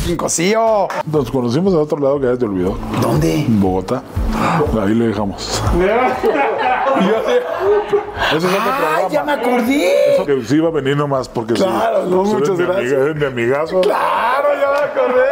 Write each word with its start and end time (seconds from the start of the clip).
Joaquín 0.00 0.16
Cosío. 0.16 0.88
Nos 1.12 1.30
conocimos 1.30 1.74
en 1.74 1.80
otro 1.80 1.98
lado 1.98 2.18
que 2.18 2.26
ya 2.26 2.36
te 2.36 2.46
olvidó. 2.46 2.78
¿Dónde? 3.02 3.40
En 3.40 3.60
Bogotá. 3.60 4.02
Ahí 4.82 4.94
lo 4.94 5.06
dejamos. 5.06 5.62
Ese 8.28 8.36
es 8.38 8.44
otro 8.44 8.52
¡Ay, 8.96 9.04
ya 9.10 9.24
me 9.24 9.32
acordé! 9.32 10.14
Eso 10.14 10.24
que 10.24 10.42
sí 10.44 10.56
iba 10.56 10.68
a 10.68 10.70
venir 10.70 10.96
nomás 10.96 11.28
porque 11.28 11.54
sí. 11.54 11.62
Claro, 11.62 12.06
no, 12.06 12.22
eres 12.22 12.32
muchas 12.32 12.58
gracias. 12.58 12.92
amiga, 12.92 13.14
mi 13.14 13.24
amigazo. 13.26 13.80
¡Claro, 13.82 14.48
ya 14.54 14.70
me 14.70 15.02
acordé! 15.02 15.26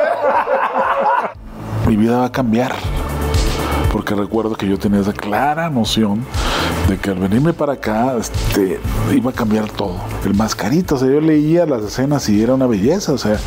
Mi 1.88 1.96
vida 1.96 2.18
va 2.18 2.26
a 2.26 2.32
cambiar. 2.32 2.74
Porque 3.90 4.14
recuerdo 4.14 4.54
que 4.54 4.68
yo 4.68 4.78
tenía 4.78 5.00
esa 5.00 5.14
clara 5.14 5.70
noción 5.70 6.26
de 6.88 6.98
que 6.98 7.10
al 7.10 7.18
venirme 7.18 7.54
para 7.54 7.74
acá 7.74 8.14
este, 8.18 8.78
iba 9.14 9.30
a 9.30 9.34
cambiar 9.34 9.70
todo. 9.70 9.96
El 10.26 10.34
mascarito, 10.34 10.96
o 10.96 10.98
sea, 10.98 11.08
yo 11.08 11.22
leía 11.22 11.64
las 11.64 11.82
escenas 11.82 12.28
y 12.28 12.42
era 12.42 12.52
una 12.52 12.66
belleza, 12.66 13.12
o 13.12 13.18
sea, 13.18 13.38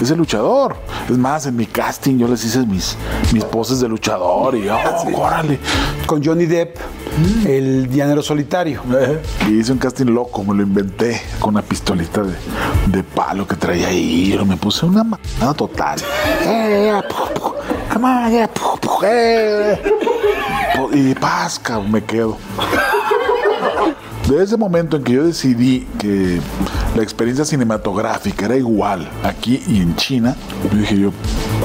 es 0.00 0.10
el 0.10 0.18
luchador. 0.18 0.76
Es 1.08 1.16
más, 1.18 1.46
en 1.46 1.56
mi 1.56 1.66
casting 1.66 2.18
yo 2.18 2.28
les 2.28 2.44
hice 2.44 2.60
mis, 2.66 2.96
mis 3.32 3.44
poses 3.44 3.80
de 3.80 3.88
luchador 3.88 4.54
y, 4.56 4.68
oh, 4.68 4.78
órale. 5.16 5.58
Con 6.06 6.24
Johnny 6.24 6.46
Depp, 6.46 6.76
el 7.46 7.88
llanero 7.90 8.22
solitario. 8.22 8.82
Eh, 8.92 9.20
Y 9.48 9.58
hice 9.60 9.72
un 9.72 9.78
casting 9.78 10.06
loco, 10.06 10.44
me 10.44 10.54
lo 10.54 10.62
inventé 10.62 11.20
con 11.40 11.50
una 11.54 11.62
pistolita 11.62 12.22
de, 12.22 12.34
de 12.86 13.02
palo 13.02 13.46
que 13.46 13.56
traía 13.56 13.88
ahí. 13.88 14.38
Me 14.46 14.56
puse 14.56 14.86
una 14.86 15.04
manada 15.04 15.54
total. 15.54 15.98
Y 20.92 21.14
pasca, 21.14 21.80
me 21.80 22.02
quedo. 22.04 22.36
Desde 24.28 24.42
ese 24.42 24.56
momento 24.58 24.98
en 24.98 25.04
que 25.04 25.14
yo 25.14 25.24
decidí 25.24 25.88
que 25.98 26.38
la 26.94 27.02
experiencia 27.02 27.46
cinematográfica 27.46 28.44
era 28.44 28.56
igual 28.56 29.08
aquí 29.24 29.62
y 29.66 29.80
en 29.80 29.96
China, 29.96 30.36
yo 30.70 30.78
dije 30.78 30.98
yo, 30.98 31.12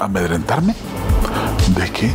¿amedrentarme? 0.01 0.73
¿De 1.77 1.91
qué? 1.91 2.13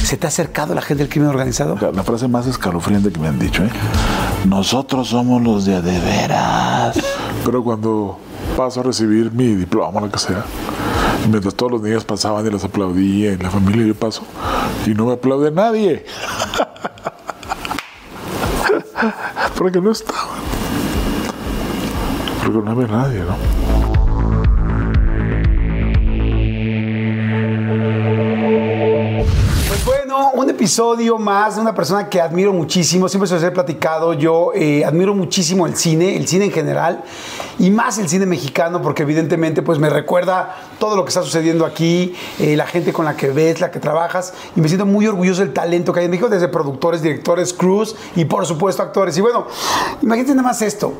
¿Se 0.00 0.16
te 0.16 0.28
ha 0.28 0.28
acercado 0.28 0.72
la 0.72 0.82
gente 0.82 1.02
del 1.02 1.12
crimen 1.12 1.30
organizado? 1.30 1.76
La, 1.92 2.04
frase 2.04 2.28
más 2.28 2.46
escalofriante 2.46 3.10
que 3.10 3.18
me 3.18 3.26
han 3.26 3.40
dicho, 3.40 3.64
¿eh? 3.64 3.70
Nosotros 4.46 5.08
somos 5.08 5.42
los 5.42 5.64
de 5.64 5.74
a 5.74 5.80
de 5.80 5.98
veras. 5.98 6.96
Pero 7.44 7.64
cuando 7.64 8.20
paso 8.56 8.78
a 8.78 8.82
recibir 8.84 9.32
mi 9.32 9.56
diploma, 9.56 10.00
lo 10.00 10.12
que 10.12 10.20
sea, 10.20 10.44
mientras 11.28 11.56
todos 11.56 11.72
los 11.72 11.82
niños 11.82 12.04
pasaban 12.04 12.46
y 12.46 12.50
los 12.50 12.62
aplaudía, 12.62 13.32
y 13.32 13.36
la 13.36 13.50
familia 13.50 13.84
yo 13.84 13.96
paso, 13.96 14.22
y 14.86 14.90
no 14.90 15.06
me 15.06 15.14
aplaude 15.14 15.50
nadie. 15.50 16.04
Porque 19.58 19.80
no 19.80 19.90
estaban. 19.90 20.38
Porque 22.44 22.58
no 22.64 22.70
había 22.70 22.86
nadie, 22.86 23.18
¿no? 23.24 23.67
Un 30.38 30.48
episodio 30.48 31.18
más 31.18 31.56
de 31.56 31.62
una 31.62 31.74
persona 31.74 32.08
que 32.08 32.20
admiro 32.20 32.52
muchísimo, 32.52 33.08
siempre 33.08 33.26
se 33.26 33.34
los 33.34 33.42
he 33.42 33.50
platicado, 33.50 34.12
yo 34.12 34.52
eh, 34.54 34.84
admiro 34.84 35.12
muchísimo 35.12 35.66
el 35.66 35.74
cine, 35.74 36.16
el 36.16 36.28
cine 36.28 36.44
en 36.44 36.52
general, 36.52 37.02
y 37.58 37.70
más 37.70 37.98
el 37.98 38.08
cine 38.08 38.24
mexicano, 38.24 38.80
porque 38.80 39.02
evidentemente 39.02 39.62
pues 39.62 39.80
me 39.80 39.90
recuerda 39.90 40.54
todo 40.78 40.94
lo 40.94 41.04
que 41.04 41.08
está 41.08 41.22
sucediendo 41.22 41.66
aquí, 41.66 42.14
eh, 42.38 42.54
la 42.56 42.68
gente 42.68 42.92
con 42.92 43.04
la 43.04 43.16
que 43.16 43.30
ves, 43.30 43.60
la 43.60 43.72
que 43.72 43.80
trabajas, 43.80 44.32
y 44.54 44.60
me 44.60 44.68
siento 44.68 44.86
muy 44.86 45.08
orgulloso 45.08 45.40
del 45.40 45.52
talento 45.52 45.92
que 45.92 45.98
hay 45.98 46.04
en 46.04 46.12
México, 46.12 46.28
desde 46.28 46.46
productores, 46.46 47.02
directores, 47.02 47.52
crews, 47.52 47.96
y 48.14 48.24
por 48.24 48.46
supuesto 48.46 48.80
actores. 48.80 49.18
Y 49.18 49.20
bueno, 49.20 49.48
imagínate 50.02 50.36
nada 50.36 50.46
más 50.46 50.62
esto. 50.62 50.94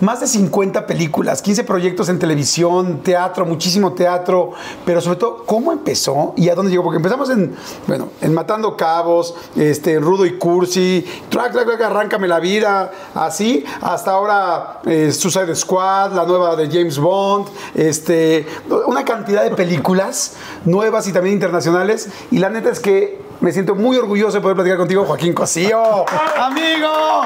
Más 0.00 0.20
de 0.20 0.26
50 0.26 0.86
películas, 0.86 1.42
15 1.42 1.64
proyectos 1.64 2.08
en 2.08 2.18
televisión, 2.18 3.02
teatro, 3.02 3.44
muchísimo 3.44 3.92
teatro, 3.92 4.52
pero 4.86 5.00
sobre 5.02 5.18
todo, 5.18 5.44
¿cómo 5.44 5.72
empezó 5.72 6.32
y 6.38 6.48
a 6.48 6.54
dónde 6.54 6.70
llegó? 6.70 6.84
Porque 6.84 6.96
empezamos 6.96 7.28
en, 7.28 7.54
bueno, 7.86 8.08
en 8.22 8.32
Matando 8.32 8.78
Cabos, 8.78 9.34
este, 9.56 9.94
en 9.94 10.02
Rudo 10.02 10.24
y 10.24 10.38
Cursi, 10.38 11.04
track, 11.28 11.52
track, 11.52 11.66
track, 11.66 11.80
Arráncame 11.82 12.28
la 12.28 12.40
vida, 12.40 12.90
así, 13.14 13.62
hasta 13.82 14.12
ahora 14.12 14.80
eh, 14.86 15.12
Suicide 15.12 15.54
Squad, 15.54 16.12
la 16.12 16.24
nueva 16.24 16.56
de 16.56 16.68
James 16.68 16.98
Bond, 16.98 17.48
este, 17.74 18.46
una 18.86 19.04
cantidad 19.04 19.44
de 19.44 19.50
películas 19.50 20.36
nuevas 20.64 21.06
y 21.08 21.12
también 21.12 21.34
internacionales, 21.34 22.08
y 22.30 22.38
la 22.38 22.48
neta 22.48 22.70
es 22.70 22.80
que 22.80 23.29
me 23.40 23.52
siento 23.52 23.74
muy 23.74 23.96
orgulloso 23.96 24.32
de 24.36 24.40
poder 24.40 24.54
platicar 24.56 24.78
contigo, 24.78 25.04
Joaquín 25.04 25.32
Cosío. 25.32 26.04
¡Amigo! 26.38 27.22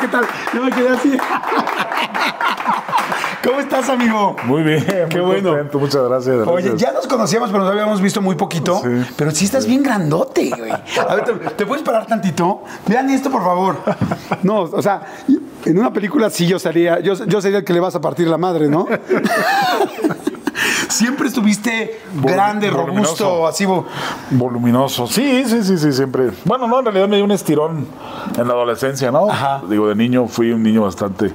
¿Qué 0.00 0.08
tal? 0.08 0.24
Yo 0.54 0.62
me 0.62 0.70
quedé 0.70 0.88
así. 0.90 1.16
¿Cómo 3.44 3.58
estás, 3.58 3.88
amigo? 3.88 4.36
Muy 4.44 4.62
bien, 4.62 4.84
Qué 5.08 5.16
muy 5.18 5.26
bueno. 5.26 5.50
contento, 5.50 5.78
muchas 5.80 6.08
gracias. 6.08 6.46
Oye, 6.46 6.68
gracias. 6.68 6.76
ya 6.80 6.92
nos 6.92 7.08
conocíamos, 7.08 7.50
pero 7.50 7.64
nos 7.64 7.72
habíamos 7.72 8.00
visto 8.00 8.22
muy 8.22 8.36
poquito. 8.36 8.80
Sí. 8.84 9.04
Pero 9.16 9.32
sí 9.32 9.44
estás 9.46 9.66
bien 9.66 9.82
grandote, 9.82 10.50
güey. 10.56 10.70
A 10.70 11.14
ver, 11.16 11.24
¿te, 11.24 11.32
te 11.32 11.66
puedes 11.66 11.82
parar 11.82 12.06
tantito? 12.06 12.62
Vean 12.86 13.10
esto, 13.10 13.30
por 13.30 13.42
favor. 13.42 13.76
No, 14.44 14.60
o 14.62 14.80
sea, 14.80 15.02
en 15.64 15.78
una 15.78 15.92
película 15.92 16.30
sí 16.30 16.46
yo 16.46 16.60
sería, 16.60 17.00
yo, 17.00 17.14
yo 17.26 17.40
sería 17.40 17.58
el 17.58 17.64
que 17.64 17.72
le 17.72 17.80
vas 17.80 17.96
a 17.96 18.00
partir 18.00 18.28
la 18.28 18.38
madre, 18.38 18.68
¿no? 18.68 18.86
Siempre 20.88 21.28
estuviste 21.28 22.00
grande, 22.14 22.70
voluminoso. 22.70 23.24
robusto, 23.24 23.46
así. 23.46 23.66
Voluminoso. 24.30 25.06
Sí, 25.06 25.44
sí, 25.46 25.62
sí, 25.62 25.78
sí, 25.78 25.92
siempre. 25.92 26.30
Bueno, 26.44 26.66
no, 26.66 26.78
en 26.80 26.84
realidad 26.86 27.08
me 27.08 27.16
dio 27.16 27.24
un 27.24 27.30
estirón 27.32 27.86
en 28.36 28.46
la 28.48 28.54
adolescencia, 28.54 29.10
¿no? 29.10 29.30
Ajá. 29.30 29.62
Digo, 29.68 29.88
de 29.88 29.94
niño 29.94 30.26
fui 30.28 30.52
un 30.52 30.62
niño 30.62 30.82
bastante 30.82 31.32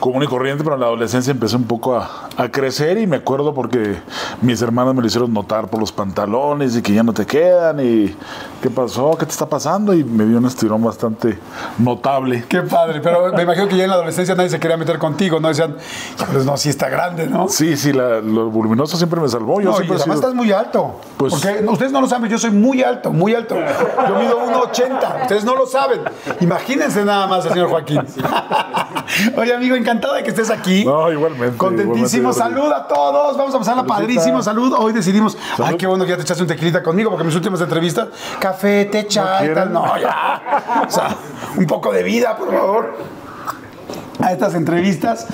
común 0.00 0.22
y 0.22 0.26
corriente, 0.26 0.64
pero 0.64 0.74
en 0.76 0.80
la 0.80 0.86
adolescencia 0.86 1.30
empecé 1.30 1.56
un 1.56 1.64
poco 1.64 1.94
a, 1.96 2.28
a 2.36 2.48
crecer 2.48 2.98
y 2.98 3.06
me 3.06 3.16
acuerdo 3.16 3.52
porque 3.54 3.96
mis 4.40 4.60
hermanos 4.62 4.94
me 4.94 5.02
lo 5.02 5.06
hicieron 5.06 5.32
notar 5.32 5.68
por 5.68 5.78
los 5.78 5.92
pantalones 5.92 6.74
y 6.76 6.82
que 6.82 6.94
ya 6.94 7.02
no 7.02 7.12
te 7.12 7.26
quedan 7.26 7.80
y 7.80 8.14
qué 8.62 8.70
pasó, 8.70 9.16
qué 9.18 9.26
te 9.26 9.32
está 9.32 9.46
pasando 9.46 9.92
y 9.92 10.02
me 10.02 10.24
dio 10.24 10.38
un 10.38 10.46
estirón 10.46 10.82
bastante 10.82 11.38
notable. 11.78 12.44
Qué 12.48 12.62
padre, 12.62 13.00
pero 13.02 13.32
me 13.34 13.42
imagino 13.42 13.68
que 13.68 13.76
ya 13.76 13.84
en 13.84 13.90
la 13.90 13.96
adolescencia 13.96 14.34
nadie 14.34 14.48
se 14.48 14.58
quería 14.58 14.76
meter 14.78 14.98
contigo, 14.98 15.38
¿no? 15.38 15.48
Decían, 15.48 15.76
pues 16.32 16.44
no, 16.46 16.56
sí 16.56 16.70
está 16.70 16.88
grande, 16.88 17.26
¿no? 17.26 17.48
Sí, 17.48 17.76
sí, 17.76 17.92
la- 17.92 18.20
lo 18.20 18.39
voluminoso 18.44 18.96
siempre 18.96 19.20
me 19.20 19.28
salvó. 19.28 19.60
Yo 19.60 19.70
No, 19.70 19.70
y 19.72 19.74
siempre 19.76 19.96
he 19.96 20.00
además 20.00 20.04
sido- 20.18 20.28
estás 20.28 20.34
muy 20.34 20.52
alto. 20.52 21.00
Pues- 21.16 21.32
porque 21.34 21.64
ustedes 21.68 21.92
no 21.92 22.00
lo 22.00 22.06
saben, 22.08 22.30
yo 22.30 22.38
soy 22.38 22.50
muy 22.50 22.82
alto, 22.82 23.12
muy 23.12 23.34
alto. 23.34 23.56
Yo 23.56 24.14
mido 24.18 24.38
1,80. 24.46 25.18
Ustedes 25.22 25.44
no 25.44 25.54
lo 25.56 25.66
saben. 25.66 26.00
Imagínense 26.40 27.04
nada 27.04 27.26
más 27.26 27.44
al 27.46 27.52
señor 27.52 27.68
Joaquín. 27.70 28.00
Oye, 29.36 29.54
amigo, 29.54 29.76
encantado 29.76 30.14
de 30.14 30.22
que 30.22 30.30
estés 30.30 30.50
aquí. 30.50 30.84
No, 30.84 31.10
igualmente, 31.12 31.56
Contentísimo. 31.56 32.30
igualmente, 32.30 32.60
Salud 32.60 32.72
a 32.72 32.86
todos. 32.88 33.36
Vamos 33.36 33.54
a 33.54 33.58
pasarla 33.58 33.82
Saludcita. 33.82 34.00
padrísimo. 34.00 34.42
Salud. 34.42 34.72
Hoy 34.78 34.92
decidimos. 34.92 35.36
Ay, 35.62 35.76
qué 35.76 35.86
bueno 35.86 36.04
que 36.04 36.10
ya 36.10 36.16
te 36.16 36.22
echaste 36.22 36.42
un 36.42 36.48
tequilita 36.48 36.82
conmigo, 36.82 37.10
porque 37.10 37.24
mis 37.24 37.34
últimas 37.34 37.60
entrevistas, 37.60 38.08
café, 38.38 38.88
quieren? 39.38 39.54
tal. 39.54 39.72
No, 39.72 39.98
ya. 39.98 40.84
O 40.86 40.90
sea, 40.90 41.16
un 41.56 41.66
poco 41.66 41.92
de 41.92 42.02
vida, 42.02 42.36
por 42.36 42.50
favor 42.52 42.94
a 44.22 44.32
estas 44.32 44.54
entrevistas. 44.54 45.26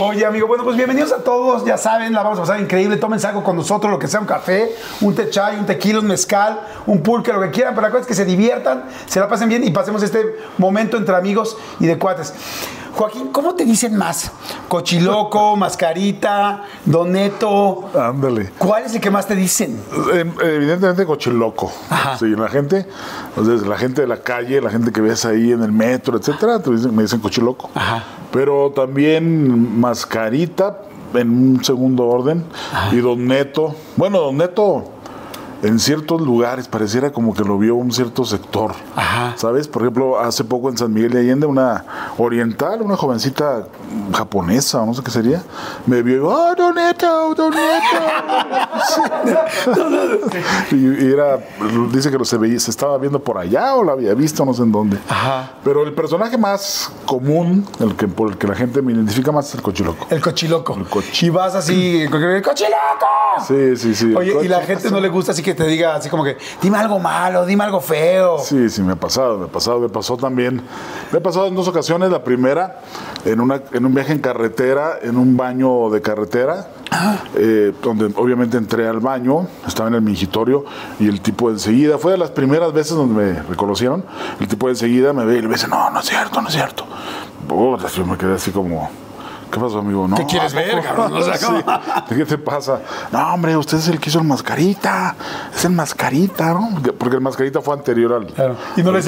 Oye, 0.00 0.24
amigo, 0.26 0.46
bueno, 0.46 0.64
pues 0.64 0.76
bienvenidos 0.76 1.12
a 1.12 1.18
todos. 1.18 1.64
Ya 1.64 1.76
saben, 1.76 2.12
la 2.12 2.22
vamos 2.22 2.38
a 2.38 2.42
pasar 2.42 2.60
increíble. 2.60 2.96
Tómense 2.96 3.26
algo 3.26 3.42
con 3.42 3.56
nosotros, 3.56 3.90
lo 3.90 3.98
que 3.98 4.08
sea, 4.08 4.20
un 4.20 4.26
café, 4.26 4.74
un 5.00 5.14
té 5.14 5.30
chai, 5.30 5.58
un 5.58 5.66
tequila, 5.66 6.00
un 6.00 6.06
mezcal, 6.06 6.60
un 6.86 7.02
pulque, 7.02 7.32
lo 7.32 7.40
que 7.40 7.50
quieran. 7.50 7.74
Pero 7.74 7.86
la 7.86 7.90
cosa 7.90 8.02
es 8.02 8.06
que 8.06 8.14
se 8.14 8.24
diviertan, 8.24 8.84
se 9.06 9.20
la 9.20 9.28
pasen 9.28 9.48
bien 9.48 9.64
y 9.64 9.70
pasemos 9.70 10.02
este 10.02 10.36
momento 10.58 10.96
entre 10.96 11.14
amigos 11.14 11.56
y 11.80 11.86
de 11.86 11.98
cuates. 11.98 12.32
Joaquín, 12.94 13.28
¿cómo 13.32 13.54
te 13.54 13.64
dicen 13.64 13.96
más? 13.96 14.30
Cochiloco, 14.68 15.56
mascarita, 15.56 16.62
doneto. 16.84 17.88
Ándale. 17.98 18.50
¿Cuál 18.58 18.84
es 18.84 18.94
el 18.94 19.00
que 19.00 19.10
más 19.10 19.26
te 19.26 19.34
dicen? 19.34 19.80
Em, 20.12 20.32
Evidentemente 20.42 21.06
cochiloco. 21.06 21.72
Ajá. 21.88 22.18
Sí, 22.18 22.26
la 22.36 22.48
gente, 22.48 22.86
sea, 23.34 23.54
la 23.68 23.78
gente 23.78 24.02
de 24.02 24.06
la 24.08 24.18
calle, 24.18 24.60
la 24.60 24.70
gente 24.70 24.92
que 24.92 25.00
ves 25.00 25.24
ahí 25.24 25.52
en 25.52 25.62
el 25.62 25.72
metro, 25.72 26.18
etcétera, 26.18 26.60
te 26.62 26.70
dicen- 26.70 26.94
me 26.94 27.02
dicen 27.02 27.20
cochiloco. 27.20 27.70
Ajá. 27.74 28.04
Pero 28.30 28.72
también 28.74 29.80
mascarita 29.80 30.78
en 31.14 31.30
un 31.30 31.64
segundo 31.64 32.06
orden 32.06 32.44
y 32.92 32.96
Don 32.96 33.26
Neto. 33.26 33.74
Bueno, 33.96 34.18
Don 34.20 34.36
Neto 34.36 34.91
en 35.62 35.78
ciertos 35.78 36.20
lugares 36.20 36.66
pareciera 36.68 37.12
como 37.12 37.34
que 37.34 37.42
lo 37.44 37.56
vio 37.58 37.74
un 37.76 37.92
cierto 37.92 38.24
sector. 38.24 38.72
Ajá. 38.96 39.34
¿Sabes? 39.36 39.68
Por 39.68 39.82
ejemplo, 39.82 40.18
hace 40.20 40.44
poco 40.44 40.68
en 40.68 40.76
San 40.76 40.92
Miguel 40.92 41.12
de 41.12 41.20
Allende, 41.20 41.46
una 41.46 41.84
oriental, 42.18 42.82
una 42.82 42.96
jovencita 42.96 43.66
japonesa, 44.12 44.82
o 44.82 44.86
no 44.86 44.94
sé 44.94 45.02
qué 45.02 45.10
sería, 45.10 45.42
me 45.86 46.02
vio 46.02 46.16
y 46.16 46.18
¡Oh, 46.24 46.54
Don 46.56 46.74
Neto, 46.74 47.34
Don 47.34 47.50
Neto! 47.54 47.62
y, 50.72 51.04
y 51.04 51.12
era, 51.12 51.38
dice 51.92 52.10
que 52.10 52.18
lo 52.18 52.24
se, 52.24 52.36
veía, 52.38 52.58
se 52.58 52.70
estaba 52.70 52.98
viendo 52.98 53.20
por 53.20 53.38
allá 53.38 53.74
o 53.74 53.84
lo 53.84 53.92
había 53.92 54.14
visto, 54.14 54.44
no 54.44 54.54
sé 54.54 54.62
en 54.62 54.72
dónde. 54.72 54.98
Ajá. 55.08 55.52
Pero 55.64 55.82
el 55.84 55.92
personaje 55.94 56.36
más 56.38 56.90
común, 57.06 57.66
el 57.80 57.94
que, 57.96 58.08
por 58.08 58.30
el 58.32 58.38
que 58.38 58.46
la 58.46 58.54
gente 58.54 58.82
me 58.82 58.92
identifica 58.92 59.32
más, 59.32 59.48
es 59.48 59.54
el 59.56 59.62
cochiloco. 59.62 60.06
El 60.10 60.20
cochiloco. 60.20 60.74
El 60.76 60.86
cochi- 60.86 61.26
Y 61.26 61.30
vas 61.30 61.54
así, 61.54 62.04
¡cochiloco! 62.10 63.06
Sí, 63.46 63.76
sí, 63.76 63.94
sí. 63.94 64.14
Oye, 64.14 64.36
y 64.44 64.48
la 64.48 64.60
gente 64.62 64.90
no 64.90 65.00
le 65.00 65.08
gusta 65.08 65.32
así 65.32 65.42
que 65.42 65.51
te 65.54 65.66
diga 65.66 65.94
así 65.94 66.08
como 66.08 66.24
que, 66.24 66.36
dime 66.60 66.78
algo 66.78 66.98
malo, 66.98 67.44
dime 67.46 67.64
algo 67.64 67.80
feo. 67.80 68.38
Sí, 68.38 68.68
sí, 68.70 68.82
me 68.82 68.92
ha 68.92 68.96
pasado, 68.96 69.38
me 69.38 69.44
ha 69.46 69.48
pasado, 69.48 69.80
me 69.80 69.88
pasó 69.88 70.16
también. 70.16 70.62
Me 71.10 71.18
ha 71.18 71.22
pasado 71.22 71.46
en 71.46 71.54
dos 71.54 71.68
ocasiones. 71.68 72.10
La 72.10 72.24
primera, 72.24 72.80
en, 73.24 73.40
una, 73.40 73.62
en 73.72 73.86
un 73.86 73.94
viaje 73.94 74.12
en 74.12 74.18
carretera, 74.18 74.98
en 75.02 75.16
un 75.16 75.36
baño 75.36 75.90
de 75.90 76.00
carretera, 76.02 76.68
eh, 77.34 77.72
donde 77.82 78.12
obviamente 78.16 78.56
entré 78.56 78.86
al 78.86 79.00
baño, 79.00 79.46
estaba 79.66 79.88
en 79.88 79.94
el 79.94 80.02
mingitorio 80.02 80.64
y 80.98 81.08
el 81.08 81.20
tipo 81.20 81.50
enseguida, 81.50 81.98
fue 81.98 82.12
de 82.12 82.18
las 82.18 82.30
primeras 82.30 82.72
veces 82.72 82.96
donde 82.96 83.14
me 83.14 83.42
reconocieron, 83.42 84.04
el 84.40 84.48
tipo 84.48 84.68
enseguida 84.68 85.12
me 85.12 85.24
ve 85.24 85.38
y 85.38 85.42
le 85.42 85.48
dice, 85.48 85.68
no, 85.68 85.90
no 85.90 86.00
es 86.00 86.06
cierto, 86.06 86.40
no 86.40 86.48
es 86.48 86.54
cierto. 86.54 86.84
Puta, 87.48 87.88
yo 87.88 88.04
me 88.04 88.16
quedé 88.16 88.34
así 88.34 88.50
como, 88.50 88.90
¿qué 89.52 89.60
pasó, 89.60 89.78
amigo? 89.78 90.08
No, 90.08 90.16
¿Qué 90.16 90.26
quieres 90.26 90.52
ver, 90.54 90.82
cabrón? 90.82 91.12
O 91.16 91.22
sea, 91.22 91.36
Sí. 91.36 91.46
¿cómo? 91.46 91.62
¿Qué 92.08 92.24
te 92.24 92.38
pasa? 92.38 92.80
No, 93.12 93.34
hombre, 93.34 93.56
usted 93.56 93.78
es 93.78 93.88
el 93.88 94.00
que 94.00 94.10
hizo 94.10 94.18
el 94.18 94.24
mascarita, 94.26 95.14
es 95.54 95.64
el 95.64 95.72
mascarita, 95.72 96.54
¿no? 96.54 96.70
Porque 96.98 97.16
el 97.16 97.22
mascarita 97.22 97.60
fue 97.60 97.74
anterior 97.74 98.12
al... 98.14 98.26
Claro. 98.26 98.56
Y 98.76 98.82
no 98.82 98.90
le 98.92 99.02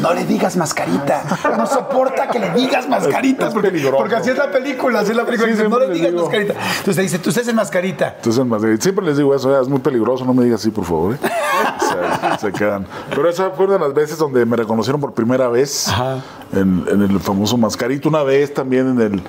no 0.00 0.14
le 0.14 0.24
digas 0.24 0.56
mascarita. 0.56 1.22
No 1.56 1.66
soporta 1.66 2.28
que 2.28 2.38
le 2.38 2.50
digas 2.50 2.88
mascarita. 2.88 3.48
Es 3.48 3.52
porque, 3.54 3.68
peligroso. 3.70 3.96
porque 3.96 4.16
así 4.16 4.30
es 4.30 4.38
la 4.38 4.50
película, 4.50 5.00
así 5.00 5.10
es 5.12 5.16
la 5.16 5.24
película. 5.24 5.48
Sí, 5.48 5.56
dice, 5.56 5.68
no 5.68 5.78
le 5.78 5.88
digas 5.90 6.10
digo. 6.12 6.22
mascarita. 6.24 6.52
Entonces 6.52 6.96
te 6.96 7.02
dice, 7.02 7.18
tú 7.18 7.30
usted 7.30 7.42
es 7.42 7.48
el 7.48 7.54
mascarita. 7.54 8.14
Entonces, 8.16 8.40
en 8.42 8.48
Madrid, 8.48 8.76
siempre 8.80 9.04
les 9.04 9.16
digo 9.16 9.34
eso, 9.34 9.54
"Ah, 9.56 9.60
es 9.62 9.68
muy 9.68 9.78
peligroso, 9.80 10.24
no 10.24 10.34
me 10.34 10.44
digas 10.44 10.60
así, 10.60 10.70
por 10.70 10.84
favor. 10.84 11.14
¿eh?". 11.14 11.18
se, 12.38 12.46
se 12.46 12.52
quedan. 12.52 12.86
Pero 13.10 13.28
esa 13.28 13.50
fue 13.50 13.64
una 13.66 13.74
de 13.74 13.80
las 13.80 13.94
veces 13.94 14.18
donde 14.18 14.44
me 14.44 14.56
reconocieron 14.56 15.00
por 15.00 15.12
primera 15.14 15.48
vez 15.48 15.88
en, 16.52 16.84
en 16.90 17.02
el 17.02 17.20
famoso 17.20 17.56
mascarito. 17.56 18.08
Una 18.08 18.22
vez 18.22 18.52
también 18.52 18.88
en 18.88 19.00
el, 19.00 19.22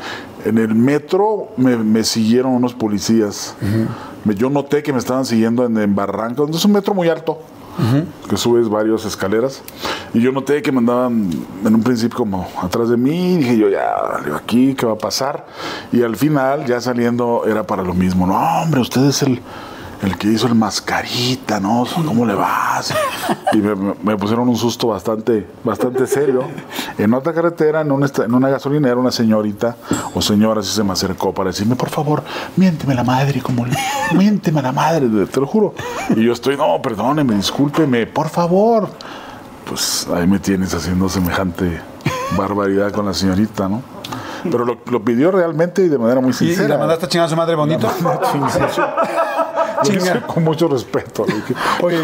en 0.45 0.57
el 0.57 0.75
metro 0.75 1.49
me, 1.57 1.77
me 1.77 2.03
siguieron 2.03 2.53
unos 2.53 2.73
policías. 2.73 3.55
Yo 4.25 4.49
noté 4.49 4.83
que 4.83 4.91
me 4.93 4.99
estaban 4.99 5.25
siguiendo 5.25 5.65
en, 5.65 5.77
en 5.77 5.95
Barranca, 5.95 6.41
donde 6.41 6.57
es 6.57 6.65
un 6.65 6.73
metro 6.73 6.93
muy 6.93 7.09
alto. 7.09 7.39
Que 8.29 8.35
subes 8.35 8.67
varias 8.67 9.05
escaleras. 9.05 9.61
Y 10.13 10.19
yo 10.19 10.33
noté 10.33 10.61
que 10.61 10.69
me 10.69 10.79
andaban 10.79 11.29
en 11.63 11.75
un 11.75 11.81
principio 11.81 12.17
como 12.17 12.45
atrás 12.61 12.89
de 12.89 12.97
mí. 12.97 13.35
Y 13.35 13.37
dije 13.37 13.57
yo, 13.57 13.69
ya, 13.69 13.95
aquí, 14.35 14.75
¿qué 14.75 14.85
va 14.85 14.93
a 14.93 14.97
pasar? 14.97 15.45
Y 15.93 16.01
al 16.03 16.17
final, 16.17 16.65
ya 16.65 16.81
saliendo, 16.81 17.43
era 17.47 17.63
para 17.63 17.81
lo 17.81 17.93
mismo. 17.93 18.27
No, 18.27 18.35
hombre, 18.63 18.81
usted 18.81 19.05
es 19.05 19.23
el, 19.23 19.39
el 20.01 20.17
que 20.17 20.27
hizo 20.27 20.47
el 20.47 20.55
mascarita, 20.55 21.59
¿no? 21.59 21.85
¿Cómo 22.05 22.25
le 22.25 22.33
vas? 22.33 22.93
Y 23.53 23.57
me, 23.57 24.15
pusieron 24.17 24.47
un 24.47 24.55
susto 24.55 24.87
bastante, 24.87 25.47
bastante 25.63 26.07
serio. 26.07 26.43
En 26.97 27.13
otra 27.13 27.33
carretera, 27.33 27.81
en 27.81 27.91
una, 27.91 28.07
en 28.23 28.33
una 28.33 28.49
gasolinera, 28.49 28.95
una 28.95 29.11
señorita 29.11 29.75
o 30.13 30.21
señora 30.21 30.61
así 30.61 30.71
se 30.73 30.83
me 30.83 30.93
acercó 30.93 31.33
para 31.33 31.49
decirme, 31.49 31.75
por 31.75 31.89
favor, 31.89 32.23
miénteme 32.55 32.95
la 32.95 33.03
madre, 33.03 33.41
como 33.41 33.65
le, 33.65 33.75
miénteme 34.15 34.61
la 34.61 34.71
madre, 34.71 35.07
te 35.25 35.39
lo 35.39 35.47
juro. 35.47 35.73
Y 36.15 36.23
yo 36.23 36.33
estoy, 36.33 36.55
no, 36.55 36.81
perdóneme, 36.81 37.35
discúlpeme, 37.35 38.07
por 38.07 38.29
favor. 38.29 38.89
Pues 39.67 40.07
ahí 40.15 40.25
me 40.25 40.39
tienes 40.39 40.73
haciendo 40.73 41.09
semejante 41.09 41.81
barbaridad 42.37 42.91
con 42.91 43.05
la 43.05 43.13
señorita, 43.13 43.67
¿no? 43.67 43.81
Pero 44.43 44.63
lo, 44.63 44.77
lo 44.89 45.03
pidió 45.03 45.31
realmente 45.31 45.83
y 45.83 45.89
de 45.89 45.97
manera 45.97 46.21
muy 46.21 46.29
¿Y, 46.29 46.31
y 46.31 46.33
sincera. 46.33 46.69
la 46.69 46.77
mandaste 46.77 47.05
a 47.05 47.09
chingar 47.09 47.27
a 47.27 47.29
su 47.29 47.35
madre 47.35 47.55
bonito? 47.55 47.89
Chinga. 49.83 50.25
con 50.25 50.43
mucho 50.43 50.67
respeto. 50.67 51.25
Oye, 51.81 51.97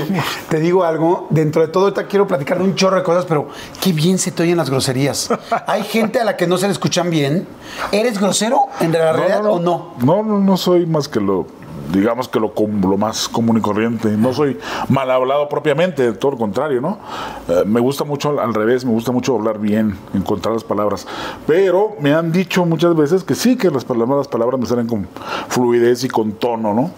te 0.49 0.59
digo 0.59 0.83
algo, 0.83 1.27
dentro 1.29 1.61
de 1.61 1.67
todo 1.67 1.85
ahorita 1.85 2.07
quiero 2.07 2.27
platicar 2.27 2.57
de 2.57 2.63
un 2.63 2.75
chorro 2.75 2.97
de 2.97 3.03
cosas, 3.03 3.25
pero 3.25 3.47
qué 3.81 3.91
bien 3.91 4.17
se 4.17 4.31
te 4.31 4.43
oyen 4.43 4.57
las 4.57 4.69
groserías. 4.69 5.29
Hay 5.67 5.83
gente 5.83 6.19
a 6.19 6.23
la 6.23 6.35
que 6.35 6.47
no 6.47 6.57
se 6.57 6.67
le 6.67 6.73
escuchan 6.73 7.09
bien. 7.09 7.47
¿Eres 7.91 8.19
grosero 8.19 8.67
en 8.79 8.91
la 8.91 9.13
realidad 9.13 9.45
o 9.45 9.59
no? 9.59 9.93
No, 9.99 10.23
no, 10.23 10.39
no 10.39 10.57
soy 10.57 10.85
más 10.85 11.07
que 11.07 11.19
lo, 11.19 11.47
digamos 11.91 12.27
que 12.27 12.39
lo, 12.39 12.53
lo 12.81 12.97
más 12.97 13.27
común 13.29 13.57
y 13.57 13.61
corriente. 13.61 14.09
No 14.17 14.33
soy 14.33 14.57
mal 14.89 15.09
hablado 15.11 15.47
propiamente, 15.49 16.11
todo 16.13 16.31
lo 16.31 16.37
contrario, 16.37 16.81
¿no? 16.81 16.99
Eh, 17.47 17.63
me 17.65 17.79
gusta 17.79 18.03
mucho 18.03 18.29
al- 18.29 18.39
al 18.39 18.53
revés, 18.53 18.85
me 18.85 18.91
gusta 18.91 19.11
mucho 19.11 19.35
hablar 19.35 19.59
bien, 19.59 19.97
encontrar 20.13 20.53
las 20.53 20.63
palabras. 20.63 21.07
Pero 21.47 21.95
me 21.99 22.13
han 22.13 22.31
dicho 22.31 22.65
muchas 22.65 22.95
veces 22.95 23.23
que 23.23 23.35
sí, 23.35 23.55
que 23.57 23.69
las 23.69 23.85
palabras, 23.85 24.17
las 24.17 24.27
palabras 24.27 24.59
me 24.59 24.65
salen 24.65 24.87
con 24.87 25.07
fluidez 25.49 26.03
y 26.03 26.07
con 26.09 26.33
tono, 26.33 26.73
¿no? 26.73 26.91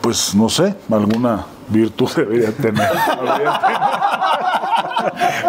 Pues 0.00 0.34
no 0.34 0.48
sé, 0.48 0.74
alguna 0.90 1.46
virtud 1.70 2.10
debería 2.16 2.52
tener. 2.52 2.88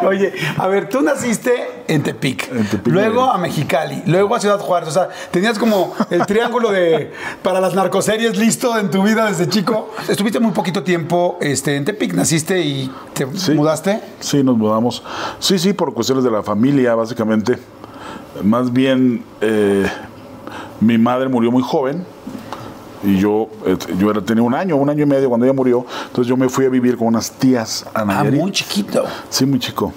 Oye, 0.05 0.33
a 0.57 0.67
ver, 0.67 0.89
tú 0.89 1.01
naciste 1.01 1.83
en 1.87 2.03
Tepic, 2.03 2.49
En 2.51 2.65
Tepic, 2.65 2.93
luego 2.93 3.29
a 3.31 3.37
Mexicali, 3.37 4.03
luego 4.05 4.35
a 4.35 4.39
Ciudad 4.39 4.59
Juárez. 4.59 4.89
O 4.89 4.91
sea, 4.91 5.09
tenías 5.31 5.57
como 5.59 5.93
el 6.09 6.25
triángulo 6.25 6.71
de 6.71 7.11
para 7.41 7.59
las 7.59 7.73
narcoseries 7.75 8.37
listo 8.37 8.77
en 8.77 8.89
tu 8.91 9.03
vida 9.03 9.25
desde 9.25 9.47
chico. 9.49 9.91
Estuviste 10.07 10.39
muy 10.39 10.51
poquito 10.51 10.83
tiempo 10.83 11.37
este, 11.41 11.75
en 11.75 11.85
Tepic, 11.85 12.13
naciste 12.13 12.61
y 12.61 12.91
te 13.13 13.27
Sí. 13.35 13.51
mudaste. 13.53 14.01
Sí, 14.19 14.43
nos 14.43 14.57
mudamos. 14.57 15.03
Sí, 15.39 15.59
sí, 15.59 15.73
por 15.73 15.93
cuestiones 15.93 16.23
de 16.23 16.31
la 16.31 16.43
familia, 16.43 16.95
básicamente. 16.95 17.57
Más 18.43 18.71
bien, 18.71 19.23
eh, 19.41 19.85
mi 20.79 20.97
madre 20.97 21.27
murió 21.27 21.51
muy 21.51 21.63
joven 21.63 22.05
y 23.03 23.17
yo, 23.17 23.47
eh, 23.65 23.77
yo 23.97 24.11
era, 24.11 24.21
tenía 24.21 24.43
un 24.43 24.53
año, 24.53 24.75
un 24.75 24.89
año 24.89 25.03
y 25.03 25.05
medio 25.05 25.29
cuando 25.29 25.45
ella 25.45 25.53
murió. 25.53 25.85
Entonces 26.07 26.27
yo 26.27 26.35
me 26.37 26.49
fui 26.49 26.65
a 26.65 26.69
vivir 26.69 26.97
con 26.97 27.07
unas 27.07 27.31
tías 27.31 27.85
a 27.93 28.01
Ah, 28.01 28.05
Nayarit. 28.05 28.39
muy 28.41 28.51
chiquito. 28.51 29.03
Sí, 29.29 29.45
muy 29.45 29.59
chico. 29.59 29.93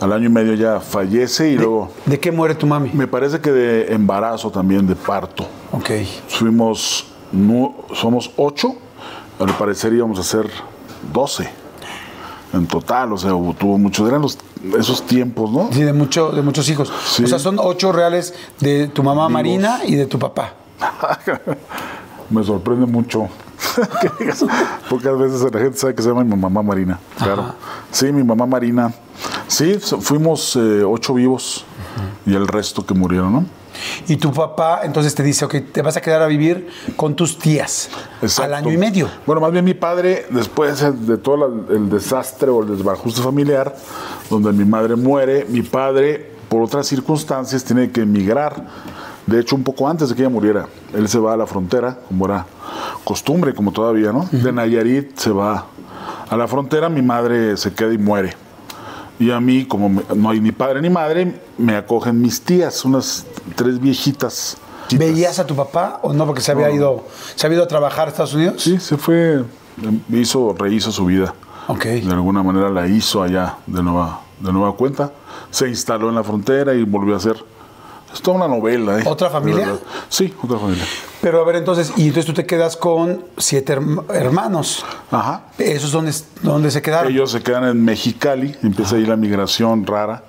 Al 0.00 0.12
año 0.12 0.26
y 0.26 0.30
medio 0.30 0.54
ya 0.54 0.80
fallece 0.80 1.50
y 1.50 1.56
luego 1.56 1.90
¿De 2.06 2.18
qué 2.18 2.32
muere 2.32 2.54
tu 2.54 2.66
mami? 2.66 2.90
me 2.94 3.06
parece 3.06 3.40
que 3.40 3.52
de 3.52 3.92
embarazo 3.92 4.50
también, 4.50 4.86
de 4.86 4.96
parto. 4.96 5.46
Ok. 5.72 5.90
Fuimos, 6.28 7.06
nu- 7.30 7.74
somos 7.94 8.30
ocho, 8.36 8.74
al 9.38 9.54
parecer 9.56 9.92
íbamos 9.92 10.18
a 10.18 10.22
ser 10.22 10.48
doce 11.12 11.48
en 12.54 12.66
total, 12.66 13.12
o 13.12 13.16
sea, 13.18 13.30
tuvo 13.30 13.78
muchos, 13.78 14.08
eran 14.08 14.22
los, 14.22 14.36
esos 14.78 15.06
tiempos, 15.06 15.52
¿no? 15.52 15.68
Sí, 15.72 15.82
de, 15.82 15.92
mucho, 15.92 16.32
de 16.32 16.42
muchos 16.42 16.68
hijos. 16.68 16.90
Sí. 17.06 17.22
O 17.22 17.26
sea, 17.28 17.38
son 17.38 17.56
ocho 17.60 17.92
reales 17.92 18.34
de 18.58 18.88
tu 18.88 19.02
mamá 19.04 19.28
Marina 19.28 19.80
y 19.86 19.94
de 19.94 20.06
tu 20.06 20.18
papá. 20.18 20.54
Me 22.30 22.44
sorprende 22.44 22.86
mucho. 22.86 23.28
que 24.00 24.10
digas, 24.20 24.44
Pocas 24.88 25.18
veces 25.18 25.42
la 25.52 25.60
gente 25.60 25.76
sabe 25.78 25.94
que 25.94 26.02
se 26.02 26.08
llama 26.08 26.24
mi 26.24 26.36
mamá 26.36 26.62
Marina. 26.62 26.98
Claro. 27.18 27.54
Sí, 27.90 28.12
mi 28.12 28.22
mamá 28.24 28.46
Marina. 28.46 28.92
Sí, 29.48 29.74
fuimos 30.00 30.56
eh, 30.56 30.82
ocho 30.84 31.14
vivos 31.14 31.64
y 32.24 32.34
el 32.34 32.46
resto 32.46 32.86
que 32.86 32.94
murieron, 32.94 33.32
¿no? 33.32 33.44
Y 34.08 34.16
tu 34.16 34.32
papá 34.32 34.80
entonces 34.84 35.14
te 35.14 35.22
dice, 35.22 35.44
ok, 35.44 35.54
te 35.72 35.82
vas 35.82 35.96
a 35.96 36.00
quedar 36.00 36.20
a 36.22 36.26
vivir 36.26 36.68
con 36.96 37.14
tus 37.16 37.38
tías 37.38 37.88
Exacto. 38.22 38.42
al 38.44 38.54
año 38.64 38.72
y 38.72 38.76
medio. 38.76 39.08
Bueno, 39.26 39.40
más 39.40 39.50
bien 39.52 39.64
mi 39.64 39.74
padre, 39.74 40.26
después 40.30 40.80
de 41.06 41.16
todo 41.18 41.36
la- 41.48 41.74
el 41.74 41.88
desastre 41.88 42.50
o 42.50 42.62
el 42.62 42.68
desbarajuste 42.76 43.22
familiar, 43.22 43.74
donde 44.28 44.52
mi 44.52 44.64
madre 44.64 44.96
muere, 44.96 45.46
mi 45.48 45.62
padre, 45.62 46.30
por 46.48 46.62
otras 46.62 46.86
circunstancias, 46.86 47.64
tiene 47.64 47.90
que 47.90 48.02
emigrar. 48.02 48.66
De 49.30 49.38
hecho, 49.38 49.54
un 49.54 49.62
poco 49.62 49.88
antes 49.88 50.08
de 50.08 50.16
que 50.16 50.22
ella 50.22 50.28
muriera, 50.28 50.66
él 50.92 51.08
se 51.08 51.20
va 51.20 51.34
a 51.34 51.36
la 51.36 51.46
frontera, 51.46 51.96
como 52.08 52.26
era 52.26 52.46
costumbre, 53.04 53.54
como 53.54 53.70
todavía, 53.70 54.12
¿no? 54.12 54.28
De 54.32 54.50
Nayarit 54.50 55.16
se 55.16 55.30
va 55.30 55.66
a 56.28 56.36
la 56.36 56.48
frontera, 56.48 56.88
mi 56.88 57.00
madre 57.00 57.56
se 57.56 57.72
queda 57.72 57.92
y 57.92 57.98
muere. 57.98 58.34
Y 59.20 59.30
a 59.30 59.38
mí, 59.38 59.66
como 59.66 60.02
no 60.16 60.30
hay 60.30 60.40
ni 60.40 60.50
padre 60.50 60.82
ni 60.82 60.90
madre, 60.90 61.40
me 61.56 61.76
acogen 61.76 62.20
mis 62.20 62.40
tías, 62.40 62.84
unas 62.84 63.24
tres 63.54 63.78
viejitas. 63.78 64.56
¿Veías 64.90 65.38
a 65.38 65.46
tu 65.46 65.54
papá 65.54 66.00
o 66.02 66.12
no? 66.12 66.26
Porque 66.26 66.40
se 66.40 66.50
había 66.50 66.68
ido, 66.72 67.04
se 67.36 67.46
había 67.46 67.58
ido 67.58 67.64
a 67.64 67.68
trabajar 67.68 68.08
a 68.08 68.10
Estados 68.10 68.34
Unidos. 68.34 68.60
Sí, 68.60 68.80
se 68.80 68.96
fue, 68.96 69.44
hizo, 70.12 70.56
rehizo 70.58 70.90
su 70.90 71.04
vida. 71.04 71.32
Ok. 71.68 71.84
De 71.84 72.10
alguna 72.10 72.42
manera 72.42 72.68
la 72.68 72.88
hizo 72.88 73.22
allá 73.22 73.58
de 73.68 73.80
nueva, 73.80 74.22
de 74.40 74.52
nueva 74.52 74.74
cuenta. 74.74 75.12
Se 75.52 75.68
instaló 75.68 76.08
en 76.08 76.16
la 76.16 76.24
frontera 76.24 76.74
y 76.74 76.82
volvió 76.82 77.14
a 77.14 77.18
hacer. 77.18 77.36
Es 78.12 78.20
toda 78.22 78.36
una 78.38 78.48
novela. 78.48 78.98
¿eh? 78.98 79.04
¿Otra 79.06 79.30
familia? 79.30 79.76
Sí, 80.08 80.34
otra 80.42 80.58
familia. 80.58 80.84
Pero 81.20 81.42
a 81.42 81.44
ver, 81.44 81.56
entonces, 81.56 81.92
y 81.96 82.02
entonces 82.08 82.24
tú 82.26 82.32
te 82.32 82.44
quedas 82.46 82.76
con 82.76 83.24
siete 83.36 83.76
herm- 83.78 84.04
hermanos. 84.12 84.84
Ajá. 85.10 85.44
¿Esos 85.58 85.92
dónde, 85.92 86.12
dónde 86.42 86.70
se 86.70 86.80
quedaron? 86.82 87.12
Ellos 87.12 87.30
se 87.30 87.42
quedan 87.42 87.64
en 87.64 87.84
Mexicali, 87.84 88.56
empieza 88.62 88.96
ahí 88.96 89.04
la 89.06 89.16
migración 89.16 89.86
rara 89.86 90.24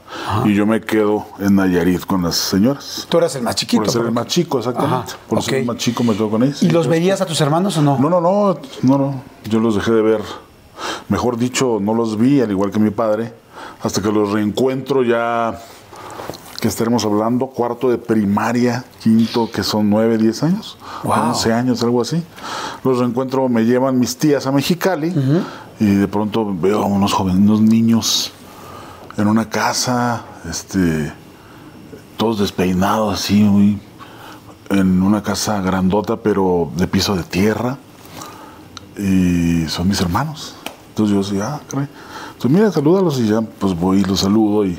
y 0.45 0.53
yo 0.53 0.65
me 0.65 0.81
quedo 0.81 1.25
en 1.39 1.55
Nayarit 1.55 2.05
con 2.05 2.21
las 2.23 2.35
señoras. 2.35 3.07
Tú 3.09 3.17
eras 3.17 3.35
el 3.35 3.43
más 3.43 3.55
chiquito. 3.55 3.83
Por 3.83 3.91
ser 3.91 4.01
el 4.03 4.11
más 4.11 4.27
chico, 4.27 4.59
exactamente. 4.59 5.13
Ajá, 5.13 5.17
Por 5.27 5.41
ser 5.41 5.53
ok. 5.55 5.59
el 5.61 5.65
más 5.65 5.77
chico 5.77 6.03
me 6.03 6.13
quedo 6.13 6.29
con 6.29 6.43
ellos. 6.43 6.61
¿Y 6.61 6.69
los 6.69 6.87
veías 6.87 7.21
a 7.21 7.25
tus 7.25 7.39
hermanos 7.41 7.77
o 7.77 7.81
no? 7.81 7.97
No, 7.97 8.09
no, 8.09 8.19
no, 8.21 8.57
no, 8.83 8.97
no. 8.97 9.23
Yo 9.45 9.59
los 9.59 9.75
dejé 9.75 9.91
de 9.91 10.01
ver. 10.01 10.21
Mejor 11.07 11.37
dicho, 11.37 11.79
no 11.81 11.93
los 11.93 12.17
vi, 12.17 12.41
al 12.41 12.51
igual 12.51 12.69
que 12.71 12.79
mi 12.79 12.89
padre, 12.89 13.33
hasta 13.81 14.01
que 14.01 14.11
los 14.11 14.31
reencuentro 14.31 15.03
ya, 15.03 15.59
que 16.61 16.67
estaremos 16.67 17.03
hablando, 17.05 17.47
cuarto 17.47 17.89
de 17.89 17.97
primaria, 17.97 18.85
quinto, 19.01 19.49
que 19.51 19.63
son 19.63 19.89
nueve, 19.89 20.19
diez 20.19 20.43
años, 20.43 20.77
Wow. 21.03 21.29
11 21.29 21.53
años, 21.53 21.81
algo 21.81 22.01
así. 22.01 22.23
Los 22.83 22.99
reencuentro, 22.99 23.49
me 23.49 23.65
llevan 23.65 23.99
mis 23.99 24.15
tías 24.15 24.45
a 24.45 24.51
Mexicali 24.51 25.11
y 25.79 25.85
de 25.85 26.07
pronto 26.07 26.55
veo 26.55 26.83
a 26.83 26.85
unos 26.85 27.13
jóvenes, 27.13 27.39
unos 27.39 27.61
niños 27.61 28.31
en 29.17 29.25
una 29.27 29.49
casa, 29.49 30.21
este, 30.47 31.11
todos 32.15 32.37
despeinados 32.37 33.15
así, 33.15 33.41
muy, 33.41 33.81
en 34.69 35.01
una 35.01 35.23
casa 35.23 35.61
grandota, 35.61 36.17
pero 36.17 36.71
de 36.75 36.85
piso 36.85 37.15
de 37.15 37.23
tierra 37.23 37.79
y 38.95 39.65
son 39.67 39.87
mis 39.87 39.99
hermanos. 39.99 40.53
Entonces 40.89 41.15
yo 41.15 41.23
decía, 41.23 41.55
ah, 41.55 41.61
caray. 41.67 41.87
Entonces 42.33 42.51
mira, 42.51 42.71
salúdalos 42.71 43.19
y 43.19 43.27
ya 43.27 43.41
pues 43.41 43.73
voy 43.73 44.01
y 44.01 44.03
los 44.03 44.19
saludo 44.19 44.63
y, 44.63 44.77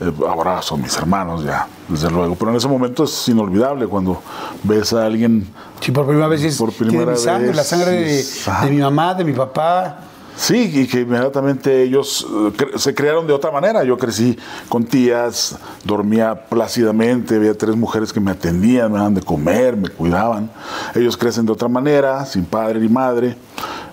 Eh, 0.00 0.12
ahora 0.28 0.60
son 0.62 0.82
mis 0.82 0.96
hermanos 0.96 1.42
ya, 1.44 1.66
desde 1.88 2.10
luego. 2.10 2.34
Pero 2.34 2.50
en 2.50 2.56
ese 2.58 2.68
momento 2.68 3.04
es 3.04 3.28
inolvidable 3.28 3.86
cuando 3.86 4.20
ves 4.62 4.92
a 4.92 5.06
alguien. 5.06 5.46
Sí, 5.80 5.90
por 5.90 6.06
primera 6.06 6.28
vez 6.28 6.42
es 6.42 6.56
Por 6.58 6.72
primera 6.72 7.12
mi 7.12 7.18
sangre, 7.18 7.46
vez, 7.48 7.56
la 7.56 7.64
sangre 7.64 7.90
de, 7.92 8.24
de 8.64 8.70
mi 8.70 8.78
mamá, 8.78 9.14
de 9.14 9.24
mi 9.24 9.32
papá. 9.32 10.00
Sí, 10.38 10.70
y 10.82 10.86
que 10.86 11.00
inmediatamente 11.00 11.82
ellos 11.82 12.26
eh, 12.28 12.52
cre- 12.54 12.76
se 12.76 12.94
crearon 12.94 13.26
de 13.26 13.32
otra 13.32 13.50
manera. 13.50 13.84
Yo 13.84 13.96
crecí 13.96 14.36
con 14.68 14.84
tías, 14.84 15.56
dormía 15.82 16.34
plácidamente, 16.48 17.36
había 17.36 17.56
tres 17.56 17.74
mujeres 17.74 18.12
que 18.12 18.20
me 18.20 18.32
atendían, 18.32 18.92
me 18.92 18.98
daban 18.98 19.14
de 19.14 19.22
comer, 19.22 19.78
me 19.78 19.88
cuidaban. 19.88 20.50
Ellos 20.94 21.16
crecen 21.16 21.46
de 21.46 21.52
otra 21.52 21.68
manera, 21.68 22.26
sin 22.26 22.44
padre 22.44 22.80
ni 22.80 22.88
madre, 22.90 23.34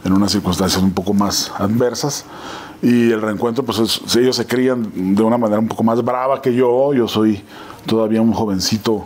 en 0.04 0.12
unas 0.12 0.34
circunstancias 0.34 0.84
un 0.84 0.92
poco 0.92 1.14
más 1.14 1.50
adversas. 1.58 2.26
Y 2.84 3.12
el 3.12 3.22
reencuentro, 3.22 3.64
pues 3.64 3.80
es- 3.80 4.16
ellos 4.16 4.36
se 4.36 4.46
crían 4.46 5.16
de 5.16 5.24
una 5.24 5.38
manera 5.40 5.60
un 5.60 5.68
poco 5.68 5.84
más 5.84 6.04
brava 6.04 6.42
que 6.42 6.54
yo. 6.54 6.94
Yo 6.94 7.08
soy 7.08 7.42
todavía 7.86 8.22
un 8.22 8.34
jovencito 8.34 9.06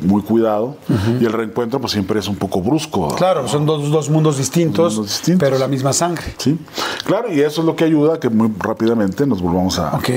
muy 0.00 0.22
cuidado. 0.22 0.76
Y 1.20 1.24
el 1.26 1.32
reencuentro, 1.32 1.80
pues 1.80 1.92
siempre 1.92 2.20
es 2.20 2.28
un 2.28 2.36
poco 2.36 2.60
brusco. 2.62 3.08
Claro, 3.16 3.46
son 3.48 3.66
dos, 3.66 3.90
dos 3.90 4.08
mundos 4.08 4.38
distintos, 4.38 4.94
Mundos 4.94 5.10
distintos. 5.12 5.40
pero 5.46 5.58
la 5.58 5.66
misma 5.68 5.92
sangre. 5.92 6.34
Sí, 6.38 6.56
claro, 7.04 7.32
y 7.32 7.40
eso 7.40 7.60
es 7.60 7.66
lo 7.66 7.74
que 7.76 7.84
ayuda 7.84 8.14
a 8.14 8.20
que 8.20 8.28
muy 8.30 8.50
rápidamente 8.60 9.26
nos 9.26 9.42
volvamos 9.42 9.78
a... 9.78 9.94
Ok. 9.96 10.10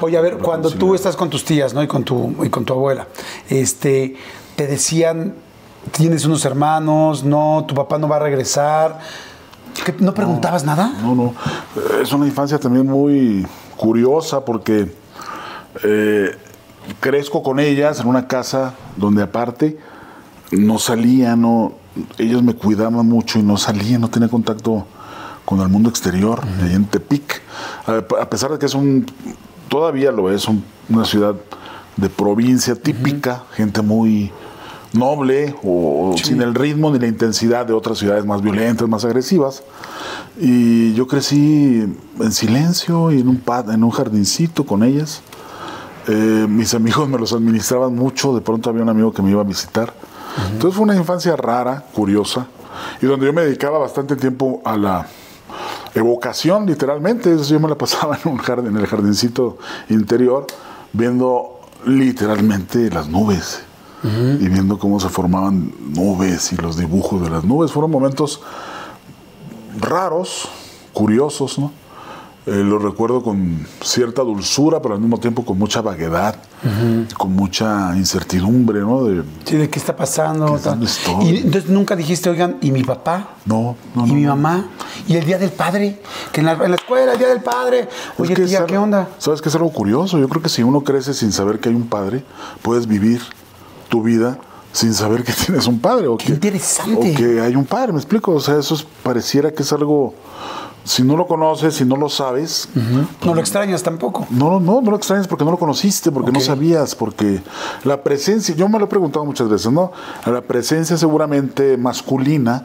Oye, 0.00 0.16
a 0.16 0.20
ver, 0.20 0.38
cuando 0.38 0.70
tú 0.70 0.94
estás 0.94 1.16
con 1.16 1.28
tus 1.28 1.44
tías, 1.44 1.74
¿no? 1.74 1.82
Y 1.82 1.88
con 1.88 2.04
tu, 2.04 2.36
y 2.44 2.48
con 2.50 2.64
tu 2.64 2.72
abuela, 2.72 3.08
este, 3.50 4.14
te 4.54 4.66
decían, 4.68 5.34
tienes 5.90 6.24
unos 6.24 6.44
hermanos, 6.44 7.24
no, 7.24 7.64
tu 7.66 7.74
papá 7.74 7.98
no 7.98 8.08
va 8.08 8.16
a 8.16 8.20
regresar. 8.20 9.00
¿Qué, 9.84 9.94
¿No 10.00 10.14
preguntabas 10.14 10.64
nada? 10.64 10.92
No, 11.02 11.14
no. 11.14 11.34
Es 12.02 12.12
una 12.12 12.26
infancia 12.26 12.58
también 12.58 12.86
muy 12.86 13.46
curiosa 13.76 14.44
porque 14.44 14.92
eh, 15.84 16.36
crezco 17.00 17.42
con 17.42 17.60
ellas 17.60 18.00
en 18.00 18.06
una 18.06 18.26
casa 18.26 18.74
donde 18.96 19.22
aparte 19.22 19.78
no 20.52 20.78
salía, 20.78 21.36
no, 21.36 21.74
ellos 22.18 22.42
me 22.42 22.54
cuidaban 22.54 23.06
mucho 23.06 23.38
y 23.38 23.42
no 23.42 23.56
salía, 23.56 23.98
no 23.98 24.08
tenía 24.08 24.28
contacto 24.28 24.86
con 25.44 25.60
el 25.60 25.68
mundo 25.68 25.88
exterior, 25.88 26.40
ahí 26.62 26.74
en 26.74 26.84
Tepic. 26.86 27.42
A, 27.86 28.22
a 28.22 28.30
pesar 28.30 28.50
de 28.50 28.58
que 28.58 28.66
es 28.66 28.74
un, 28.74 29.06
todavía 29.68 30.10
lo 30.12 30.30
es, 30.30 30.48
un- 30.48 30.64
una 30.88 31.04
ciudad 31.04 31.34
de 31.96 32.08
provincia 32.08 32.74
típica, 32.74 33.44
gente 33.54 33.80
muy 33.82 34.30
noble 34.96 35.54
o 35.64 36.14
sin 36.22 36.40
el 36.42 36.54
ritmo 36.54 36.90
ni 36.90 36.98
la 36.98 37.06
intensidad 37.06 37.66
de 37.66 37.72
otras 37.72 37.98
ciudades 37.98 38.24
más 38.24 38.42
violentas, 38.42 38.88
más 38.88 39.04
agresivas. 39.04 39.62
Y 40.38 40.92
yo 40.94 41.06
crecí 41.06 41.84
en 42.20 42.32
silencio 42.32 43.10
y 43.12 43.20
en 43.20 43.28
un, 43.28 43.38
pad- 43.38 43.72
en 43.72 43.84
un 43.84 43.90
jardincito 43.90 44.64
con 44.66 44.82
ellas. 44.82 45.22
Eh, 46.08 46.46
mis 46.48 46.72
amigos 46.74 47.08
me 47.08 47.18
los 47.18 47.32
administraban 47.32 47.94
mucho, 47.94 48.34
de 48.34 48.40
pronto 48.40 48.70
había 48.70 48.82
un 48.82 48.88
amigo 48.88 49.12
que 49.12 49.22
me 49.22 49.30
iba 49.30 49.40
a 49.40 49.44
visitar. 49.44 49.92
Entonces 50.52 50.76
fue 50.76 50.84
una 50.84 50.94
infancia 50.94 51.34
rara, 51.36 51.84
curiosa, 51.94 52.46
y 53.00 53.06
donde 53.06 53.26
yo 53.26 53.32
me 53.32 53.42
dedicaba 53.42 53.78
bastante 53.78 54.16
tiempo 54.16 54.60
a 54.64 54.76
la 54.76 55.06
evocación, 55.94 56.66
literalmente. 56.66 57.32
Eso 57.34 57.44
yo 57.44 57.60
me 57.60 57.68
la 57.68 57.76
pasaba 57.76 58.18
en, 58.24 58.30
un 58.30 58.38
jardín, 58.38 58.68
en 58.68 58.76
el 58.76 58.86
jardincito 58.86 59.58
interior, 59.88 60.46
viendo 60.92 61.60
literalmente 61.86 62.90
las 62.90 63.08
nubes 63.08 63.62
y 64.04 64.48
viendo 64.48 64.78
cómo 64.78 65.00
se 65.00 65.08
formaban 65.08 65.72
nubes 65.94 66.52
y 66.52 66.56
los 66.56 66.76
dibujos 66.76 67.22
de 67.22 67.30
las 67.30 67.44
nubes. 67.44 67.72
Fueron 67.72 67.90
momentos 67.90 68.40
raros, 69.80 70.48
curiosos, 70.92 71.58
¿no? 71.58 71.72
Eh, 72.46 72.62
lo 72.62 72.78
recuerdo 72.78 73.24
con 73.24 73.66
cierta 73.82 74.22
dulzura, 74.22 74.80
pero 74.80 74.94
al 74.94 75.00
mismo 75.00 75.18
tiempo 75.18 75.44
con 75.44 75.58
mucha 75.58 75.80
vaguedad, 75.80 76.36
con 77.18 77.32
mucha 77.32 77.92
incertidumbre, 77.96 78.80
¿no? 78.82 79.02
De, 79.02 79.24
Sí, 79.44 79.56
¿de 79.56 79.68
qué 79.68 79.80
está 79.80 79.96
pasando? 79.96 80.56
¿Qué- 80.62 80.84
estoy? 80.84 81.24
Y 81.24 81.36
entonces 81.38 81.68
nunca 81.68 81.96
dijiste, 81.96 82.30
oigan, 82.30 82.58
¿y 82.60 82.70
mi 82.70 82.84
papá? 82.84 83.30
no, 83.46 83.74
no, 83.96 84.06
¿Y 84.06 84.10
no, 84.10 84.14
mi 84.14 84.22
no. 84.22 84.36
mamá? 84.36 84.66
¿Y 85.08 85.16
el 85.16 85.24
día 85.24 85.38
del 85.38 85.50
padre? 85.50 86.00
Que 86.32 86.38
en 86.40 86.46
la, 86.46 86.52
en 86.52 86.70
la 86.70 86.76
escuela, 86.76 87.14
el 87.14 87.18
día 87.18 87.28
del 87.28 87.40
padre. 87.42 87.88
Oye, 88.16 88.32
Es 88.34 88.38
que 88.38 88.46
tía, 88.46 88.64
¿qué 88.64 88.78
onda? 88.78 89.08
¿Sabes 89.18 89.42
qué 89.42 89.48
es 89.48 89.54
algo 89.56 89.70
curioso? 89.72 90.16
Yo 90.16 90.28
creo 90.28 90.40
que 90.40 90.48
si 90.48 90.62
uno 90.62 90.82
crece 90.82 91.14
sin 91.14 91.32
saber 91.32 91.58
que 91.58 91.68
hay 91.70 91.74
un 91.74 91.88
padre, 91.88 92.24
puedes 92.62 92.86
vivir 92.86 93.22
tu 93.88 94.02
vida 94.02 94.38
sin 94.72 94.92
saber 94.94 95.24
que 95.24 95.32
tienes 95.46 95.66
un 95.66 95.78
padre. 95.80 96.06
O 96.08 96.16
Qué 96.16 96.26
que, 96.26 96.32
interesante. 96.34 97.12
O 97.12 97.16
que 97.16 97.40
hay 97.40 97.54
un 97.56 97.64
padre, 97.64 97.92
¿me 97.92 97.98
explico? 97.98 98.32
O 98.32 98.40
sea, 98.40 98.58
eso 98.58 98.74
es- 98.74 98.86
pareciera 99.02 99.50
que 99.52 99.62
es 99.62 99.72
algo... 99.72 100.14
Si 100.84 101.02
no 101.02 101.16
lo 101.16 101.26
conoces, 101.26 101.74
si 101.74 101.84
no 101.84 101.96
lo 101.96 102.08
sabes, 102.08 102.68
No 103.24 103.34
lo 103.34 103.40
extrañas 103.40 103.82
tampoco. 103.82 104.24
no, 104.30 104.60
no, 104.60 104.80
no 104.80 104.90
lo 104.92 104.96
extrañas 104.96 105.26
porque 105.26 105.44
no 105.44 105.50
lo 105.50 105.58
conociste, 105.58 106.12
porque 106.12 106.30
no 106.30 106.38
sabías, 106.38 106.94
porque 106.94 107.42
la 107.82 108.04
presencia, 108.04 108.54
yo 108.54 108.68
me 108.68 108.78
lo 108.78 108.84
he 108.84 108.88
preguntado 108.88 109.24
muchas 109.24 109.48
veces, 109.48 109.72
¿no? 109.72 109.90
La 110.26 110.42
presencia 110.42 110.96
seguramente 110.96 111.76
masculina 111.76 112.62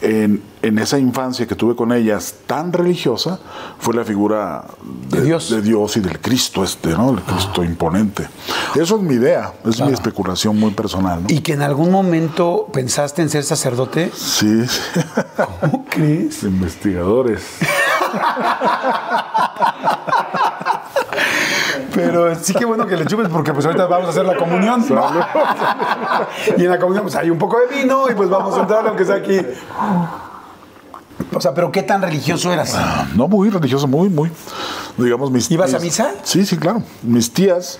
en, 0.00 0.42
en 0.62 0.78
esa 0.78 0.98
infancia 0.98 1.46
que 1.46 1.54
tuve 1.54 1.74
con 1.74 1.92
ellas 1.92 2.34
tan 2.46 2.72
religiosa 2.72 3.40
fue 3.78 3.94
la 3.94 4.04
figura 4.04 4.64
De 5.10 5.22
Dios. 5.22 5.50
de 5.50 5.62
Dios 5.62 5.96
y 5.96 6.00
del 6.00 6.20
Cristo 6.20 6.62
este, 6.64 6.90
¿no? 6.90 7.10
El 7.10 7.20
Cristo 7.22 7.64
imponente. 7.64 8.28
Eso 8.74 8.96
es 8.96 9.02
mi 9.02 9.14
idea, 9.14 9.52
es 9.64 9.80
mi 9.80 9.92
especulación 9.92 10.58
muy 10.58 10.72
personal, 10.72 11.22
¿no? 11.22 11.26
¿Y 11.28 11.40
que 11.40 11.54
en 11.54 11.62
algún 11.62 11.90
momento 11.90 12.68
pensaste 12.72 13.22
en 13.22 13.30
ser 13.30 13.44
sacerdote? 13.44 14.10
Sí, 14.14 14.66
sí. 14.66 14.80
¿Cómo 15.60 15.84
crees? 15.88 16.42
investigadores. 16.44 17.42
Pero 21.94 22.34
sí 22.34 22.52
que 22.54 22.64
bueno 22.64 22.86
que 22.86 22.96
le 22.96 23.06
chupes 23.06 23.28
porque 23.28 23.52
pues 23.52 23.64
ahorita 23.66 23.86
vamos 23.86 24.06
a 24.06 24.10
hacer 24.10 24.24
la 24.24 24.36
comunión. 24.36 24.84
y 26.56 26.64
en 26.64 26.70
la 26.70 26.78
comunión 26.78 27.04
pues 27.04 27.16
hay 27.16 27.30
un 27.30 27.38
poco 27.38 27.58
de 27.60 27.76
vino 27.82 28.10
y 28.10 28.14
pues 28.14 28.28
vamos 28.28 28.56
a 28.56 28.60
entrar 28.60 28.86
aunque 28.86 29.04
sea 29.04 29.16
aquí. 29.16 29.38
O 31.34 31.40
sea, 31.40 31.52
pero 31.54 31.70
¿qué 31.72 31.82
tan 31.82 32.00
religioso 32.00 32.52
eras? 32.52 32.76
No, 33.14 33.26
muy 33.28 33.50
religioso, 33.50 33.86
muy, 33.86 34.08
muy. 34.08 34.30
Digamos, 34.96 35.30
mis 35.30 35.50
¿Ibas 35.50 35.72
a 35.74 35.76
mis- 35.78 35.84
misa? 35.84 36.12
Sí, 36.22 36.46
sí, 36.46 36.56
claro. 36.56 36.82
Mis 37.02 37.32
tías, 37.32 37.78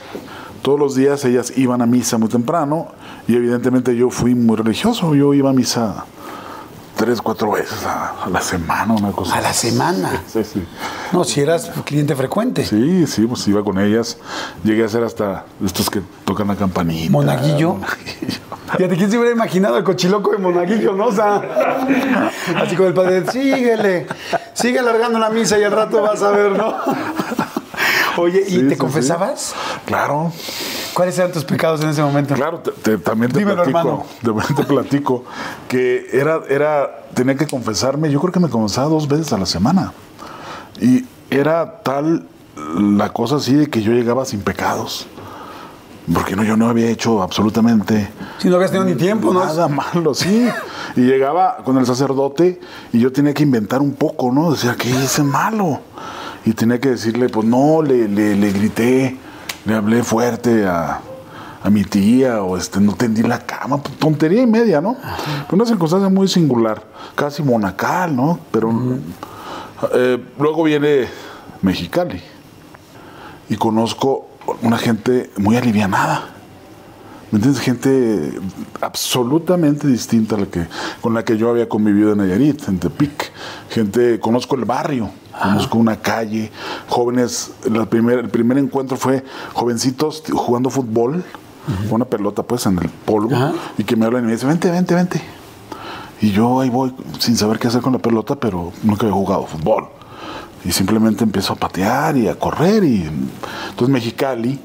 todos 0.63 0.79
los 0.79 0.95
días 0.95 1.25
ellas 1.25 1.53
iban 1.57 1.81
a 1.83 1.87
misa 1.87 2.19
muy 2.19 2.29
temprano 2.29 2.89
y 3.27 3.37
evidentemente 3.37 3.95
yo 3.97 4.11
fui 4.11 4.35
muy 4.35 4.57
religioso. 4.57 5.15
Yo 5.15 5.35
iba 5.35 5.51
a 5.51 5.53
misa 5.53 6.05
tres, 6.99 7.23
cuatro 7.23 7.53
veces 7.53 7.85
a, 7.87 8.25
a 8.25 8.29
la 8.29 8.41
semana, 8.41 8.93
una 8.93 9.13
cosa 9.13 9.37
¿A 9.37 9.41
la 9.41 9.53
semana? 9.53 10.21
Sí, 10.33 10.43
sí. 10.45 10.67
No, 11.13 11.23
si 11.25 11.41
eras 11.41 11.71
cliente 11.85 12.15
frecuente. 12.17 12.65
Sí, 12.67 13.07
sí, 13.07 13.27
pues 13.27 13.47
iba 13.49 13.63
con 13.65 13.79
ellas. 13.79 14.19
Llegué 14.65 14.85
a 14.85 14.89
ser 14.89 15.05
hasta 15.05 15.45
estos 15.65 15.89
que 15.89 16.03
tocan 16.25 16.49
la 16.49 16.57
campanita. 16.57 17.11
¿Monaguillo? 17.13 17.75
Monaguillo. 17.75 18.39
Fíjate, 18.77 18.97
¿quién 18.97 19.11
se 19.11 19.17
hubiera 19.17 19.35
imaginado 19.35 19.79
el 19.79 19.85
cochiloco 19.85 20.33
de 20.33 20.39
Monaguillo, 20.39 20.93
no? 20.93 21.07
O 21.07 21.13
sea, 21.13 21.41
así 22.63 22.77
con 22.77 22.87
el 22.89 22.95
padre, 22.95 23.25
síguele, 23.31 24.07
sigue 24.53 24.81
alargando 24.81 25.19
la 25.19 25.31
misa 25.31 25.59
y 25.59 25.63
al 25.65 25.73
rato 25.73 26.03
vas 26.03 26.21
a 26.23 26.31
ver, 26.33 26.53
¿no? 26.53 26.75
Oye, 28.19 28.43
¿y 28.47 28.51
Sí, 28.51 28.63
te 28.65 28.71
sí, 28.71 28.77
confesabas? 28.77 29.55
Claro, 29.87 30.33
¿Cuáles 30.99 31.17
eran 31.17 31.31
tus 31.31 31.45
pecados 31.45 31.81
en 31.81 31.91
ese 31.91 32.03
momento? 32.03 32.35
Claro, 32.35 32.59
te- 32.59 32.73
te- 32.73 32.99
también 32.99 33.31
te 33.31 33.39
Dímelo, 33.39 33.63
platico, 33.63 34.05
te, 34.49 34.55
te 34.55 34.63
platico 34.65 35.25
que 35.69 36.09
era, 36.13 36.41
era, 36.49 37.05
tenía 37.15 37.37
que 37.37 37.47
confesarme, 37.47 38.11
yo 38.11 38.19
creo 38.21 38.33
que 38.33 38.41
me 38.41 38.49
confesaba 38.49 38.89
dos 38.89 39.07
veces 39.07 39.33
a 39.33 39.39
la 39.39 39.47
semana. 39.47 39.93
Y 40.81 41.05
era 41.31 41.83
tal 41.85 42.27
la 42.77 43.13
cosa 43.13 43.37
así 43.37 43.55
de 43.55 43.69
que 43.71 43.81
yo 43.81 43.93
llegaba 43.93 44.25
sin 44.25 44.41
pecados. 44.41 45.07
Porque 46.13 46.35
no, 46.35 46.43
yo 46.43 46.57
no 46.57 46.69
había 46.69 46.89
hecho 46.91 47.23
absolutamente 47.23 48.09
Si 48.39 48.49
no 48.49 48.57
habías 48.57 48.73
tenido 48.73 48.89
ni 48.91 48.97
tiempo, 48.97 49.33
¿no? 49.33 49.45
nada 49.45 49.69
malo, 49.69 50.15
sí. 50.15 50.49
Y 50.97 51.03
llegaba 51.03 51.59
con 51.59 51.79
el 51.79 51.87
sacerdote 51.87 52.59
y 52.93 52.99
yo 52.99 53.13
tenía 53.13 53.35
que 53.35 53.45
inventar 53.45 53.81
un 53.83 53.93
poco, 53.93 54.33
¿no? 54.33 54.51
Decía, 54.51 54.75
¿qué 54.77 54.89
hice 54.91 55.23
malo? 55.23 55.79
Y 56.45 56.55
tenía 56.55 56.81
que 56.81 56.89
decirle, 56.89 57.29
pues 57.29 57.47
no, 57.47 57.83
le, 57.83 58.09
le, 58.09 58.35
le 58.35 58.51
grité, 58.53 59.17
le 59.69 59.75
hablé 59.75 60.03
fuerte 60.03 60.67
a, 60.67 61.01
a 61.63 61.71
mi 61.71 61.85
tía, 61.85 62.43
o 62.43 62.57
este, 62.57 62.81
no 62.81 62.95
tendí 62.95 63.23
la 63.23 63.41
cama, 63.41 63.83
pues, 63.83 63.99
tontería 63.99 64.43
y 64.43 64.47
media, 64.47 64.81
¿no? 64.81 64.97
Una 65.53 65.67
circunstancia 65.67 66.09
muy 66.09 66.27
singular, 66.27 66.83
casi 67.15 67.43
monacal, 67.43 68.17
¿no? 68.17 68.41
Pero 68.51 68.73
eh, 69.93 70.25
luego 70.39 70.63
viene 70.63 71.07
Mexicali 71.61 72.23
y 73.51 73.57
conozco 73.57 74.29
una 74.63 74.79
gente 74.79 75.31
muy 75.37 75.59
alivianada. 75.59 76.38
¿Me 77.31 77.37
entiendes? 77.37 77.61
Gente 77.63 78.33
absolutamente 78.81 79.87
distinta 79.87 80.37
a 80.37 80.41
la 80.41 80.47
que, 80.47 80.67
con 81.03 81.13
la 81.15 81.25
que 81.25 81.37
yo 81.37 81.51
había 81.51 81.69
convivido 81.69 82.13
en 82.13 82.19
Nayarit, 82.19 82.67
en 82.69 82.79
Tepic. 82.79 83.31
Gente, 83.71 84.19
conozco 84.19 84.55
el 84.57 84.65
barrio, 84.65 85.11
conozco 85.41 85.79
una 85.79 85.97
calle, 85.97 86.51
jóvenes, 86.89 87.51
la 87.71 87.85
primer- 87.87 88.19
el 88.21 88.31
primer 88.31 88.57
encuentro 88.59 88.97
fue 88.97 89.25
jovencitos 89.53 90.23
jugando 90.33 90.71
fútbol, 90.71 91.23
con 91.85 91.97
una 91.97 92.07
pelota 92.07 92.43
pues 92.43 92.65
en 92.65 92.79
el 92.79 92.89
polvo, 92.89 93.35
Ajá. 93.37 93.53
y 93.77 93.85
que 93.85 93.95
me 93.95 94.07
hablan 94.07 94.25
y 94.25 94.27
me 94.29 94.33
dicen, 94.33 94.49
vente, 94.49 94.71
vente, 94.71 94.95
vente. 94.95 95.23
Y 96.23 96.31
yo 96.31 96.61
ahí 96.61 96.71
voy 96.71 96.95
sin 97.19 97.37
saber 97.37 97.59
qué 97.59 97.69
hacer 97.69 97.83
con 97.83 97.93
la 97.93 97.99
pelota, 97.99 98.37
pero 98.37 98.73
nunca 98.83 99.03
había 99.07 99.15
jugado 99.15 99.47
fútbol. 99.47 99.89
y 100.65 100.73
simplemente 100.73 101.23
empiezo 101.25 101.53
a 101.53 101.57
patear 101.57 102.17
y 102.17 102.27
a 102.27 102.35
correr. 102.39 102.83
Y 102.85 103.03
entonces 103.71 103.89
Mexicali, 103.91 104.59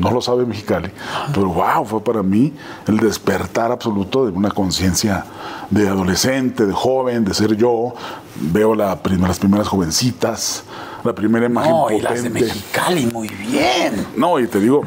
no 0.00 0.10
lo 0.10 0.20
sabe 0.20 0.44
Mexicali, 0.46 0.90
pero 1.34 1.48
wow, 1.48 1.84
fue 1.84 2.02
para 2.02 2.22
mí 2.22 2.52
el 2.88 2.96
despertar 2.98 3.70
absoluto 3.72 4.26
de 4.26 4.32
una 4.32 4.50
conciencia 4.50 5.24
de 5.70 5.88
adolescente, 5.88 6.66
de 6.66 6.72
joven, 6.72 7.24
de 7.24 7.34
ser 7.34 7.56
yo. 7.56 7.94
Veo 8.40 8.74
la 8.74 8.96
prim- 9.02 9.20
las 9.26 9.38
primeras 9.38 9.68
jovencitas, 9.68 10.64
la 11.04 11.12
primera 11.14 11.46
imagen 11.46 11.70
No, 11.72 11.90
y 11.90 12.00
las 12.00 12.22
de. 12.22 12.30
Mexicali, 12.30 13.06
muy 13.06 13.28
bien. 13.28 14.06
No, 14.16 14.38
y 14.38 14.46
te 14.46 14.58
digo, 14.60 14.82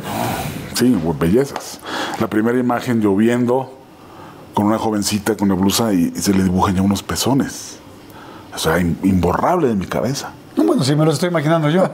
sí, 0.74 0.98
bellezas. 1.20 1.79
La 2.20 2.27
primera 2.27 2.58
imagen 2.58 3.00
lloviendo 3.01 3.77
con 4.53 4.65
una 4.67 4.77
jovencita 4.79 5.36
con 5.36 5.51
una 5.51 5.60
blusa 5.60 5.93
y, 5.93 6.12
y 6.15 6.20
se 6.22 6.34
le 6.34 6.43
dibujan 6.43 6.75
ya 6.75 6.82
unos 6.82 7.03
pezones. 7.03 7.77
O 8.55 8.58
sea, 8.58 8.79
im- 8.79 8.96
imborrable 9.03 9.67
de 9.67 9.75
mi 9.75 9.86
cabeza. 9.86 10.32
No, 10.55 10.63
bueno, 10.63 10.84
sí 10.84 10.96
me 10.96 11.03
lo 11.05 11.12
estoy 11.12 11.29
imaginando 11.29 11.70
yo. 11.70 11.89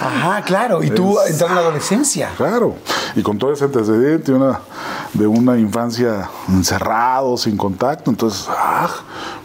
Ajá, 0.00 0.42
claro. 0.42 0.82
Y 0.82 0.90
tú 0.90 1.18
Es- 1.20 1.40
en 1.40 1.54
la 1.54 1.60
adolescencia. 1.60 2.30
Claro. 2.36 2.76
Y 3.16 3.22
con 3.22 3.38
todo 3.38 3.52
ese 3.52 3.64
antecedente 3.64 4.32
una, 4.32 4.60
de 5.14 5.26
una 5.26 5.58
infancia 5.58 6.28
encerrado, 6.48 7.36
sin 7.36 7.56
contacto. 7.56 8.10
Entonces, 8.10 8.46
ah, 8.48 8.88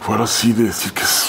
fue 0.00 0.16
así 0.22 0.52
de 0.52 0.64
decir, 0.64 0.92
¿qué 0.92 1.02
es, 1.02 1.26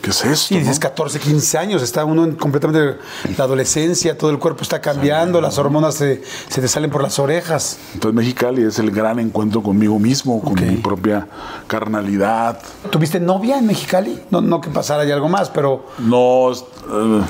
¿qué 0.00 0.10
es 0.10 0.24
esto? 0.24 0.54
Y 0.54 0.58
dices 0.58 0.76
no? 0.76 0.80
14, 0.80 1.18
15 1.20 1.58
años, 1.58 1.82
está 1.82 2.04
uno 2.04 2.24
en 2.24 2.36
completamente 2.36 2.98
la 3.36 3.44
adolescencia, 3.44 4.16
todo 4.16 4.30
el 4.30 4.38
cuerpo 4.38 4.62
está 4.62 4.80
cambiando, 4.80 5.40
las 5.40 5.58
hormonas 5.58 5.94
se, 5.96 6.22
se 6.48 6.60
te 6.60 6.68
salen 6.68 6.90
por 6.90 7.02
las 7.02 7.18
orejas. 7.18 7.78
Entonces, 7.94 8.14
Mexicali 8.16 8.62
es 8.62 8.78
el 8.78 8.90
gran 8.90 9.18
encuentro 9.18 9.62
conmigo 9.62 9.98
mismo, 9.98 10.40
con 10.40 10.54
mi 10.54 10.76
propia 10.76 11.26
carnalidad, 11.66 12.60
¿Tuviste 12.90 13.18
novia 13.20 13.58
en 13.58 13.66
Mexicali? 13.66 14.22
No, 14.30 14.40
no 14.40 14.60
que 14.60 14.70
pasara 14.70 15.04
ya 15.04 15.14
algo 15.14 15.28
más, 15.28 15.50
pero 15.50 15.86
No, 15.98 16.52
eh, 16.52 17.22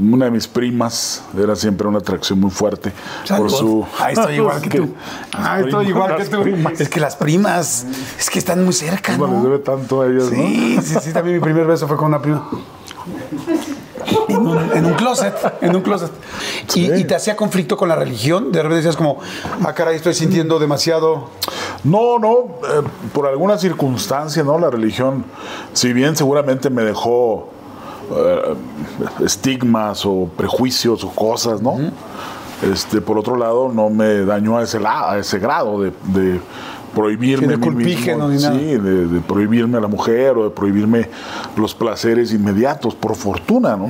una 0.00 0.26
de 0.26 0.30
mis 0.30 0.48
primas 0.48 1.22
era 1.36 1.56
siempre 1.56 1.86
una 1.86 1.98
atracción 1.98 2.40
muy 2.40 2.50
fuerte 2.50 2.92
por 3.28 3.50
su. 3.50 3.86
Ahí 3.98 4.14
estoy 4.14 4.34
igual 4.36 4.60
que 4.62 4.68
tú. 4.78 4.94
Ahí 5.32 5.64
estoy 5.64 5.88
igual 5.88 6.16
que 6.16 6.24
tú. 6.24 6.42
primas. 6.42 6.80
Es 6.80 6.88
que 6.88 7.00
las 7.00 7.16
primas, 7.16 7.86
es 8.18 8.30
que 8.30 8.38
están 8.38 8.64
muy 8.64 8.72
cerca, 8.72 9.14
Uno 9.16 9.26
les 9.26 9.36
¿no? 9.36 9.44
debe 9.44 9.58
tanto 9.58 10.02
a 10.02 10.06
ellas, 10.06 10.26
Sí, 10.30 10.78
sí, 10.82 10.96
sí, 11.00 11.12
también 11.12 11.36
mi 11.36 11.42
primer 11.42 11.66
beso 11.66 11.86
fue 11.88 11.96
con 11.96 12.06
una 12.06 12.20
prima. 12.20 12.48
En 14.28 14.46
un, 14.46 14.58
en 14.74 14.84
un 14.86 14.94
closet, 14.94 15.34
en 15.60 15.76
un 15.76 15.82
closet. 15.82 16.10
Y, 16.74 16.92
y 16.92 17.04
te 17.04 17.14
hacía 17.14 17.36
conflicto 17.36 17.76
con 17.76 17.88
la 17.88 17.96
religión. 17.96 18.50
De 18.50 18.58
repente 18.62 18.76
decías 18.76 18.96
como, 18.96 19.18
ah, 19.64 19.72
caray, 19.74 19.96
estoy 19.96 20.14
sintiendo 20.14 20.58
demasiado. 20.58 21.30
¿no? 21.84 22.18
No, 22.18 22.18
no, 22.18 22.28
eh, 22.68 22.82
por 23.12 23.26
alguna 23.26 23.58
circunstancia, 23.58 24.42
¿no? 24.44 24.58
La 24.58 24.70
religión, 24.70 25.24
si 25.72 25.92
bien 25.92 26.16
seguramente 26.16 26.70
me 26.70 26.82
dejó 26.82 27.50
eh, 28.16 28.54
estigmas 29.24 30.04
o 30.06 30.28
prejuicios 30.36 31.04
o 31.04 31.10
cosas, 31.10 31.60
¿no? 31.62 31.76
Este, 32.72 33.00
por 33.00 33.18
otro 33.18 33.36
lado, 33.36 33.70
no 33.74 33.90
me 33.90 34.24
dañó 34.24 34.58
a 34.58 34.62
ese, 34.62 34.78
la- 34.78 35.10
a 35.12 35.18
ese 35.18 35.38
grado 35.40 35.80
de, 35.82 35.92
de 36.14 36.40
prohibirme 36.94 37.54
Sí, 37.56 37.70
mismo, 37.70 38.28
ni 38.28 38.36
nada. 38.40 38.54
sí, 38.54 38.64
de, 38.76 39.06
de 39.08 39.20
prohibirme 39.22 39.78
a 39.78 39.80
la 39.80 39.88
mujer 39.88 40.36
o 40.36 40.44
de 40.44 40.50
prohibirme 40.50 41.08
los 41.56 41.74
placeres 41.74 42.32
inmediatos, 42.32 42.94
por 42.94 43.16
fortuna, 43.16 43.76
¿no? 43.76 43.86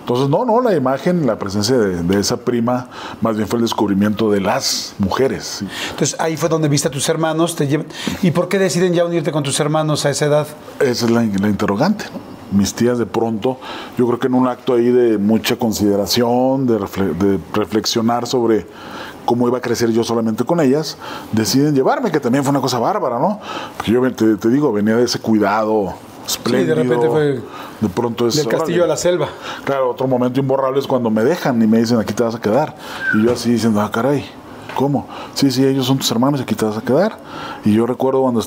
Entonces, 0.00 0.28
no, 0.30 0.44
no, 0.46 0.60
la 0.62 0.74
imagen, 0.74 1.26
la 1.26 1.38
presencia 1.38 1.76
de, 1.76 2.02
de 2.02 2.18
esa 2.18 2.38
prima, 2.38 2.88
más 3.20 3.36
bien 3.36 3.46
fue 3.46 3.58
el 3.58 3.64
descubrimiento 3.64 4.30
de 4.32 4.40
las 4.40 4.94
mujeres. 4.98 5.58
¿sí? 5.60 5.68
Entonces 5.90 6.18
ahí 6.18 6.36
fue 6.38 6.48
donde 6.48 6.68
viste 6.68 6.88
a 6.88 6.90
tus 6.90 7.08
hermanos. 7.08 7.54
Te 7.54 7.68
llevan- 7.68 7.86
¿Y 8.22 8.30
por 8.32 8.48
qué 8.48 8.58
deciden 8.58 8.94
ya 8.94 9.04
unirte 9.04 9.30
con 9.30 9.42
tus 9.44 9.60
hermanos 9.60 10.06
a 10.06 10.10
esa 10.10 10.24
edad? 10.24 10.46
Esa 10.80 11.04
es 11.04 11.10
la, 11.10 11.22
la 11.22 11.48
interrogante. 11.48 12.06
¿no? 12.12 12.37
Mis 12.50 12.72
tías 12.74 12.98
de 12.98 13.06
pronto, 13.06 13.58
yo 13.98 14.06
creo 14.06 14.18
que 14.18 14.26
en 14.28 14.34
un 14.34 14.48
acto 14.48 14.74
ahí 14.74 14.90
de 14.90 15.18
mucha 15.18 15.56
consideración, 15.56 16.66
de, 16.66 16.78
refle- 16.78 17.12
de 17.14 17.38
reflexionar 17.52 18.26
sobre 18.26 18.66
cómo 19.26 19.46
iba 19.46 19.58
a 19.58 19.60
crecer 19.60 19.90
yo 19.90 20.02
solamente 20.04 20.44
con 20.44 20.58
ellas, 20.60 20.96
deciden 21.32 21.74
llevarme, 21.74 22.10
que 22.10 22.20
también 22.20 22.44
fue 22.44 22.50
una 22.50 22.60
cosa 22.60 22.78
bárbara, 22.78 23.18
¿no? 23.18 23.38
Porque 23.76 23.92
yo 23.92 24.00
te, 24.12 24.36
te 24.36 24.48
digo, 24.48 24.72
venía 24.72 24.96
de 24.96 25.04
ese 25.04 25.18
cuidado 25.18 25.92
espléndido. 26.26 26.74
repente 26.76 27.08
fue 27.08 27.40
de 27.80 27.88
pronto 27.94 28.26
es, 28.26 28.36
Del 28.36 28.48
castillo 28.48 28.78
órale. 28.78 28.84
a 28.84 28.86
la 28.86 28.96
selva. 28.96 29.28
Claro, 29.64 29.90
otro 29.90 30.06
momento 30.06 30.40
imborrable 30.40 30.78
es 30.80 30.86
cuando 30.86 31.10
me 31.10 31.22
dejan 31.24 31.62
y 31.62 31.66
me 31.66 31.78
dicen, 31.78 31.98
aquí 31.98 32.14
te 32.14 32.22
vas 32.22 32.34
a 32.34 32.40
quedar. 32.40 32.74
Y 33.14 33.24
yo 33.24 33.32
así 33.32 33.50
diciendo, 33.52 33.80
ah, 33.82 33.90
caray, 33.90 34.24
¿cómo? 34.74 35.06
Sí, 35.34 35.50
sí, 35.50 35.64
ellos 35.64 35.86
son 35.86 35.98
tus 35.98 36.10
hermanos 36.10 36.40
y 36.40 36.42
aquí 36.42 36.54
te 36.54 36.64
vas 36.64 36.76
a 36.76 36.80
quedar. 36.80 37.18
Y 37.64 37.72
yo 37.72 37.86
recuerdo 37.86 38.22
cuando 38.22 38.42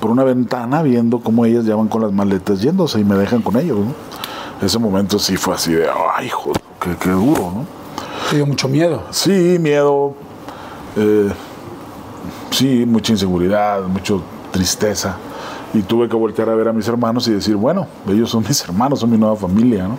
por 0.00 0.10
una 0.10 0.24
ventana 0.24 0.82
viendo 0.82 1.20
cómo 1.20 1.44
ellas 1.44 1.64
ya 1.64 1.76
van 1.76 1.88
con 1.88 2.02
las 2.02 2.12
maletas 2.12 2.60
yéndose 2.60 3.00
y 3.00 3.04
me 3.04 3.16
dejan 3.16 3.42
con 3.42 3.56
ellos, 3.56 3.78
¿no? 3.78 3.94
Ese 4.64 4.78
momento 4.78 5.18
sí 5.18 5.36
fue 5.36 5.54
así 5.54 5.72
de, 5.74 5.86
ay, 6.14 6.28
joder, 6.28 6.62
qué, 6.80 6.96
qué 6.96 7.10
duro, 7.10 7.52
¿no? 7.54 7.66
Te 8.30 8.36
dio 8.36 8.46
mucho 8.46 8.68
miedo. 8.68 9.02
Sí, 9.10 9.58
miedo, 9.60 10.14
eh, 10.96 11.30
sí, 12.50 12.84
mucha 12.86 13.12
inseguridad, 13.12 13.82
mucha 13.82 14.14
tristeza. 14.50 15.16
Y 15.74 15.82
tuve 15.82 16.08
que 16.08 16.16
voltear 16.16 16.48
a 16.48 16.54
ver 16.54 16.68
a 16.68 16.72
mis 16.72 16.86
hermanos 16.88 17.26
y 17.28 17.32
decir, 17.32 17.56
bueno, 17.56 17.86
ellos 18.08 18.30
son 18.30 18.44
mis 18.46 18.62
hermanos, 18.64 19.00
son 19.00 19.10
mi 19.10 19.18
nueva 19.18 19.36
familia, 19.36 19.88
¿no? 19.88 19.98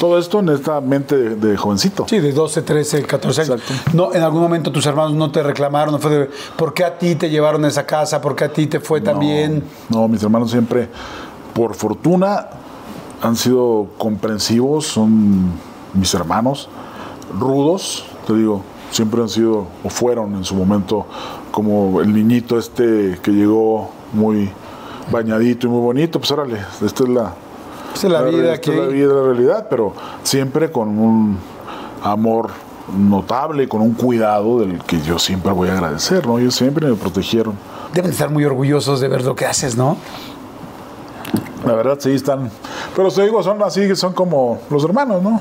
Todo 0.00 0.18
esto 0.18 0.40
en 0.40 0.48
esta 0.48 0.80
mente 0.80 1.16
de, 1.16 1.36
de 1.36 1.56
jovencito. 1.56 2.06
Sí, 2.08 2.18
de 2.18 2.32
12, 2.32 2.62
13, 2.62 3.02
14 3.02 3.42
años. 3.42 3.60
Exacto. 3.60 3.96
No, 3.96 4.12
en 4.14 4.22
algún 4.22 4.42
momento 4.42 4.72
tus 4.72 4.86
hermanos 4.86 5.14
no 5.14 5.30
te 5.30 5.42
reclamaron, 5.42 5.92
no 5.92 6.00
fue 6.00 6.10
de, 6.10 6.30
¿por 6.56 6.74
qué 6.74 6.84
a 6.84 6.98
ti 6.98 7.14
te 7.14 7.30
llevaron 7.30 7.64
a 7.64 7.68
esa 7.68 7.86
casa? 7.86 8.20
¿Por 8.20 8.34
qué 8.34 8.44
a 8.44 8.52
ti 8.52 8.66
te 8.66 8.80
fue 8.80 9.00
tan 9.00 9.18
bien? 9.20 9.62
No, 9.88 10.08
mis 10.08 10.22
hermanos 10.22 10.50
siempre, 10.50 10.88
por 11.52 11.74
fortuna, 11.74 12.48
han 13.22 13.36
sido 13.36 13.88
comprensivos, 13.98 14.86
son 14.86 15.52
mis 15.94 16.12
hermanos, 16.14 16.68
rudos, 17.38 18.04
te 18.26 18.34
digo, 18.34 18.62
siempre 18.90 19.22
han 19.22 19.28
sido 19.28 19.66
o 19.82 19.88
fueron 19.88 20.34
en 20.34 20.44
su 20.44 20.54
momento 20.54 21.06
como 21.50 22.00
el 22.00 22.12
niñito 22.12 22.58
este 22.58 23.18
que 23.22 23.30
llegó 23.30 23.90
muy 24.12 24.50
bañadito 25.10 25.66
y 25.66 25.70
muy 25.70 25.80
bonito, 25.80 26.18
pues 26.18 26.30
órale, 26.30 26.58
esta 26.84 27.04
es 27.04 27.08
la, 27.08 27.32
Esa 27.94 28.06
es 28.06 28.12
la 28.12 28.22
vida 28.22 28.54
esta 28.54 28.70
es 28.72 28.78
la 28.78 28.86
vida, 28.86 29.14
la 29.14 29.22
realidad, 29.22 29.66
pero 29.68 29.92
siempre 30.22 30.70
con 30.70 30.98
un 30.98 31.38
amor 32.02 32.50
notable, 32.96 33.68
con 33.68 33.80
un 33.80 33.94
cuidado 33.94 34.60
del 34.60 34.82
que 34.82 35.00
yo 35.00 35.18
siempre 35.18 35.52
voy 35.52 35.68
a 35.68 35.72
agradecer, 35.74 36.26
¿no? 36.26 36.38
Ellos 36.38 36.54
siempre 36.54 36.86
me 36.86 36.94
protegieron. 36.94 37.54
Deben 37.92 38.10
estar 38.10 38.30
muy 38.30 38.44
orgullosos 38.44 39.00
de 39.00 39.08
ver 39.08 39.24
lo 39.24 39.34
que 39.34 39.46
haces, 39.46 39.76
¿no? 39.76 39.96
La 41.64 41.72
verdad, 41.72 41.96
sí 41.98 42.10
están. 42.10 42.50
Pero 42.94 43.10
te 43.10 43.22
digo, 43.22 43.42
son 43.42 43.62
así, 43.62 43.96
son 43.96 44.12
como 44.12 44.60
los 44.68 44.84
hermanos, 44.84 45.22
¿no? 45.22 45.40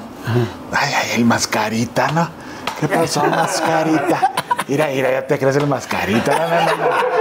Ay, 0.71 0.93
ay, 0.95 1.09
el 1.15 1.25
mascarita, 1.25 2.11
¿no? 2.11 2.29
¿Qué 2.79 2.87
pasó, 2.87 3.25
mascarita? 3.25 4.31
Mira, 4.67 4.87
mira, 4.87 5.11
ya 5.11 5.27
te 5.27 5.37
crees 5.37 5.57
el 5.57 5.67
mascarita. 5.67 6.31
No, 6.31 6.47
no, 6.47 6.89
no. 6.89 7.12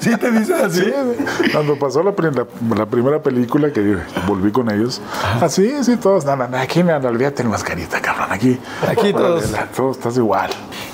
Sí, 0.00 0.16
te 0.16 0.30
dicen 0.30 0.56
así. 0.64 0.82
Sí, 0.82 1.50
cuando 1.52 1.78
pasó 1.78 2.02
la, 2.02 2.12
pri- 2.12 2.30
la- 2.34 2.46
la 2.76 2.86
primera 2.86 3.22
película 3.22 3.72
que 3.72 3.96
volví 4.26 4.50
con 4.52 4.70
ellos, 4.70 5.00
así, 5.40 5.72
sí, 5.84 5.96
todos, 5.96 6.24
no, 6.24 6.36
no, 6.36 6.56
aquí 6.56 6.82
no, 6.82 6.96
olvídate 6.96 7.42
el 7.42 7.48
mascarita, 7.48 8.00
cabrón, 8.00 8.28
aquí. 8.30 8.58
Aquí 8.88 9.12
todos. 9.12 9.44
Todos 9.76 9.96
estás 9.96 10.16
igual. 10.16 10.50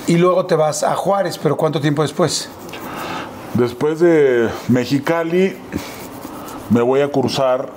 Y 0.07 0.17
luego 0.17 0.45
te 0.45 0.55
vas 0.55 0.83
a 0.83 0.95
Juárez, 0.95 1.37
pero 1.37 1.55
¿cuánto 1.57 1.79
tiempo 1.81 2.01
después? 2.01 2.49
Después 3.53 3.99
de 3.99 4.49
Mexicali, 4.67 5.57
me 6.69 6.81
voy 6.81 7.01
a 7.01 7.07
cursar. 7.11 7.69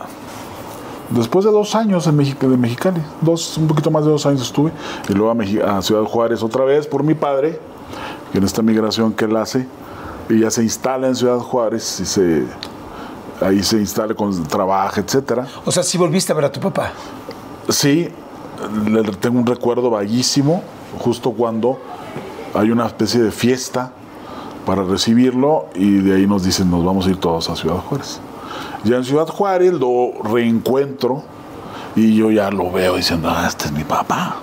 Después 1.11 1.45
de 1.45 1.51
dos 1.51 1.75
años 1.75 2.07
en 2.07 2.17
Mexi- 2.17 2.39
de 2.39 2.57
Mexicali, 2.57 3.03
dos, 3.21 3.59
un 3.59 3.67
poquito 3.69 3.91
más 3.91 4.05
de 4.05 4.11
dos 4.11 4.25
años 4.25 4.41
estuve, 4.43 4.73
y 5.09 5.13
luego 5.13 5.31
a, 5.67 5.83
Ciudad 5.83 6.05
Juárez 6.05 6.43
otra 6.43 6.65
vez 6.65 6.87
por 6.87 7.03
mi 7.03 7.15
padre, 7.15 7.59
en 8.33 8.43
esta 8.45 8.63
migración 8.63 9.13
que 9.13 9.27
él 9.27 9.37
hace, 9.37 9.67
y 10.29 10.41
ya 10.41 10.51
se 10.51 10.63
instala 10.63 11.09
en 11.09 11.17
Ciudad 11.17 11.39
Juárez, 11.39 12.01
y 12.01 12.07
se, 12.07 12.45
ahí 13.41 13.63
se 13.63 13.79
instala 13.79 14.15
con 14.15 14.43
trabajo, 14.45 15.01
etcétera. 15.01 15.47
O 15.65 15.71
sea, 15.73 15.83
si 15.83 15.99
volviste 15.99 16.33
a 16.33 16.35
ver 16.37 16.45
a 16.47 16.53
tu 16.53 16.61
papá. 16.61 16.93
Sí, 17.69 18.09
le- 18.87 19.03
tengo 19.17 19.39
un 19.39 19.47
recuerdo 19.47 19.91
vaguísimo, 19.91 20.63
justo 20.99 21.33
cuando 21.33 21.79
hay 22.55 22.71
una 22.71 22.87
especie 22.87 23.21
de 23.23 23.31
fiesta 23.31 23.93
para 24.67 24.85
recibirlo 24.85 25.67
y 25.75 25.99
de 25.99 26.17
ahí 26.17 26.27
nos 26.27 26.45
dicen 26.45 26.71
nos 26.71 26.85
vamos 26.85 27.07
a 27.07 27.11
ir 27.11 27.17
todos 27.17 27.49
a 27.51 27.57
Ciudad 27.57 27.77
Juárez. 27.77 28.21
Ya 28.85 28.97
en 28.97 29.05
Ciudad 29.05 29.27
Juárez 29.27 29.73
lo 29.73 30.13
reencuentro 30.23 31.23
y 31.97 32.15
yo 32.17 32.31
ya 32.31 32.51
lo 32.51 32.71
veo 32.71 32.97
diciendo, 32.97 33.29
ah, 33.31 33.47
este 33.49 33.67
es 33.67 33.73
mi 33.73 33.85
papá. 33.85 34.37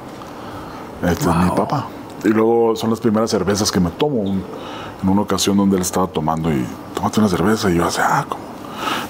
Este 1.03 1.29
es 1.29 1.35
mi 1.35 1.49
papá. 1.51 1.87
Y 2.25 2.29
luego 2.29 2.75
son 2.75 2.89
las 2.89 2.99
primeras 2.99 3.29
cervezas 3.31 3.71
que 3.71 3.79
me 3.79 3.89
tomo. 3.91 4.21
un- 4.21 4.43
en 5.03 5.09
una 5.09 5.21
ocasión 5.21 5.57
donde 5.57 5.75
él 5.77 5.81
estaba 5.81 6.07
tomando 6.07 6.51
y 6.51 6.65
tómate 6.95 7.19
una 7.19 7.29
cerveza 7.29 7.69
y 7.71 7.75
yo 7.75 7.85
así, 7.85 7.99
ah, 8.03 8.25
¿cómo? 8.27 8.41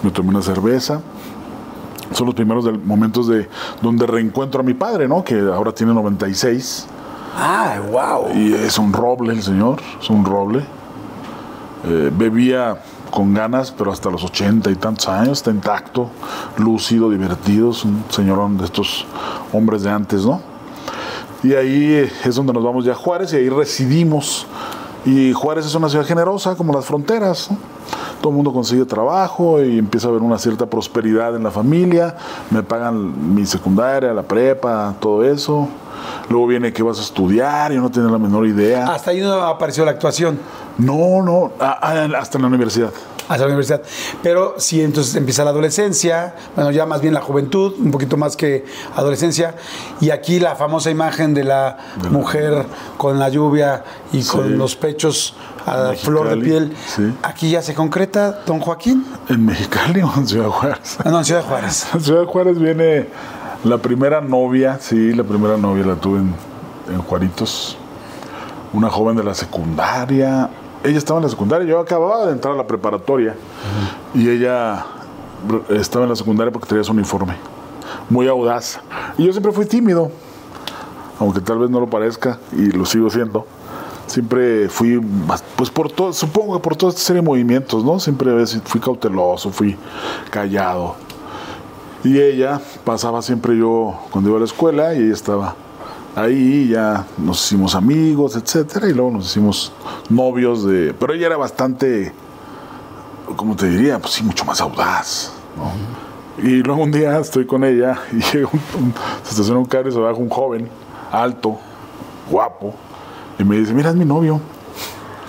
Me 0.03 0.11
tomé 0.11 0.29
una 0.29 0.41
cerveza 0.41 1.01
son 2.11 2.25
los 2.25 2.33
primeros 2.33 2.65
del- 2.65 2.79
momentos 2.79 3.27
de 3.27 3.47
donde 3.83 4.07
reencuentro 4.07 4.61
a 4.61 4.63
mi 4.63 4.73
padre, 4.73 5.07
¿no? 5.07 5.23
Que 5.23 5.39
ahora 5.39 5.71
tiene 5.71 5.93
96 5.93 6.87
Ah, 7.37 7.75
wow. 7.91 8.33
y 8.35 8.51
es 8.55 8.79
un 8.79 8.91
roble 8.91 9.31
el 9.31 9.43
señor, 9.43 9.79
es 10.01 10.09
un 10.09 10.25
roble. 10.25 10.63
Eh, 11.85 12.11
bebía 12.11 12.81
con 13.11 13.33
ganas, 13.35 13.71
pero 13.71 13.91
hasta 13.91 14.09
los 14.09 14.23
ochenta 14.23 14.71
y 14.71 14.75
tantos 14.75 15.07
años, 15.07 15.37
está 15.37 15.51
intacto, 15.51 16.09
lúcido, 16.57 17.11
divertido, 17.11 17.69
es 17.71 17.85
un 17.85 18.03
señorón 18.09 18.57
de 18.57 18.65
estos 18.65 19.05
hombres 19.53 19.83
de 19.83 19.91
antes, 19.91 20.25
¿no? 20.25 20.41
Y 21.43 21.53
ahí 21.53 22.09
es 22.25 22.35
donde 22.35 22.53
nos 22.53 22.63
vamos 22.63 22.85
ya 22.85 22.93
a 22.93 22.95
Juárez 22.95 23.31
y 23.33 23.35
ahí 23.37 23.49
residimos. 23.49 24.47
Y 25.05 25.33
Juárez 25.33 25.65
es 25.65 25.75
una 25.75 25.89
ciudad 25.89 26.05
generosa, 26.05 26.55
como 26.55 26.73
las 26.73 26.85
fronteras. 26.85 27.49
Todo 28.21 28.31
el 28.31 28.35
mundo 28.35 28.51
consigue 28.51 28.85
trabajo 28.85 29.63
y 29.63 29.79
empieza 29.79 30.07
a 30.07 30.09
haber 30.09 30.21
una 30.21 30.37
cierta 30.37 30.65
prosperidad 30.65 31.35
en 31.35 31.43
la 31.43 31.51
familia. 31.51 32.15
Me 32.49 32.63
pagan 32.63 33.33
mi 33.33 33.45
secundaria, 33.45 34.13
la 34.13 34.23
prepa, 34.23 34.93
todo 34.99 35.23
eso. 35.23 35.69
Luego 36.29 36.47
viene 36.47 36.73
que 36.73 36.83
vas 36.83 36.99
a 36.99 37.01
estudiar 37.01 37.71
y 37.71 37.77
no 37.77 37.89
tiene 37.89 38.09
la 38.09 38.17
menor 38.17 38.45
idea. 38.45 38.87
Hasta 38.87 39.11
ahí 39.11 39.21
no 39.21 39.33
apareció 39.33 39.85
la 39.85 39.91
actuación. 39.91 40.39
No, 40.77 41.21
no, 41.21 41.51
hasta 41.59 42.37
en 42.37 42.41
la 42.41 42.47
universidad. 42.47 42.91
Hasta 43.27 43.43
la 43.43 43.47
universidad. 43.47 43.83
Pero 44.23 44.55
sí, 44.57 44.81
entonces 44.81 45.15
empieza 45.15 45.43
la 45.43 45.51
adolescencia, 45.51 46.35
bueno, 46.55 46.71
ya 46.71 46.87
más 46.87 46.99
bien 46.99 47.13
la 47.13 47.21
juventud, 47.21 47.73
un 47.77 47.91
poquito 47.91 48.17
más 48.17 48.35
que 48.35 48.65
adolescencia. 48.95 49.55
Y 50.01 50.09
aquí 50.09 50.39
la 50.39 50.55
famosa 50.55 50.89
imagen 50.89 51.35
de 51.35 51.43
la 51.43 51.77
mujer 52.09 52.65
con 52.97 53.19
la 53.19 53.29
lluvia 53.29 53.83
y 54.11 54.23
con 54.23 54.57
los 54.57 54.75
pechos 54.75 55.35
a 55.67 55.89
Mexicali, 55.89 55.97
flor 55.99 56.29
de 56.29 56.37
piel. 56.37 56.73
sí. 56.87 57.13
Aquí 57.21 57.51
ya 57.51 57.61
se 57.61 57.75
concreta, 57.75 58.41
don 58.47 58.59
Joaquín. 58.59 59.05
¿En 59.27 59.45
Mexicali 59.45 60.01
o 60.03 60.11
en 60.17 60.27
Ciudad 60.27 60.47
Juárez? 60.47 60.97
Ah, 61.03 61.09
no, 61.11 61.19
en 61.19 61.25
Ciudad 61.25 61.43
Juárez. 61.43 61.85
En 61.93 62.01
Ciudad 62.01 62.25
Juárez 62.25 62.57
viene 62.57 63.09
la 63.63 63.77
primera 63.77 64.21
novia, 64.21 64.77
sí, 64.79 65.13
la 65.13 65.23
primera 65.23 65.57
novia 65.57 65.85
la 65.85 65.95
tuve 65.95 66.19
en, 66.19 66.33
en 66.91 67.01
Juaritos. 67.01 67.77
Una 68.71 68.89
joven 68.89 69.15
de 69.15 69.23
la 69.23 69.33
secundaria. 69.33 70.49
Ella 70.83 70.97
estaba 70.97 71.19
en 71.19 71.23
la 71.23 71.29
secundaria, 71.29 71.67
yo 71.67 71.79
acababa 71.79 72.27
de 72.27 72.33
entrar 72.33 72.53
a 72.53 72.57
la 72.57 72.67
preparatoria. 72.67 73.35
Y 74.13 74.29
ella 74.29 74.85
estaba 75.69 76.05
en 76.05 76.09
la 76.09 76.15
secundaria 76.15 76.51
porque 76.51 76.67
traía 76.67 76.83
su 76.83 76.91
uniforme. 76.91 77.35
Muy 78.09 78.27
audaz. 78.27 78.79
Y 79.17 79.25
yo 79.25 79.31
siempre 79.31 79.51
fui 79.51 79.65
tímido, 79.65 80.11
aunque 81.19 81.41
tal 81.41 81.59
vez 81.59 81.69
no 81.69 81.79
lo 81.79 81.89
parezca, 81.89 82.39
y 82.51 82.71
lo 82.71 82.85
sigo 82.85 83.09
siendo. 83.09 83.45
Siempre 84.07 84.69
fui, 84.69 84.99
pues 85.55 85.69
por 85.69 85.91
todo, 85.91 86.13
supongo 86.13 86.57
que 86.57 86.63
por 86.63 86.75
toda 86.75 86.91
esta 86.91 87.01
serie 87.01 87.21
de 87.21 87.27
movimientos, 87.27 87.83
¿no? 87.83 87.99
Siempre 87.99 88.45
fui 88.65 88.79
cauteloso, 88.79 89.51
fui 89.51 89.75
callado. 90.31 90.95
Y 92.03 92.19
ella 92.19 92.61
pasaba 92.85 93.21
siempre 93.21 93.57
yo 93.57 93.93
cuando 94.11 94.29
iba 94.29 94.37
a 94.37 94.39
la 94.39 94.45
escuela 94.45 94.93
y 94.95 94.99
ella 95.03 95.13
estaba 95.13 95.55
ahí, 96.15 96.69
ya 96.69 97.05
nos 97.17 97.43
hicimos 97.45 97.75
amigos, 97.75 98.35
etcétera, 98.35 98.87
y 98.89 98.93
luego 98.93 99.11
nos 99.11 99.25
hicimos 99.27 99.71
novios 100.09 100.65
de. 100.65 100.93
Pero 100.93 101.13
ella 101.13 101.27
era 101.27 101.37
bastante, 101.37 102.13
¿cómo 103.35 103.55
te 103.55 103.67
diría? 103.69 103.99
Pues 103.99 104.13
sí, 104.13 104.23
mucho 104.23 104.45
más 104.45 104.61
audaz, 104.61 105.33
¿no? 105.57 105.71
Y 106.41 106.63
luego 106.63 106.83
un 106.83 106.91
día 106.91 107.19
estoy 107.19 107.45
con 107.45 107.65
ella 107.65 107.97
y 108.13 108.15
llega 108.33 108.47
un- 108.53 108.93
se 109.23 109.31
estaciona 109.31 109.59
un 109.59 109.65
carro 109.65 109.89
y 109.89 109.91
se 109.91 109.99
baja 109.99 110.15
un 110.15 110.29
joven, 110.29 110.69
alto, 111.11 111.57
guapo, 112.31 112.73
y 113.37 113.43
me 113.43 113.57
dice, 113.57 113.73
mira, 113.73 113.89
es 113.89 113.95
mi 113.95 114.05
novio. 114.05 114.39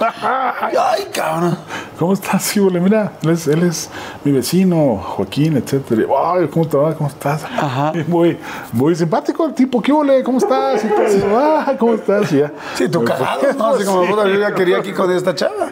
Ay, 0.00 1.04
cabrón. 1.12 1.58
¿Cómo 1.98 2.14
estás? 2.14 2.42
Sí, 2.42 2.58
bole, 2.60 2.80
mira, 2.80 3.12
él 3.22 3.30
es, 3.30 3.46
él 3.46 3.62
es 3.64 3.90
mi 4.24 4.32
vecino, 4.32 4.96
Joaquín, 4.96 5.56
etcétera. 5.58 6.04
Ay, 6.24 6.48
¿cómo 6.48 6.66
te 6.66 6.76
va? 6.76 6.94
¿Cómo 6.94 7.08
estás? 7.10 7.44
Ajá. 7.44 7.92
Muy, 8.08 8.38
muy 8.72 8.94
simpático 8.94 9.44
el 9.44 9.54
tipo, 9.54 9.82
¿qué 9.82 9.92
ole? 9.92 10.22
¿Cómo 10.22 10.38
estás? 10.38 10.82
Y 10.84 10.88
"Ah, 11.34 11.74
¿cómo 11.78 11.94
estás? 11.94 12.32
Y 12.32 12.38
ya. 12.38 12.50
Sí, 12.74 12.88
fue- 12.88 13.04
cagado, 13.04 13.40
¿no? 13.56 13.66
Así 13.66 13.84
como, 13.84 14.04
Sí. 14.04 14.08
yo 14.12 14.34
ya 14.40 14.54
quería 14.54 14.78
aquí 14.78 14.92
con 14.92 15.10
esta 15.10 15.34
chava. 15.34 15.68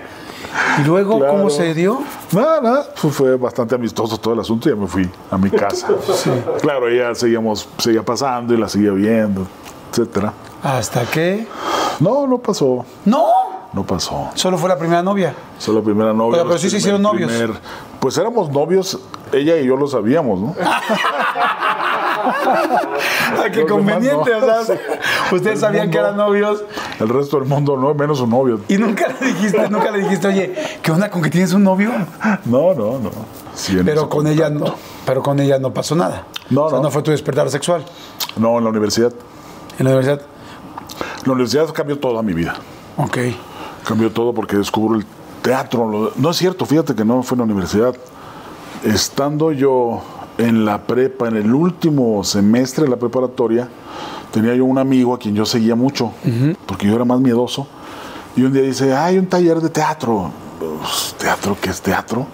Y 0.78 0.84
luego, 0.86 1.18
Claro. 1.18 1.32
¿cómo 1.34 1.50
se 1.50 1.72
dio? 1.74 2.00
Nada, 2.32 2.60
nada, 2.60 2.86
pues 3.00 3.14
fue 3.14 3.36
bastante 3.36 3.74
amistoso 3.74 4.18
todo 4.18 4.34
el 4.34 4.40
asunto 4.40 4.68
y 4.68 4.72
ya 4.72 4.78
me 4.80 4.86
fui 4.86 5.08
a 5.30 5.38
mi 5.38 5.50
casa. 5.50 5.88
Claro, 6.60 6.88
ella 6.88 7.14
seguíamos, 7.14 7.68
seguía 7.78 8.02
pasando 8.02 8.52
y 8.54 8.56
la 8.58 8.68
seguía 8.68 8.92
viendo, 8.92 9.46
etcétera. 9.90 10.32
¿Hasta 10.62 11.02
qué? 11.06 11.46
No, 12.00 12.26
no 12.26 12.38
pasó, 12.38 12.84
No, 13.04 13.24
no 13.78 13.84
pasó. 13.86 14.30
solo 14.34 14.58
fue 14.58 14.68
la 14.68 14.76
primera 14.76 15.02
novia. 15.02 15.34
Solo 15.58 15.82
primera 15.82 16.12
novia. 16.12 16.38
Oiga, 16.38 16.44
pero 16.48 16.58
sí 16.58 16.68
se 16.68 16.78
hicieron 16.78 17.00
novios. 17.02 17.30
primer- 17.30 17.52
pues 18.00 18.16
éramos 18.18 18.50
novios, 18.50 18.98
ella 19.32 19.56
y 19.56 19.66
yo 19.66 19.76
lo 19.76 19.86
sabíamos, 19.86 20.38
¿no? 20.40 20.54
Ah, 22.28 23.44
qué 23.52 23.64
conveniente, 23.64 24.30
no. 24.40 24.46
o 24.60 24.64
sea, 24.64 24.76
ustedes 25.32 25.60
sabían 25.60 25.90
que 25.90 25.98
eran 25.98 26.16
novios 26.16 26.62
El 26.98 27.08
resto 27.08 27.38
del 27.38 27.48
mundo 27.48 27.76
no, 27.76 27.94
menos 27.94 28.18
su 28.18 28.26
novio. 28.26 28.60
y 28.68 28.76
nunca 28.76 29.06
le 29.20 29.26
dijiste, 29.28 29.68
nunca 29.70 29.90
le 29.90 30.00
dijiste, 30.02 30.26
oye, 30.28 30.54
¿qué 30.82 30.90
onda 30.90 31.10
con 31.10 31.22
que 31.22 31.30
tienes 31.30 31.52
un 31.52 31.62
novio? 31.64 31.90
No, 32.44 32.74
no, 32.74 32.98
no. 32.98 33.10
Sí, 33.54 33.78
Pero 33.84 34.08
con 34.08 34.26
ella 34.26 34.50
no, 34.50 34.74
pero 35.06 35.22
con 35.22 35.38
ella 35.40 35.58
no 35.58 35.72
pasó 35.72 35.94
nada. 35.94 36.24
No, 36.50 36.64
o 36.64 36.68
sea, 36.70 36.78
no. 36.78 36.84
no 36.84 36.90
fue 36.90 37.02
tu 37.02 37.10
despertar 37.10 37.48
sexual 37.50 37.84
No, 38.36 38.58
en 38.58 38.64
la 38.64 38.70
universidad. 38.70 39.12
en 39.78 39.84
la 39.84 39.90
universidad. 39.92 40.20
La 41.24 41.32
universidad 41.32 41.72
cambió 41.72 41.98
toda 41.98 42.22
mi 42.22 42.34
vida. 42.34 42.56
Ok. 42.96 43.18
Cambió 43.88 44.12
todo 44.12 44.34
porque 44.34 44.58
descubro 44.58 44.98
el 44.98 45.06
teatro. 45.40 46.12
No 46.14 46.30
es 46.30 46.36
cierto, 46.36 46.66
fíjate 46.66 46.94
que 46.94 47.06
no 47.06 47.22
fue 47.22 47.36
en 47.36 47.38
la 47.38 47.44
universidad. 47.44 47.94
Estando 48.84 49.50
yo 49.50 50.02
en 50.36 50.66
la 50.66 50.82
prepa, 50.82 51.26
en 51.28 51.38
el 51.38 51.54
último 51.54 52.22
semestre 52.22 52.84
de 52.84 52.90
la 52.90 52.98
preparatoria, 52.98 53.66
tenía 54.30 54.54
yo 54.54 54.66
un 54.66 54.76
amigo 54.76 55.14
a 55.14 55.18
quien 55.18 55.34
yo 55.34 55.46
seguía 55.46 55.74
mucho, 55.74 56.12
porque 56.66 56.86
yo 56.86 56.96
era 56.96 57.06
más 57.06 57.18
miedoso. 57.20 57.66
Y 58.36 58.42
un 58.42 58.52
día 58.52 58.60
dice, 58.60 58.94
hay 58.94 59.16
un 59.16 59.26
taller 59.26 59.58
de 59.58 59.70
teatro. 59.70 60.32
Pues, 60.58 61.14
¿Teatro? 61.16 61.56
¿Qué 61.58 61.70
es 61.70 61.80
teatro? 61.80 62.26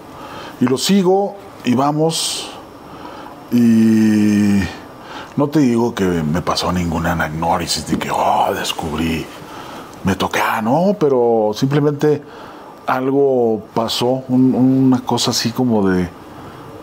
Y 0.61 0.65
lo 0.65 0.77
sigo 0.77 1.37
y 1.65 1.75
vamos. 1.77 2.51
Y 3.53 4.59
no 5.37 5.47
te 5.47 5.61
digo 5.61 5.95
que 5.95 6.05
me 6.05 6.43
pasó 6.43 6.73
ninguna 6.73 7.13
anagnórisis 7.13 7.87
de 7.87 7.97
que, 7.97 8.11
oh, 8.11 8.53
descubrí 8.53 9.25
me 10.05 10.15
toca, 10.17 10.61
no, 10.63 10.97
pero 10.99 11.51
simplemente 11.55 12.23
algo 12.87 13.63
pasó, 13.75 14.23
un- 14.29 14.55
una 14.55 15.01
cosa 15.01 15.31
así 15.31 15.51
como 15.51 15.89
de 15.89 16.09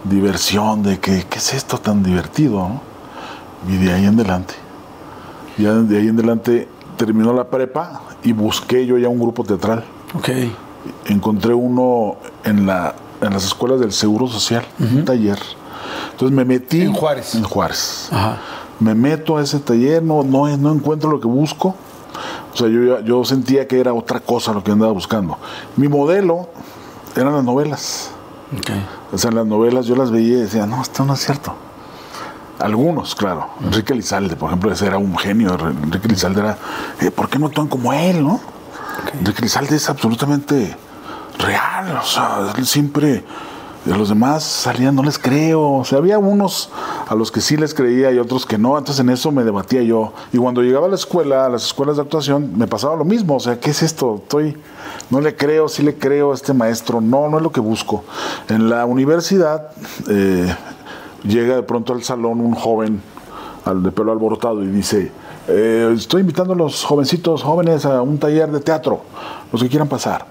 diversión, 0.04 0.82
de 0.84 1.00
que, 1.00 1.26
¿qué 1.30 1.38
es 1.38 1.54
esto 1.54 1.78
tan 1.78 2.04
divertido? 2.04 2.58
no? 2.68 2.82
Y 3.72 3.78
de 3.78 3.94
ahí 3.94 4.06
en 4.06 4.16
adelante, 4.16 4.56
ya 5.58 5.74
de 5.74 5.98
ahí 6.00 6.08
en 6.08 6.16
adelante 6.16 6.68
terminó 6.98 7.34
la 7.34 7.46
prepa 7.50 8.02
y 8.24 8.32
busqué 8.34 8.86
yo 8.88 8.98
ya 8.98 9.08
un 9.10 9.20
grupo 9.20 9.44
teatral. 9.44 9.84
Ok. 10.16 10.30
Encontré 11.06 11.54
uno 11.54 12.16
en, 12.44 12.66
la, 12.66 12.96
en 13.22 13.32
las 13.34 13.46
escuelas 13.46 13.80
del 13.80 13.92
Seguro 13.92 14.28
Social, 14.28 14.66
un 14.80 15.06
taller. 15.06 15.38
Entonces 16.12 16.36
me 16.36 16.44
metí. 16.46 16.82
En 16.82 16.94
Juárez. 16.94 17.36
En 17.36 17.44
Juárez. 17.44 18.10
Ajá. 18.12 18.38
Me 18.80 18.96
meto 18.96 19.38
a 19.38 19.44
ese 19.44 19.60
taller, 19.60 20.02
no, 20.02 20.24
no, 20.24 20.56
no 20.58 20.74
encuentro 20.74 21.12
lo 21.12 21.20
que 21.20 21.28
busco. 21.28 21.76
O 22.54 22.58
sea, 22.58 22.68
yo, 22.68 23.00
yo 23.02 23.24
sentía 23.24 23.68
que 23.68 23.80
era 23.80 23.94
otra 23.94 24.20
cosa 24.20 24.54
lo 24.54 24.64
que 24.64 24.72
andaba 24.72 24.92
buscando. 24.92 25.38
Mi 25.78 25.88
modelo 25.88 26.50
eran 27.16 27.34
las 27.34 27.44
novelas. 27.44 28.12
O 29.12 29.18
sea, 29.18 29.32
las 29.32 29.46
novelas 29.46 29.86
yo 29.86 29.96
las 29.96 30.12
veía 30.12 30.38
y 30.38 30.42
decía, 30.42 30.66
no, 30.66 30.82
esto 30.82 31.06
no 31.06 31.14
es 31.14 31.22
cierto. 31.22 31.54
Algunos, 32.60 33.16
claro. 33.16 33.50
Enrique 33.64 33.96
Lizalde, 33.96 34.36
por 34.36 34.50
ejemplo, 34.50 34.72
ese 34.72 34.86
era 34.86 34.98
un 34.98 35.18
genio. 35.18 35.58
Enrique 35.84 36.08
Lizalde 36.08 36.42
era, 36.42 36.58
eh, 37.00 37.10
¿por 37.10 37.30
qué 37.30 37.40
no 37.40 37.48
actúan 37.48 37.68
como 37.68 37.92
él, 37.94 38.24
no? 38.24 38.40
Enrique 39.20 39.42
Lizalde 39.42 39.76
es 39.76 39.90
absolutamente 39.90 40.76
real. 41.40 41.98
O 41.98 42.06
sea, 42.06 42.54
él 42.56 42.68
siempre, 42.68 43.24
de 43.86 43.98
los 43.98 44.10
demás 44.10 44.44
salían, 44.44 44.96
no 44.96 45.04
les 45.04 45.18
creo. 45.18 45.74
O 45.74 45.86
sea, 45.86 45.98
había 45.98 46.20
unos 46.20 46.70
a 47.08 47.16
los 47.16 47.32
que 47.32 47.42
sí 47.42 47.58
les 47.58 47.74
creía 47.74 48.12
y 48.12 48.20
otros 48.20 48.46
que 48.46 48.58
no. 48.58 48.78
Entonces 48.78 49.04
en 49.04 49.10
eso 49.10 49.32
me 49.32 49.44
debatía 49.44 49.82
yo. 49.82 50.14
Y 50.32 50.38
cuando 50.38 50.62
llegaba 50.62 50.86
a 50.86 50.90
la 50.90 50.96
escuela, 50.96 51.46
a 51.46 51.50
las 51.50 51.66
escuelas 51.66 51.96
de 51.96 52.04
actuación, 52.04 52.58
me 52.58 52.68
pasaba 52.68 52.96
lo 52.96 53.06
mismo. 53.06 53.36
O 53.36 53.40
sea, 53.40 53.60
¿qué 53.60 53.72
es 53.72 53.82
esto? 53.82 54.20
Estoy, 54.22 54.58
no 55.10 55.20
le 55.20 55.36
creo, 55.36 55.68
sí 55.68 55.82
le 55.82 55.96
creo 55.96 56.32
a 56.32 56.36
este 56.36 56.54
maestro. 56.54 57.02
No, 57.02 57.28
no 57.30 57.38
es 57.38 57.44
lo 57.44 57.52
que 57.52 57.60
busco. 57.60 58.04
En 58.50 58.70
la 58.70 58.86
universidad, 58.86 59.72
eh, 60.10 60.56
llega 61.24 61.56
de 61.56 61.64
pronto 61.64 61.94
al 61.94 62.04
salón 62.04 62.40
un 62.40 62.54
joven 62.54 63.02
al 63.66 63.84
de 63.84 63.92
pelo 63.92 64.12
alborotado 64.12 64.64
y 64.64 64.68
dice, 64.68 65.12
eh, 65.48 65.94
estoy 65.96 66.22
invitando 66.22 66.54
a 66.54 66.56
los 66.56 66.84
jovencitos 66.84 67.44
jóvenes 67.44 67.86
a 67.86 68.02
un 68.02 68.18
taller 68.18 68.52
de 68.52 68.60
teatro, 68.60 69.02
los 69.52 69.62
que 69.62 69.70
quieran 69.70 69.88
pasar. 69.88 70.26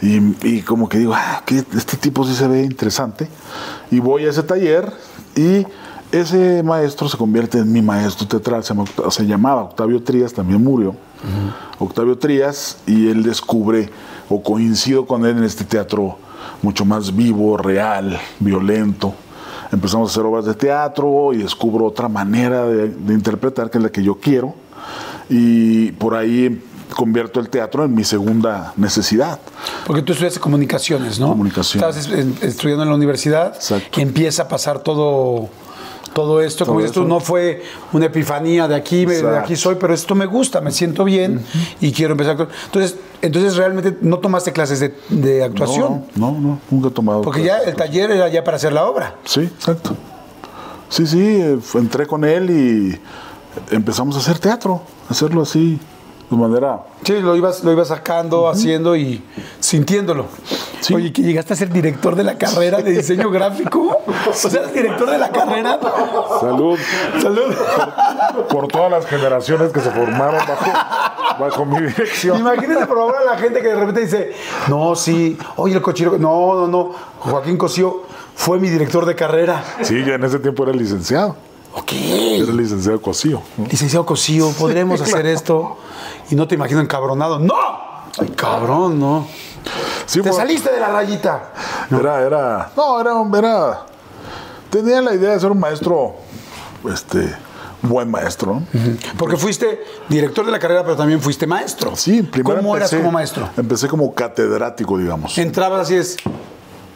Y, 0.00 0.46
y 0.46 0.62
como 0.62 0.88
que 0.88 0.98
digo, 0.98 1.14
ah, 1.14 1.42
que 1.44 1.58
este 1.58 1.96
tipo 1.96 2.24
sí 2.24 2.34
se 2.34 2.46
ve 2.46 2.62
interesante. 2.62 3.28
Y 3.90 3.98
voy 4.00 4.26
a 4.26 4.30
ese 4.30 4.42
taller 4.42 4.92
y 5.34 5.66
ese 6.12 6.62
maestro 6.62 7.08
se 7.08 7.18
convierte 7.18 7.58
en 7.58 7.70
mi 7.70 7.82
maestro 7.82 8.26
teatral, 8.26 8.64
se, 8.64 8.74
se 9.10 9.26
llamaba 9.26 9.62
Octavio 9.64 10.02
Trías, 10.02 10.32
también 10.32 10.62
murió. 10.62 10.94
Octavio 11.78 12.16
Trías, 12.16 12.78
y 12.86 13.08
él 13.08 13.22
descubre, 13.22 13.90
o 14.28 14.42
coincido 14.42 15.06
con 15.06 15.26
él 15.26 15.36
en 15.38 15.44
este 15.44 15.64
teatro 15.64 16.18
mucho 16.62 16.84
más 16.84 17.14
vivo, 17.14 17.56
real, 17.56 18.18
violento. 18.40 19.14
Empezamos 19.70 20.08
a 20.08 20.12
hacer 20.12 20.24
obras 20.24 20.46
de 20.46 20.54
teatro 20.54 21.32
y 21.34 21.38
descubro 21.38 21.84
otra 21.84 22.08
manera 22.08 22.64
de, 22.64 22.88
de 22.88 23.14
interpretar 23.14 23.70
que 23.70 23.78
es 23.78 23.84
la 23.84 23.90
que 23.90 24.02
yo 24.02 24.14
quiero. 24.14 24.54
Y 25.28 25.92
por 25.92 26.14
ahí 26.14 26.62
convierto 26.94 27.40
el 27.40 27.48
teatro 27.48 27.84
en 27.84 27.94
mi 27.94 28.04
segunda 28.04 28.72
necesidad. 28.76 29.38
Porque 29.86 30.02
tú 30.02 30.12
estudiaste 30.12 30.40
comunicaciones, 30.40 31.18
¿no? 31.18 31.28
Comunicación. 31.28 31.82
Estabas 31.84 32.08
estudiando 32.42 32.82
en 32.82 32.88
la 32.88 32.94
universidad 32.94 33.54
Exacto. 33.54 34.00
y 34.00 34.02
empieza 34.02 34.44
a 34.44 34.48
pasar 34.48 34.80
todo, 34.80 35.48
todo 36.12 36.40
esto. 36.42 36.64
Como 36.64 36.78
Todo 36.78 36.82
dices 36.86 36.94
tú, 36.94 37.04
no 37.04 37.20
fue 37.20 37.62
una 37.92 38.06
epifanía 38.06 38.66
de 38.68 38.74
aquí, 38.74 39.04
de 39.06 39.38
aquí 39.38 39.56
soy, 39.56 39.76
pero 39.76 39.94
esto 39.94 40.14
me 40.14 40.26
gusta, 40.26 40.60
me 40.60 40.70
siento 40.70 41.04
bien 41.04 41.44
y 41.80 41.92
quiero 41.92 42.12
empezar. 42.12 42.48
Entonces, 42.66 42.96
entonces 43.22 43.56
realmente 43.56 43.96
no 44.00 44.18
tomaste 44.18 44.52
clases 44.52 44.80
de, 44.80 44.94
de 45.08 45.44
actuación. 45.44 46.06
No, 46.14 46.32
no, 46.32 46.40
no, 46.40 46.60
nunca 46.70 46.88
he 46.88 46.92
tomado. 46.92 47.22
Porque 47.22 47.42
ya 47.42 47.58
el 47.58 47.74
taller 47.74 48.10
era 48.10 48.28
ya 48.28 48.44
para 48.44 48.56
hacer 48.56 48.72
la 48.72 48.86
obra. 48.86 49.16
Sí, 49.24 49.40
exacto. 49.40 49.96
Sí, 50.88 51.06
sí, 51.06 51.20
eh, 51.20 51.58
entré 51.74 52.06
con 52.06 52.24
él 52.24 52.50
y 52.50 53.74
empezamos 53.74 54.16
a 54.16 54.20
hacer 54.20 54.38
teatro, 54.38 54.82
hacerlo 55.08 55.42
así, 55.42 55.78
de 56.30 56.36
manera... 56.36 56.80
Sí, 57.04 57.20
lo 57.20 57.34
ibas, 57.36 57.64
lo 57.64 57.72
ibas 57.72 57.88
sacando, 57.88 58.48
haciendo 58.48 58.96
y 58.96 59.22
sintiéndolo. 59.60 60.26
Sí. 60.80 60.94
Oye, 60.94 61.12
que 61.12 61.22
llegaste 61.22 61.54
a 61.54 61.56
ser 61.56 61.70
director 61.70 62.14
de 62.14 62.24
la 62.24 62.36
carrera 62.36 62.82
de 62.82 62.90
diseño 62.92 63.30
gráfico. 63.30 64.02
O 64.28 64.32
sea, 64.32 64.60
eres 64.60 64.74
director 64.74 65.10
de 65.10 65.18
la 65.18 65.30
carrera. 65.30 65.78
Salud 66.40 66.78
Salud. 67.20 67.54
por 68.48 68.68
todas 68.68 68.90
las 68.90 69.06
generaciones 69.06 69.72
que 69.72 69.80
se 69.80 69.90
formaron 69.90 70.40
bajo, 70.46 70.72
bajo 71.40 71.64
mi 71.64 71.80
dirección. 71.80 72.38
Imagínate 72.40 72.86
por 72.86 72.96
favor 72.98 73.16
a 73.16 73.24
la 73.24 73.38
gente 73.38 73.60
que 73.60 73.68
de 73.68 73.76
repente 73.76 74.00
dice, 74.02 74.32
no, 74.68 74.94
sí, 74.94 75.38
oye, 75.56 75.74
el 75.74 75.82
cochino, 75.82 76.18
no, 76.18 76.54
no, 76.54 76.66
no, 76.66 76.90
Joaquín 77.20 77.56
Cosío 77.56 78.02
fue 78.34 78.58
mi 78.58 78.68
director 78.68 79.04
de 79.06 79.14
carrera. 79.14 79.64
Sí, 79.82 80.04
ya 80.04 80.14
en 80.14 80.24
ese 80.24 80.38
tiempo 80.38 80.62
era 80.64 80.72
licenciado, 80.72 81.36
Ok. 81.78 81.92
era 81.92 82.52
licenciado 82.52 83.00
Cosío. 83.00 83.42
¿no? 83.56 83.66
Licenciado 83.66 84.04
Cosío, 84.06 84.50
¿podremos 84.52 85.00
hacer 85.00 85.26
esto? 85.26 85.78
Y 86.30 86.34
no 86.34 86.46
te 86.48 86.54
imagino 86.54 86.80
encabronado. 86.80 87.38
¡No! 87.38 87.54
Ay, 88.18 88.28
cabrón, 88.36 88.98
no. 88.98 89.26
Sí, 90.06 90.20
Te 90.22 90.32
saliste 90.32 90.72
de 90.72 90.80
la 90.80 90.88
rayita. 90.88 91.52
Era, 91.90 92.22
era, 92.22 92.70
no, 92.76 93.00
era, 93.00 93.12
era, 93.38 93.86
tenía 94.70 95.00
la 95.02 95.14
idea 95.14 95.32
de 95.32 95.40
ser 95.40 95.50
un 95.50 95.60
maestro, 95.60 96.16
este, 96.90 97.34
buen 97.82 98.10
maestro, 98.10 98.54
¿no? 98.54 98.66
Porque 99.16 99.36
fuiste 99.36 99.84
director 100.08 100.44
de 100.46 100.52
la 100.52 100.58
carrera, 100.58 100.82
pero 100.82 100.96
también 100.96 101.20
fuiste 101.20 101.46
maestro. 101.46 101.94
Sí, 101.94 102.22
primero 102.22 102.56
¿Cómo 102.56 102.76
eras 102.76 102.90
como 102.94 103.12
maestro? 103.12 103.48
Empecé 103.56 103.88
como 103.88 104.12
catedrático, 104.14 104.98
digamos. 104.98 105.36
Entrabas 105.38 105.82
así 105.82 105.94
es. 105.94 106.16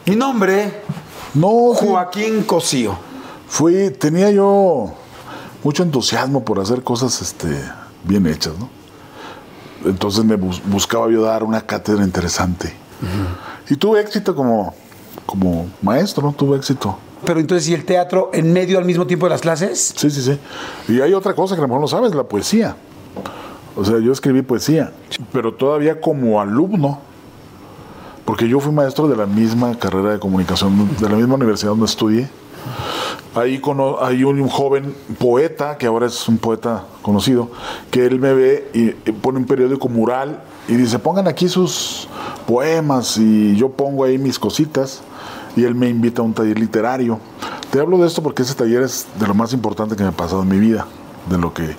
Mi 0.05 0.15
nombre, 0.15 0.81
No, 1.33 1.71
sí, 1.79 1.85
Joaquín 1.87 2.43
Cosío. 2.43 3.12
Fui, 3.53 3.91
tenía 3.91 4.31
yo 4.31 4.91
mucho 5.63 5.83
entusiasmo 5.83 6.43
por 6.43 6.59
hacer 6.59 6.81
cosas, 6.81 7.21
este, 7.21 7.55
bien 8.03 8.25
hechas, 8.25 8.53
¿no? 8.59 8.67
Entonces 9.85 10.25
me 10.25 10.37
bus- 10.37 10.59
buscaba 10.65 11.07
yo 11.11 11.21
dar 11.21 11.43
una 11.43 11.61
cátedra 11.61 12.03
interesante. 12.03 12.73
Y 13.69 13.75
tuve 13.75 14.01
éxito 14.01 14.33
como, 14.35 14.73
como 15.27 15.67
maestro, 15.83 16.23
¿no? 16.23 16.33
Tuve 16.33 16.57
éxito. 16.57 16.97
Pero 17.25 17.39
entonces, 17.39 17.69
¿y 17.69 17.75
el 17.75 17.85
teatro 17.85 18.31
en 18.33 18.51
medio 18.51 18.79
al 18.79 18.85
mismo 18.85 19.05
tiempo 19.05 19.27
de 19.27 19.29
las 19.29 19.41
clases? 19.41 19.93
Sí, 19.95 20.09
sí, 20.09 20.23
sí. 20.23 20.39
Y 20.91 20.99
hay 21.01 21.13
otra 21.13 21.35
cosa 21.35 21.53
que 21.53 21.59
a 21.59 21.63
lo 21.63 21.67
mejor 21.67 21.81
no 21.81 21.87
sabes, 21.87 22.15
la 22.15 22.23
poesía. 22.23 22.75
O 23.75 23.85
sea, 23.85 23.99
yo 23.99 24.11
escribí 24.11 24.41
poesía, 24.41 24.91
pero 25.31 25.53
todavía 25.53 26.01
como 26.01 26.41
alumno, 26.41 26.99
porque 28.25 28.47
yo 28.49 28.59
fui 28.59 28.71
maestro 28.71 29.07
de 29.07 29.15
la 29.15 29.27
misma 29.27 29.77
carrera 29.77 30.11
de 30.13 30.19
comunicación, 30.19 30.89
de 30.99 31.07
la 31.09 31.17
misma 31.17 31.35
universidad 31.35 31.69
donde 31.71 31.85
estudié. 31.85 32.29
Ahí 33.35 33.59
cono- 33.59 33.97
hay 34.01 34.23
un, 34.23 34.39
un 34.39 34.47
joven 34.47 34.93
poeta, 35.17 35.77
que 35.77 35.87
ahora 35.87 36.05
es 36.05 36.27
un 36.27 36.37
poeta 36.37 36.83
conocido, 37.01 37.49
que 37.89 38.05
él 38.05 38.19
me 38.19 38.33
ve 38.33 38.69
y, 38.73 39.09
y 39.09 39.11
pone 39.13 39.39
un 39.39 39.45
periódico 39.45 39.89
mural 39.89 40.43
y 40.67 40.75
dice, 40.75 40.99
pongan 40.99 41.27
aquí 41.27 41.49
sus 41.49 42.07
poemas 42.45 43.17
y 43.17 43.55
yo 43.55 43.69
pongo 43.69 44.03
ahí 44.03 44.17
mis 44.17 44.37
cositas 44.37 45.01
y 45.55 45.63
él 45.63 45.73
me 45.75 45.89
invita 45.89 46.21
a 46.21 46.25
un 46.25 46.33
taller 46.33 46.59
literario. 46.59 47.19
Te 47.71 47.79
hablo 47.79 47.97
de 47.97 48.05
esto 48.07 48.21
porque 48.21 48.43
ese 48.43 48.53
taller 48.53 48.83
es 48.83 49.07
de 49.19 49.25
lo 49.27 49.33
más 49.33 49.51
importante 49.51 49.95
que 49.95 50.03
me 50.03 50.09
ha 50.09 50.13
pasado 50.13 50.43
en 50.43 50.49
mi 50.49 50.59
vida, 50.59 50.85
de 51.29 51.37
lo 51.39 51.53
que, 51.53 51.75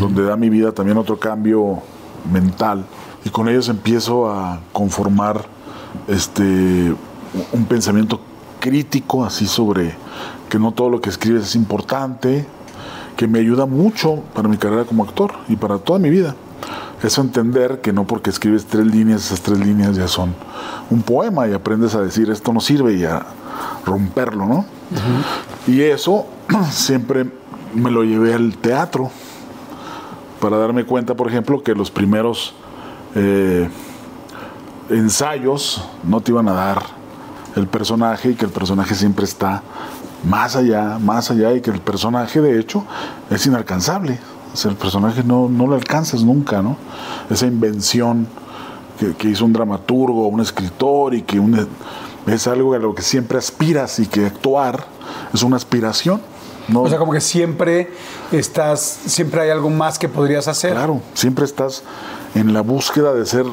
donde 0.00 0.22
da 0.22 0.36
mi 0.36 0.50
vida 0.50 0.72
también 0.72 0.98
otro 0.98 1.18
cambio 1.18 1.78
mental. 2.30 2.84
Y 3.24 3.30
con 3.30 3.48
ellos 3.48 3.68
empiezo 3.70 4.30
a 4.30 4.60
conformar 4.72 5.46
este 6.08 6.94
un 7.52 7.64
pensamiento 7.66 8.20
crítico 8.60 9.24
así 9.24 9.46
sobre 9.46 9.94
que 10.48 10.58
no 10.58 10.72
todo 10.72 10.90
lo 10.90 11.00
que 11.00 11.10
escribes 11.10 11.42
es 11.44 11.56
importante, 11.56 12.46
que 13.16 13.26
me 13.26 13.38
ayuda 13.38 13.66
mucho 13.66 14.22
para 14.34 14.48
mi 14.48 14.56
carrera 14.56 14.84
como 14.84 15.04
actor 15.04 15.32
y 15.48 15.56
para 15.56 15.78
toda 15.78 15.98
mi 15.98 16.10
vida. 16.10 16.34
Eso 17.02 17.22
entender 17.22 17.80
que 17.80 17.92
no 17.92 18.06
porque 18.06 18.30
escribes 18.30 18.66
tres 18.66 18.86
líneas, 18.86 19.24
esas 19.24 19.40
tres 19.40 19.58
líneas 19.58 19.96
ya 19.96 20.06
son 20.06 20.34
un 20.90 21.02
poema 21.02 21.48
y 21.48 21.52
aprendes 21.52 21.94
a 21.94 22.02
decir 22.02 22.30
esto 22.30 22.52
no 22.52 22.60
sirve 22.60 22.94
y 22.94 23.04
a 23.04 23.24
romperlo, 23.86 24.46
¿no? 24.46 24.64
Y 25.66 25.80
eso 25.80 26.26
siempre 26.70 27.26
me 27.74 27.90
lo 27.90 28.04
llevé 28.04 28.34
al 28.34 28.56
teatro 28.58 29.10
para 30.40 30.58
darme 30.58 30.84
cuenta, 30.84 31.14
por 31.14 31.28
ejemplo, 31.28 31.62
que 31.62 31.74
los 31.74 31.90
primeros 31.90 32.54
eh, 33.14 33.68
ensayos 34.90 35.84
no 36.04 36.20
te 36.20 36.32
iban 36.32 36.48
a 36.48 36.52
dar 36.52 36.99
el 37.56 37.66
personaje 37.66 38.30
y 38.30 38.34
que 38.34 38.44
el 38.44 38.50
personaje 38.50 38.94
siempre 38.94 39.24
está 39.24 39.62
más 40.24 40.56
allá, 40.56 40.98
más 41.00 41.30
allá 41.30 41.52
y 41.54 41.60
que 41.60 41.70
el 41.70 41.80
personaje 41.80 42.40
de 42.40 42.58
hecho 42.60 42.84
es 43.30 43.46
inalcanzable. 43.46 44.18
O 44.52 44.56
sea, 44.56 44.70
el 44.70 44.76
personaje 44.76 45.22
no, 45.24 45.48
no 45.48 45.66
lo 45.66 45.74
alcanzas 45.74 46.22
nunca, 46.22 46.60
¿no? 46.62 46.76
Esa 47.30 47.46
invención 47.46 48.26
que, 48.98 49.14
que 49.14 49.28
hizo 49.28 49.44
un 49.44 49.52
dramaturgo, 49.52 50.26
un 50.26 50.40
escritor 50.40 51.14
y 51.14 51.22
que 51.22 51.38
un- 51.40 51.68
es 52.26 52.46
algo 52.46 52.74
a 52.74 52.78
lo 52.78 52.94
que 52.94 53.02
siempre 53.02 53.38
aspiras 53.38 53.98
y 53.98 54.06
que 54.06 54.26
actuar 54.26 54.84
es 55.32 55.42
una 55.42 55.56
aspiración. 55.56 56.20
¿no? 56.68 56.82
O 56.82 56.88
sea, 56.88 56.98
como 56.98 57.12
que 57.12 57.20
siempre 57.20 57.90
estás, 58.30 58.80
siempre 59.06 59.40
hay 59.40 59.50
algo 59.50 59.70
más 59.70 59.98
que 59.98 60.08
podrías 60.08 60.46
hacer. 60.46 60.72
Claro, 60.72 61.00
siempre 61.14 61.44
estás 61.44 61.82
en 62.34 62.52
la 62.52 62.60
búsqueda 62.60 63.12
de 63.14 63.24
ser 63.26 63.44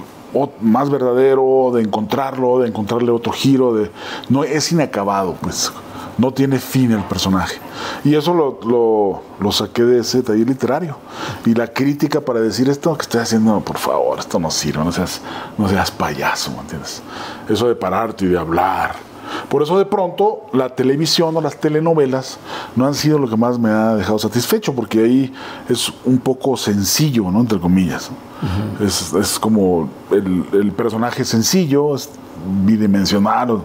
más 0.62 0.90
verdadero, 0.90 1.72
de 1.74 1.82
encontrarlo, 1.82 2.60
de 2.60 2.68
encontrarle 2.68 3.12
otro 3.12 3.32
giro, 3.32 3.74
de 3.74 3.92
no 4.30 4.44
es 4.44 4.72
inacabado, 4.72 5.36
pues 5.42 5.72
no 6.18 6.32
tiene 6.34 6.58
fin 6.60 6.92
el 6.92 7.04
personaje. 7.04 7.58
Y 8.04 8.16
eso 8.16 8.34
lo, 8.34 8.60
lo- 9.40 9.52
saqué 9.52 9.84
de 9.84 10.00
ese 10.00 10.24
taller 10.24 10.48
literario. 10.48 10.98
Y 11.46 11.54
la 11.54 11.68
crítica 11.68 12.22
para 12.22 12.40
decir 12.40 12.70
esto 12.70 12.96
que 12.96 13.04
estoy 13.04 13.22
haciendo, 13.22 13.60
por 13.62 13.78
favor, 13.78 14.20
esto 14.20 14.40
no 14.40 14.50
sirve, 14.52 14.84
no 14.84 14.92
seas, 14.92 15.22
no 15.58 15.70
seas 15.70 15.92
payaso, 15.92 16.52
¿me 16.52 16.60
entiendes? 16.62 17.02
Eso 17.48 17.68
de 17.68 17.76
pararte 17.76 18.26
y 18.26 18.30
de 18.30 18.38
hablar. 18.40 18.96
Por 19.50 19.64
eso 19.64 19.78
de 19.78 19.86
pronto 19.86 20.46
la 20.54 20.70
televisión 20.70 21.36
o 21.36 21.42
las 21.42 21.60
telenovelas 21.60 22.40
no 22.76 22.86
han 22.86 22.94
sido 22.94 23.20
lo 23.20 23.30
que 23.30 23.38
más 23.38 23.60
me 23.60 23.70
ha 23.70 23.96
dejado 23.96 24.20
satisfecho, 24.20 24.74
porque 24.74 25.00
ahí 25.00 25.34
es 25.70 25.92
un 26.06 26.18
poco 26.18 26.58
sencillo, 26.58 27.30
¿no? 27.32 27.42
Entre 27.42 27.60
comillas. 27.60 28.12
es, 28.80 29.14
es 29.14 29.40
como 29.40 29.90
el, 30.12 30.46
el 30.54 30.72
personaje 30.72 31.26
sencillo, 31.26 31.96
es 31.96 32.10
bidimensional, 32.66 33.64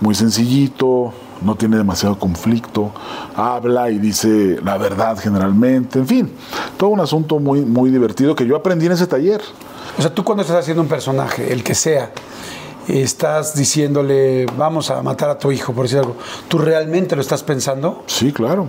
muy 0.00 0.14
sencillito, 0.14 1.12
no 1.42 1.54
tiene 1.54 1.76
demasiado 1.76 2.18
conflicto, 2.18 2.92
habla 3.34 3.90
y 3.90 3.98
dice 3.98 4.58
la 4.62 4.78
verdad 4.78 5.18
generalmente, 5.18 5.98
en 5.98 6.06
fin, 6.06 6.32
todo 6.76 6.90
un 6.90 7.00
asunto 7.00 7.38
muy, 7.38 7.60
muy 7.60 7.90
divertido 7.90 8.34
que 8.34 8.46
yo 8.46 8.56
aprendí 8.56 8.86
en 8.86 8.92
ese 8.92 9.06
taller. 9.06 9.40
O 9.98 10.02
sea, 10.02 10.14
tú 10.14 10.24
cuando 10.24 10.42
estás 10.42 10.58
haciendo 10.58 10.82
un 10.82 10.88
personaje, 10.88 11.52
el 11.52 11.62
que 11.62 11.74
sea, 11.74 12.10
estás 12.92 13.54
diciéndole, 13.54 14.46
vamos 14.56 14.90
a 14.90 15.02
matar 15.02 15.30
a 15.30 15.38
tu 15.38 15.52
hijo, 15.52 15.72
por 15.72 15.84
decir 15.84 15.98
algo, 15.98 16.16
¿tú 16.48 16.58
realmente 16.58 17.14
lo 17.14 17.22
estás 17.22 17.42
pensando? 17.42 18.02
Sí, 18.06 18.32
claro. 18.32 18.66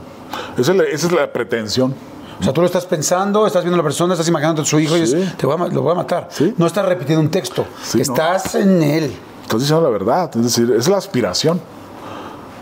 Esa 0.57 0.71
es 0.71 0.77
la, 0.77 0.83
esa 0.83 1.07
es 1.07 1.13
la 1.13 1.31
pretensión. 1.31 1.93
O 2.39 2.43
sea, 2.43 2.53
tú 2.53 2.61
lo 2.61 2.67
estás 2.67 2.85
pensando, 2.85 3.45
estás 3.45 3.63
viendo 3.63 3.75
a 3.75 3.77
la 3.77 3.83
persona, 3.83 4.13
estás 4.13 4.27
imaginando 4.27 4.63
a 4.63 4.65
su 4.65 4.79
hijo 4.79 4.97
y 4.97 5.01
dices, 5.01 5.37
te 5.37 5.45
voy 5.45 5.55
a 5.59 5.67
lo 5.67 5.81
voy 5.83 5.91
a 5.91 5.95
matar. 5.95 6.27
Sí. 6.31 6.53
No 6.57 6.65
estás 6.65 6.85
repitiendo 6.85 7.21
un 7.21 7.29
texto, 7.29 7.65
Sí, 7.83 7.97
no. 7.97 8.01
estás 8.03 8.55
en 8.55 8.81
él. 8.81 9.13
Estás 9.43 9.59
diciendo 9.61 9.83
la 9.83 9.89
verdad, 9.89 10.31
es 10.35 10.43
decir, 10.43 10.73
es 10.77 10.87
la 10.87 10.97
aspiración. 10.97 11.61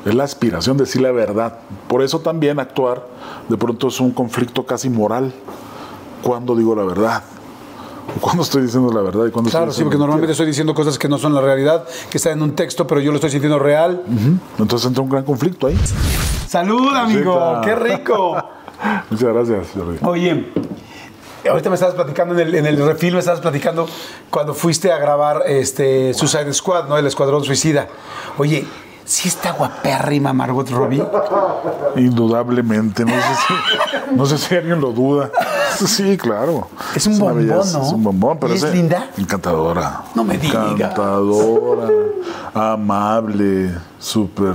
Es 0.06 0.15
la 0.15 0.24
aspiración 0.24 0.78
de 0.78 0.86
decir 0.86 1.02
la 1.02 1.12
verdad. 1.12 1.60
Por 1.88 2.02
eso 2.02 2.19
también 2.19 2.60
actuar 2.60 3.06
de 3.48 3.58
pronto 3.58 3.88
es 3.89 4.00
un 4.00 4.12
conflicto 4.12 4.65
casi 4.65 4.89
moral. 4.89 5.34
Cuando 6.24 6.56
digo 6.56 6.76
la 6.76 6.84
verdad. 6.84 7.24
Cuando 8.22 8.44
estoy 8.44 8.64
diciendo 8.64 8.92
la 8.92 9.02
verdad 9.02 9.26
y 9.28 9.32
cuando 9.32 9.50
Claro, 9.52 9.72
sí, 9.72 9.84
porque 9.84 9.98
normalmente 9.98 10.32
estoy 10.32 10.48
diciendo 10.48 10.74
cosas 10.74 10.98
que 10.98 11.08
no 11.08 11.18
son 11.18 11.34
la 11.34 11.42
realidad, 11.42 11.86
que 12.10 12.18
están 12.18 12.34
en 12.34 12.42
un 12.42 12.56
texto, 12.56 12.86
pero 12.88 13.02
yo 13.02 13.12
lo 13.12 13.16
estoy 13.16 13.30
sintiendo 13.30 13.60
real. 13.60 14.04
Entonces 14.58 14.88
entra 14.88 15.04
un 15.04 15.10
gran 15.10 15.24
conflicto 15.24 15.68
ahí. 15.68 15.80
¡Salud, 16.48 16.96
amigo! 16.96 17.62
¡Qué 17.64 17.76
rico! 17.76 18.36
Muchas 19.10 19.30
gracias, 19.34 19.68
Jordi. 19.76 19.98
Oye, 20.04 20.52
ahorita 21.50 21.70
me 21.70 21.76
estabas 21.76 21.96
platicando 21.96 22.34
en 22.34 22.48
el, 22.48 22.56
en 22.56 22.66
el 22.66 22.78
refil, 22.86 23.14
me 23.14 23.20
estabas 23.20 23.42
platicando 23.42 23.88
cuando 24.30 24.54
fuiste 24.54 24.92
a 24.92 24.98
grabar 24.98 25.44
este 25.46 26.14
Suicide 26.14 26.52
Squad, 26.54 26.88
¿no? 26.88 26.98
El 26.98 27.06
Escuadrón 27.06 27.44
Suicida. 27.44 27.88
Oye, 28.38 28.66
¿sí 29.10 29.28
está 29.28 29.54
guapérrima 29.54 30.34
Margot 30.34 30.69
Robbie? 30.69 31.04
Indudablemente, 31.95 33.04
no 33.04 33.12
sé 33.12 33.36
si, 33.48 34.15
no 34.15 34.26
sé 34.28 34.38
si 34.38 34.56
alguien 34.56 34.80
lo 34.80 34.91
duda. 34.91 35.32
Sí, 35.76 36.15
claro. 36.15 36.67
Es 36.95 37.08
un 37.08 37.17
bombón, 37.17 37.38
belleza, 37.38 37.80
¿no? 37.80 37.86
Es 37.86 37.91
un 37.91 38.04
bombón, 38.04 38.38
pero 38.39 38.54
¿Y 38.54 38.58
es 38.58 38.72
linda? 38.72 39.10
Encantadora. 39.17 40.04
No 40.13 40.24
me 40.24 40.38
digas. 40.38 40.74
Encantadora, 40.74 41.89
amable, 42.54 43.74
súper. 43.98 44.54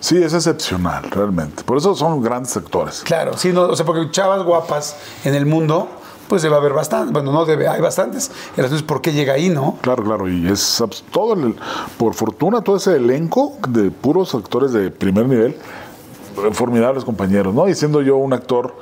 Sí, 0.00 0.20
es 0.20 0.32
excepcional, 0.32 1.04
realmente. 1.10 1.62
Por 1.62 1.76
eso 1.76 1.94
son 1.94 2.20
grandes 2.22 2.56
actores. 2.56 3.02
Claro, 3.04 3.36
sí, 3.36 3.52
no, 3.52 3.62
o 3.62 3.76
sea, 3.76 3.86
porque 3.86 4.10
chavas 4.10 4.42
guapas 4.42 4.96
en 5.24 5.34
el 5.34 5.46
mundo, 5.46 5.88
pues 6.30 6.42
debe 6.42 6.54
haber 6.54 6.72
bastante. 6.72 7.12
Bueno, 7.12 7.32
no 7.32 7.44
debe, 7.44 7.66
hay 7.66 7.80
bastantes. 7.80 8.30
Y 8.56 8.60
entonces, 8.60 8.82
¿por 8.82 9.02
qué 9.02 9.12
llega 9.12 9.32
ahí, 9.34 9.48
no? 9.48 9.76
Claro, 9.82 10.04
claro, 10.04 10.28
y 10.28 10.46
es 10.46 10.82
todo 11.10 11.34
el, 11.34 11.56
por 11.98 12.14
fortuna 12.14 12.62
todo 12.62 12.76
ese 12.76 12.94
elenco 12.94 13.54
de 13.68 13.90
puros 13.90 14.32
actores 14.36 14.72
de 14.72 14.92
primer 14.92 15.26
nivel, 15.26 15.56
formidables 16.52 17.04
compañeros, 17.04 17.52
¿no? 17.52 17.68
Y 17.68 17.74
siendo 17.74 18.00
yo 18.00 18.16
un 18.16 18.32
actor, 18.32 18.76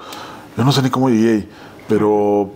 yo 0.59 0.63
no 0.63 0.73
sé 0.73 0.83
ni 0.83 0.91
cómo 0.91 1.09
llegué, 1.09 1.49
pero 1.89 2.51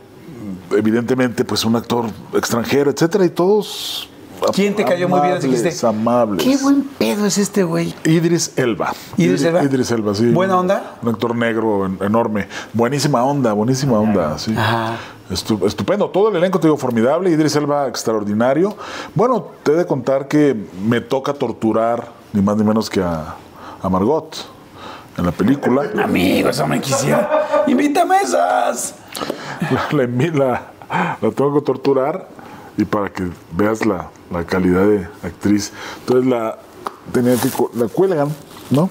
evidentemente 0.72 1.42
pues 1.46 1.64
un 1.64 1.74
actor 1.74 2.04
extranjero, 2.34 2.90
etcétera, 2.90 3.24
y 3.24 3.30
todos 3.30 4.10
¿Quién 4.54 4.74
te 4.74 4.84
cayó 4.84 5.08
muy 5.08 5.20
bien? 5.20 5.38
Dijiste, 5.40 5.86
amables. 5.86 6.44
Qué 6.44 6.56
buen 6.62 6.82
pedo 6.98 7.26
es 7.26 7.38
este 7.38 7.64
güey. 7.64 7.94
Idris 8.04 8.52
Elba. 8.56 8.92
¿Idris 9.16 9.44
Elba? 9.44 9.62
Idris 9.62 9.90
Elba, 9.90 10.14
sí. 10.14 10.30
¿Buena 10.30 10.58
onda? 10.58 10.96
Un 11.02 11.08
actor 11.10 11.34
negro 11.36 11.86
en- 11.86 11.98
enorme. 12.00 12.48
Buenísima 12.72 13.22
onda, 13.24 13.52
buenísima 13.52 13.98
onda, 13.98 14.38
sí. 14.38 14.54
Ajá. 14.56 14.96
Estu- 15.30 15.66
estupendo. 15.66 16.10
Todo 16.10 16.28
el 16.28 16.36
elenco, 16.36 16.58
te 16.60 16.66
digo, 16.66 16.76
formidable. 16.76 17.30
Idris 17.30 17.56
Elba, 17.56 17.86
extraordinario. 17.88 18.76
Bueno, 19.14 19.46
te 19.62 19.72
he 19.72 19.76
de 19.76 19.86
contar 19.86 20.28
que 20.28 20.54
me 20.86 21.00
toca 21.00 21.32
torturar, 21.32 22.08
ni 22.32 22.42
más 22.42 22.56
ni 22.56 22.64
menos 22.64 22.90
que 22.90 23.00
a, 23.02 23.34
a 23.82 23.88
Margot 23.88 24.36
en 25.16 25.24
la 25.26 25.32
película. 25.32 25.82
Amigo, 26.02 26.48
eso 26.50 26.66
me 26.66 26.80
quisiera. 26.80 27.64
Invítame 27.66 28.16
esas. 28.22 28.94
la, 29.92 30.06
la- 30.06 30.62
la 31.22 31.30
tengo 31.30 31.54
que 31.54 31.60
torturar 31.62 32.28
y 32.76 32.84
para 32.84 33.08
que 33.10 33.28
veas 33.52 33.84
la, 33.86 34.08
la 34.32 34.44
calidad 34.44 34.86
de 34.86 35.06
actriz. 35.22 35.72
Entonces 36.00 36.26
la 36.30 36.58
tenía 37.12 37.34
que 37.36 37.48
la 37.74 37.86
cuelgan, 37.88 38.28
¿no? 38.70 38.88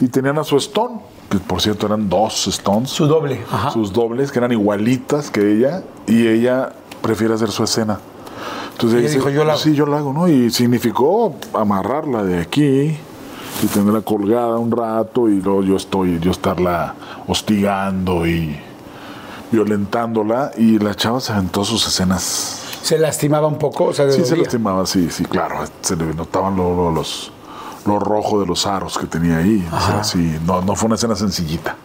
Y 0.00 0.08
tenían 0.08 0.38
a 0.38 0.44
su 0.44 0.56
Stone, 0.56 1.00
que 1.30 1.38
por 1.38 1.60
cierto 1.62 1.86
eran 1.86 2.08
dos 2.08 2.46
Stones, 2.48 2.90
Su 2.90 3.06
doble. 3.06 3.40
Ajá. 3.50 3.70
sus 3.70 3.92
dobles, 3.92 4.32
que 4.32 4.38
eran 4.38 4.52
igualitas 4.52 5.30
que 5.30 5.52
ella, 5.52 5.82
y 6.06 6.26
ella 6.26 6.72
prefiere 7.02 7.34
hacer 7.34 7.50
su 7.50 7.62
escena. 7.64 8.00
Entonces 8.72 8.98
Ella 8.98 9.08
dice, 9.08 9.18
dijo, 9.18 9.30
"Yo 9.30 9.44
la 9.44 9.52
hago". 9.52 9.60
Sí, 9.62 9.74
yo 9.74 9.86
la 9.86 9.98
hago, 9.98 10.12
¿no? 10.12 10.28
Y 10.28 10.50
significó 10.50 11.34
amarrarla 11.52 12.24
de 12.24 12.40
aquí 12.40 12.96
y 13.62 13.66
tenerla 13.72 14.00
colgada 14.00 14.58
un 14.58 14.70
rato 14.72 15.28
y 15.28 15.40
luego 15.40 15.62
yo 15.62 15.76
estoy, 15.76 16.18
yo 16.20 16.30
estarla 16.32 16.94
hostigando 17.28 18.26
y 18.26 18.56
violentándola 19.52 20.52
y 20.56 20.78
la 20.78 20.94
chava 20.94 21.20
se 21.20 21.32
aventó 21.32 21.64
sus 21.64 21.86
escenas. 21.86 22.61
Se 22.82 22.98
lastimaba 22.98 23.46
un 23.46 23.58
poco, 23.58 23.84
o 23.86 23.92
sea, 23.92 24.10
Sí, 24.10 24.24
se 24.24 24.36
lastimaba, 24.36 24.84
sí, 24.86 25.08
sí, 25.10 25.24
claro. 25.24 25.56
Se 25.80 25.96
le 25.96 26.06
notaban 26.14 26.56
lo, 26.56 26.74
lo- 26.74 26.90
los, 26.90 27.32
lo 27.86 27.98
rojo 27.98 28.40
de 28.40 28.46
los 28.46 28.66
aros 28.66 28.98
que 28.98 29.06
tenía 29.06 29.38
ahí. 29.38 29.66
O 29.72 29.80
sea, 29.80 30.04
sí, 30.04 30.38
no, 30.46 30.60
no 30.62 30.74
fue 30.74 30.86
una 30.86 30.96
escena 30.96 31.14
sencillita. 31.16 31.76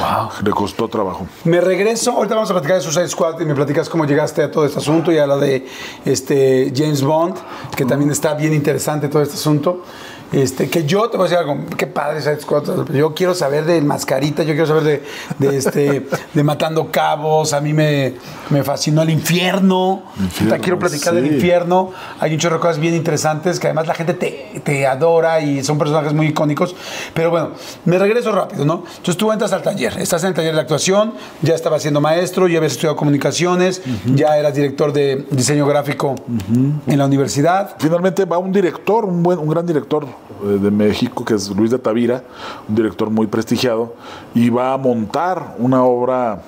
Wow. 0.00 0.30
Le 0.42 0.50
costó 0.52 0.88
trabajo. 0.88 1.26
Me 1.44 1.60
regreso, 1.60 2.12
ahorita 2.12 2.34
vamos 2.34 2.50
a 2.50 2.54
platicar 2.54 2.76
de 2.76 2.82
Suicide 2.82 3.08
Squad 3.08 3.38
y 3.40 3.44
me 3.44 3.54
platicas 3.54 3.90
cómo 3.90 4.06
llegaste 4.06 4.42
a 4.42 4.50
todo 4.50 4.64
este 4.64 4.78
asunto 4.78 5.12
y 5.12 5.18
a 5.18 5.26
la 5.26 5.36
de 5.36 5.66
este, 6.06 6.72
James 6.74 7.02
Bond, 7.02 7.36
que 7.76 7.84
también 7.84 8.10
está 8.10 8.32
bien 8.34 8.54
interesante 8.54 9.08
todo 9.08 9.20
este 9.22 9.34
asunto. 9.34 9.82
Este, 10.32 10.70
que 10.70 10.84
yo 10.84 11.10
te 11.10 11.18
voy 11.18 11.26
a 11.26 11.30
decir 11.30 11.38
algo, 11.38 11.66
qué 11.76 11.86
padre 11.86 12.22
Suicide 12.22 12.40
Squad. 12.40 12.88
Yo 12.92 13.14
quiero 13.14 13.34
saber 13.34 13.66
de 13.66 13.80
Mascarita, 13.82 14.42
yo 14.42 14.54
quiero 14.54 14.66
saber 14.66 14.82
de, 14.82 15.02
de, 15.38 15.56
este, 15.56 16.06
de 16.34 16.42
Matando 16.42 16.90
Cabos. 16.90 17.52
A 17.52 17.60
mí 17.60 17.74
me, 17.74 18.14
me 18.48 18.62
fascinó 18.62 19.02
el 19.02 19.10
infierno. 19.10 20.04
Quiero 20.62 20.78
platicar 20.78 21.14
del 21.14 21.26
infierno. 21.26 21.90
Hay 22.18 22.32
un 22.32 22.38
chorro 22.38 22.56
de 22.56 22.60
cosas 22.60 22.78
bien 22.78 22.94
interesantes 22.94 23.60
que 23.60 23.66
además 23.66 23.86
la 23.86 23.94
gente 23.94 24.14
te, 24.14 24.62
te 24.64 24.86
adora 24.86 25.40
y 25.40 25.62
son 25.62 25.76
personajes 25.76 26.14
muy 26.14 26.28
icónicos. 26.28 26.74
Pero 27.12 27.30
bueno, 27.30 27.50
me 27.84 27.98
regreso 27.98 28.32
rápido, 28.32 28.64
¿no? 28.64 28.84
Entonces 28.88 29.16
tú 29.18 29.30
entras 29.32 29.52
al 29.52 29.62
taller, 29.62 29.98
estás 29.98 30.22
en 30.22 30.28
el 30.28 30.34
taller 30.34 30.54
de 30.54 30.60
actuación, 30.60 31.12
ya 31.42 31.54
estabas 31.54 31.82
siendo 31.82 32.00
maestro, 32.00 32.48
ya 32.48 32.56
habías 32.56 32.72
estudiado 32.72 32.96
comunicaciones, 32.96 33.82
ya 34.06 34.38
eras 34.38 34.54
director 34.54 34.92
de 34.92 35.26
diseño 35.30 35.66
gráfico 35.66 36.14
en 36.86 36.98
la 36.98 37.04
universidad. 37.04 37.76
Finalmente 37.78 38.24
va 38.24 38.38
un 38.38 38.52
director, 38.52 39.04
un, 39.04 39.22
buen, 39.22 39.38
un 39.38 39.48
gran 39.48 39.66
director 39.66 40.06
de 40.42 40.70
México, 40.70 41.24
que 41.24 41.34
es 41.34 41.50
Luis 41.50 41.70
de 41.70 41.78
Tavira, 41.78 42.24
un 42.68 42.74
director 42.74 43.10
muy 43.10 43.26
prestigiado, 43.26 43.94
y 44.34 44.50
va 44.50 44.72
a 44.72 44.78
montar 44.78 45.56
una 45.58 45.84
obra 45.84 46.42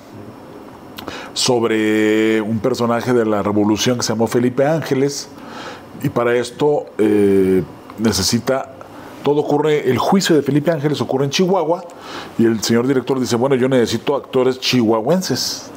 sobre 1.32 2.40
un 2.40 2.58
personaje 2.58 3.12
de 3.12 3.24
la 3.26 3.42
revolución 3.42 3.98
que 3.98 4.02
se 4.02 4.12
llamó 4.12 4.26
Felipe 4.26 4.66
Ángeles, 4.66 5.28
y 6.02 6.08
para 6.08 6.34
esto 6.34 6.86
eh, 6.98 7.62
necesita, 7.98 8.72
todo 9.22 9.40
ocurre, 9.40 9.88
el 9.90 9.98
juicio 9.98 10.34
de 10.34 10.42
Felipe 10.42 10.70
Ángeles 10.70 11.00
ocurre 11.00 11.24
en 11.24 11.30
Chihuahua, 11.30 11.84
y 12.38 12.46
el 12.46 12.62
señor 12.62 12.86
director 12.86 13.20
dice, 13.20 13.36
bueno, 13.36 13.54
yo 13.54 13.68
necesito 13.68 14.16
actores 14.16 14.58
chihuahuenses, 14.58 15.70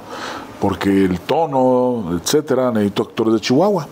porque 0.60 1.06
el 1.06 1.20
tono, 1.20 2.18
etcétera, 2.20 2.72
necesito 2.72 3.04
actores 3.04 3.34
de 3.36 3.40
Chihuahua. 3.40 3.88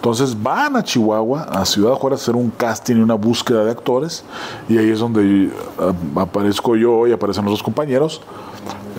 Entonces 0.00 0.42
van 0.42 0.76
a 0.76 0.82
Chihuahua, 0.82 1.42
a 1.42 1.62
Ciudad 1.66 1.92
Juárez, 1.92 2.20
a 2.20 2.22
hacer 2.22 2.34
un 2.36 2.48
casting 2.50 2.96
y 2.96 3.00
una 3.00 3.14
búsqueda 3.14 3.64
de 3.66 3.70
actores, 3.70 4.24
y 4.66 4.78
ahí 4.78 4.88
es 4.88 4.98
donde 4.98 5.50
ah, 5.78 5.92
aparezco 6.22 6.74
yo 6.74 7.06
y 7.06 7.12
aparecen 7.12 7.44
dos 7.44 7.62
compañeros, 7.62 8.22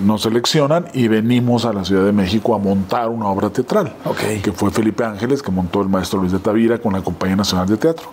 nos 0.05 0.21
seleccionan 0.21 0.85
y 0.93 1.07
venimos 1.07 1.65
a 1.65 1.73
la 1.73 1.83
Ciudad 1.83 2.05
de 2.05 2.11
México 2.11 2.53
a 2.53 2.59
montar 2.59 3.09
una 3.09 3.27
obra 3.29 3.49
teatral, 3.49 3.95
Ok. 4.05 4.43
que 4.43 4.51
fue 4.51 4.69
Felipe 4.69 5.03
Ángeles, 5.03 5.41
que 5.41 5.49
montó 5.51 5.81
el 5.81 5.89
maestro 5.89 6.19
Luis 6.19 6.31
de 6.33 6.39
Tavira 6.39 6.77
con 6.77 6.93
la 6.93 7.01
Compañía 7.01 7.35
Nacional 7.35 7.67
de 7.67 7.77
Teatro. 7.77 8.07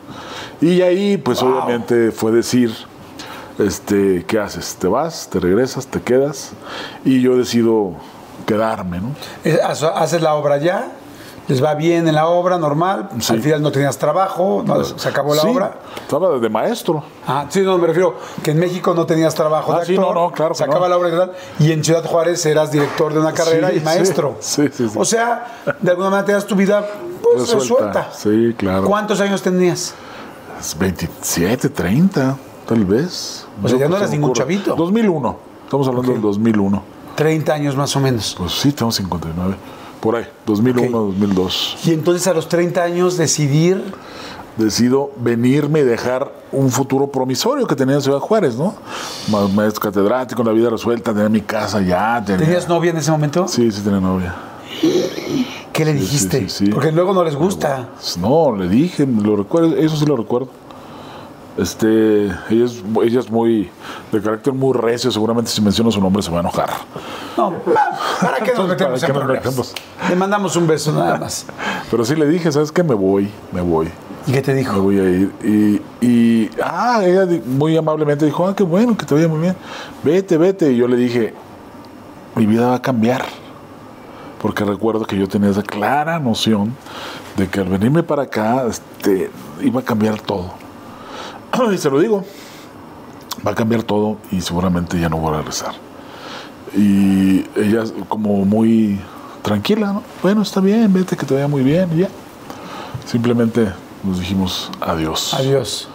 Y 0.62 0.80
ahí, 0.80 1.18
pues 1.18 1.42
obviamente 1.42 2.10
fue 2.10 2.32
decir, 2.32 2.72
este, 3.58 4.24
¿qué 4.26 4.38
haces? 4.38 4.76
¿Te 4.76 4.88
vas? 4.88 5.28
¿Te 5.30 5.40
regresas? 5.40 5.86
¿Te 5.86 6.00
quedas? 6.00 6.52
Y 7.04 7.20
yo 7.20 7.36
decido 7.36 7.92
quedarme, 8.46 9.00
¿no? 9.00 9.10
Eh, 9.44 9.58
hace- 9.62 9.86
Haces 9.86 10.22
la 10.22 10.34
obra 10.34 10.56
ya, 10.58 10.92
les 11.48 11.64
va 11.64 11.74
bien 11.74 12.06
en 12.06 12.14
la 12.14 12.28
obra, 12.28 12.58
normal. 12.58 13.08
Sí. 13.20 13.32
Al 13.32 13.40
final 13.42 13.62
no 13.62 13.72
tenías 13.72 13.96
trabajo, 13.98 14.62
no, 14.64 14.84
se 14.84 15.08
acabó 15.08 15.34
la 15.34 15.42
Sí, 15.42 15.48
obra. 15.48 15.78
Estaba 16.00 16.38
de 16.38 16.48
maestro. 16.48 17.02
Ah, 17.26 17.46
sí, 17.48 17.62
no, 17.62 17.76
me 17.78 17.86
refiero 17.86 18.16
que 18.42 18.50
en 18.52 18.58
México 18.60 18.94
no 18.94 19.06
tenías 19.06 19.34
trabajo 19.34 19.72
Ah, 19.72 19.80
de 19.80 19.86
sí, 19.86 19.96
no, 19.98 20.12
no, 20.14 20.30
claro 20.30 20.54
Se 20.54 20.64
acaba 20.64 20.88
la 20.88 20.96
obra 20.96 21.08
y 21.08 21.12
tal. 21.12 21.32
Y 21.58 21.72
en 21.72 21.82
Ciudad 21.82 22.04
Juárez 22.04 22.44
eras 22.46 22.70
director 22.70 23.12
de 23.12 23.20
una 23.20 23.32
carrera 23.32 23.72
y 23.72 23.80
maestro. 23.80 24.36
sí, 24.40 24.68
sí, 24.72 24.88
sí. 24.88 24.94
O 24.98 25.04
sea, 25.04 25.46
de 25.80 25.90
alguna 25.90 26.10
manera 26.10 26.26
te 26.26 26.32
das 26.32 26.46
tu 26.46 26.54
vida 26.54 26.86
pues, 27.22 27.50
resuelta. 27.52 28.08
Sí, 28.12 28.54
claro. 28.56 28.84
¿Cuántos 28.86 29.20
años 29.20 29.42
tenías? 29.42 29.94
Es 30.60 30.76
27, 30.78 31.68
30, 31.70 32.36
tal 32.66 32.84
vez. 32.84 33.46
O 33.62 33.68
sea, 33.68 33.78
ya 33.78 33.88
no 33.88 33.96
eras 33.96 34.10
ningún 34.10 34.30
ocurre. 34.30 34.38
chavito. 34.44 34.74
2001. 34.76 35.36
Estamos 35.64 35.88
hablando 35.88 36.12
del 36.12 36.20
2001. 36.20 36.82
30 37.14 37.52
años 37.52 37.76
más 37.76 37.94
o 37.96 38.00
menos. 38.00 38.34
Pues 38.38 38.52
sí, 38.52 38.72
tengo 38.72 38.92
59. 38.92 39.54
Por 40.00 40.16
ahí, 40.16 40.26
2001, 40.46 40.86
Ok. 40.98 41.06
2002. 41.14 41.76
Y 41.84 41.92
entonces 41.92 42.26
a 42.26 42.34
los 42.34 42.48
30 42.48 42.82
años 42.82 43.16
decidir, 43.16 43.82
Decido 44.56 45.12
venirme 45.20 45.78
y 45.80 45.82
dejar 45.84 46.32
un 46.50 46.70
futuro 46.72 47.06
promisorio 47.12 47.64
que 47.68 47.76
tenía 47.76 47.94
en 47.94 48.02
Ciudad 48.02 48.18
Juárez, 48.18 48.56
¿no? 48.56 48.74
Ma- 49.30 49.46
Maestro 49.46 49.82
catedrático, 49.82 50.42
la 50.42 50.50
vida 50.50 50.68
resuelta, 50.68 51.12
tenía 51.12 51.28
mi 51.28 51.42
casa 51.42 51.80
ya. 51.80 52.20
Tenía... 52.26 52.44
¿tenías 52.44 52.68
novia 52.68 52.90
en 52.90 52.96
ese 52.96 53.12
momento? 53.12 53.46
Sí, 53.46 53.70
sí, 53.70 53.82
tenía 53.82 54.00
novia. 54.00 54.34
¿Qué 55.72 55.84
le 55.84 55.92
sí, 55.92 55.98
dijiste? 56.00 56.48
sí, 56.48 56.66
sí. 56.66 56.70
Porque 56.72 56.90
luego 56.90 57.14
no 57.14 57.22
les 57.22 57.36
gusta. 57.36 57.90
No, 58.20 58.56
le 58.56 58.68
dije, 58.68 59.06
lo 59.06 59.36
recuerdo, 59.36 59.76
eso 59.76 59.96
sí 59.96 60.04
lo 60.06 60.16
recuerdo. 60.16 60.48
Este, 61.58 62.26
ella 62.26 62.64
es, 62.64 62.84
ella 63.02 63.18
es 63.18 63.28
muy, 63.28 63.68
de 64.12 64.22
carácter 64.22 64.52
muy 64.52 64.72
recio, 64.78 65.10
seguramente 65.10 65.50
si 65.50 65.60
menciono 65.60 65.90
su 65.90 66.00
nombre 66.00 66.22
se 66.22 66.30
va 66.30 66.36
a 66.36 66.40
enojar. 66.40 66.70
No, 67.36 67.52
¿para 68.20 68.38
qué 68.38 68.52
nos 68.54 68.68
metemos 68.68 69.00
¿para 69.00 69.12
en 69.12 69.18
problemas? 69.18 69.74
Le 70.08 70.14
mandamos 70.14 70.54
un 70.54 70.68
beso 70.68 70.92
nada 70.92 71.18
más. 71.18 71.46
Pero 71.90 72.04
sí 72.04 72.14
le 72.14 72.28
dije, 72.28 72.52
¿sabes 72.52 72.70
qué? 72.70 72.84
Me 72.84 72.94
voy, 72.94 73.28
me 73.50 73.60
voy, 73.60 73.88
¿Y 74.28 74.32
qué 74.32 74.40
te 74.40 74.52
me 74.52 74.58
dijo? 74.58 74.80
voy 74.80 75.00
a 75.00 75.10
ir. 75.10 75.32
Y, 75.42 76.06
y 76.06 76.50
ah, 76.62 77.00
ella 77.02 77.26
muy 77.44 77.76
amablemente 77.76 78.24
dijo, 78.24 78.46
ah, 78.46 78.54
qué 78.54 78.62
bueno, 78.62 78.96
que 78.96 79.04
te 79.04 79.16
vaya 79.16 79.26
muy 79.26 79.40
bien. 79.40 79.56
Vete, 80.04 80.36
vete. 80.36 80.70
Y 80.70 80.76
yo 80.76 80.86
le 80.86 80.96
dije, 80.96 81.34
mi 82.36 82.46
vida 82.46 82.68
va 82.68 82.76
a 82.76 82.82
cambiar. 82.82 83.24
Porque 84.40 84.64
recuerdo 84.64 85.04
que 85.06 85.18
yo 85.18 85.26
tenía 85.26 85.50
esa 85.50 85.64
clara 85.64 86.20
noción 86.20 86.76
de 87.36 87.48
que 87.48 87.60
al 87.60 87.68
venirme 87.68 88.04
para 88.04 88.22
acá, 88.22 88.64
este, 88.68 89.28
iba 89.60 89.80
a 89.80 89.84
cambiar 89.84 90.20
todo. 90.20 90.67
Y 91.72 91.78
se 91.78 91.90
lo 91.90 91.98
digo, 92.00 92.24
va 93.46 93.52
a 93.52 93.54
cambiar 93.54 93.82
todo 93.82 94.16
y 94.30 94.40
seguramente 94.40 94.98
ya 95.00 95.08
no 95.08 95.18
voy 95.18 95.34
a 95.34 95.38
regresar. 95.38 95.72
Y 96.76 97.44
ella 97.56 97.84
como 98.08 98.44
muy 98.44 99.00
tranquila, 99.42 99.92
¿no? 99.92 100.02
Bueno, 100.22 100.42
está 100.42 100.60
bien, 100.60 100.92
vete, 100.92 101.16
que 101.16 101.24
te 101.24 101.34
vaya 101.34 101.48
muy 101.48 101.62
bien, 101.62 101.88
y 101.94 102.00
ya. 102.00 102.08
Simplemente 103.06 103.72
nos 104.04 104.18
dijimos 104.20 104.70
adiós. 104.80 105.32
Adiós. 105.34 105.88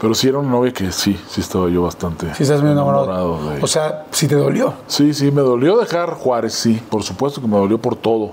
Pero 0.00 0.14
sí 0.14 0.28
era 0.28 0.38
una 0.38 0.50
novia 0.50 0.72
que 0.72 0.92
sí, 0.92 1.18
sí 1.28 1.42
estaba 1.42 1.68
yo 1.68 1.82
bastante 1.82 2.32
Sí, 2.34 2.44
estás 2.44 2.62
muy 2.62 2.70
enamorado. 2.70 3.04
enamorado 3.04 3.48
de 3.50 3.56
ella. 3.56 3.64
O 3.64 3.66
sea, 3.66 4.06
si 4.12 4.26
te 4.28 4.34
dolió. 4.34 4.72
Sí, 4.86 5.12
sí, 5.12 5.30
me 5.30 5.42
dolió 5.42 5.76
dejar 5.78 6.14
Juárez, 6.14 6.54
sí, 6.54 6.80
por 6.88 7.02
supuesto 7.02 7.40
que 7.40 7.46
me 7.48 7.56
dolió 7.56 7.76
por 7.78 7.96
todo. 7.96 8.32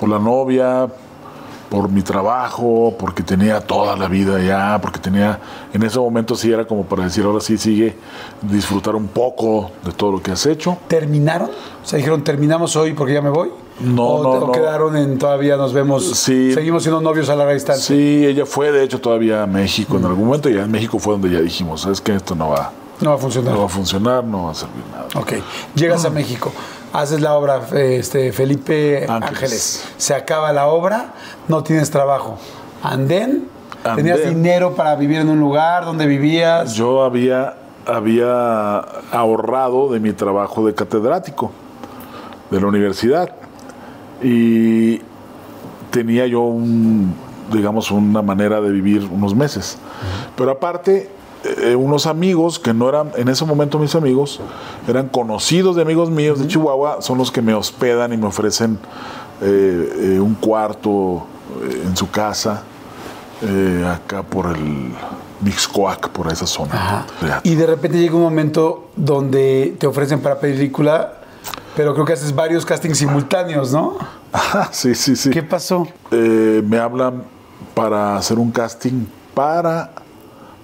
Por 0.00 0.08
la 0.08 0.18
novia, 0.18 0.86
por 1.68 1.88
mi 1.88 2.02
trabajo, 2.02 2.94
porque 2.98 3.22
tenía 3.22 3.60
toda 3.60 3.96
la 3.96 4.08
vida 4.08 4.40
ya, 4.40 4.78
porque 4.80 4.98
tenía, 4.98 5.38
en 5.72 5.82
ese 5.82 5.98
momento 5.98 6.36
sí 6.36 6.52
era 6.52 6.64
como 6.66 6.84
para 6.84 7.04
decir, 7.04 7.24
ahora 7.24 7.40
sí 7.40 7.58
sigue, 7.58 7.96
disfrutar 8.42 8.94
un 8.94 9.08
poco 9.08 9.70
de 9.84 9.92
todo 9.92 10.12
lo 10.12 10.22
que 10.22 10.30
has 10.30 10.46
hecho. 10.46 10.78
¿Terminaron? 10.88 11.50
O 11.50 11.86
sea, 11.86 11.96
dijeron, 11.96 12.22
terminamos 12.22 12.76
hoy 12.76 12.92
porque 12.92 13.14
ya 13.14 13.22
me 13.22 13.30
voy. 13.30 13.50
No, 13.80 14.04
o, 14.06 14.22
no, 14.22 14.30
o 14.30 14.46
no. 14.46 14.52
quedaron 14.52 14.96
en 14.96 15.18
todavía 15.18 15.56
nos 15.56 15.72
vemos. 15.74 16.04
Sí. 16.16 16.52
Seguimos 16.54 16.82
siendo 16.82 17.00
novios 17.00 17.28
a 17.28 17.36
larga 17.36 17.52
distancia. 17.52 17.94
Sí, 17.94 18.24
ella 18.24 18.46
fue 18.46 18.72
de 18.72 18.82
hecho 18.82 19.00
todavía 19.00 19.42
a 19.42 19.46
México 19.46 19.98
en 19.98 20.04
algún 20.06 20.26
momento 20.26 20.48
y 20.48 20.54
ya 20.54 20.62
en 20.62 20.70
México 20.70 20.98
fue 20.98 21.12
donde 21.12 21.30
ya 21.30 21.40
dijimos, 21.40 21.82
sabes 21.82 22.00
que 22.00 22.14
esto 22.14 22.34
no 22.34 22.48
va, 22.48 22.72
No 23.00 23.10
va 23.10 23.16
a 23.16 23.18
funcionar. 23.18 23.52
no 23.52 23.60
va 23.60 23.66
a 23.66 23.68
funcionar, 23.68 24.24
no 24.24 24.44
va 24.44 24.52
a 24.52 24.54
servir 24.54 24.82
nada. 24.90 25.08
Ok, 25.16 25.34
llegas 25.74 26.04
a 26.06 26.10
México, 26.10 26.52
haces 26.92 27.20
la 27.20 27.34
obra 27.34 27.60
este, 27.74 28.32
Felipe 28.32 29.06
Ángeles. 29.08 29.22
Ángeles. 29.28 29.88
se 29.96 30.14
acaba 30.14 30.52
la 30.52 30.66
obra, 30.68 31.14
no 31.48 31.62
tienes 31.62 31.90
trabajo. 31.90 32.38
Andén, 32.82 33.48
tenías 33.82 34.18
Andén. 34.18 34.42
dinero 34.42 34.74
para 34.74 34.96
vivir 34.96 35.18
en 35.20 35.28
un 35.28 35.40
lugar 35.40 35.84
donde 35.84 36.06
vivías. 36.06 36.74
Yo 36.74 37.04
había, 37.04 37.54
había 37.86 38.78
ahorrado 39.12 39.90
de 39.92 40.00
mi 40.00 40.12
trabajo 40.12 40.66
de 40.66 40.74
catedrático 40.74 41.52
de 42.50 42.60
la 42.60 42.66
universidad 42.66 43.30
y 44.22 45.00
tenía 45.90 46.26
yo 46.26 46.40
un, 46.42 47.14
digamos, 47.52 47.90
una 47.90 48.22
manera 48.22 48.60
de 48.60 48.70
vivir 48.70 49.08
unos 49.10 49.34
meses. 49.34 49.78
Pero 50.36 50.50
aparte, 50.50 51.10
eh, 51.58 51.76
unos 51.76 52.06
amigos 52.06 52.58
que 52.58 52.72
no 52.72 52.88
eran, 52.88 53.12
en 53.16 53.28
ese 53.28 53.44
momento 53.44 53.78
mis 53.78 53.94
amigos, 53.94 54.40
eran 54.88 55.08
conocidos 55.08 55.76
de 55.76 55.82
amigos 55.82 56.10
míos 56.10 56.38
de 56.38 56.46
Chihuahua, 56.46 57.02
son 57.02 57.18
los 57.18 57.30
que 57.30 57.42
me 57.42 57.54
hospedan 57.54 58.12
y 58.12 58.16
me 58.16 58.26
ofrecen 58.26 58.78
eh, 59.40 60.14
eh, 60.14 60.20
un 60.20 60.34
cuarto 60.34 61.26
en 61.84 61.96
su 61.96 62.10
casa, 62.10 62.62
acá 63.86 64.22
por 64.22 64.46
el 64.46 64.92
Mixcoac, 65.40 66.08
por 66.08 66.30
esa 66.32 66.46
zona. 66.46 67.06
Y 67.44 67.54
de 67.54 67.66
repente 67.66 67.98
llega 67.98 68.16
un 68.16 68.22
momento 68.22 68.88
donde 68.96 69.76
te 69.78 69.86
ofrecen 69.86 70.20
para 70.20 70.40
película, 70.40 71.14
pero 71.76 71.94
creo 71.94 72.04
que 72.04 72.14
haces 72.14 72.34
varios 72.34 72.66
castings 72.66 72.98
simultáneos, 72.98 73.72
¿no? 73.72 73.96
Sí, 74.72 74.94
sí, 74.94 75.16
sí. 75.16 75.30
¿Qué 75.30 75.42
pasó? 75.42 75.86
Me 76.10 76.78
hablan 76.78 77.22
para 77.74 78.16
hacer 78.16 78.38
un 78.38 78.50
casting 78.50 79.06
para 79.34 79.92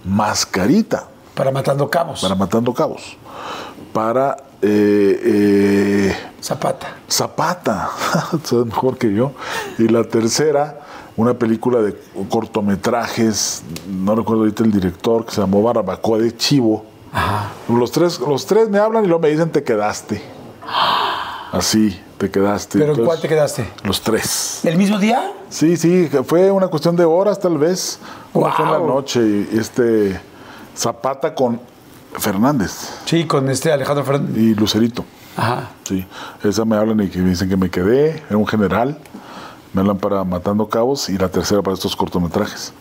Mascarita, 0.04 1.08
Para 1.34 1.50
Matando 1.50 1.88
Cabos. 1.88 2.20
para 2.20 2.34
Matando 2.34 2.74
Cabos, 2.74 3.16
para 3.92 4.36
eh, 4.60 5.20
eh, 5.24 6.16
Zapata. 6.40 6.96
Zapata, 7.10 7.90
sabes 8.44 8.66
mejor 8.66 8.98
que 8.98 9.12
yo, 9.12 9.32
y 9.78 9.88
la 9.88 10.04
tercera, 10.04 10.80
una 11.16 11.34
película 11.34 11.80
de 11.80 11.96
cortometrajes, 12.28 13.62
no 13.88 14.14
recuerdo 14.14 14.42
ahorita 14.42 14.64
el 14.64 14.72
director, 14.72 15.24
que 15.24 15.32
se 15.32 15.40
llamó 15.40 15.62
Barbacoa 15.62 16.18
de 16.18 16.36
Chivo. 16.36 16.84
Ajá. 17.12 17.50
Los 17.68 17.92
tres, 17.92 18.18
los 18.20 18.46
tres 18.46 18.68
me 18.70 18.78
hablan 18.78 19.04
y 19.04 19.06
luego 19.06 19.22
me 19.22 19.28
dicen 19.28 19.50
te 19.50 19.62
quedaste. 19.62 20.22
Así, 21.52 22.00
te 22.18 22.30
quedaste. 22.30 22.78
¿Pero 22.78 22.92
Entonces, 22.92 23.06
cuál 23.06 23.20
te 23.20 23.28
quedaste? 23.28 23.68
Los 23.84 24.00
tres. 24.00 24.60
¿El 24.64 24.76
mismo 24.78 24.98
día? 24.98 25.30
Sí, 25.50 25.76
sí, 25.76 26.08
fue 26.26 26.50
una 26.50 26.68
cuestión 26.68 26.96
de 26.96 27.04
horas 27.04 27.38
tal 27.38 27.58
vez. 27.58 27.98
Una 28.32 28.52
fue 28.52 28.64
en 28.64 28.72
la 28.72 28.78
noche 28.78 29.20
y 29.52 29.58
este 29.58 30.18
Zapata 30.74 31.34
con 31.34 31.60
Fernández 32.18 32.72
Sí, 33.04 33.26
con 33.26 33.50
este 33.50 33.70
Alejandro 33.70 34.04
Fernández. 34.04 34.36
y 34.36 34.54
Lucerito. 34.54 35.04
Ajá. 35.36 35.70
Sí, 35.84 36.06
esa 36.42 36.64
me 36.64 36.76
hablan 36.76 37.00
y 37.00 37.08
que 37.08 37.18
me 37.18 37.30
dicen 37.30 37.48
que 37.50 37.56
me 37.58 37.70
quedé, 37.70 38.22
era 38.28 38.36
un 38.38 38.46
general. 38.46 38.98
Me 39.74 39.80
hablan 39.82 39.98
para 39.98 40.24
Matando 40.24 40.68
Cabos 40.68 41.08
y 41.10 41.18
la 41.18 41.28
tercera 41.28 41.60
para 41.62 41.74
estos 41.74 41.94
cortometrajes. 41.96 42.72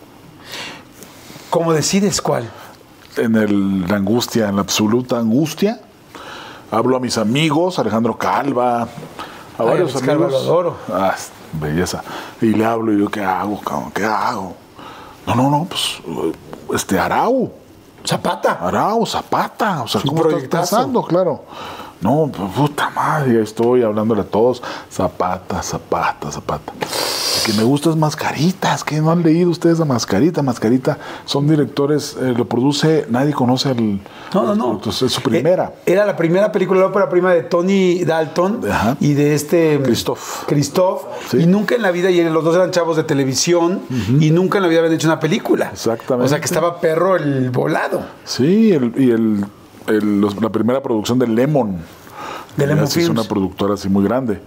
¿Cómo 1.50 1.72
decides 1.74 2.22
cuál? 2.22 2.48
En 3.16 3.36
el, 3.36 3.86
la 3.86 3.96
angustia, 3.96 4.48
en 4.48 4.56
la 4.56 4.62
absoluta 4.62 5.18
angustia, 5.18 5.80
hablo 6.72 6.96
a 6.96 7.00
mis 7.00 7.18
amigos, 7.18 7.78
Alejandro 7.78 8.16
Calva, 8.16 8.82
a 8.82 8.86
Ay, 9.58 9.66
varios 9.66 9.92
Calva 9.92 10.12
amigos. 10.26 10.32
lo 10.32 10.38
adoro. 10.38 10.76
Ah, 10.92 11.14
belleza. 11.52 12.02
Y 12.40 12.46
le 12.46 12.64
hablo 12.64 12.92
y 12.92 12.98
yo, 12.98 13.08
¿qué 13.08 13.22
hago, 13.22 13.60
cabrón? 13.60 13.92
¿Qué 13.92 14.04
hago? 14.04 14.56
No, 15.26 15.34
no, 15.34 15.50
no, 15.50 15.66
pues, 15.66 16.00
este, 16.74 16.98
Arau. 16.98 17.52
Zapata. 18.04 18.58
Arau, 18.60 19.06
Zapata. 19.06 19.82
O 19.82 19.86
sea, 19.86 20.00
¿cómo 20.04 20.26
estás 20.28 20.70
pensando? 20.70 21.02
Claro. 21.04 21.44
No, 22.02 22.30
pues, 22.36 22.50
puta 22.52 22.90
madre, 22.90 23.40
estoy 23.42 23.82
hablándole 23.82 24.22
a 24.22 24.24
todos. 24.24 24.62
Zapata, 24.90 25.62
Zapata, 25.62 26.30
Zapata. 26.32 26.72
El 26.72 27.52
que 27.52 27.58
me 27.58 27.64
gusta 27.64 27.90
es 27.90 27.96
Mascaritas, 27.96 28.84
que 28.84 29.00
no 29.00 29.10
han 29.10 29.22
leído 29.22 29.50
ustedes 29.50 29.80
a 29.80 29.84
Mascarita. 29.84 30.42
Mascarita 30.42 30.98
son 31.24 31.46
directores, 31.48 32.16
eh, 32.20 32.34
lo 32.36 32.46
produce, 32.46 33.06
nadie 33.08 33.32
conoce 33.32 33.68
al. 33.70 34.00
No, 34.34 34.42
no, 34.44 34.54
no. 34.54 34.72
Entonces, 34.72 35.02
es 35.02 35.12
su 35.12 35.22
primera. 35.22 35.72
Eh, 35.86 35.92
Era 35.92 36.04
la 36.04 36.16
primera 36.16 36.50
película, 36.52 36.80
la 36.80 36.86
ópera 36.86 37.08
prima 37.08 37.32
de 37.32 37.42
Tony 37.42 38.04
Dalton 38.04 38.60
Ajá. 38.70 38.96
y 39.00 39.14
de 39.14 39.34
este 39.34 39.80
Christoph. 39.82 40.44
Christoph. 40.46 41.02
Sí. 41.30 41.38
Y 41.38 41.46
nunca 41.46 41.74
en 41.74 41.82
la 41.82 41.90
vida, 41.92 42.10
y 42.10 42.22
los 42.28 42.42
dos 42.44 42.54
eran 42.56 42.70
chavos 42.72 42.96
de 42.96 43.04
televisión, 43.04 43.80
y 44.20 44.30
nunca 44.30 44.58
en 44.58 44.62
la 44.62 44.68
vida 44.68 44.80
habían 44.80 44.94
hecho 44.94 45.06
una 45.08 45.20
película. 45.20 45.70
Exactamente. 45.72 46.26
O 46.26 46.28
sea 46.28 46.38
que 46.40 46.46
estaba 46.46 46.80
perro 46.80 47.16
el 47.16 47.50
volado. 47.50 48.02
Sí, 48.24 48.72
el- 48.72 48.92
y 48.96 49.10
el, 49.10 49.44
el- 49.88 50.20
los- 50.20 50.40
la 50.40 50.50
primera 50.50 50.82
producción 50.82 51.18
de 51.18 51.26
Lemon. 51.26 51.76
De 52.56 52.66
Lemon 52.66 52.84
Es 52.84 53.08
una 53.08 53.24
productora 53.24 53.74
así 53.74 53.88
muy 53.88 54.04
grande. 54.04 54.40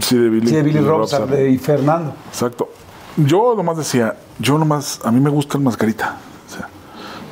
Sí, 0.00 0.16
de 0.16 0.28
Billy, 0.28 0.46
Sí, 0.48 0.54
de 0.54 0.62
Billy 0.62 0.78
Billy 0.78 0.86
Robson 0.88 1.20
Robson. 1.22 1.36
de- 1.36 1.50
y 1.50 1.58
Fernando. 1.58 2.14
Exacto. 2.28 2.68
Yo 3.16 3.54
nomás 3.56 3.76
decía, 3.76 4.16
yo 4.38 4.56
nomás, 4.58 5.00
a 5.04 5.10
mí 5.10 5.18
me 5.20 5.30
gusta 5.30 5.58
el 5.58 5.64
mascarita. 5.64 6.16
O 6.48 6.52
sea, 6.54 6.68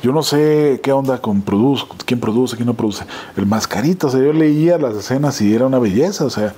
yo 0.03 0.11
no 0.11 0.21
sé 0.23 0.81
qué 0.83 0.91
onda 0.91 1.21
con 1.21 1.41
produce, 1.41 1.85
quién 2.05 2.19
produce, 2.19 2.57
quién 2.57 2.65
no 2.67 2.73
produce. 2.73 3.05
El 3.37 3.45
mascarita, 3.45 4.07
o 4.07 4.09
sea, 4.09 4.19
yo 4.19 4.33
leía 4.33 4.77
las 4.77 4.95
escenas 4.95 5.39
y 5.41 5.53
era 5.55 5.65
una 5.65 5.79
belleza, 5.79 6.25
o 6.25 6.29
sea, 6.29 6.53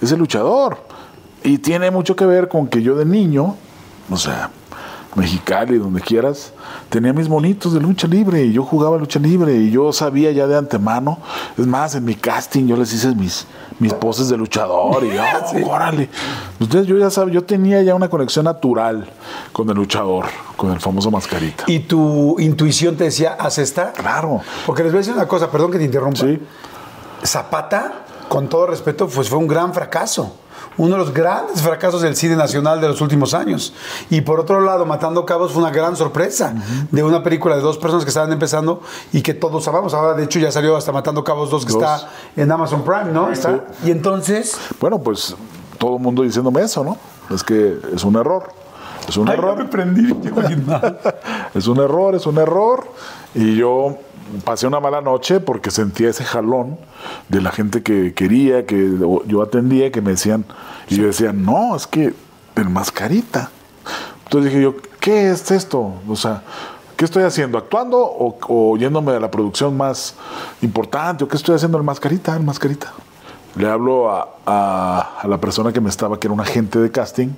es 0.00 0.10
el 0.10 0.18
luchador. 0.18 0.78
Y 1.44 1.58
tiene 1.58 1.92
mucho 1.92 2.16
que 2.16 2.26
ver 2.26 2.48
con 2.48 2.66
que 2.66 2.82
yo 2.82 2.96
de 2.96 3.04
niño, 3.04 3.54
o 4.10 4.16
sea, 4.16 4.50
Mexicali, 5.18 5.78
donde 5.78 6.00
quieras, 6.00 6.52
tenía 6.88 7.12
mis 7.12 7.28
monitos 7.28 7.74
de 7.74 7.80
lucha 7.80 8.06
libre 8.06 8.44
y 8.44 8.52
yo 8.52 8.62
jugaba 8.62 8.96
lucha 8.96 9.18
libre 9.18 9.54
y 9.56 9.70
yo 9.70 9.92
sabía 9.92 10.30
ya 10.30 10.46
de 10.46 10.56
antemano. 10.56 11.18
Es 11.58 11.66
más, 11.66 11.94
en 11.94 12.04
mi 12.04 12.14
casting 12.14 12.66
yo 12.66 12.76
les 12.76 12.92
hice 12.92 13.14
mis, 13.14 13.46
mis 13.80 13.92
poses 13.92 14.28
de 14.28 14.36
luchador 14.36 15.04
y 15.04 15.10
yo, 15.14 15.68
órale. 15.68 16.08
Entonces 16.60 16.86
yo 16.86 16.96
ya 16.96 17.10
sabía, 17.10 17.34
yo 17.34 17.44
tenía 17.44 17.82
ya 17.82 17.94
una 17.94 18.08
conexión 18.08 18.44
natural 18.44 19.08
con 19.52 19.68
el 19.68 19.74
luchador, 19.74 20.26
con 20.56 20.70
el 20.70 20.80
famoso 20.80 21.10
mascarita. 21.10 21.64
Y 21.66 21.80
tu 21.80 22.38
intuición 22.38 22.96
te 22.96 23.04
decía, 23.04 23.36
haz 23.38 23.58
esta. 23.58 23.92
Claro. 23.92 24.40
Porque 24.66 24.84
les 24.84 24.92
voy 24.92 24.98
a 24.98 25.00
decir 25.00 25.14
una 25.14 25.26
cosa, 25.26 25.50
perdón 25.50 25.72
que 25.72 25.78
te 25.78 25.84
interrumpa. 25.84 26.20
Sí. 26.20 26.40
Zapata, 27.24 28.04
con 28.28 28.48
todo 28.48 28.68
respeto, 28.68 29.08
pues 29.08 29.28
fue 29.28 29.38
un 29.38 29.48
gran 29.48 29.74
fracaso. 29.74 30.32
Uno 30.78 30.92
de 30.92 30.98
los 30.98 31.12
grandes 31.12 31.60
fracasos 31.60 32.00
del 32.02 32.16
cine 32.16 32.36
nacional 32.36 32.80
de 32.80 32.88
los 32.88 33.00
últimos 33.00 33.34
años. 33.34 33.72
Y 34.10 34.20
por 34.20 34.40
otro 34.40 34.60
lado, 34.60 34.86
Matando 34.86 35.26
Cabos 35.26 35.52
fue 35.52 35.62
una 35.62 35.70
gran 35.72 35.96
sorpresa 35.96 36.54
de 36.90 37.02
una 37.02 37.22
película 37.22 37.56
de 37.56 37.62
dos 37.62 37.78
personas 37.78 38.04
que 38.04 38.08
estaban 38.10 38.32
empezando 38.32 38.80
y 39.12 39.20
que 39.22 39.34
todos 39.34 39.66
amamos. 39.68 39.92
Ahora, 39.92 40.14
de 40.14 40.24
hecho, 40.24 40.38
ya 40.38 40.50
salió 40.52 40.76
hasta 40.76 40.92
Matando 40.92 41.22
Cabos 41.24 41.50
2 41.50 41.66
que 41.66 41.72
Dos. 41.72 41.82
está 41.82 42.08
en 42.36 42.50
Amazon 42.50 42.84
Prime, 42.84 43.12
¿no? 43.12 43.30
Está. 43.30 43.64
Y 43.84 43.90
entonces. 43.90 44.56
Bueno, 44.80 44.98
pues 45.00 45.34
todo 45.78 45.96
el 45.96 46.02
mundo 46.02 46.22
diciéndome 46.22 46.62
eso, 46.62 46.84
¿no? 46.84 46.96
Es 47.34 47.42
que 47.42 47.76
es 47.94 48.04
un 48.04 48.16
error. 48.16 48.48
Es 49.08 49.16
un 49.16 49.28
Ay, 49.28 49.34
error. 49.34 49.56
me 49.56 49.64
prendí, 49.64 50.12
es 51.54 51.66
un 51.66 51.78
error, 51.78 52.14
es 52.14 52.26
un 52.26 52.38
error. 52.38 52.86
Y 53.34 53.56
yo 53.56 53.96
pasé 54.44 54.66
una 54.66 54.80
mala 54.80 55.00
noche 55.00 55.40
porque 55.40 55.70
sentía 55.70 56.10
ese 56.10 56.24
jalón 56.24 56.78
de 57.28 57.40
la 57.40 57.50
gente 57.50 57.82
que 57.82 58.14
quería, 58.14 58.66
que 58.66 58.92
yo 59.26 59.42
atendía, 59.42 59.90
que 59.92 60.00
me 60.00 60.10
decían, 60.12 60.44
y 60.88 60.96
yo 60.96 61.06
decía, 61.06 61.32
no, 61.32 61.74
es 61.76 61.86
que 61.86 62.14
el 62.56 62.68
mascarita. 62.70 63.50
Entonces 64.24 64.50
dije 64.52 64.62
yo, 64.62 64.74
¿qué 65.00 65.30
es 65.30 65.50
esto? 65.50 65.94
O 66.08 66.16
sea, 66.16 66.42
¿qué 66.96 67.04
estoy 67.04 67.22
haciendo? 67.24 67.56
¿Actuando 67.58 67.98
o, 67.98 68.38
o 68.48 68.76
yéndome 68.76 69.12
a 69.12 69.20
la 69.20 69.30
producción 69.30 69.76
más 69.76 70.14
importante? 70.62 71.24
¿O 71.24 71.28
qué 71.28 71.36
estoy 71.36 71.54
haciendo 71.54 71.78
el 71.78 71.84
mascarita? 71.84 72.36
El 72.36 72.42
mascarita. 72.44 72.92
Le 73.56 73.68
hablo 73.68 74.10
a, 74.10 74.28
a- 74.46 75.18
a 75.22 75.26
la 75.26 75.38
persona 75.38 75.72
que 75.72 75.80
me 75.80 75.88
estaba, 75.88 76.18
que 76.20 76.26
era 76.26 76.34
un 76.34 76.40
agente 76.40 76.78
de 76.78 76.90
casting. 76.90 77.28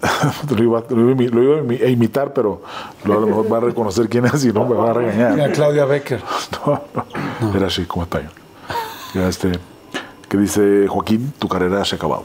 lo, 0.56 0.62
iba, 0.62 0.82
lo 0.90 1.10
iba 1.10 1.28
a 1.28 1.30
lo 1.34 1.42
iba 1.72 1.88
imitar, 1.88 2.32
pero 2.32 2.62
lo- 3.04 3.18
a 3.18 3.20
lo 3.20 3.26
mejor 3.26 3.52
va 3.52 3.56
a 3.58 3.60
reconocer 3.60 4.08
quién 4.08 4.26
es 4.26 4.44
y 4.44 4.52
no 4.52 4.64
me 4.66 4.74
va 4.74 4.90
a 4.90 4.94
regañar. 4.94 5.32
Mira, 5.32 5.50
Claudia 5.52 5.84
Becker. 5.84 6.22
No, 6.66 6.82
no. 7.40 7.54
Era 7.56 7.66
así 7.66 7.84
como 7.84 8.02
español. 8.04 8.30
Este, 9.14 9.52
que 10.28 10.36
dice 10.36 10.86
Joaquín, 10.88 11.32
tu 11.38 11.48
carrera 11.48 11.84
se 11.84 11.94
ha 11.94 11.98
acabado. 11.98 12.24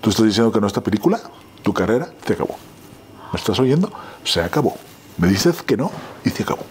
Tú 0.00 0.10
estás 0.10 0.26
diciendo 0.26 0.50
que 0.52 0.60
no 0.60 0.66
esta 0.66 0.80
película, 0.82 1.20
tu 1.62 1.72
carrera 1.72 2.08
se 2.26 2.32
acabó. 2.34 2.56
¿Me 3.32 3.38
estás 3.38 3.58
oyendo? 3.60 3.90
Se 4.24 4.40
acabó. 4.40 4.76
Me 5.18 5.28
dices 5.28 5.62
que 5.62 5.76
no 5.76 5.90
y 6.24 6.30
se 6.30 6.42
acabó. 6.42 6.64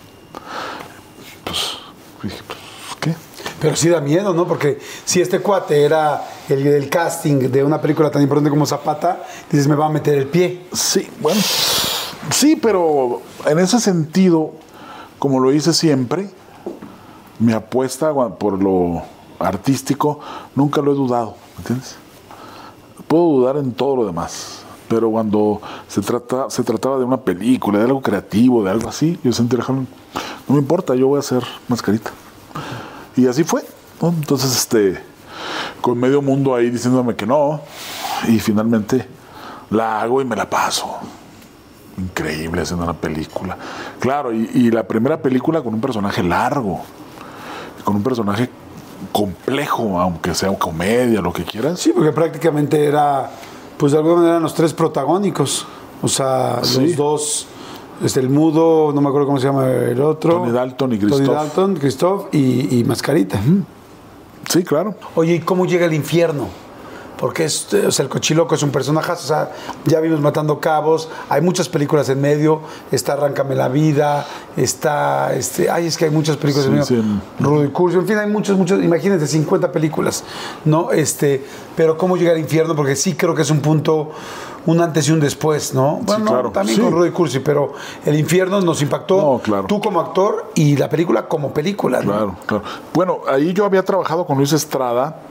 Pues 1.43 1.77
dije, 2.23 2.41
pues. 2.47 2.56
Pero 3.59 3.75
sí 3.75 3.89
da 3.89 4.01
miedo, 4.01 4.33
¿no? 4.33 4.47
Porque 4.47 4.79
si 5.05 5.21
este 5.21 5.39
cuate 5.39 5.83
era 5.83 6.23
el 6.47 6.63
del 6.63 6.89
casting 6.89 7.49
de 7.49 7.63
una 7.63 7.81
película 7.81 8.11
tan 8.11 8.21
importante 8.21 8.49
como 8.49 8.65
Zapata, 8.65 9.23
dices, 9.51 9.67
me 9.67 9.75
va 9.75 9.87
a 9.87 9.89
meter 9.89 10.15
el 10.17 10.27
pie. 10.27 10.67
Sí, 10.71 11.09
bueno, 11.19 11.41
sí, 12.31 12.55
pero 12.55 13.21
en 13.45 13.59
ese 13.59 13.79
sentido, 13.79 14.51
como 15.17 15.39
lo 15.39 15.51
hice 15.51 15.73
siempre, 15.73 16.29
mi 17.39 17.53
apuesta 17.53 18.13
por 18.37 18.61
lo 18.61 19.01
artístico 19.39 20.19
nunca 20.55 20.81
lo 20.81 20.91
he 20.91 20.95
dudado, 20.95 21.35
¿me 21.55 21.61
entiendes? 21.61 21.95
Puedo 23.07 23.23
dudar 23.23 23.57
en 23.57 23.71
todo 23.71 23.95
lo 23.95 24.05
demás, 24.05 24.61
pero 24.87 25.09
cuando 25.09 25.61
se, 25.87 26.01
trata, 26.01 26.49
se 26.49 26.63
trataba 26.63 26.97
de 26.97 27.05
una 27.05 27.21
película, 27.21 27.79
de 27.79 27.85
algo 27.85 28.01
creativo, 28.01 28.63
de 28.63 28.71
algo 28.71 28.89
así, 28.89 29.19
yo 29.23 29.31
sentí, 29.31 29.55
no 29.57 29.85
me 30.47 30.59
importa, 30.59 30.95
yo 30.95 31.07
voy 31.07 31.17
a 31.17 31.19
hacer 31.19 31.43
mascarita. 31.67 32.11
Y 33.17 33.27
así 33.27 33.43
fue. 33.43 33.63
¿no? 34.01 34.09
Entonces, 34.09 34.55
este, 34.55 35.01
con 35.81 35.97
medio 35.99 36.21
mundo 36.21 36.55
ahí 36.55 36.69
diciéndome 36.69 37.15
que 37.15 37.25
no, 37.25 37.61
y 38.27 38.39
finalmente 38.39 39.07
la 39.69 40.01
hago 40.01 40.21
y 40.21 40.25
me 40.25 40.35
la 40.35 40.49
paso. 40.49 40.97
Increíble 41.97 42.61
haciendo 42.61 42.83
una 42.83 42.93
película. 42.93 43.57
Claro, 43.99 44.31
y, 44.31 44.49
y 44.53 44.71
la 44.71 44.83
primera 44.87 45.19
película 45.21 45.61
con 45.61 45.73
un 45.73 45.81
personaje 45.81 46.21
largo, 46.21 46.81
con 47.83 47.95
un 47.95 48.03
personaje 48.03 48.49
complejo, 49.11 49.99
aunque 49.99 50.33
sea 50.35 50.55
comedia, 50.57 51.21
lo 51.21 51.33
que 51.33 51.43
quieras. 51.43 51.79
Sí, 51.79 51.91
porque 51.93 52.11
prácticamente 52.11 52.85
era, 52.85 53.31
pues 53.77 53.91
de 53.93 53.97
alguna 53.97 54.15
manera, 54.17 54.31
eran 54.33 54.43
los 54.43 54.53
tres 54.53 54.73
protagónicos. 54.73 55.65
O 56.03 56.07
sea, 56.07 56.59
Sí. 56.61 56.87
los 56.89 56.95
dos, 56.95 57.47
este, 58.03 58.19
el 58.19 58.29
mudo, 58.29 58.91
no 58.93 59.01
me 59.01 59.09
acuerdo 59.09 59.27
cómo 59.27 59.39
se 59.39 59.47
llama 59.47 59.69
el 59.69 60.01
otro. 60.01 60.33
Tony 60.35 60.51
Dalton 60.51 60.93
y 60.93 60.97
Tony 60.97 61.11
Christoph. 61.11 61.35
Dalton, 61.35 61.75
Christoph 61.75 62.25
y, 62.33 62.79
y 62.79 62.83
Mascarita. 62.83 63.39
Sí, 64.49 64.63
claro. 64.63 64.95
Oye, 65.15 65.35
¿y 65.35 65.39
cómo 65.39 65.65
llega 65.65 65.85
el 65.85 65.93
infierno? 65.93 66.47
Porque 67.17 67.45
es, 67.45 67.73
o 67.73 67.91
sea, 67.91 68.03
el 68.03 68.09
cochiloco 68.09 68.55
es 68.55 68.63
un 68.63 68.69
personaje, 68.71 69.11
o 69.11 69.15
sea, 69.15 69.51
ya 69.85 69.99
vimos 69.99 70.19
Matando 70.19 70.59
Cabos, 70.59 71.09
hay 71.29 71.41
muchas 71.41 71.67
películas 71.67 72.09
en 72.09 72.21
medio, 72.21 72.61
está 72.91 73.13
Arráncame 73.13 73.55
la 73.55 73.69
Vida, 73.69 74.25
está, 74.55 75.33
este, 75.33 75.69
ay, 75.69 75.87
es 75.87 75.97
que 75.97 76.05
hay 76.05 76.11
muchas 76.11 76.37
películas 76.37 76.65
Sí, 76.65 76.69
en 76.69 76.73
medio, 76.73 76.85
sí, 76.85 77.43
Rudy 77.43 77.69
Curso, 77.69 77.99
en 77.99 78.07
fin, 78.07 78.17
hay 78.17 78.29
muchos, 78.29 78.57
muchos, 78.57 78.83
imagínense, 78.83 79.25
50 79.25 79.71
películas, 79.71 80.23
¿no? 80.65 80.91
Este, 80.91 81.43
pero 81.75 81.97
¿cómo 81.97 82.17
llega 82.17 82.31
al 82.31 82.39
infierno? 82.39 82.75
Porque 82.75 82.95
sí 82.95 83.15
creo 83.15 83.33
que 83.33 83.41
es 83.41 83.49
un 83.49 83.61
punto, 83.61 84.11
un 84.67 84.81
antes 84.81 85.07
y 85.07 85.11
un 85.11 85.19
después, 85.19 85.73
¿no? 85.73 85.99
Bueno, 86.03 86.25
no, 86.25 86.31
claro, 86.31 86.51
también 86.51 86.77
sí. 86.77 86.83
con 86.83 86.91
Rudy 86.91 87.11
Cursi, 87.11 87.39
pero 87.39 87.73
el 88.05 88.19
infierno 88.19 88.61
nos 88.61 88.81
impactó, 88.81 89.17
No, 89.17 89.39
claro. 89.39 89.65
tú 89.65 89.79
como 89.79 89.99
actor 89.99 90.51
y 90.55 90.75
la 90.77 90.89
película 90.89 91.27
como 91.27 91.53
película, 91.53 92.01
¿no? 92.01 92.11
Claro, 92.11 92.35
claro. 92.45 92.63
Bueno, 92.93 93.19
ahí 93.27 93.53
yo 93.53 93.65
había 93.65 93.83
trabajado 93.83 94.25
con 94.25 94.37
Luis 94.37 94.53
Estrada. 94.53 95.21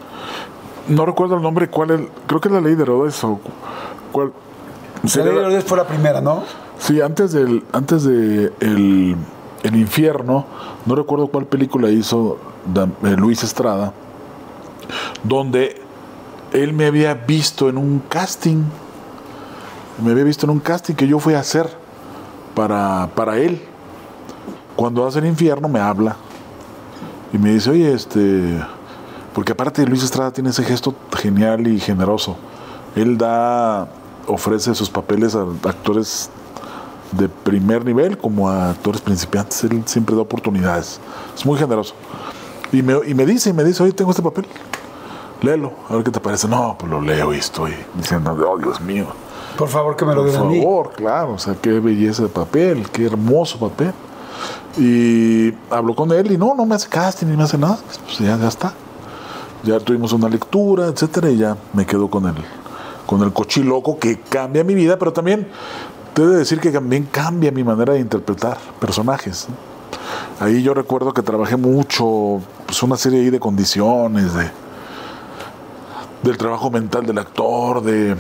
No 0.89 1.05
recuerdo 1.05 1.37
el 1.37 1.43
nombre, 1.43 1.69
cuál 1.69 1.91
el, 1.91 2.09
creo 2.27 2.41
que 2.41 2.49
es 2.49 2.55
la 2.55 2.61
ley 2.61 2.75
de 2.75 2.83
Herodes 2.83 3.23
o 3.25 3.41
cuál. 4.13 4.33
La 5.03 5.25
Ley 5.25 5.35
de 5.35 5.41
Herodes 5.41 5.65
fue 5.65 5.77
la 5.77 5.87
primera, 5.87 6.21
¿no? 6.21 6.45
Sí, 6.79 7.01
antes 7.01 7.33
del, 7.33 7.65
antes 7.73 8.05
de 8.05 8.53
el, 8.61 9.17
el 9.63 9.77
infierno, 9.77 10.47
no 10.85 10.95
recuerdo 10.95 11.29
cuál 11.29 11.47
película 11.47 11.91
hizo 11.91 12.39
eh, 13.03 13.17
Luis 13.17 13.43
Estrada, 13.43 13.93
donde 15.25 15.81
él 16.53 16.73
me 16.73 16.87
había 16.87 17.15
visto 17.15 17.69
en 17.69 17.79
un 17.79 18.01
casting, 18.09 18.63
me 20.05 20.13
había 20.13 20.25
visto 20.25 20.47
en 20.47 20.51
un 20.51 20.61
casting 20.61 20.95
que 20.95 21.09
yo 21.09 21.19
fui 21.19 21.35
a 21.35 21.41
hacer 21.41 21.69
para, 22.55 23.11
para 23.15 23.39
él. 23.39 23.61
Cuando 24.77 25.07
hace 25.07 25.21
el 25.21 25.27
infierno 25.27 25.69
me 25.69 25.81
habla 25.81 26.17
y 27.33 27.39
me 27.39 27.51
dice, 27.55 27.71
oye, 27.71 27.93
este, 27.93 28.61
porque 29.37 29.53
aparte 29.53 29.85
Luis 29.85 30.03
Estrada 30.03 30.31
tiene 30.31 30.49
ese 30.49 30.65
gesto 30.65 30.95
genial 31.15 31.67
y 31.67 31.79
generoso. 31.79 32.37
Él 32.95 33.19
da, 33.19 33.87
ofrece 34.27 34.75
sus 34.75 34.89
papeles 34.89 35.35
a 35.35 35.43
actores 35.69 36.31
de 37.13 37.29
primer 37.29 37.85
nivel 37.85 38.17
como 38.17 38.49
a 38.49 38.71
actores 38.71 39.03
principiantes. 39.03 39.63
Él 39.65 39.83
siempre 39.85 40.17
da 40.17 40.23
oportunidades. 40.23 40.99
Es 41.37 41.45
muy 41.45 41.59
generoso. 41.59 41.93
Y 42.73 42.81
me, 42.81 42.95
y 43.07 43.13
me 43.13 43.27
dice, 43.27 43.51
y 43.51 43.53
me 43.53 43.63
dice, 43.63 43.83
oye, 43.83 43.93
tengo 43.93 44.11
este 44.11 44.23
papel. 44.23 44.47
Léelo, 45.43 45.75
a 45.91 45.97
ver 45.97 46.05
qué 46.05 46.13
te 46.13 46.21
parece. 46.21 46.49
No, 46.49 46.75
pues 46.79 46.91
lo 46.91 47.03
leo 47.03 47.35
y 47.35 47.37
estoy 47.37 47.75
diciendo, 47.93 48.31
oh, 48.33 48.57
Dios 48.57 48.81
mío. 48.81 49.05
Por 49.59 49.69
favor, 49.69 49.97
que 49.97 50.07
me 50.07 50.15
lo 50.15 50.23
Por 50.23 50.33
den 50.33 50.49
mí. 50.49 50.63
favor, 50.63 50.93
claro, 50.97 51.35
o 51.35 51.39
sea, 51.39 51.55
qué 51.61 51.79
belleza 51.79 52.23
de 52.23 52.31
papel, 52.31 52.89
qué 52.91 53.05
hermoso 53.05 53.59
papel. 53.59 53.93
Y 54.79 55.53
habló 55.71 55.95
con 55.95 56.11
él 56.13 56.33
y 56.33 56.39
no, 56.39 56.55
no 56.55 56.65
me 56.65 56.75
hace 56.75 56.89
casting 56.89 57.27
ni 57.27 57.37
me 57.37 57.43
hace 57.43 57.59
nada. 57.59 57.79
Pues 58.07 58.19
ya, 58.19 58.39
ya 58.39 58.49
está. 58.49 58.73
Ya 59.67 59.81
tuvimos 59.81 60.13
una 60.13 60.29
lectura, 60.29 60.87
etcétera, 60.87 61.29
y 61.29 61.39
ya 61.39 61.57
me 61.73 61.85
quedo 61.85 62.09
con 62.09 62.25
el, 62.27 62.35
con 63.05 63.21
el 63.23 63.33
cochiloco 63.33 63.99
que 63.99 64.21
cambia 64.21 64.63
mi 64.63 64.75
vida, 64.75 64.97
pero 64.97 65.13
también 65.13 65.49
te 66.15 66.23
he 66.23 66.27
de 66.27 66.37
decir 66.37 66.61
que 66.61 66.71
también 66.71 67.09
cambia 67.11 67.51
mi 67.51 67.65
manera 67.65 67.95
de 67.95 67.99
interpretar 67.99 68.59
personajes. 68.79 69.49
Ahí 70.39 70.63
yo 70.63 70.73
recuerdo 70.73 71.13
que 71.13 71.23
trabajé 71.23 71.57
mucho, 71.57 72.41
pues 72.65 72.81
una 72.85 72.97
serie 72.97 73.23
ahí 73.23 73.31
de 73.31 73.41
condiciones, 73.41 74.35
de, 74.35 74.49
del 76.23 76.37
trabajo 76.39 76.71
mental 76.71 77.05
del 77.05 77.19
actor, 77.19 77.83
de 77.83 78.17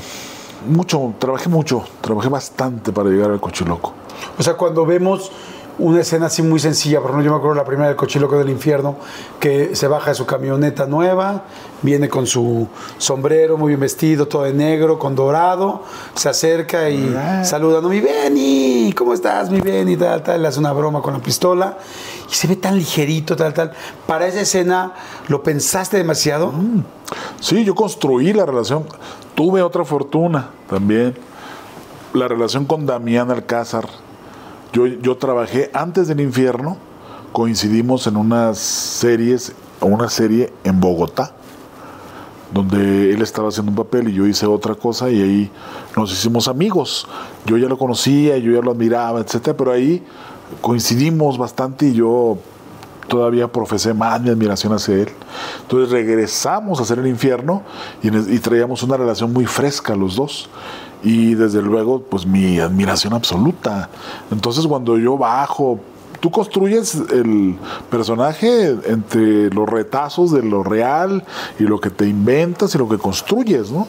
mucho, 0.68 1.14
trabajé 1.20 1.48
mucho, 1.48 1.84
trabajé 2.00 2.28
bastante 2.28 2.90
para 2.90 3.08
llegar 3.08 3.30
al 3.30 3.40
cochiloco. 3.40 3.94
O 4.36 4.42
sea, 4.42 4.54
cuando 4.54 4.84
vemos 4.84 5.30
una 5.78 6.00
escena 6.00 6.26
así 6.26 6.42
muy 6.42 6.58
sencilla, 6.58 7.00
por 7.00 7.10
ejemplo, 7.10 7.24
yo 7.24 7.30
me 7.32 7.36
acuerdo 7.36 7.54
la 7.54 7.64
primera 7.64 7.88
del 7.88 7.96
cochiloco 7.96 8.38
del 8.38 8.48
infierno, 8.48 8.96
que 9.38 9.76
se 9.76 9.88
baja 9.88 10.10
de 10.10 10.14
su 10.14 10.24
camioneta 10.24 10.86
nueva, 10.86 11.44
viene 11.82 12.08
con 12.08 12.26
su 12.26 12.66
sombrero 12.98 13.58
muy 13.58 13.68
bien 13.68 13.80
vestido, 13.80 14.26
todo 14.26 14.44
de 14.44 14.54
negro, 14.54 14.98
con 14.98 15.14
dorado, 15.14 15.82
se 16.14 16.28
acerca 16.28 16.88
y 16.88 17.14
saluda, 17.44 17.80
no, 17.80 17.88
mi 17.88 18.00
Benny, 18.00 18.92
¿cómo 18.96 19.12
estás, 19.12 19.50
mi 19.50 19.60
Benny? 19.60 19.96
Tal, 19.96 20.22
tal, 20.22 20.40
le 20.40 20.48
hace 20.48 20.58
una 20.58 20.72
broma 20.72 21.02
con 21.02 21.12
la 21.12 21.20
pistola 21.20 21.76
y 22.30 22.34
se 22.34 22.46
ve 22.46 22.56
tan 22.56 22.76
ligerito, 22.76 23.36
tal, 23.36 23.52
tal. 23.52 23.72
Para 24.06 24.26
esa 24.26 24.40
escena, 24.40 24.94
¿lo 25.28 25.42
pensaste 25.42 25.98
demasiado? 25.98 26.52
Sí, 27.40 27.64
yo 27.64 27.74
construí 27.74 28.32
la 28.32 28.46
relación. 28.46 28.84
Tuve 29.34 29.62
otra 29.62 29.84
fortuna 29.84 30.50
también. 30.68 31.14
La 32.14 32.28
relación 32.28 32.64
con 32.64 32.86
Damián 32.86 33.30
Alcázar. 33.30 34.05
Yo, 34.76 35.16
trabajé 35.16 35.70
antes 35.72 36.06
del 36.06 36.20
infierno. 36.20 36.76
Coincidimos 37.32 38.06
en 38.06 38.18
unas 38.18 38.58
series, 38.58 39.54
una 39.80 40.10
serie 40.10 40.52
en 40.64 40.80
Bogotá, 40.80 41.32
donde 42.52 43.14
él 43.14 43.22
estaba 43.22 43.48
haciendo 43.48 43.70
un 43.70 43.76
papel 43.76 44.08
y 44.08 44.12
yo 44.12 44.26
hice 44.26 44.44
otra 44.44 44.74
cosa 44.74 45.08
y 45.08 45.22
ahí 45.22 45.50
nos 45.96 46.12
hicimos 46.12 46.46
amigos. 46.46 47.08
Yo 47.46 47.56
ya 47.56 47.68
lo 47.68 47.78
conocía, 47.78 48.36
yo 48.36 48.52
ya 48.52 48.60
lo 48.60 48.72
admiraba, 48.72 49.20
etcétera, 49.20 49.56
pero 49.56 49.72
ahí 49.72 50.04
coincidimos 50.60 51.38
bastante 51.38 51.86
y 51.86 51.94
yo 51.94 52.36
todavía 53.08 53.50
profesé 53.50 53.94
más 53.94 54.20
mi 54.20 54.28
admiración 54.28 54.74
hacia 54.74 54.96
él. 54.96 55.08
Entonces 55.62 55.90
regresamos 55.90 56.80
a 56.80 56.82
hacer 56.82 56.98
el 56.98 57.06
infierno 57.06 57.62
y, 58.02 58.10
traíamos 58.40 58.82
una 58.82 58.98
relación 58.98 59.32
muy 59.32 59.46
fresca 59.46 59.96
los 59.96 60.16
dos. 60.16 60.50
Y 61.02 61.34
desde 61.34 61.62
luego, 61.62 62.00
pues 62.00 62.26
mi 62.26 62.58
admiración 62.58 63.12
absoluta. 63.12 63.90
Entonces 64.30 64.66
cuando 64.66 64.98
yo 64.98 65.16
bajo, 65.16 65.78
tú 66.20 66.30
construyes 66.30 66.94
el 67.12 67.56
personaje 67.90 68.76
entre 68.86 69.50
los 69.50 69.68
retazos 69.68 70.32
de 70.32 70.42
lo 70.42 70.62
real 70.62 71.24
y 71.58 71.64
lo 71.64 71.80
que 71.80 71.90
te 71.90 72.06
inventas 72.06 72.74
y 72.74 72.78
lo 72.78 72.88
que 72.88 72.98
construyes, 72.98 73.70
¿no? 73.70 73.86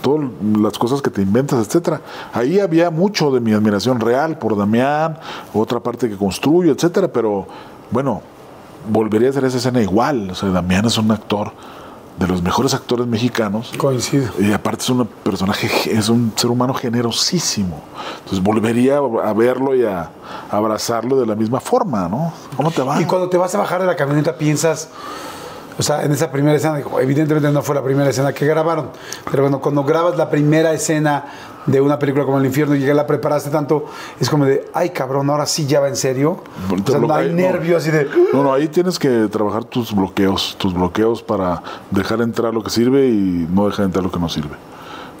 todas 0.00 0.30
las 0.58 0.78
cosas 0.78 1.02
que 1.02 1.10
te 1.10 1.22
inventas, 1.22 1.66
etcétera. 1.66 2.00
Ahí 2.32 2.60
había 2.60 2.90
mucho 2.90 3.30
de 3.30 3.40
mi 3.40 3.52
admiración 3.52 4.00
real 4.00 4.38
por 4.38 4.56
Damián, 4.56 5.18
otra 5.52 5.80
parte 5.80 6.08
que 6.08 6.16
construyo, 6.16 6.72
etcétera, 6.72 7.08
pero 7.08 7.46
bueno, 7.90 8.22
volvería 8.90 9.28
a 9.28 9.30
hacer 9.30 9.44
esa 9.44 9.58
escena 9.58 9.82
igual. 9.82 10.30
O 10.30 10.34
sea, 10.34 10.50
Damián 10.50 10.84
es 10.86 10.98
un 10.98 11.10
actor 11.10 11.52
de 12.18 12.26
los 12.26 12.42
mejores 12.42 12.74
actores 12.74 13.06
mexicanos. 13.06 13.72
Coincido. 13.76 14.32
Y 14.38 14.52
aparte 14.52 14.82
es 14.82 14.90
un 14.90 15.06
personaje, 15.06 15.68
es 15.92 16.08
un 16.08 16.32
ser 16.34 16.50
humano 16.50 16.74
generosísimo. 16.74 17.80
Entonces 18.18 18.42
volvería 18.42 18.98
a 18.98 19.32
verlo 19.32 19.74
y 19.74 19.84
a 19.84 20.10
abrazarlo 20.50 21.18
de 21.20 21.26
la 21.26 21.36
misma 21.36 21.60
forma, 21.60 22.08
¿no? 22.08 22.32
¿Cómo 22.56 22.70
te 22.70 22.82
va? 22.82 23.00
Y 23.00 23.04
cuando 23.04 23.28
te 23.28 23.36
vas 23.36 23.54
a 23.54 23.58
bajar 23.58 23.80
de 23.80 23.86
la 23.86 23.94
camioneta 23.94 24.36
piensas, 24.36 24.88
o 25.78 25.82
sea, 25.82 26.02
en 26.02 26.10
esa 26.10 26.32
primera 26.32 26.56
escena, 26.56 26.80
evidentemente 27.00 27.50
no 27.52 27.62
fue 27.62 27.76
la 27.76 27.84
primera 27.84 28.10
escena 28.10 28.32
que 28.32 28.46
grabaron, 28.46 28.90
pero 29.30 29.44
bueno, 29.44 29.60
cuando 29.60 29.84
grabas 29.84 30.16
la 30.16 30.28
primera 30.28 30.72
escena 30.72 31.26
de 31.68 31.80
una 31.80 31.98
película 31.98 32.24
como 32.24 32.38
El 32.38 32.46
Infierno 32.46 32.74
y 32.74 32.80
ya 32.80 32.94
la 32.94 33.06
preparaste 33.06 33.50
tanto, 33.50 33.86
es 34.18 34.28
como 34.30 34.46
de, 34.46 34.64
ay 34.72 34.90
cabrón, 34.90 35.28
ahora 35.30 35.46
sí 35.46 35.66
ya 35.66 35.80
va 35.80 35.88
en 35.88 35.96
serio. 35.96 36.42
O 36.70 36.90
sea, 36.90 36.98
no 36.98 37.12
hay 37.12 37.32
nervio 37.32 37.76
así 37.76 37.90
de... 37.90 38.08
No, 38.32 38.42
no, 38.42 38.52
ahí 38.52 38.68
tienes 38.68 38.98
que 38.98 39.28
trabajar 39.28 39.64
tus 39.64 39.94
bloqueos, 39.94 40.56
tus 40.58 40.72
bloqueos 40.72 41.22
para 41.22 41.62
dejar 41.90 42.22
entrar 42.22 42.54
lo 42.54 42.62
que 42.62 42.70
sirve 42.70 43.08
y 43.08 43.46
no 43.52 43.66
dejar 43.66 43.84
entrar 43.84 44.02
lo 44.02 44.10
que 44.10 44.18
no 44.18 44.28
sirve. 44.28 44.56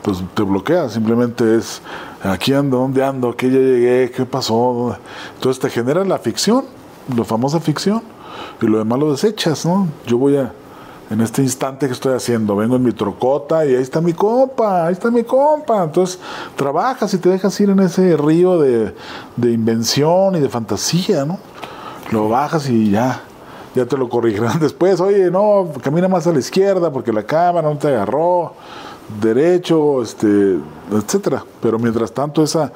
pues 0.02 0.22
te 0.34 0.42
bloquea, 0.42 0.88
simplemente 0.88 1.56
es 1.56 1.82
aquí 2.22 2.54
ando, 2.54 2.78
dónde 2.78 3.04
ando, 3.04 3.28
aquí 3.28 3.50
ya 3.50 3.58
llegué, 3.58 4.10
qué 4.10 4.24
pasó. 4.24 4.96
Entonces 5.34 5.60
te 5.60 5.68
genera 5.68 6.04
la 6.04 6.18
ficción, 6.18 6.64
la 7.14 7.24
famosa 7.24 7.60
ficción, 7.60 8.02
y 8.62 8.66
lo 8.66 8.78
demás 8.78 8.98
lo 8.98 9.10
desechas, 9.10 9.66
¿no? 9.66 9.86
Yo 10.06 10.16
voy 10.16 10.36
a, 10.36 10.52
en 11.10 11.20
este 11.22 11.42
instante 11.42 11.86
que 11.86 11.92
estoy 11.92 12.14
haciendo, 12.14 12.54
vengo 12.54 12.76
en 12.76 12.82
mi 12.82 12.92
trocota 12.92 13.64
y 13.64 13.74
ahí 13.74 13.82
está 13.82 14.00
mi 14.00 14.12
compa, 14.12 14.86
ahí 14.86 14.92
está 14.92 15.10
mi 15.10 15.24
compa. 15.24 15.84
Entonces 15.84 16.18
trabajas 16.54 17.14
y 17.14 17.18
te 17.18 17.30
dejas 17.30 17.58
ir 17.60 17.70
en 17.70 17.80
ese 17.80 18.16
río 18.16 18.58
de, 18.58 18.94
de 19.36 19.52
invención 19.52 20.36
y 20.36 20.40
de 20.40 20.48
fantasía, 20.48 21.24
¿no? 21.24 21.38
Lo 22.10 22.28
bajas 22.28 22.68
y 22.68 22.90
ya, 22.90 23.22
ya 23.74 23.86
te 23.86 23.96
lo 23.96 24.08
corrigirán 24.08 24.58
después. 24.60 25.00
Oye, 25.00 25.30
no, 25.30 25.68
camina 25.82 26.08
más 26.08 26.26
a 26.26 26.32
la 26.32 26.40
izquierda 26.40 26.92
porque 26.92 27.12
la 27.12 27.22
cámara 27.22 27.68
no 27.68 27.78
te 27.78 27.88
agarró 27.88 28.52
derecho, 29.22 30.02
este, 30.02 30.58
etcétera. 30.92 31.42
Pero 31.62 31.78
mientras 31.78 32.12
tanto 32.12 32.42
esa 32.42 32.70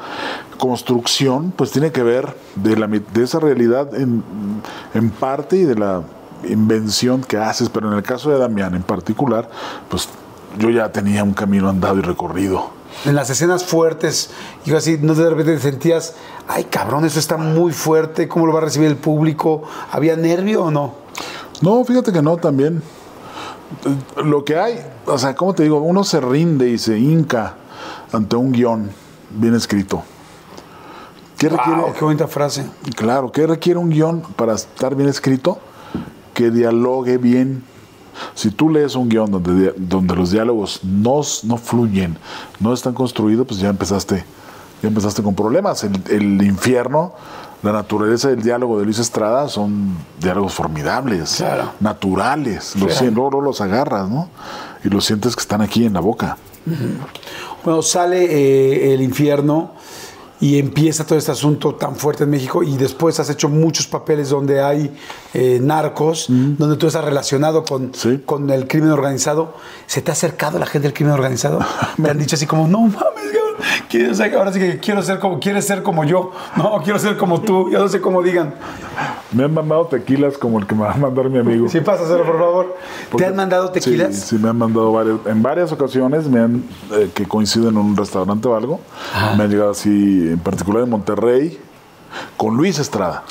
construcción 0.59 1.53
pues 1.55 1.70
tiene 1.70 1.93
que 1.93 2.03
ver 2.03 2.35
de, 2.55 2.76
la, 2.76 2.87
de 2.87 3.22
esa 3.22 3.41
realidad 3.41 3.95
en, 3.95 4.22
en 4.95 5.11
parte 5.11 5.57
y 5.57 5.64
de 5.64 5.74
la 5.74 6.03
invención 6.45 7.22
que 7.22 7.36
haces, 7.36 7.68
pero 7.68 7.90
en 7.90 7.97
el 7.97 8.03
caso 8.03 8.30
de 8.30 8.38
Damián 8.38 8.74
en 8.74 8.82
particular, 8.82 9.49
pues 9.88 10.09
yo 10.59 10.70
ya 10.70 10.90
tenía 10.90 11.24
un 11.24 11.34
camino 11.34 11.68
andado 11.68 11.99
y 11.99 12.03
recorrido. 12.03 12.70
En 13.05 13.14
las 13.14 13.30
escenas 13.30 13.64
fuertes, 13.64 14.30
yo 14.64 14.76
así, 14.76 14.99
no 15.01 15.14
de 15.14 15.30
repente 15.30 15.59
sentías, 15.59 16.14
ay 16.47 16.64
cabrón, 16.64 17.05
eso 17.05 17.18
está 17.18 17.36
muy 17.36 17.72
fuerte, 17.72 18.28
¿cómo 18.28 18.47
lo 18.47 18.53
va 18.53 18.61
a 18.61 18.64
recibir 18.64 18.88
el 18.88 18.97
público? 18.97 19.62
¿Había 19.90 20.16
nervio 20.16 20.64
o 20.64 20.70
no? 20.70 20.95
No, 21.62 21.84
fíjate 21.84 22.12
que 22.12 22.22
no, 22.22 22.36
también. 22.36 22.82
Lo 24.22 24.45
que 24.45 24.59
hay, 24.59 24.84
o 25.07 25.16
sea, 25.16 25.34
¿cómo 25.34 25.55
te 25.55 25.62
digo? 25.62 25.80
Uno 25.80 26.05
se 26.05 26.20
rinde 26.20 26.68
y 26.68 26.78
se 26.78 26.99
hinca 26.99 27.55
ante 28.12 28.36
un 28.36 28.53
guion 28.53 28.90
bien 29.30 29.55
escrito. 29.55 30.03
¿Qué 31.38 31.49
requiere? 31.49 31.82
qué 31.99 32.05
bonita 32.05 32.28
frase. 32.28 32.64
Claro, 32.95 33.32
¿qué 33.32 33.47
requiere 33.47 33.78
un 33.78 33.90
guion 33.90 34.20
para 34.36 34.55
estar 34.55 34.95
bien 34.95 35.09
escrito? 35.09 35.59
Que 36.35 36.51
dialogue 36.51 37.18
bien. 37.18 37.64
Si 38.35 38.51
tú 38.51 38.68
lees 38.68 38.95
un 38.95 39.09
guion 39.09 39.30
donde, 39.30 39.74
donde 39.76 40.14
los 40.14 40.30
diálogos 40.30 40.80
no, 40.85 41.22
no 41.45 41.57
fluyen, 41.57 42.18
no 42.61 42.74
están 42.74 42.93
construidos, 42.93 43.47
pues 43.47 43.59
ya 43.59 43.70
empezaste, 43.70 44.24
ya 44.83 44.89
empezaste 44.89 45.22
con 45.22 45.35
problemas. 45.35 45.83
El, 45.85 46.01
el 46.11 46.43
infierno 46.43 47.14
la 47.62 47.70
naturaleza 47.70 48.28
del 48.28 48.43
diálogo 48.43 48.78
de 48.78 48.85
Luis 48.85 48.99
Estrada 48.99 49.49
son 49.49 49.97
diálogos 50.20 50.53
formidables, 50.53 51.43
naturales. 51.78 52.74
Los, 52.74 53.01
no, 53.03 53.30
los 53.41 53.61
agarras, 53.61 54.09
¿no? 54.09 54.28
Y 54.85 54.89
los 54.89 55.05
sientes 55.05 55.37
que 55.37 55.43
están 55.43 55.62
aquí 55.62 55.87
en 55.87 55.93
la 55.93 56.01
boca. 56.01 56.37
Bueno, 57.64 57.80
sale 57.83 58.24
eh, 58.24 58.95
el 58.95 59.01
infierno 59.01 59.74
y 60.41 60.59
empieza 60.59 61.07
todo 61.07 61.16
este 61.16 61.30
asunto 61.30 61.76
tan 61.76 61.95
fuerte 61.95 62.24
en 62.24 62.30
México 62.30 62.64
y 62.64 62.76
después 62.76 63.20
has 63.20 63.30
hecho 63.30 63.49
muchos 63.49 63.87
papeles 63.87 64.30
donde 64.30 64.61
hay 64.61 64.93
eh, 65.35 65.59
narcos, 65.62 66.26
donde 66.28 66.76
tú 66.76 66.87
estás 66.87 67.05
relacionado 67.05 67.64
con, 67.64 67.93
con 68.26 68.51
el 68.51 68.66
crimen 68.68 68.91
organizado. 68.91 69.55
¿Se 69.87 70.03
te 70.03 70.11
ha 70.11 70.14
acercado 70.14 70.59
la 70.59 70.66
gente 70.66 70.89
del 70.89 70.95
crimen 70.95 71.14
organizado? 71.14 71.61
Me 71.97 72.11
han 72.11 72.18
dicho 72.18 72.37
así 72.37 72.47
como, 72.47 72.68
no 72.68 72.80
mames, 72.80 73.33
ahora 74.37 74.53
sí 74.53 74.59
que 74.59 74.78
quiero 74.78 75.03
ser 75.03 75.18
como, 75.18 75.39
quieres 75.39 75.66
ser 75.66 75.83
como 75.83 76.05
yo, 76.05 76.33
no, 76.57 76.80
quiero 76.83 76.99
ser 76.99 77.16
como 77.16 77.41
tú, 77.41 77.70
yo 77.70 77.78
no 77.78 77.89
sé 77.89 78.01
cómo 78.01 78.22
digan. 78.22 78.55
Me 79.33 79.45
han 79.45 79.55
mandado 79.55 79.87
tequilas 79.87 80.37
como 80.37 80.59
el 80.59 80.66
que 80.66 80.74
me 80.74 80.83
va 80.83 80.93
a 80.93 80.97
mandar 80.97 81.28
mi 81.28 81.39
amigo. 81.39 81.68
Sí, 81.68 81.80
pásaselo, 81.80 82.24
por 82.24 82.39
favor. 82.39 82.76
¿Te 83.16 83.26
han 83.26 83.37
mandado 83.37 83.70
tequilas? 83.70 84.14
Sí, 84.16 84.37
me 84.37 84.49
han 84.49 84.59
mandado 84.59 84.93
varios. 84.93 85.20
En 85.26 85.43
varias 85.43 85.72
ocasiones 85.72 86.28
me 86.28 86.41
han, 86.41 86.64
eh, 86.93 87.11
que 87.14 87.26
coinciden 87.26 87.68
en 87.68 87.78
un 87.78 87.97
restaurante 87.97 88.49
o 88.49 88.57
algo, 88.57 88.80
me 89.37 89.45
han 89.45 89.51
llegado 89.51 89.70
así, 89.70 89.89
en 89.89 90.39
particular 90.39 90.85
en 90.85 90.91
Monterrey, 90.91 91.59
con 92.37 92.57
Luis 92.57 92.78
Estrada. 92.78 93.24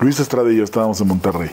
Luis 0.00 0.20
Estrada 0.20 0.52
y 0.52 0.56
yo 0.56 0.64
estábamos 0.64 1.00
en 1.00 1.08
Monterrey. 1.08 1.50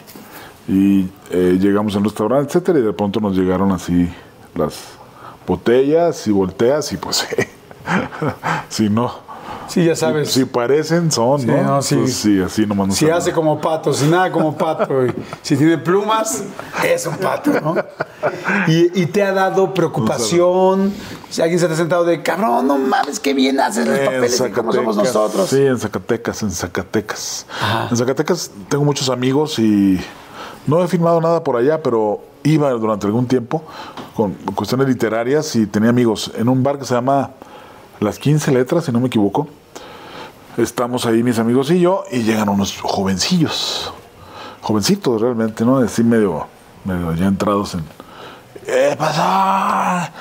Y 0.68 1.08
eh, 1.32 1.58
llegamos 1.60 1.96
al 1.96 2.04
restaurante, 2.04 2.50
etcétera, 2.50 2.80
y 2.80 2.82
de 2.82 2.94
pronto 2.94 3.20
nos 3.20 3.36
llegaron 3.36 3.72
así 3.72 4.10
las 4.56 4.98
botellas 5.46 6.26
y 6.28 6.32
volteas 6.32 6.92
y 6.92 6.98
pues 6.98 7.28
si 8.70 8.90
no. 8.90 9.25
Sí, 9.68 9.86
ya 9.86 9.96
sabes. 9.96 10.32
Si, 10.32 10.46
parecen, 10.46 11.12
son, 11.12 11.46
¿no? 11.46 11.82
sí. 11.82 12.08
sí, 12.08 12.42
así 12.42 12.66
nomás 12.66 12.88
no 12.90 12.94
Si 12.94 13.10
hace 13.10 13.32
como 13.32 13.60
pato, 13.60 13.94
si 13.94 14.08
nada 14.08 14.32
como 14.32 14.56
pato. 14.56 14.88
si 15.42 15.56
tiene 15.56 15.78
plumas, 15.78 16.44
es 16.84 17.06
un 17.06 17.18
pato, 17.18 17.52
¿no? 17.62 17.76
Y, 18.68 19.06
te 19.08 19.24
ha 19.24 19.32
dado 19.34 19.74
preocupación. 19.74 20.94
Si 21.30 21.42
alguien 21.42 21.60
se 21.60 21.68
te 21.68 21.74
ha 21.74 21.78
sentado 21.78 22.06
de, 22.06 22.22
cabrón, 22.22 22.68
no 22.68 22.78
mames, 22.78 23.20
qué 23.20 23.34
bien 23.34 23.60
haces 23.60 23.88
los 23.88 24.00
papeles 24.00 24.44
como 24.54 24.74
somos 24.74 24.96
nosotros. 24.96 25.50
Sí, 25.50 25.66
en 25.66 25.78
Zacatecas, 25.78 26.42
en 26.44 26.52
Zacatecas. 26.52 27.46
En 27.92 27.98
Zacatecas 27.98 28.52
tengo 28.70 28.84
muchos 28.84 29.10
amigos 29.10 29.60
y 29.60 30.00
no 30.68 30.84
he 30.84 30.88
filmado 30.88 31.22
nada 31.22 31.44
por 31.44 31.58
allá, 31.58 31.82
pero 31.82 32.22
iba 32.44 32.70
durante 32.72 33.08
algún 33.08 33.28
tiempo 33.28 33.64
con 34.16 34.34
cuestiones 34.56 34.88
literarias 34.88 35.56
y 35.56 35.66
tenía 35.66 35.90
amigos 35.90 36.32
en 36.36 36.48
un 36.48 36.64
bar 36.64 36.80
que 36.80 36.86
se 36.86 36.94
llama 36.94 37.32
las 38.00 38.20
15 38.20 38.52
letras, 38.52 38.86
si 38.86 38.92
no 38.92 39.00
me 39.00 39.08
equivoco. 39.08 39.48
Estamos 40.58 41.06
ahí 41.06 41.22
mis 41.24 41.40
amigos 41.40 41.70
y 41.72 41.80
yo 41.80 42.04
y 42.12 42.24
llegan 42.24 42.48
unos 42.50 42.80
jovencillos, 42.82 43.92
jovencitos 44.62 45.22
realmente, 45.22 45.66
¿no? 45.66 45.78
Así 45.80 46.04
medio, 46.04 46.48
medio 46.86 47.14
ya 47.14 47.26
entrados 47.26 47.76
en... 47.76 47.84
¿Qué 48.66 48.96
pasa? 48.98 50.12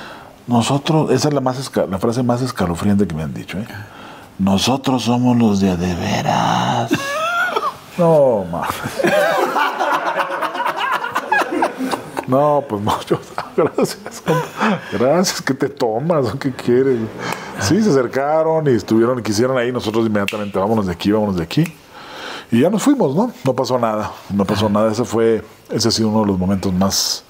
Nosotros, 0.47 1.09
esa 1.11 1.29
es 1.29 1.33
la, 1.33 1.41
más 1.41 1.71
la 1.89 1.97
frase 1.97 2.21
más 2.21 2.41
escalofriante 2.41 3.07
que 3.07 3.15
me 3.15 3.23
han 3.23 3.33
dicho, 3.33 3.57
¿eh? 3.57 3.67
Nosotros 4.37 5.03
somos 5.03 5.37
los 5.37 5.61
de 5.61 5.77
de 5.77 5.95
veras. 5.95 6.91
no, 7.97 8.45
mames. 8.51 8.75
No, 12.27 12.63
pues 12.67 12.81
yo, 13.07 13.19
gracias. 13.55 14.23
Gracias, 14.91 15.41
¿qué 15.41 15.53
te 15.53 15.69
tomas? 15.69 16.33
¿Qué 16.39 16.51
quieres? 16.51 16.99
Sí, 17.59 17.81
se 17.81 17.89
acercaron 17.89 18.67
y 18.67 18.71
estuvieron, 18.71 19.21
quisieron 19.21 19.57
ahí, 19.57 19.71
nosotros 19.71 20.05
inmediatamente, 20.05 20.57
vámonos 20.57 20.87
de 20.87 20.91
aquí, 20.91 21.11
vámonos 21.11 21.37
de 21.37 21.43
aquí. 21.43 21.63
Y 22.51 22.61
ya 22.61 22.69
nos 22.69 22.83
fuimos, 22.83 23.15
¿no? 23.15 23.31
No 23.43 23.53
pasó 23.53 23.79
nada, 23.79 24.11
no 24.29 24.45
pasó 24.45 24.69
nada. 24.69 24.91
Ese 24.91 25.03
fue, 25.03 25.43
ese 25.69 25.87
ha 25.87 25.91
sido 25.91 26.09
uno 26.09 26.21
de 26.21 26.27
los 26.27 26.39
momentos 26.39 26.71
más. 26.73 27.23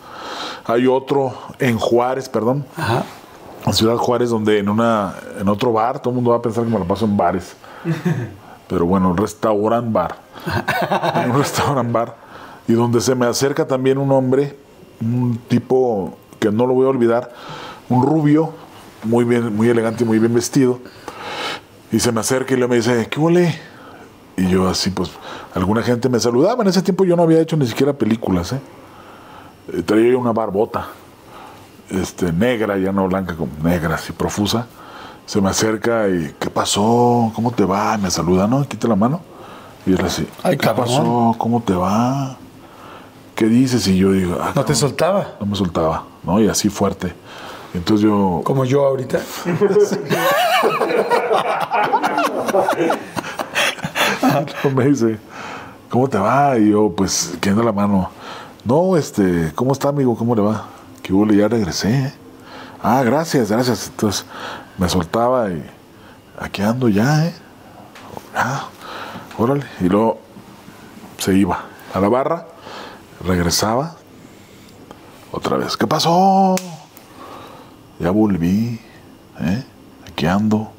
Hay 0.65 0.87
otro 0.87 1.33
en 1.59 1.77
Juárez, 1.77 2.27
perdón. 2.27 2.65
En 3.65 3.73
Ciudad 3.73 3.95
Juárez, 3.95 4.29
donde 4.29 4.59
en 4.59 4.69
una, 4.69 5.15
en 5.39 5.47
otro 5.47 5.71
bar, 5.71 5.99
todo 5.99 6.11
el 6.11 6.15
mundo 6.15 6.31
va 6.31 6.37
a 6.37 6.41
pensar 6.41 6.63
que 6.63 6.69
me 6.69 6.79
lo 6.79 6.85
paso 6.85 7.05
en 7.05 7.15
bares. 7.15 7.55
Pero 8.67 8.85
bueno, 8.85 9.13
restaurant 9.13 9.91
bar. 9.91 10.17
en 11.23 11.31
un 11.31 11.37
restaurant 11.37 11.91
bar. 11.91 12.15
Y 12.67 12.73
donde 12.73 12.99
se 12.99 13.15
me 13.15 13.25
acerca 13.25 13.67
también 13.67 13.97
un 13.97 14.11
hombre, 14.11 14.57
un 15.01 15.39
tipo 15.47 16.17
que 16.39 16.51
no 16.51 16.65
lo 16.65 16.73
voy 16.73 16.85
a 16.85 16.89
olvidar, 16.89 17.33
un 17.89 18.03
rubio, 18.03 18.53
muy 19.03 19.23
bien, 19.23 19.55
muy 19.55 19.69
elegante 19.69 20.03
y 20.03 20.07
muy 20.07 20.19
bien 20.19 20.33
vestido. 20.33 20.79
Y 21.91 21.99
se 21.99 22.11
me 22.11 22.19
acerca 22.19 22.53
y 22.53 22.57
le 22.57 22.67
me 22.67 22.75
dice, 22.75 23.07
¿qué 23.09 23.19
huele? 23.19 23.55
Y 24.37 24.49
yo 24.49 24.67
así, 24.67 24.89
pues, 24.89 25.11
alguna 25.53 25.81
gente 25.81 26.09
me 26.09 26.19
saludaba. 26.19 26.61
En 26.63 26.69
ese 26.69 26.81
tiempo 26.81 27.05
yo 27.05 27.15
no 27.15 27.23
había 27.23 27.39
hecho 27.39 27.55
ni 27.55 27.67
siquiera 27.67 27.93
películas, 27.93 28.53
¿eh? 28.53 28.59
eh 29.73 29.81
traía 29.83 30.17
una 30.17 30.33
barbota, 30.33 30.87
este, 31.89 32.33
negra, 32.33 32.77
ya 32.77 32.91
no 32.91 33.07
blanca, 33.07 33.35
como 33.35 33.51
negra, 33.63 33.95
así 33.95 34.11
profusa. 34.11 34.67
Se 35.25 35.41
me 35.41 35.49
acerca 35.49 36.07
y, 36.09 36.35
¿qué 36.39 36.49
pasó? 36.49 37.31
¿Cómo 37.33 37.51
te 37.51 37.65
va? 37.65 37.97
Me 37.97 38.11
saluda, 38.11 38.47
¿no? 38.47 38.67
Quita 38.67 38.87
la 38.87 38.95
mano. 38.95 39.21
Y 39.85 39.93
él 39.93 40.01
así, 40.03 40.27
¿qué 40.43 40.57
pasó? 40.57 41.35
¿Cómo 41.37 41.61
te 41.61 41.73
va? 41.73 42.37
¿Qué 43.35 43.47
dices? 43.47 43.87
Y 43.87 43.97
yo 43.97 44.13
digo, 44.13 44.37
ah, 44.41 44.53
¿no 44.55 44.63
te 44.63 44.73
soltaba? 44.73 45.35
No 45.39 45.45
me 45.45 45.55
soltaba, 45.55 46.05
¿no? 46.23 46.39
Y 46.39 46.47
así 46.47 46.69
fuerte. 46.69 47.13
Entonces 47.73 48.05
yo. 48.05 48.41
Como 48.45 48.63
yo 48.63 48.85
ahorita. 48.85 49.19
me 54.73 54.85
dice, 54.85 55.19
¿cómo 55.89 56.07
te 56.07 56.17
va? 56.17 56.57
Y 56.57 56.71
yo, 56.71 56.93
pues, 56.95 57.37
quedando 57.41 57.63
la 57.63 57.73
mano. 57.73 58.09
No, 58.63 58.95
este, 58.95 59.51
¿cómo 59.53 59.73
está, 59.73 59.89
amigo? 59.89 60.15
¿Cómo 60.15 60.33
le 60.35 60.41
va? 60.41 60.67
Que 61.03 61.11
hubo, 61.13 61.25
ya 61.27 61.49
regresé. 61.49 62.13
Ah, 62.81 63.03
gracias, 63.03 63.51
gracias. 63.51 63.87
Entonces 63.87 64.25
me 64.77 64.87
soltaba 64.87 65.51
y 65.51 65.61
aquí 66.39 66.61
ando 66.61 66.87
ya, 66.87 67.27
¿eh? 67.27 67.33
Ah, 68.33 68.69
órale. 69.37 69.65
Y 69.81 69.89
luego 69.89 70.19
se 71.17 71.33
iba 71.33 71.65
a 71.93 71.99
la 71.99 72.09
barra, 72.09 72.47
regresaba. 73.25 73.95
Otra 75.31 75.57
vez, 75.57 75.75
¿qué 75.75 75.87
pasó? 75.87 76.55
ya 77.99 78.11
volví, 78.11 78.79
¿eh? 79.39 79.63
aquí 80.07 80.25
ando. 80.25 80.69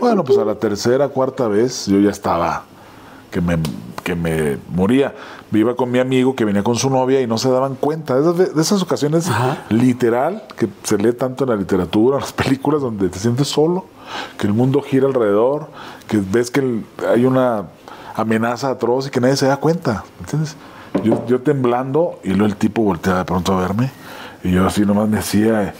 Bueno, 0.00 0.24
pues 0.24 0.38
a 0.38 0.44
la 0.44 0.56
tercera, 0.56 1.08
cuarta 1.08 1.48
vez 1.48 1.86
yo 1.86 1.98
ya 2.00 2.10
estaba, 2.10 2.64
que 3.30 3.40
me, 3.40 3.58
que 4.02 4.14
me 4.14 4.58
moría. 4.74 5.14
Iba 5.52 5.76
con 5.76 5.90
mi 5.90 5.98
amigo 5.98 6.34
que 6.34 6.44
venía 6.44 6.62
con 6.62 6.76
su 6.76 6.88
novia 6.90 7.20
y 7.20 7.26
no 7.26 7.38
se 7.38 7.50
daban 7.50 7.74
cuenta. 7.74 8.14
De 8.18 8.22
esas, 8.22 8.54
de 8.54 8.62
esas 8.62 8.82
ocasiones 8.82 9.30
literal 9.68 10.44
que 10.56 10.68
se 10.82 10.96
lee 10.96 11.12
tanto 11.12 11.44
en 11.44 11.50
la 11.50 11.56
literatura, 11.56 12.16
en 12.16 12.20
las 12.22 12.32
películas, 12.32 12.80
donde 12.80 13.08
te 13.08 13.18
sientes 13.18 13.48
solo, 13.48 13.86
que 14.38 14.46
el 14.46 14.54
mundo 14.54 14.80
gira 14.82 15.06
alrededor, 15.06 15.68
que 16.08 16.18
ves 16.18 16.50
que 16.50 16.82
hay 17.06 17.26
una 17.26 17.66
amenaza 18.14 18.70
atroz 18.70 19.06
y 19.06 19.10
que 19.10 19.20
nadie 19.20 19.36
se 19.36 19.46
da 19.46 19.58
cuenta. 19.58 20.04
¿Entiendes? 20.20 20.56
Yo, 21.02 21.26
yo 21.26 21.40
temblando 21.40 22.20
y 22.22 22.30
luego 22.30 22.46
el 22.46 22.56
tipo 22.56 22.82
voltea 22.82 23.18
de 23.18 23.24
pronto 23.24 23.54
a 23.54 23.60
verme 23.60 23.90
y 24.44 24.50
yo 24.52 24.66
así 24.66 24.84
nomás 24.84 25.08
me 25.08 25.18
hacía 25.18 25.62
eh, 25.62 25.72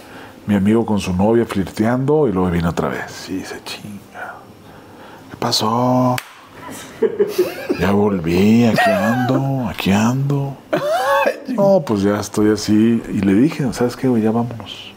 mi 0.47 0.55
amigo 0.55 0.87
con 0.87 1.01
su 1.01 1.13
novia 1.13 1.45
flirteando 1.45 2.29
y 2.29 2.33
luego 2.33 2.51
viene 2.51 2.69
otra 2.69 2.89
vez. 2.89 3.29
Y 3.29 3.35
dice, 3.35 3.61
chinga. 3.65 4.35
¿Qué 5.31 5.37
pasó? 5.37 6.17
Ya 7.79 7.91
volví, 7.91 8.65
aquí 8.65 8.91
ando, 8.91 9.69
aquí 9.69 9.93
ando. 9.93 10.57
No, 11.49 11.83
pues 11.85 12.03
ya 12.03 12.21
estoy 12.21 12.53
así. 12.53 13.03
Y 13.09 13.21
le 13.21 13.35
dije, 13.35 13.73
¿sabes 13.73 13.97
qué? 13.97 14.09
Ya 14.21 14.31
vámonos. 14.31 14.93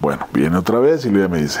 Bueno, 0.00 0.26
viene 0.32 0.56
otra 0.56 0.78
vez 0.78 1.04
y 1.04 1.10
luego 1.10 1.28
me 1.28 1.42
dice, 1.42 1.60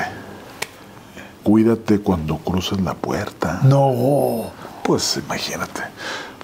cuídate 1.42 2.00
cuando 2.00 2.38
cruces 2.38 2.80
la 2.80 2.94
puerta. 2.94 3.60
No. 3.62 4.50
Pues 4.82 5.20
imagínate. 5.24 5.82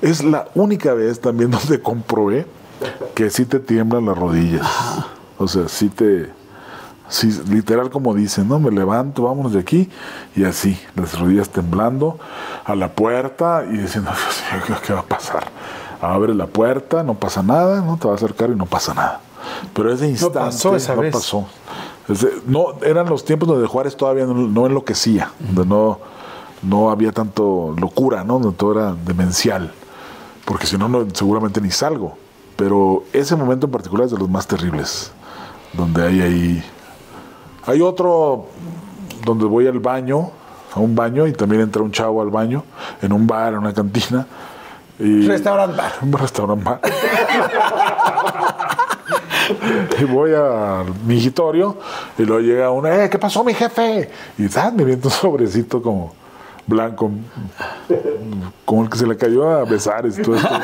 Es 0.03 0.23
la 0.23 0.49
única 0.55 0.95
vez 0.95 1.21
también 1.21 1.51
donde 1.53 1.81
comprobé 1.81 2.47
que 3.15 3.31
sí 3.31 3.47
te 3.47 3.59
tiemblan 3.61 4.07
las 4.07 4.17
rodillas. 4.17 4.67
O 5.39 5.49
sea, 5.49 5.69
sí 5.69 5.89
te. 5.89 6.31
Sí, 7.09 7.41
literal 7.49 7.89
como 7.91 8.15
dicen, 8.15 8.49
¿no? 8.49 8.59
Me 8.59 8.73
levanto, 8.73 9.23
vámonos 9.23 9.53
de 9.53 9.61
aquí. 9.61 9.89
Y 10.35 10.45
así, 10.45 10.79
las 10.97 11.17
rodillas 11.19 11.49
temblando 11.51 12.19
a 12.65 12.75
la 12.75 12.93
puerta 12.93 13.65
y 13.71 13.77
diciendo, 13.77 14.11
¿qué 14.87 14.93
va 14.93 15.01
a 15.01 15.05
pasar? 15.05 15.45
Abre 16.01 16.35
la 16.35 16.49
puerta, 16.49 17.05
no 17.05 17.15
pasa 17.15 17.45
nada, 17.45 17.81
¿no? 17.81 17.97
Te 17.97 18.09
va 18.09 18.15
a 18.15 18.17
acercar 18.17 18.51
y 18.51 18.57
no 18.57 18.67
pasa 18.67 18.93
nada. 18.93 19.21
Pero 19.73 19.93
ese 19.93 20.09
instante 20.09 20.39
pasó 20.39 20.75
esa 20.75 20.97
no 20.97 21.03
vez. 21.03 21.13
pasó. 21.13 21.47
No, 22.47 22.75
eran 22.83 23.09
los 23.09 23.25
tiempos 23.25 23.49
donde 23.49 23.67
Juárez 23.69 23.97
todavía 23.97 24.27
no, 24.27 24.35
no 24.35 24.67
enloquecía, 24.67 25.31
donde 25.39 25.65
no, 25.65 26.01
no 26.63 26.91
había 26.91 27.13
tanto 27.13 27.75
locura, 27.79 28.25
¿no? 28.25 28.41
Donde 28.41 28.57
todo 28.57 28.73
era 28.73 28.95
demencial. 28.95 29.73
Porque 30.47 30.67
si 30.67 30.79
no, 30.79 30.89
no, 30.89 31.07
seguramente 31.13 31.61
ni 31.61 31.71
salgo. 31.71 32.17
Pero 32.57 33.05
ese 33.13 33.37
momento 33.37 33.67
en 33.67 33.73
particular 33.73 34.07
es 34.07 34.13
de 34.13 34.19
los 34.19 34.31
más 34.31 34.47
terribles. 34.47 35.13
Donde 35.75 36.07
hay 36.07 36.23
ahí. 36.23 36.65
Hay 37.67 37.83
otro 37.83 38.47
donde 39.25 39.45
voy 39.45 39.67
al 39.67 39.81
baño, 39.81 40.31
a 40.73 40.81
un 40.81 40.95
baño, 40.95 41.27
y 41.27 41.33
también 41.33 41.63
entra 41.63 41.83
un 41.83 41.91
chavo 41.91 42.23
al 42.23 42.31
baño, 42.31 42.65
en 43.03 43.13
un 43.13 43.27
bar, 43.27 43.53
en 43.53 43.59
una 43.59 43.75
cantina. 43.75 44.27
Y, 44.99 45.27
Restaurant 45.27 45.77
bar. 45.77 45.93
un 46.01 46.13
restaurante 46.13 46.65
bar. 46.65 46.81
y 50.01 50.05
voy 50.05 50.33
al 50.33 50.87
mingitorio 51.05 51.77
y 52.19 52.23
luego 52.23 52.41
llega 52.41 52.71
uno, 52.71 52.89
eh, 52.89 53.11
¿qué 53.11 53.19
pasó 53.19 53.45
mi 53.45 53.53
jefe? 53.53 54.11
Y 54.39 54.49
¿sabes? 54.49 54.73
me 54.75 54.85
viene 54.85 55.03
un 55.05 55.11
sobrecito 55.11 55.83
como 55.83 56.15
blanco, 56.67 57.11
como 58.65 58.83
el 58.83 58.91
que 58.91 58.99
se 58.99 59.07
le 59.07 59.17
cayó 59.17 59.49
a 59.49 59.65
besar 59.65 60.07
y 60.07 60.11
todo 60.23 60.37
esto. 60.37 60.61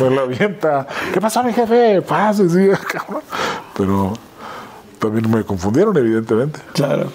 Me 0.00 0.10
lo 0.10 0.22
avienta. 0.22 0.86
¿Qué 1.12 1.20
pasó, 1.20 1.42
mi 1.42 1.52
jefe? 1.52 2.02
Pase, 2.02 2.48
sí, 2.48 2.68
cabrón. 2.90 3.22
Pero 3.76 4.14
también 4.98 5.30
me 5.30 5.44
confundieron, 5.44 5.96
evidentemente. 5.96 6.60
Claro. 6.72 7.10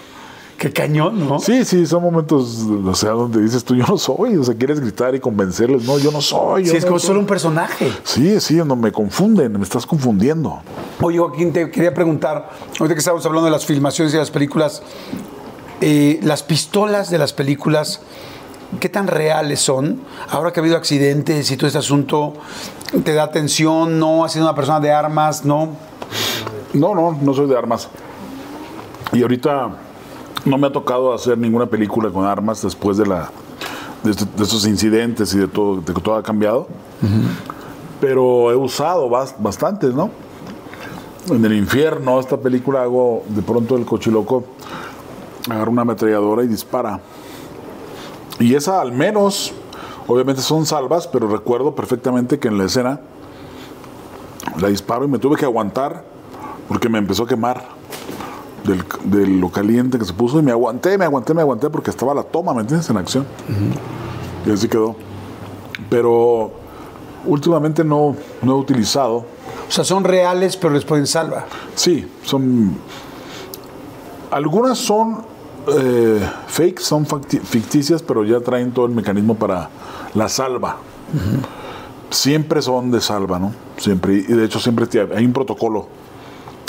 Qué 0.57 0.73
cañón, 0.73 1.27
¿no? 1.27 1.39
Sí, 1.39 1.63
sí, 1.65 1.85
son 1.85 2.01
momentos, 2.01 2.65
o 2.83 2.95
sea, 2.95 3.11
donde 3.11 3.41
dices 3.41 3.63
tú, 3.63 3.75
yo 3.75 3.85
no 3.87 3.97
soy. 3.97 4.37
O 4.37 4.43
sea, 4.43 4.55
quieres 4.55 4.79
gritar 4.79 5.13
y 5.13 5.19
convencerles. 5.19 5.83
No, 5.85 5.99
yo 5.99 6.11
no 6.11 6.19
soy. 6.19 6.63
yo 6.65 6.71
Sí, 6.71 6.77
es 6.77 6.85
como 6.85 6.97
soy. 6.97 7.07
solo 7.09 7.19
un 7.19 7.27
personaje. 7.27 7.91
Sí, 8.03 8.39
sí, 8.41 8.55
no 8.55 8.75
me 8.75 8.91
confunden, 8.91 9.51
me 9.53 9.63
estás 9.63 9.85
confundiendo. 9.85 10.59
Oye, 11.01 11.19
Joaquín, 11.19 11.53
te 11.53 11.69
quería 11.69 11.93
preguntar, 11.93 12.49
ahorita 12.79 12.95
que 12.95 12.99
estamos 12.99 13.23
hablando 13.25 13.45
de 13.45 13.51
las 13.51 13.65
filmaciones 13.67 14.13
y 14.15 14.17
las 14.17 14.31
películas, 14.31 14.81
eh, 15.79 16.19
las 16.23 16.41
pistolas 16.41 17.11
de 17.11 17.19
las 17.19 17.33
películas, 17.33 18.01
¿qué 18.79 18.89
tan 18.89 19.05
reales 19.05 19.59
son? 19.59 20.01
Ahora 20.29 20.53
que 20.53 20.59
ha 20.59 20.63
habido 20.63 20.75
accidentes 20.75 21.51
y 21.51 21.57
todo 21.57 21.67
este 21.67 21.77
asunto, 21.77 22.33
¿te 23.03 23.13
da 23.13 23.23
atención? 23.25 23.99
¿No? 23.99 24.25
¿Has 24.25 24.31
sido 24.31 24.45
una 24.45 24.55
persona 24.55 24.79
de 24.79 24.91
armas? 24.91 25.45
¿No? 25.45 25.75
No, 26.73 26.95
no, 26.95 27.15
no 27.21 27.33
soy 27.35 27.47
de 27.47 27.55
armas. 27.55 27.89
Y 29.13 29.21
ahorita 29.21 29.69
no 30.45 30.57
me 30.57 30.67
ha 30.67 30.71
tocado 30.71 31.13
hacer 31.13 31.37
ninguna 31.37 31.65
película 31.65 32.09
con 32.09 32.25
armas 32.25 32.61
después 32.61 32.97
de 32.97 33.05
la 33.05 33.29
de, 34.03 34.11
este- 34.11 34.25
de 34.37 34.43
estos 34.43 34.65
incidentes 34.67 35.33
y 35.33 35.39
de 35.39 35.47
todo, 35.47 35.77
de 35.81 35.93
que 35.93 36.01
todo 36.01 36.15
ha 36.15 36.23
cambiado. 36.23 36.67
Pero 37.99 38.51
he 38.51 38.55
usado 38.55 39.09
bas- 39.09 39.35
bastantes, 39.39 39.93
¿no? 39.93 40.09
En 41.29 41.43
el 41.43 41.53
infierno, 41.53 42.19
esta 42.19 42.37
película 42.37 42.83
hago 42.83 43.23
de 43.27 43.41
pronto 43.41 43.75
el 43.75 43.85
cochiloco 43.85 44.45
agarra 45.49 45.69
una 45.71 45.81
ametralladora 45.81 46.43
y 46.43 46.47
dispara. 46.47 46.99
Y 48.39 48.53
esa 48.53 48.81
al 48.81 48.91
menos, 48.91 49.51
obviamente 50.07 50.41
son 50.41 50.65
salvas, 50.65 51.07
pero 51.07 51.27
recuerdo 51.27 51.73
perfectamente 51.75 52.37
que 52.39 52.47
en 52.49 52.57
la 52.57 52.65
escena 52.65 53.01
la 54.59 54.67
disparo 54.69 55.05
y 55.05 55.07
me 55.07 55.19
tuve 55.19 55.35
que 55.37 55.45
aguantar 55.45 56.05
porque 56.67 56.87
me 56.89 56.97
empezó 56.99 57.23
a 57.23 57.27
quemar 57.27 57.65
del, 58.67 58.83
de 59.05 59.25
lo 59.27 59.49
caliente 59.49 59.97
que 59.97 60.05
se 60.05 60.13
puso 60.13 60.39
y 60.39 60.43
me 60.43 60.51
aguanté, 60.51 60.97
me 60.97 61.05
aguanté, 61.05 61.33
me 61.33 61.41
aguanté 61.41 61.69
porque 61.69 61.89
estaba 61.89 62.13
la 62.13 62.23
toma, 62.23 62.53
¿me 62.53 62.61
entiendes? 62.61 62.89
En 62.89 62.97
acción. 62.97 63.25
Y 64.45 64.51
así 64.51 64.67
quedó. 64.67 64.95
Pero 65.89 66.51
últimamente 67.25 67.83
no, 67.83 68.15
no 68.41 68.51
he 68.51 68.55
utilizado. 68.55 69.25
O 69.67 69.71
sea, 69.71 69.83
son 69.83 70.03
reales, 70.03 70.57
pero 70.57 70.73
les 70.73 70.85
pueden 70.85 71.07
salvar. 71.07 71.45
Sí, 71.75 72.09
son. 72.23 72.77
Algunas 74.31 74.77
son 74.77 75.23
eh, 75.67 76.19
fake, 76.47 76.79
son 76.79 77.05
ficticias, 77.05 78.01
pero 78.01 78.23
ya 78.23 78.39
traen 78.39 78.71
todo 78.71 78.85
el 78.85 78.91
mecanismo 78.91 79.35
para 79.35 79.69
la 80.13 80.29
salva. 80.29 80.77
Siempre 82.09 82.61
son 82.61 82.91
de 82.91 83.01
salva, 83.01 83.39
¿no? 83.39 83.53
Siempre. 83.77 84.15
Y 84.15 84.33
de 84.33 84.45
hecho, 84.45 84.59
siempre 84.59 84.87
hay 85.15 85.25
un 85.25 85.33
protocolo. 85.33 85.87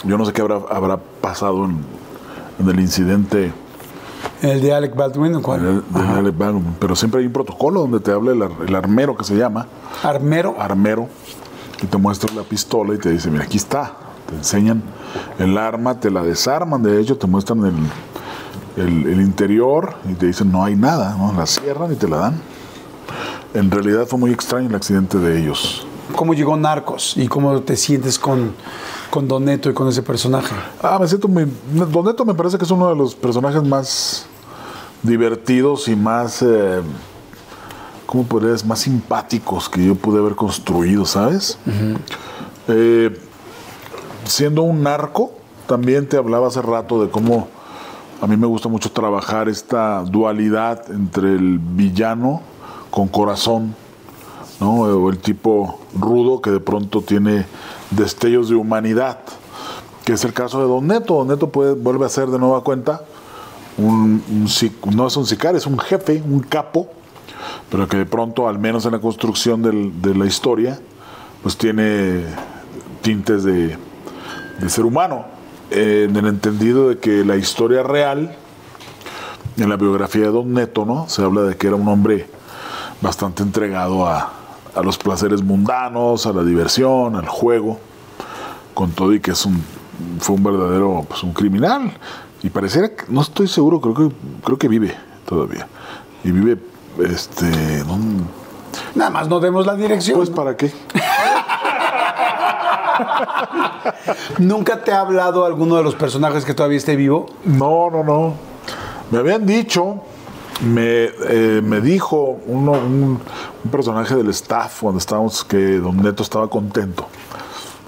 Yo 0.05 0.17
no 0.17 0.25
sé 0.25 0.33
qué 0.33 0.41
habrá, 0.43 0.61
habrá 0.71 0.97
pasado 0.97 1.65
en, 1.65 1.79
en 2.61 2.69
el 2.69 2.81
incidente 2.81 3.53
El 4.43 4.61
de 4.61 4.73
Alec 4.73 4.95
Baldwin, 4.95 5.35
¿o 5.37 5.43
cuál? 5.43 5.63
de- 5.63 6.01
de 6.01 6.09
Alec 6.09 6.37
Baldwin, 6.39 6.77
pero 6.79 6.95
siempre 6.97 7.21
hay 7.21 7.27
un 7.27 7.33
protocolo 7.33 7.81
donde 7.81 8.01
te 8.01 8.13
habla 8.13 8.33
el, 8.33 8.43
ar- 8.43 8.51
el 8.67 8.75
armero 8.75 9.17
que 9.17 9.25
se 9.25 9.35
llama 9.37 9.67
Armero. 10.03 10.55
armero 10.59 11.09
y 11.83 11.87
te 11.87 11.97
muestra 11.99 12.33
la 12.35 12.43
pistola 12.43 12.95
y 12.95 12.99
te 12.99 13.11
dice, 13.11 13.31
mira, 13.31 13.45
aquí 13.45 13.57
está. 13.57 13.93
Te 14.29 14.35
enseñan 14.37 14.83
el 15.39 15.57
arma, 15.57 15.99
te 16.01 16.11
la 16.11 16.23
desarman, 16.23 16.83
de 16.83 17.01
hecho, 17.01 17.17
te 17.17 17.27
muestran 17.27 17.65
el, 17.65 18.85
el- 18.85 19.07
el 19.09 19.21
interior 19.21 19.95
y 20.09 20.15
te 20.15 20.27
dicen, 20.27 20.53
no 20.53 20.63
hay 20.65 20.77
nada, 20.77 21.17
¿no? 21.17 21.33
La 21.33 21.47
cierran 21.47 21.93
y 21.93 21.97
te 21.97 22.07
la 22.09 22.19
dan. 22.19 22.41
En 23.55 23.71
realidad 23.71 24.07
fue 24.07 24.19
muy 24.19 24.31
extraño 24.31 24.69
el 24.69 24.75
accidente 24.75 25.19
de 25.19 25.41
ellos. 25.41 25.87
¿Cómo 26.17 26.35
llegó 26.35 26.57
Narcos? 26.57 27.17
¿Y 27.17 27.29
cómo 27.29 27.61
te 27.63 27.77
sientes 27.77 28.19
con, 28.19 28.55
con 29.11 29.29
Don 29.29 29.45
Neto 29.45 29.71
y 29.71 29.75
con 29.75 29.89
ese 29.89 30.03
personaje? 30.03 30.55
Ah, 30.83 30.99
me 31.01 31.07
siento 31.07 31.29
muy... 31.29 31.47
Don 31.73 32.05
Neto 32.05 32.25
me 32.25 32.35
parece 32.35 32.59
que 32.59 32.65
es 32.65 32.71
uno 32.71 32.89
de 32.89 32.97
los 32.97 33.15
personajes 33.15 33.63
más 33.63 34.27
divertidos 35.03 35.89
y 35.89 35.97
más... 35.97 36.43
eh, 36.43 36.81
¿Cómo 38.07 38.25
podría 38.25 38.53
decir? 38.53 38.67
Más 38.67 38.79
simpáticos 38.79 39.69
que 39.69 39.85
yo 39.85 39.95
pude 39.95 40.19
haber 40.19 40.35
construido, 40.35 41.05
¿sabes? 41.05 41.59
Eh, 42.67 43.21
siendo 44.25 44.63
un 44.63 44.83
narco, 44.83 45.33
también 45.67 46.09
te 46.09 46.17
hablaba 46.17 46.49
hace 46.49 46.63
rato 46.63 47.03
de 47.03 47.11
cómo 47.11 47.49
a 48.23 48.27
mí 48.27 48.39
me 48.39 48.47
gusta 48.47 48.71
mucho 48.71 48.91
trabajar 48.91 49.51
esta 49.51 50.03
dualidad 50.05 50.91
entre 50.91 51.35
el 51.35 51.59
villano 51.59 52.41
con 52.91 53.09
corazón, 53.09 53.77
¿no? 54.61 54.81
O 54.81 55.11
el 55.11 55.19
tipo 55.19 55.79
rudo 55.99 56.41
que 56.41 56.51
de 56.51 56.61
pronto 56.61 57.03
tiene 57.03 57.47
destellos 57.91 58.49
de 58.49 58.55
humanidad, 58.55 59.21
que 60.05 60.13
es 60.13 60.25
el 60.25 60.33
caso 60.33 60.61
de 60.61 60.67
Don 60.67 60.87
Neto. 60.87 61.15
Don 61.15 61.29
Neto 61.29 61.47
vuelve 61.49 62.07
a 62.07 62.09
ser 62.09 62.29
de 62.29 62.39
nueva 62.39 62.63
cuenta 62.63 63.03
un, 63.77 64.23
no 64.95 65.07
es 65.07 65.17
un 65.17 65.27
sicario, 65.27 65.59
es 65.59 65.67
un 65.67 65.79
jefe, 65.79 66.23
un 66.25 66.41
capo, 66.41 66.89
pero 67.71 67.89
que 67.89 67.99
de 67.99 68.07
pronto, 68.07 68.49
al 68.49 68.59
menos 68.59 68.85
en 68.87 68.93
la 68.93 69.01
construcción 69.01 69.63
de 69.63 70.15
la 70.15 70.27
historia, 70.27 70.81
pues 71.43 71.57
tiene 71.57 72.25
tintes 73.01 73.45
de, 73.45 73.77
de 74.61 74.69
ser 74.69 74.85
humano, 74.85 75.25
eh, 75.71 76.07
en 76.09 76.17
el 76.17 76.27
entendido 76.27 76.89
de 76.89 76.99
que 76.99 77.25
la 77.25 77.37
historia 77.37 77.83
real, 77.83 78.35
en 79.57 79.69
la 79.69 79.77
biografía 79.77 80.23
de 80.23 80.31
Don 80.31 80.53
Neto, 80.53 80.85
¿no? 80.85 81.09
Se 81.09 81.23
habla 81.23 81.43
de 81.43 81.57
que 81.57 81.69
era 81.69 81.77
un 81.77 81.87
hombre 81.89 82.29
bastante 83.01 83.43
entregado 83.43 84.07
a, 84.07 84.38
a 84.75 84.83
los 84.83 84.99
placeres 84.99 85.43
mundanos, 85.43 86.27
a 86.27 86.33
la 86.33 86.43
diversión, 86.43 87.17
al 87.17 87.29
juego, 87.29 87.79
con 88.75 88.93
todo 88.93 89.15
y 89.15 89.21
que 89.21 89.33
es 89.33 89.47
un, 89.47 89.63
fue 90.21 90.37
un 90.37 90.43
verdadero, 90.43 91.05
pues 91.09 91.23
un 91.23 91.33
criminal, 91.33 91.93
Y 92.43 92.51
pareciera 92.51 92.91
que, 92.91 93.05
no 93.09 93.21
estoy 93.21 93.49
seguro, 93.49 93.81
creo 93.81 93.95
que, 93.95 94.15
creo 94.45 94.59
que 94.59 94.69
vive 94.69 94.95
todavía. 95.27 95.67
Y 96.23 96.31
vive, 96.31 96.59
este, 97.05 97.83
Nada 98.95 99.11
más 99.11 99.29
no 99.29 99.41
demos 99.41 99.67
la 99.67 99.75
dirección. 99.75 100.19
pues 100.19 100.31
¿no? 100.31 100.37
para 100.37 100.57
qué. 100.57 100.73
¿Nunca 104.39 104.83
te 104.83 104.93
ha 104.93 105.01
hablado 105.01 105.45
alguno 105.45 105.77
de 105.77 105.83
los 105.83 105.95
personajes 105.95 106.45
que 106.45 106.55
todavía 106.55 106.79
esté 106.79 106.97
vivo? 106.97 107.27
No, 107.45 107.91
no, 107.91 108.05
no. 108.05 108.35
Me 109.11 109.19
habían 109.19 109.47
dicho, 109.47 110.03
me, 110.63 111.11
eh, 111.29 111.61
me 111.63 111.81
dijo 111.81 112.39
uno, 112.47 112.73
un, 112.73 113.21
un 113.65 113.71
personaje 113.71 114.15
del 114.15 114.29
staff 114.31 114.81
cuando 114.81 114.99
estábamos 114.99 115.45
que 115.45 115.79
Don 115.79 115.97
Neto 115.99 116.23
estaba 116.23 116.49
contento. 116.49 117.07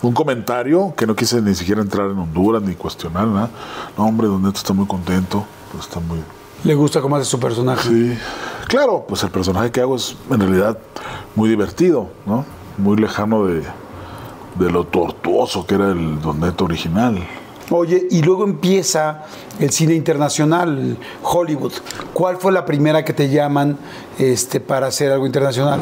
Un 0.03 0.13
comentario 0.15 0.95
que 0.97 1.07
no 1.07 1.15
quise 1.15 1.43
ni 1.43 1.55
siquiera 1.55 1.83
entrar 1.83 2.11
en 2.11 2.19
Honduras 2.19 2.63
ni 2.63 2.75
cuestionar 2.75 3.27
nada. 3.27 3.51
No, 3.99 4.07
hombre, 4.07 4.29
Don 4.29 4.43
Neto 4.43 4.59
está 4.59 4.73
muy 4.73 4.87
contento. 4.87 5.45
pues 5.73 5.85
está 5.85 6.01
muy. 6.01 6.19
¿Le 6.65 6.75
gusta 6.75 7.01
cómo 7.01 7.17
hace 7.17 7.25
su 7.27 7.39
personaje? 7.41 7.89
Sí. 7.89 8.19
Claro, 8.69 9.05
pues 9.09 9.23
el 9.25 9.31
personaje 9.31 9.71
que 9.71 9.81
hago 9.81 9.97
es 9.97 10.17
en 10.31 10.41
realidad 10.41 10.79
muy 11.35 11.49
divertido, 11.49 12.09
¿no? 12.27 12.45
Muy 12.79 12.97
lejano 12.97 13.45
de, 13.47 13.63
de 14.59 14.71
lo 14.71 14.85
tortuoso 14.85 15.67
que 15.67 15.75
era 15.75 15.89
el 15.91 16.21
Don 16.21 16.41
Neto 16.41 16.65
original. 16.65 17.19
Oye, 17.71 18.09
y 18.11 18.23
luego 18.23 18.45
empieza 18.45 19.23
el 19.61 19.71
cine 19.71 19.95
internacional, 19.95 20.97
Hollywood. 21.23 21.73
¿Cuál 22.13 22.37
fue 22.37 22.51
la 22.51 22.65
primera 22.65 23.05
que 23.05 23.13
te 23.13 23.31
llaman 23.31 23.79
este, 24.19 24.59
para 24.59 24.89
hacer 24.89 25.13
algo 25.13 25.25
internacional? 25.25 25.81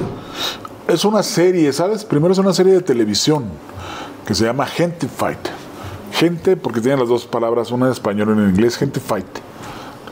Es 0.86 1.04
una 1.06 1.22
serie, 1.22 1.72
¿sabes? 1.72 2.04
Primero 2.04 2.32
es 2.32 2.38
una 2.38 2.52
serie 2.52 2.74
de 2.74 2.82
televisión 2.82 3.44
que 4.26 4.34
se 4.34 4.44
llama 4.44 4.66
Gente 4.66 5.08
Fight. 5.08 5.38
Gente, 6.12 6.56
porque 6.56 6.82
tiene 6.82 6.98
las 6.98 7.08
dos 7.08 7.24
palabras, 7.24 7.70
una 7.70 7.86
en 7.86 7.92
español 7.92 8.28
y 8.28 8.32
una 8.32 8.44
en 8.44 8.50
inglés, 8.50 8.76
Gente 8.76 9.00
Fight. 9.00 9.26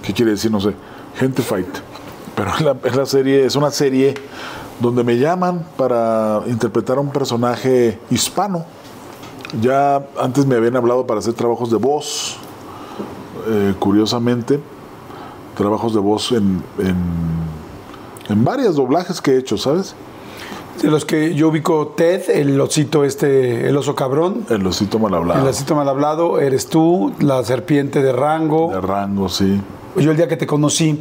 ¿Qué 0.03 0.15
quiere 0.15 0.31
decir? 0.31 0.51
No 0.51 0.61
sé. 0.61 0.73
Gente 1.19 1.43
Fight. 1.43 1.69
Pero 2.35 2.55
es, 2.55 2.61
la, 2.63 2.77
la 2.95 3.07
serie, 3.07 3.45
es 3.45 3.55
una 3.55 3.71
serie 3.71 4.15
donde 4.81 5.05
me 5.05 5.19
llaman 5.19 5.67
para 5.77 6.41
interpretar 6.47 6.97
a 6.97 7.01
un 7.01 7.11
personaje 7.11 7.99
hispano. 8.11 8.65
Ya 9.61 10.05
antes 10.21 10.47
me 10.47 10.57
habían 10.57 10.77
hablado 10.77 11.07
para 11.07 11.21
hacer 11.21 11.35
trabajos 11.35 11.71
de 11.71 11.77
voz, 11.77 12.37
eh, 13.49 13.75
curiosamente, 13.79 14.61
trabajos 15.57 15.95
de 15.95 16.01
voz 16.01 16.33
en, 16.33 16.63
en, 16.79 16.97
en 18.29 18.45
varios 18.45 18.77
doblajes 18.77 19.21
que 19.21 19.33
he 19.33 19.39
hecho, 19.39 19.57
¿sabes? 19.57 19.95
De 20.83 20.91
los 20.91 21.07
que 21.07 21.35
yo 21.35 21.49
ubico 21.49 21.95
Ted, 21.97 22.29
el 22.29 22.61
osito 22.61 23.03
este, 23.05 23.67
el 23.69 23.77
oso 23.79 23.95
cabrón, 23.95 24.45
El 24.51 24.67
osito 24.67 24.99
mal 24.99 25.15
hablado. 25.15 25.41
el 25.41 25.49
osito 25.49 25.75
mal 25.75 25.89
hablado, 25.89 26.39
eres 26.39 26.67
tú, 26.67 27.15
la 27.21 27.43
serpiente 27.45 28.03
de 28.03 28.13
rango. 28.13 28.71
De 28.73 28.81
rango, 28.83 29.29
sí. 29.31 29.59
Yo 29.99 30.11
el 30.11 30.17
día 30.17 30.29
que 30.29 30.37
te 30.37 30.47
conocí 30.47 31.01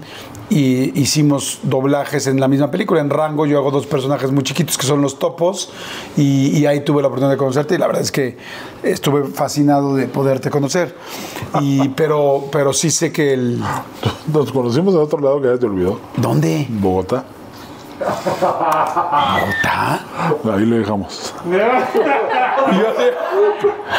y 0.50 1.00
hicimos 1.00 1.60
doblajes 1.64 2.28
en 2.28 2.40
la 2.40 2.48
misma 2.48 2.72
película, 2.72 3.02
en 3.02 3.10
Rango, 3.10 3.46
yo 3.46 3.58
hago 3.58 3.72
dos 3.72 3.88
personajes 3.88 4.32
muy 4.32 4.44
chiquitos 4.44 4.78
que 4.78 4.86
son 4.86 5.02
los 5.02 5.20
topos 5.20 5.72
y, 6.16 6.58
y 6.58 6.66
ahí 6.66 6.82
tuve 6.82 7.02
la 7.02 7.08
oportunidad 7.08 7.34
de 7.34 7.38
conocerte 7.38 7.76
y 7.76 7.78
la 7.78 7.88
verdad 7.88 8.02
es 8.04 8.12
que 8.12 8.38
estuve 8.84 9.26
fascinado 9.26 9.96
de 9.96 10.08
poderte 10.08 10.50
conocer. 10.50 10.96
Y, 11.62 11.90
pero, 11.96 12.46
pero 12.52 12.74
sí 12.74 12.92
sé 12.92 13.12
que 13.12 13.34
el... 13.34 13.60
Nos 14.32 14.52
conocimos 14.52 14.94
de 14.94 15.00
otro 15.00 15.20
lado 15.20 15.42
que 15.42 15.48
ya 15.48 15.58
te 15.58 15.66
olvidó. 15.66 16.00
¿Dónde? 16.18 16.62
En 16.62 16.82
Bogotá. 16.82 17.26
Ahí 20.54 20.66
le 20.66 20.80
dejamos. 20.80 21.34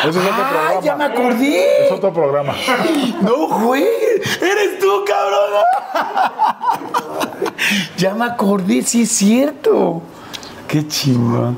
Ese 0.04 0.08
es 0.08 0.16
otro 0.16 0.32
¡Ah, 0.32 0.48
programa. 0.50 0.80
ya 0.82 0.96
me 0.96 1.04
acordé! 1.04 1.86
Es 1.86 1.92
otro 1.92 2.12
programa. 2.12 2.54
¡No, 3.22 3.48
güey! 3.60 3.84
¡Eres 3.84 4.78
tú, 4.80 5.04
cabrón! 5.06 5.50
ya 7.96 8.14
me 8.14 8.24
acordé, 8.26 8.82
sí 8.82 9.02
es 9.02 9.10
cierto. 9.12 10.02
¡Qué 10.68 10.86
chingón! 10.86 11.56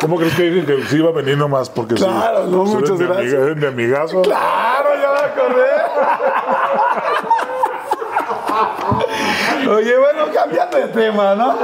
¿Cómo 0.00 0.16
crees 0.16 0.34
que 0.34 0.42
dije 0.44 0.64
que 0.66 0.82
sí 0.86 0.96
iba 0.96 1.10
a 1.10 1.12
venir 1.12 1.36
nomás? 1.36 1.68
Porque 1.68 1.96
sí. 1.96 2.02
Claro, 2.04 2.46
no, 2.46 2.64
muchas 2.64 2.98
gracias. 2.98 3.18
amiga, 3.18 3.38
eres 3.44 3.56
mi 3.56 3.66
amigazo. 3.66 4.22
¡Claro, 4.22 4.88
ya 4.94 5.12
me 5.12 5.18
acordé! 5.28 5.66
Oye, 9.70 9.96
bueno, 9.96 10.32
cambiando 10.34 10.76
de 10.78 10.88
tema, 10.88 11.36
¿no? 11.36 11.54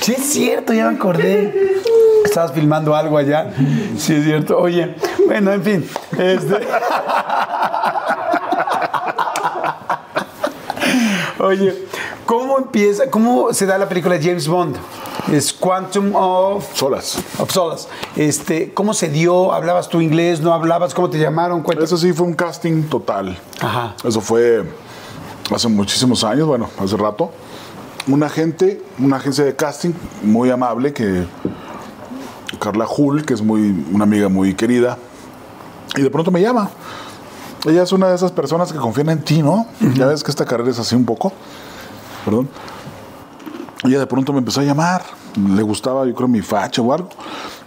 Sí, 0.00 0.12
es 0.12 0.24
cierto, 0.32 0.72
ya 0.72 0.88
me 0.88 0.96
acordé. 0.96 1.82
Estabas 2.24 2.52
filmando 2.52 2.96
algo 2.96 3.18
allá. 3.18 3.52
Sí, 3.98 4.14
es 4.14 4.24
cierto. 4.24 4.58
Oye, 4.58 4.96
bueno, 5.26 5.52
en 5.52 5.62
fin. 5.62 5.90
Este... 6.16 6.66
Oye, 11.40 11.84
¿cómo 12.24 12.58
empieza, 12.58 13.10
cómo 13.10 13.52
se 13.52 13.66
da 13.66 13.76
la 13.76 13.88
película 13.88 14.16
James 14.20 14.48
Bond? 14.48 14.76
Es 15.30 15.52
Quantum 15.52 16.16
of 16.16 16.64
Solas. 16.74 17.18
of 17.38 17.52
Solace. 17.52 17.88
Este, 18.16 18.72
¿Cómo 18.72 18.94
se 18.94 19.08
dio? 19.08 19.52
¿Hablabas 19.52 19.90
tú 19.90 20.00
inglés? 20.00 20.40
¿No 20.40 20.54
hablabas? 20.54 20.94
¿Cómo 20.94 21.10
te 21.10 21.18
llamaron? 21.18 21.62
Cuéntame. 21.62 21.84
Eso 21.84 21.98
sí 21.98 22.14
fue 22.14 22.26
un 22.26 22.32
casting 22.32 22.84
total. 22.84 23.38
Ajá. 23.60 23.94
Eso 24.02 24.22
fue 24.22 24.64
hace 25.50 25.68
muchísimos 25.68 26.24
años, 26.24 26.46
bueno, 26.46 26.68
hace 26.78 26.96
rato. 26.96 27.30
Un 28.06 28.22
agente, 28.22 28.82
una 28.98 29.16
agencia 29.16 29.44
de 29.44 29.54
casting 29.54 29.92
muy 30.22 30.50
amable 30.50 30.92
que 30.92 31.26
Carla 32.58 32.86
Hull, 32.88 33.24
que 33.24 33.34
es 33.34 33.42
muy 33.42 33.84
una 33.92 34.04
amiga 34.04 34.28
muy 34.28 34.54
querida, 34.54 34.98
y 35.96 36.02
de 36.02 36.10
pronto 36.10 36.30
me 36.30 36.40
llama. 36.40 36.70
Ella 37.66 37.82
es 37.82 37.92
una 37.92 38.08
de 38.08 38.14
esas 38.14 38.32
personas 38.32 38.72
que 38.72 38.78
confían 38.78 39.10
en 39.10 39.22
ti, 39.22 39.42
¿no? 39.42 39.66
Ya 39.94 40.06
ves 40.06 40.22
que 40.22 40.30
esta 40.30 40.44
carrera 40.44 40.70
es 40.70 40.78
así 40.78 40.94
un 40.94 41.04
poco. 41.04 41.32
Perdón. 42.24 42.48
Ella 43.84 43.98
de 43.98 44.06
pronto 44.06 44.32
me 44.32 44.38
empezó 44.38 44.60
a 44.60 44.64
llamar, 44.64 45.02
le 45.36 45.62
gustaba 45.62 46.04
yo 46.04 46.14
creo 46.14 46.28
mi 46.28 46.42
facha 46.42 46.82
o 46.82 46.92
algo, 46.92 47.10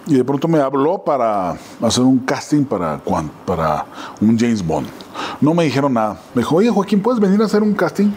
y 0.07 0.15
de 0.15 0.23
pronto 0.25 0.47
me 0.47 0.59
habló 0.59 1.03
para 1.03 1.55
hacer 1.81 2.03
un 2.03 2.19
casting 2.19 2.65
para, 2.65 2.99
para 3.45 3.85
un 4.19 4.37
James 4.37 4.65
Bond. 4.65 4.87
No 5.41 5.55
me 5.55 5.63
dijeron 5.63 5.93
nada. 5.93 6.21
Me 6.35 6.41
dijo, 6.41 6.55
oye 6.55 6.69
Joaquín, 6.69 7.01
¿puedes 7.01 7.19
venir 7.19 7.41
a 7.41 7.45
hacer 7.45 7.63
un 7.63 7.73
casting? 7.73 8.11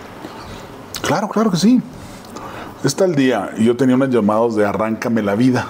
Claro, 1.02 1.28
claro 1.28 1.50
que 1.50 1.56
sí. 1.56 1.82
Está 2.84 3.06
el 3.06 3.14
día 3.14 3.50
y 3.56 3.64
yo 3.64 3.76
tenía 3.76 3.94
unos 3.96 4.10
llamados 4.10 4.56
de 4.56 4.66
Arráncame 4.66 5.22
la 5.22 5.34
vida, 5.34 5.66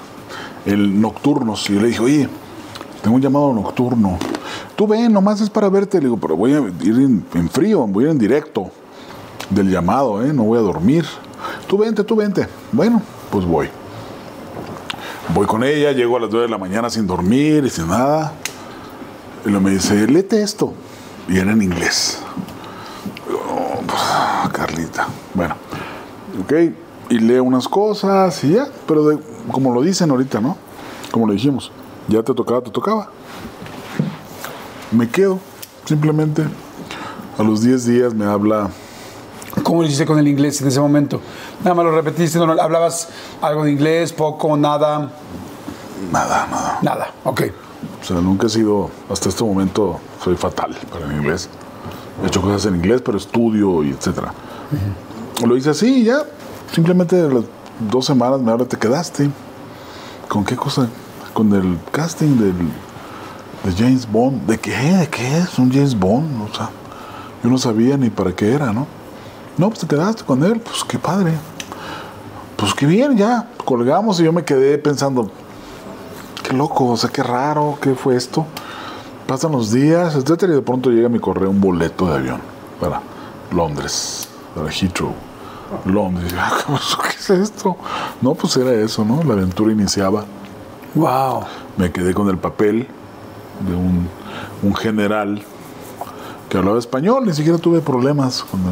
el 0.66 1.00
nocturnos, 1.00 1.70
y 1.70 1.74
yo 1.74 1.80
le 1.80 1.88
dije, 1.88 2.02
oye, 2.02 2.28
tengo 3.02 3.14
un 3.14 3.22
llamado 3.22 3.52
nocturno. 3.52 4.18
Tú 4.74 4.88
ven, 4.88 5.12
nomás 5.12 5.40
es 5.40 5.48
para 5.48 5.68
verte. 5.68 5.98
Le 5.98 6.06
digo, 6.06 6.16
pero 6.16 6.36
voy 6.36 6.54
a 6.54 6.58
ir 6.58 7.22
en, 7.34 7.48
frío, 7.48 7.86
voy 7.86 8.04
a 8.04 8.06
ir 8.06 8.10
en 8.12 8.18
directo 8.18 8.70
del 9.50 9.70
llamado, 9.70 10.24
¿eh? 10.24 10.32
No 10.32 10.42
voy 10.42 10.58
a 10.58 10.62
dormir. 10.62 11.04
Tú 11.68 11.78
vente, 11.78 12.02
tú 12.02 12.16
vente. 12.16 12.48
Bueno, 12.72 13.00
pues 13.30 13.44
voy. 13.44 13.68
Voy 15.32 15.46
con 15.46 15.62
ella, 15.62 15.92
llego 15.92 16.16
a 16.16 16.20
las 16.20 16.30
9 16.30 16.46
de 16.46 16.50
la 16.50 16.58
mañana 16.58 16.90
sin 16.90 17.06
dormir 17.06 17.64
y 17.64 17.70
sin 17.70 17.86
nada. 17.86 18.32
Y 19.44 19.50
luego 19.50 19.64
me 19.64 19.70
dice, 19.70 20.06
léete 20.08 20.42
esto. 20.42 20.72
Y 21.28 21.38
era 21.38 21.52
en 21.52 21.62
inglés. 21.62 22.18
Digo, 23.26 23.40
"No, 23.46 23.86
pues, 23.86 24.02
Carlita. 24.52 25.06
Bueno, 25.34 25.54
ok. 26.42 26.52
Y 27.10 27.18
leo 27.18 27.44
unas 27.44 27.68
cosas 27.68 28.42
y 28.44 28.52
ya. 28.54 28.66
Pero 28.86 29.06
de- 29.08 29.18
como 29.50 29.72
lo 29.74 29.82
dicen 29.82 30.10
ahorita, 30.10 30.40
¿no? 30.40 30.56
Como 31.10 31.26
lo 31.26 31.32
dijimos. 31.32 31.70
Ya 32.08 32.22
te 32.22 32.34
tocaba, 32.34 32.60
te 32.60 32.70
tocaba. 32.70 33.08
Me 34.90 35.08
quedo. 35.08 35.38
Simplemente 35.84 36.44
a 37.38 37.42
los 37.42 37.62
10 37.62 37.84
días 37.86 38.14
me 38.14 38.24
habla 38.24 38.70
¿Cómo 39.62 39.82
lo 39.82 39.86
hiciste 39.86 40.04
con 40.06 40.18
el 40.18 40.26
inglés 40.26 40.60
en 40.62 40.68
ese 40.68 40.80
momento? 40.80 41.20
Nada 41.62 41.74
más 41.74 41.84
lo 41.84 41.92
repetiste, 41.92 42.38
no, 42.38 42.50
¿hablabas 42.60 43.08
algo 43.40 43.64
de 43.64 43.70
inglés, 43.72 44.12
poco, 44.12 44.56
nada? 44.56 45.12
nada, 46.10 46.46
nada. 46.50 46.78
Nada, 46.82 47.10
ok. 47.22 47.42
O 48.02 48.04
sea, 48.04 48.16
nunca 48.16 48.46
he 48.48 48.50
sido, 48.50 48.90
hasta 49.08 49.28
este 49.28 49.44
momento, 49.44 50.00
soy 50.24 50.36
fatal 50.36 50.74
para 50.90 51.04
el 51.04 51.12
inglés. 51.12 51.50
He 52.22 52.26
hecho 52.26 52.40
cosas 52.40 52.64
en 52.66 52.76
inglés, 52.76 53.02
pero 53.04 53.18
estudio 53.18 53.82
y 53.84 53.90
etcétera. 53.90 54.32
Lo 55.44 55.56
hice 55.56 55.70
así 55.70 56.00
y 56.00 56.04
ya. 56.04 56.22
Simplemente 56.72 57.20
a 57.20 57.24
las 57.24 57.44
dos 57.90 58.06
semanas 58.06 58.40
me 58.40 58.50
habla, 58.50 58.64
te 58.64 58.78
quedaste. 58.78 59.30
¿Con 60.28 60.44
qué 60.44 60.56
cosa? 60.56 60.88
Con 61.34 61.52
el 61.52 61.78
casting 61.92 62.36
del, 62.38 62.56
de 63.64 63.72
James 63.76 64.10
Bond. 64.10 64.46
¿De 64.46 64.58
qué? 64.58 64.70
¿De 64.70 65.08
qué 65.08 65.38
es 65.38 65.58
un 65.58 65.70
James 65.70 65.98
Bond? 65.98 66.48
O 66.50 66.54
sea, 66.54 66.70
yo 67.42 67.50
no 67.50 67.58
sabía 67.58 67.96
ni 67.98 68.08
para 68.08 68.32
qué 68.32 68.54
era, 68.54 68.72
¿no? 68.72 68.86
No, 69.58 69.68
pues 69.68 69.80
te 69.80 69.86
quedaste 69.86 70.24
con 70.24 70.42
él, 70.42 70.60
pues 70.60 70.84
qué 70.84 70.98
padre. 70.98 71.34
Pues 72.56 72.72
qué 72.72 72.86
bien, 72.86 73.16
ya. 73.16 73.50
Colgamos 73.64 74.18
y 74.20 74.24
yo 74.24 74.32
me 74.32 74.44
quedé 74.44 74.78
pensando, 74.78 75.30
qué 76.42 76.56
loco, 76.56 76.86
o 76.86 76.96
sea, 76.96 77.10
qué 77.10 77.22
raro, 77.22 77.76
qué 77.80 77.94
fue 77.94 78.16
esto. 78.16 78.46
Pasan 79.26 79.52
los 79.52 79.72
días, 79.72 80.14
etcétera, 80.16 80.52
y 80.52 80.56
de 80.56 80.62
pronto 80.62 80.90
llega 80.90 81.06
a 81.06 81.10
mi 81.10 81.18
correo 81.18 81.48
un 81.50 81.60
boleto 81.60 82.06
de 82.08 82.16
avión 82.16 82.40
para 82.78 83.00
Londres, 83.52 84.28
para 84.54 84.70
Heathrow, 84.70 85.14
Londres. 85.86 86.34
"Ah, 86.38 86.58
¿Qué 87.02 87.16
es 87.16 87.30
esto? 87.30 87.76
No, 88.20 88.34
pues 88.34 88.56
era 88.56 88.72
eso, 88.74 89.04
¿no? 89.04 89.22
La 89.24 89.32
aventura 89.34 89.72
iniciaba 89.72 90.24
Wow. 90.94 91.40
Me 91.76 91.90
quedé 91.90 92.14
con 92.14 92.28
el 92.28 92.38
papel 92.38 92.86
de 93.68 93.74
un, 93.74 94.08
un 94.62 94.74
general 94.76 95.42
que 96.48 96.56
hablaba 96.58 96.78
español, 96.78 97.24
ni 97.26 97.32
siquiera 97.34 97.58
tuve 97.58 97.80
problemas 97.80 98.44
con 98.44 98.60
el, 98.60 98.66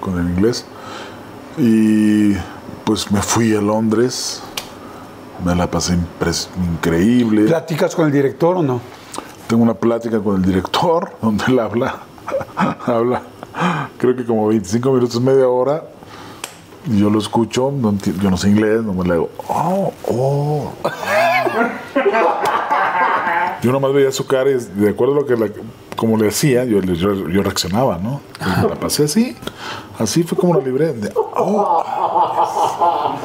con- 0.00 0.14
con 0.14 0.20
el 0.26 0.32
inglés. 0.32 0.64
Y 1.58 2.32
pues 2.84 3.12
me 3.12 3.22
fui 3.22 3.54
a 3.54 3.60
Londres, 3.60 4.42
me 5.44 5.54
la 5.54 5.70
pasé 5.70 5.96
increíble. 6.74 7.44
¿Platicas 7.44 7.94
con 7.94 8.06
el 8.06 8.12
director 8.12 8.56
o 8.56 8.62
no? 8.64 8.80
Tengo 9.52 9.64
una 9.64 9.74
plática 9.74 10.18
con 10.18 10.36
el 10.36 10.42
director 10.42 11.10
donde 11.20 11.44
él 11.48 11.58
habla, 11.58 11.96
habla, 12.86 13.20
creo 13.98 14.16
que 14.16 14.24
como 14.24 14.46
25 14.46 14.92
minutos, 14.92 15.20
media 15.20 15.46
hora. 15.46 15.84
Y 16.86 16.98
yo 16.98 17.10
lo 17.10 17.18
escucho, 17.18 17.70
yo 18.22 18.30
no 18.30 18.36
sé 18.38 18.48
inglés, 18.48 18.82
no 18.82 18.94
me 18.94 19.04
le 19.04 19.12
digo, 19.12 19.28
oh, 19.48 19.92
oh. 20.08 20.72
Yo 23.62 23.70
nomás 23.72 23.92
veía 23.92 24.10
su 24.10 24.26
cara 24.26 24.50
y 24.50 24.54
de 24.54 24.90
acuerdo 24.90 25.14
a 25.14 25.16
lo 25.20 25.26
que 25.26 25.36
la- 25.36 25.48
como 25.96 26.16
le 26.16 26.28
hacía, 26.28 26.64
yo, 26.64 26.80
yo, 26.80 27.28
yo 27.28 27.42
reaccionaba, 27.42 27.98
¿no? 27.98 28.20
Y 28.40 28.68
la 28.68 28.74
pasé 28.74 29.04
así, 29.04 29.36
así 29.98 30.24
fue 30.24 30.36
como 30.36 30.54
la 30.54 30.60
libré. 30.64 30.92
de, 30.94 31.12
oh. 31.14 31.82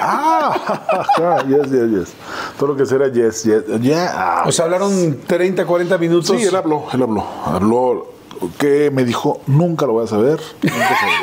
ah, 0.00 1.42
yes, 1.48 1.70
yes, 1.70 1.90
yes. 1.90 2.12
Todo 2.58 2.70
lo 2.70 2.76
que 2.76 2.84
sea 2.84 2.96
era 2.98 3.08
yes, 3.08 3.44
yes, 3.44 3.62
yeah. 3.80 4.10
ah, 4.12 4.42
O 4.46 4.52
sea, 4.52 4.66
hablaron 4.66 5.20
30, 5.26 5.64
40 5.64 5.98
minutos. 5.98 6.36
Sí, 6.36 6.42
él 6.42 6.54
habló, 6.54 6.84
él 6.92 7.02
habló. 7.02 7.24
Habló 7.44 8.06
que 8.58 8.90
me 8.92 9.04
dijo, 9.04 9.40
nunca 9.46 9.86
lo 9.86 9.94
voy 9.94 10.04
a 10.04 10.08
saber. 10.08 10.40
Nunca 10.62 10.88
sabré". 11.00 11.14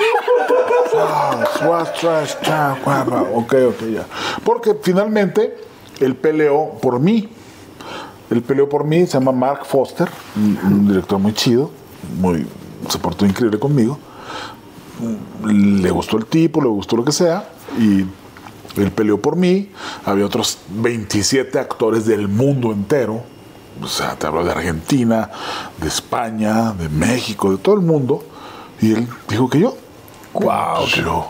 Swat, 1.60 2.00
trash, 2.00 2.34
cha, 2.42 2.78
guapa. 2.84 3.22
ok, 3.36 3.54
ok, 3.70 3.82
ya. 3.94 4.06
Porque 4.44 4.76
finalmente 4.82 5.56
él 6.00 6.16
peleó 6.16 6.72
por 6.82 7.00
mí. 7.00 7.30
Él 8.32 8.42
peleó 8.42 8.68
por 8.68 8.86
mí, 8.86 9.06
se 9.06 9.14
llama 9.14 9.34
Mark 9.34 9.66
Foster, 9.66 10.10
un, 10.38 10.58
un 10.64 10.88
director 10.88 11.20
muy 11.20 11.34
chido, 11.34 11.70
muy, 12.18 12.48
se 12.88 12.98
portó 12.98 13.26
increíble 13.26 13.60
conmigo. 13.60 14.00
Le 15.46 15.92
gustó 15.92 16.18
el 16.18 16.26
tipo, 16.26 16.62
le 16.62 16.70
gustó 16.70 16.96
lo 16.96 17.04
que 17.04 17.12
sea, 17.12 17.50
y 17.78 18.06
él 18.80 18.92
peleó 18.96 19.20
por 19.20 19.36
mí. 19.36 19.70
Había 20.06 20.26
otros 20.26 20.60
27 20.70 21.60
actores 21.60 22.06
del 22.06 22.30
mundo 22.30 22.72
entero. 22.72 23.22
O 23.82 23.88
sea, 23.88 24.16
te 24.16 24.28
hablo 24.28 24.46
de 24.46 24.52
Argentina, 24.52 25.30
de 25.82 25.88
España, 25.90 26.72
de 26.72 26.88
México, 26.88 27.52
de 27.52 27.58
todo 27.58 27.76
el 27.76 27.82
mundo. 27.82 28.24
Y 28.80 28.94
él 28.94 29.08
dijo 29.28 29.50
que 29.50 29.60
yo. 29.60 29.76
Wow. 30.34 30.86
Yo 30.88 31.30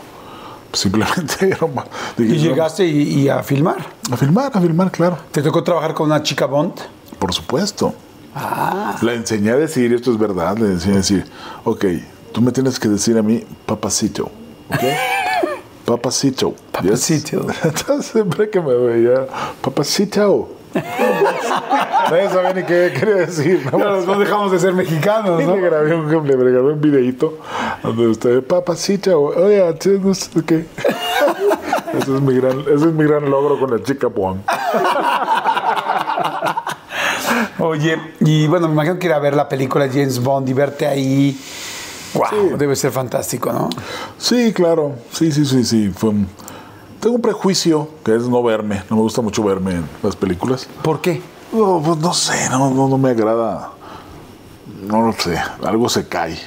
simplemente 0.72 1.56
nomás 1.60 1.86
dije, 2.16 2.34
Y 2.34 2.38
llegaste 2.38 2.86
y, 2.86 3.20
y 3.20 3.28
a 3.28 3.42
filmar. 3.42 3.78
a 4.10 4.16
filmar, 4.16 4.50
a 4.54 4.60
filmar, 4.60 4.90
claro. 4.90 5.18
¿Te 5.30 5.42
tocó 5.42 5.62
trabajar 5.62 5.94
con 5.94 6.06
una 6.06 6.22
chica 6.22 6.46
Bond? 6.46 6.74
Por 7.18 7.32
supuesto. 7.32 7.94
Ah. 8.34 8.96
La 9.02 9.12
enseñé 9.14 9.50
a 9.50 9.56
decir, 9.56 9.92
esto 9.92 10.10
es 10.10 10.18
verdad, 10.18 10.56
le 10.56 10.66
enseñé 10.66 10.94
a 10.94 10.98
decir, 10.98 11.24
ok, 11.64 11.84
tú 12.32 12.40
me 12.40 12.50
tienes 12.50 12.78
que 12.78 12.88
decir 12.88 13.18
a 13.18 13.22
mí 13.22 13.44
papacito, 13.66 14.24
¿ok? 14.70 14.80
Papacito. 15.84 16.54
Papacito. 16.70 17.44
Entonces 17.64 18.06
siempre 18.12 18.48
que 18.48 18.60
me 18.60 18.72
veía, 18.74 19.26
papacito. 19.60 20.48
Nadie 20.74 22.28
sabía 22.30 22.52
ni 22.54 22.62
qué 22.64 22.92
quería 22.98 23.14
decir. 23.16 23.62
Claro, 23.68 24.00
no 24.04 24.18
dejamos 24.18 24.52
de 24.52 24.58
ser 24.58 24.72
mexicanos, 24.74 25.42
¿no? 25.44 25.56
le 25.56 25.62
grabé 25.62 25.94
un, 25.94 26.26
le 26.26 26.36
grabé 26.36 26.72
un 26.72 26.80
videito 26.80 27.38
donde 27.82 28.06
usted, 28.08 28.42
papacito, 28.42 29.20
oye, 29.20 29.74
no 30.00 30.14
sé 30.14 30.30
qué. 30.46 30.66
Ese 31.92 32.14
es 32.14 32.22
mi 32.22 32.34
gran, 32.34 32.60
ese 32.60 32.74
es 32.74 32.80
mi 32.94 33.04
gran 33.04 33.28
logro 33.30 33.60
con 33.60 33.70
la 33.70 33.82
chica 33.82 34.08
Juan. 34.14 34.42
Oye, 37.58 37.98
y 38.20 38.46
bueno, 38.46 38.66
me 38.68 38.72
imagino 38.74 38.98
que 38.98 39.06
ir 39.08 39.12
a 39.12 39.18
ver 39.18 39.34
la 39.34 39.46
película 39.48 39.86
de 39.86 39.90
James 39.90 40.18
Bond 40.18 40.48
y 40.48 40.52
verte 40.54 40.86
ahí. 40.86 41.38
Wow, 42.14 42.56
debe 42.56 42.76
ser 42.76 42.92
fantástico, 42.92 43.52
¿no? 43.52 43.68
Sí, 44.18 44.52
claro. 44.52 44.94
Sí, 45.10 45.32
sí, 45.32 45.44
sí, 45.44 45.64
sí. 45.64 45.90
Fue 45.94 46.10
un- 46.10 46.28
Tengo 47.02 47.16
un 47.16 47.20
prejuicio 47.20 47.88
que 48.04 48.14
es 48.14 48.28
no 48.28 48.40
verme. 48.44 48.84
No 48.88 48.94
me 48.94 49.02
gusta 49.02 49.20
mucho 49.22 49.42
verme 49.42 49.72
en 49.72 49.88
las 50.04 50.14
películas. 50.14 50.68
¿Por 50.82 51.00
qué? 51.00 51.20
No, 51.52 51.82
pues 51.84 51.98
no 51.98 52.14
sé, 52.14 52.48
no, 52.48 52.70
no, 52.70 52.86
no 52.86 52.96
me 52.96 53.10
agrada. 53.10 53.72
No 54.86 55.02
lo 55.02 55.12
sé. 55.12 55.36
Algo 55.64 55.88
se 55.88 56.06
cae. 56.06 56.38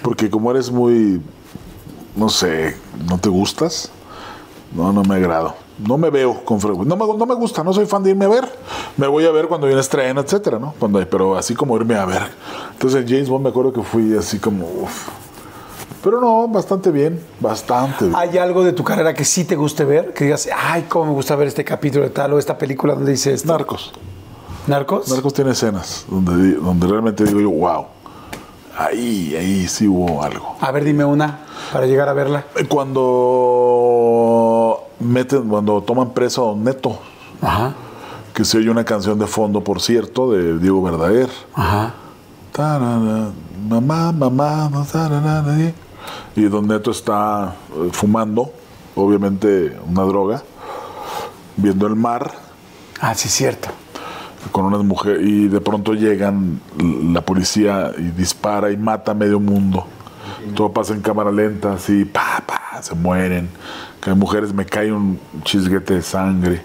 Porque 0.00 0.30
como 0.30 0.50
eres 0.52 0.70
muy. 0.70 1.20
No 2.16 2.30
sé, 2.30 2.78
no 3.10 3.18
te 3.18 3.28
gustas. 3.28 3.90
No, 4.74 4.90
no 4.90 5.02
me 5.02 5.16
agrado. 5.16 5.54
No 5.86 5.98
me 5.98 6.08
veo 6.08 6.42
con 6.46 6.62
frecuencia. 6.62 6.96
No 6.96 6.96
me, 6.96 7.18
no 7.18 7.26
me 7.26 7.34
gusta, 7.34 7.62
no 7.62 7.74
soy 7.74 7.84
fan 7.84 8.02
de 8.02 8.08
irme 8.08 8.24
a 8.24 8.28
ver. 8.28 8.50
Me 8.96 9.06
voy 9.06 9.26
a 9.26 9.30
ver 9.32 9.48
cuando 9.48 9.66
viene 9.66 9.82
estreno, 9.82 10.22
etcétera, 10.22 10.58
¿no? 10.58 10.72
Cuando 10.78 10.98
hay, 10.98 11.04
pero 11.04 11.36
así 11.36 11.54
como 11.54 11.76
irme 11.76 11.94
a 11.94 12.06
ver. 12.06 12.22
Entonces 12.72 13.02
en 13.02 13.06
James 13.06 13.28
Bond 13.28 13.44
me 13.44 13.50
acuerdo 13.50 13.74
que 13.74 13.82
fui 13.82 14.16
así 14.16 14.38
como. 14.38 14.64
uf. 14.64 15.08
Pero 16.08 16.22
no, 16.22 16.48
bastante 16.48 16.90
bien, 16.90 17.22
bastante 17.38 18.06
bien. 18.06 18.16
¿Hay 18.16 18.38
algo 18.38 18.64
de 18.64 18.72
tu 18.72 18.82
carrera 18.82 19.12
que 19.12 19.26
sí 19.26 19.44
te 19.44 19.56
guste 19.56 19.84
ver? 19.84 20.14
Que 20.14 20.24
digas, 20.24 20.48
ay, 20.56 20.86
cómo 20.88 21.04
me 21.04 21.12
gusta 21.12 21.36
ver 21.36 21.48
este 21.48 21.62
capítulo 21.64 22.04
de 22.04 22.08
tal 22.08 22.32
o 22.32 22.38
esta 22.38 22.56
película 22.56 22.94
donde 22.94 23.10
dice 23.10 23.34
esto. 23.34 23.52
Narcos. 23.52 23.92
¿Narcos? 24.66 25.10
Narcos 25.10 25.34
tiene 25.34 25.50
escenas 25.50 26.06
donde, 26.08 26.54
donde 26.54 26.86
realmente 26.86 27.24
digo 27.24 27.40
yo, 27.40 27.50
wow. 27.50 27.84
Ahí, 28.78 29.36
ahí 29.36 29.68
sí 29.68 29.86
hubo 29.86 30.22
algo. 30.22 30.56
A 30.62 30.70
ver, 30.72 30.82
dime 30.84 31.04
una 31.04 31.40
para 31.74 31.84
llegar 31.84 32.08
a 32.08 32.14
verla. 32.14 32.46
Cuando 32.70 33.18
meten, 35.00 35.46
cuando 35.46 35.82
toman 35.82 36.14
preso 36.14 36.42
a 36.42 36.46
Don 36.52 36.64
Neto, 36.64 36.98
Ajá, 37.42 37.74
que 38.32 38.46
se 38.46 38.56
oye 38.56 38.70
una 38.70 38.84
canción 38.84 39.18
de 39.18 39.26
fondo, 39.26 39.62
por 39.62 39.82
cierto, 39.82 40.32
de 40.32 40.58
Diego 40.58 40.82
Verdaguer. 40.82 41.28
ajá. 41.52 41.92
Tarara, 42.50 43.30
Mamá, 43.68 44.10
mamá, 44.12 44.70
eh. 45.58 45.74
Y 46.36 46.42
Don 46.44 46.66
Neto 46.68 46.90
está 46.90 47.54
eh, 47.74 47.88
fumando, 47.92 48.52
obviamente 48.94 49.76
una 49.86 50.02
droga, 50.02 50.42
viendo 51.56 51.86
el 51.86 51.96
mar 51.96 52.32
Ah, 53.00 53.14
sí, 53.14 53.28
cierto. 53.28 53.68
con 54.50 54.64
unas 54.64 54.82
mujeres 54.82 55.22
y 55.24 55.46
de 55.48 55.60
pronto 55.60 55.94
llegan 55.94 56.60
la 57.12 57.20
policía 57.20 57.92
y 57.96 58.02
dispara 58.10 58.70
y 58.72 58.76
mata 58.76 59.12
a 59.12 59.14
medio 59.14 59.38
mundo. 59.38 59.86
Todo 60.54 60.72
pasa 60.72 60.94
en 60.94 61.00
cámara 61.00 61.30
lenta, 61.30 61.74
así, 61.74 62.04
pa, 62.04 62.42
pa, 62.46 62.82
se 62.82 62.94
mueren. 62.94 63.48
Caen 64.00 64.18
mujeres, 64.18 64.52
me 64.52 64.64
cae 64.64 64.92
un 64.92 65.18
chisguete 65.44 65.94
de 65.94 66.02
sangre. 66.02 66.62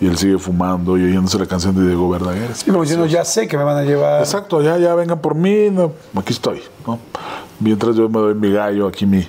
Y 0.00 0.06
él 0.06 0.18
sigue 0.18 0.38
fumando 0.38 0.98
y 0.98 1.04
oyéndose 1.04 1.38
la 1.38 1.46
canción 1.46 1.74
de 1.74 1.86
Diego 1.86 2.08
Verdaguer. 2.08 2.50
Y 2.66 2.70
como 2.70 2.82
diciendo, 2.82 3.06
ya 3.06 3.24
sé 3.24 3.46
que 3.46 3.56
me 3.56 3.64
van 3.64 3.76
a 3.76 3.82
llevar. 3.82 4.20
Exacto, 4.20 4.60
ya, 4.60 4.76
ya 4.78 4.94
vengan 4.94 5.20
por 5.20 5.34
mí, 5.34 5.70
no, 5.70 5.92
aquí 6.16 6.32
estoy, 6.32 6.62
¿no? 6.86 6.98
Mientras 7.60 7.94
yo 7.96 8.08
me 8.08 8.18
doy 8.18 8.34
mi 8.34 8.52
gallo, 8.52 8.88
aquí 8.88 9.06
mi, 9.06 9.26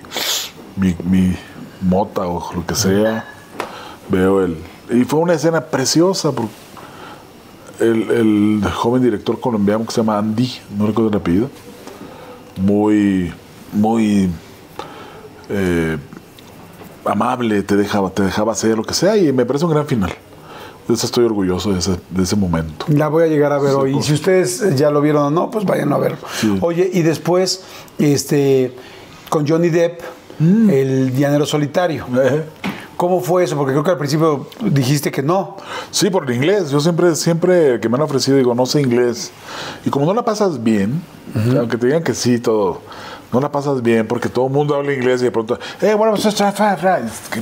mi, 0.75 0.95
mi 1.03 1.35
mota 1.81 2.27
o 2.27 2.51
lo 2.53 2.65
que 2.65 2.75
sea, 2.75 3.25
veo 4.09 4.43
el... 4.43 4.57
Y 4.89 5.03
fue 5.03 5.19
una 5.19 5.33
escena 5.33 5.61
preciosa, 5.61 6.31
porque 6.31 6.53
el, 7.79 8.09
el 8.11 8.69
joven 8.71 9.03
director 9.03 9.39
colombiano 9.39 9.85
que 9.85 9.91
se 9.91 10.01
llama 10.01 10.17
Andy, 10.17 10.51
no 10.77 10.87
recuerdo 10.87 11.09
el 11.09 11.15
apellido, 11.17 11.49
muy, 12.57 13.33
muy 13.71 14.29
eh, 15.49 15.97
amable, 17.03 17.63
te 17.63 17.75
dejaba, 17.75 18.09
te 18.09 18.23
dejaba 18.23 18.53
hacer 18.53 18.77
lo 18.77 18.83
que 18.83 18.93
sea 18.93 19.17
y 19.17 19.31
me 19.31 19.45
parece 19.45 19.65
un 19.65 19.71
gran 19.71 19.85
final. 19.85 20.13
Eso 20.87 21.05
estoy 21.05 21.25
orgulloso 21.25 21.71
de 21.73 21.79
ese, 21.79 21.95
de 22.11 22.23
ese 22.23 22.35
momento. 22.35 22.85
La 22.89 23.07
voy 23.07 23.23
a 23.23 23.27
llegar 23.27 23.51
a 23.51 23.57
ver 23.57 23.73
hoy. 23.73 23.97
Y 23.97 24.03
si 24.03 24.13
ustedes 24.13 24.75
ya 24.75 24.91
lo 24.91 25.01
vieron 25.01 25.23
o 25.23 25.31
no, 25.31 25.49
pues 25.49 25.65
vayan 25.65 25.91
a 25.93 25.97
verlo. 25.97 26.19
Sí. 26.39 26.57
Oye, 26.61 26.89
y 26.93 27.01
después, 27.01 27.63
este, 27.97 28.75
con 29.29 29.47
Johnny 29.47 29.69
Depp, 29.69 30.01
Mm. 30.37 30.69
el 30.69 31.15
llanero 31.15 31.45
solitario. 31.45 32.05
Eh. 32.21 32.43
¿Cómo 32.97 33.21
fue 33.21 33.45
eso? 33.45 33.55
Porque 33.55 33.71
creo 33.71 33.85
que 33.85 33.91
al 33.91 33.97
principio 33.97 34.47
dijiste 34.61 35.09
que 35.09 35.21
no. 35.23 35.55
Sí, 35.91 36.09
por 36.09 36.29
el 36.29 36.35
inglés. 36.35 36.69
Yo 36.71 36.81
siempre, 36.81 37.15
siempre 37.15 37.79
que 37.79 37.87
me 37.87 37.95
han 37.95 38.01
ofrecido, 38.01 38.35
digo, 38.37 38.53
no 38.53 38.65
sé 38.65 38.81
inglés. 38.81 39.31
Y 39.85 39.89
como 39.89 40.05
no 40.05 40.13
la 40.13 40.25
pasas 40.25 40.61
bien, 40.61 41.01
aunque 41.57 41.77
te 41.77 41.85
digan 41.87 42.03
que 42.03 42.13
sí, 42.13 42.37
todo, 42.39 42.81
no 43.31 43.39
la 43.39 43.49
pasas 43.49 43.81
bien 43.81 44.07
porque 44.07 44.27
todo 44.27 44.47
el 44.47 44.51
mundo 44.51 44.75
habla 44.75 44.93
inglés 44.93 45.21
y 45.21 45.23
de 45.25 45.31
pronto, 45.31 45.57
eh, 45.81 45.93
bueno, 45.93 46.15
pues, 46.21 46.35
fra, 46.35 46.51
fra, 46.51 46.75
fra". 46.75 46.99
Es 46.99 47.29
que, 47.31 47.41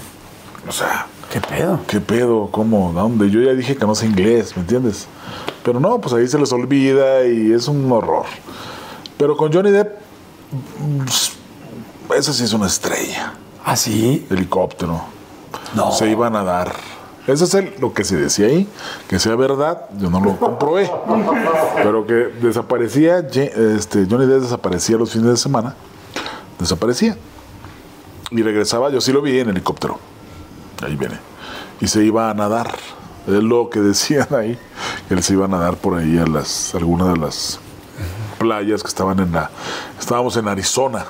o 0.68 0.72
sea, 0.72 1.08
¿Qué 1.34 1.42
pedo? 1.42 1.80
¿qué 1.88 2.00
pedo? 2.00 2.50
¿Cómo? 2.52 2.94
¿Dónde? 2.94 3.32
Yo 3.32 3.42
ya 3.42 3.54
dije 3.54 3.76
que 3.76 3.88
no 3.88 3.96
sé 3.96 4.06
inglés, 4.06 4.56
¿me 4.56 4.62
entiendes? 4.62 5.08
Pero 5.64 5.80
no, 5.80 6.00
pues 6.00 6.14
ahí 6.14 6.28
se 6.28 6.38
les 6.38 6.52
olvida 6.54 7.26
y 7.26 7.52
es 7.52 7.68
un 7.68 7.92
horror. 7.92 8.26
Pero 9.18 9.36
con 9.36 9.52
Johnny 9.52 9.72
Depp, 9.72 9.98
mm, 10.80 12.14
esa 12.14 12.34
sí 12.34 12.44
es 12.44 12.54
una 12.54 12.68
estrella. 12.68 13.34
¿Ah, 13.66 13.76
sí? 13.76 14.28
Helicóptero 14.30 15.02
No. 15.74 15.92
se 15.92 16.08
iban 16.08 16.36
a 16.36 16.44
dar. 16.44 16.72
Eso 17.26 17.46
es 17.46 17.54
el- 17.56 17.74
lo 17.80 17.94
que 17.94 18.04
se 18.04 18.16
decía 18.18 18.46
ahí, 18.46 18.68
que 19.08 19.18
sea 19.18 19.36
verdad, 19.36 19.86
yo 19.98 20.12
no 20.12 20.20
lo 20.20 20.38
comprobé. 20.38 20.92
Pero 21.82 22.06
que 22.06 22.14
desaparecía, 22.14 23.20
este, 23.20 24.06
Johnny 24.08 24.28
Depp 24.28 24.42
desaparecía 24.44 24.98
los 24.98 25.12
fines 25.12 25.30
de 25.30 25.38
semana, 25.38 25.74
desaparecía. 26.60 27.18
Y 28.30 28.44
regresaba, 28.44 28.92
yo 28.92 29.02
sí 29.02 29.12
lo 29.12 29.22
vi 29.24 29.40
en 29.40 29.50
helicóptero, 29.50 29.98
ahí 30.84 30.96
viene. 30.96 31.20
Y 31.82 31.88
se 31.88 32.04
iba 32.04 32.30
a 32.30 32.34
nadar 32.34 32.76
Es 33.28 33.44
lo 33.44 33.70
que 33.70 33.80
decían 33.80 34.28
ahí, 34.32 34.58
que 35.08 35.16
les 35.16 35.30
iban 35.30 35.54
a 35.54 35.58
dar 35.58 35.76
por 35.78 35.98
ahí 35.98 36.18
a 36.18 36.26
las, 36.26 36.76
algunas 36.76 37.14
de 37.14 37.18
las 37.18 37.60
playas 38.38 38.82
que 38.84 38.90
estaban 38.90 39.20
en 39.20 39.32
la... 39.32 39.50
Estábamos 40.00 40.36
en 40.38 40.48
Arizona. 40.48 41.06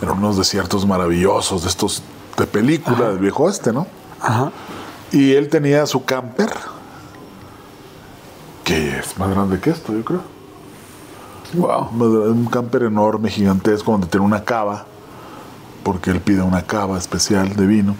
Eran 0.00 0.18
unos 0.18 0.36
desiertos 0.36 0.86
maravillosos, 0.86 1.62
de 1.62 1.68
estos 1.68 2.02
de 2.36 2.46
película 2.46 3.08
del 3.10 3.18
viejo 3.18 3.44
oeste, 3.44 3.72
¿no? 3.72 3.86
Ajá. 4.20 4.50
Y 5.12 5.34
él 5.34 5.48
tenía 5.48 5.84
su 5.86 6.04
camper, 6.04 6.50
que 8.64 8.98
es 8.98 9.18
más 9.18 9.30
grande 9.30 9.58
que 9.58 9.70
esto, 9.70 9.92
yo 9.92 10.04
creo. 10.04 10.22
Wow. 11.54 11.88
Un 11.90 12.46
camper 12.46 12.84
enorme, 12.84 13.28
gigantesco, 13.28 13.90
donde 13.92 14.06
tiene 14.06 14.24
una 14.24 14.44
cava, 14.44 14.86
porque 15.82 16.10
él 16.10 16.20
pide 16.20 16.42
una 16.42 16.62
cava 16.62 16.96
especial 16.96 17.56
de 17.56 17.66
vino. 17.66 17.96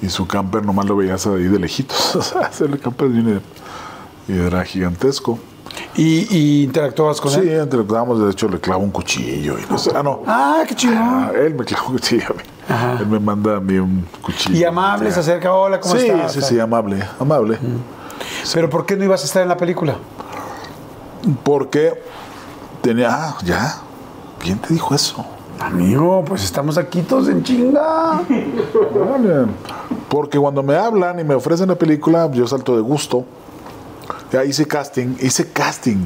Y 0.00 0.08
su 0.08 0.26
camper 0.26 0.64
nomás 0.64 0.86
lo 0.86 0.96
veías 0.96 1.26
ahí 1.26 1.44
de 1.44 1.58
lejitos. 1.58 2.16
O 2.16 2.22
sea, 2.22 2.50
el 2.60 2.78
camper 2.80 3.08
vino 3.08 3.40
y 4.28 4.38
era 4.38 4.64
gigantesco. 4.64 5.38
¿Y, 5.96 6.26
y 6.36 6.64
interactuabas 6.64 7.20
con 7.20 7.30
Sí, 7.30 7.40
él? 7.40 7.62
interactuamos, 7.62 8.20
de 8.20 8.30
hecho 8.30 8.48
le 8.48 8.60
clavo 8.60 8.82
un 8.82 8.90
cuchillo 8.90 9.58
y 9.58 9.62
no 9.70 9.78
sé. 9.78 9.92
Ah, 9.94 10.02
no. 10.02 10.22
Ah, 10.26 10.62
qué 10.66 10.74
chido. 10.74 10.94
Ah, 10.96 11.30
él 11.34 11.54
me 11.54 11.64
clava 11.64 11.86
un 11.86 11.92
cuchillo 11.94 12.26
a 12.30 12.34
mí. 12.34 13.00
Él 13.00 13.06
me 13.06 13.18
manda 13.18 13.56
a 13.56 13.60
mí 13.60 13.78
un 13.78 14.06
cuchillo. 14.20 14.56
Y 14.58 14.64
amable, 14.64 15.10
se 15.12 15.20
acerca, 15.20 15.52
hola, 15.52 15.80
¿cómo 15.80 15.96
sí, 15.96 16.06
estás? 16.06 16.32
Sí, 16.32 16.40
sí, 16.42 16.60
amable, 16.60 17.02
amable. 17.18 17.58
Pero 18.52 18.68
¿por 18.68 18.84
qué 18.86 18.96
no 18.96 19.04
ibas 19.04 19.22
a 19.22 19.24
estar 19.24 19.42
en 19.42 19.48
la 19.48 19.56
película? 19.56 19.96
Porque 21.42 22.00
tenía, 22.82 23.08
ah, 23.10 23.38
ya. 23.44 23.80
¿Quién 24.38 24.58
te 24.58 24.72
dijo 24.74 24.94
eso? 24.94 25.24
Amigo, 25.60 26.24
pues 26.24 26.44
estamos 26.44 26.78
aquí 26.78 27.02
todos 27.02 27.28
en 27.28 27.42
chinga. 27.42 28.22
Vale. 28.22 29.46
Porque 30.08 30.38
cuando 30.38 30.62
me 30.62 30.76
hablan 30.76 31.18
y 31.20 31.24
me 31.24 31.34
ofrecen 31.34 31.68
la 31.68 31.74
película, 31.74 32.30
yo 32.32 32.46
salto 32.46 32.76
de 32.76 32.82
gusto. 32.82 33.24
Ya 34.32 34.44
hice 34.44 34.66
casting, 34.66 35.16
hice 35.20 35.50
casting. 35.52 35.98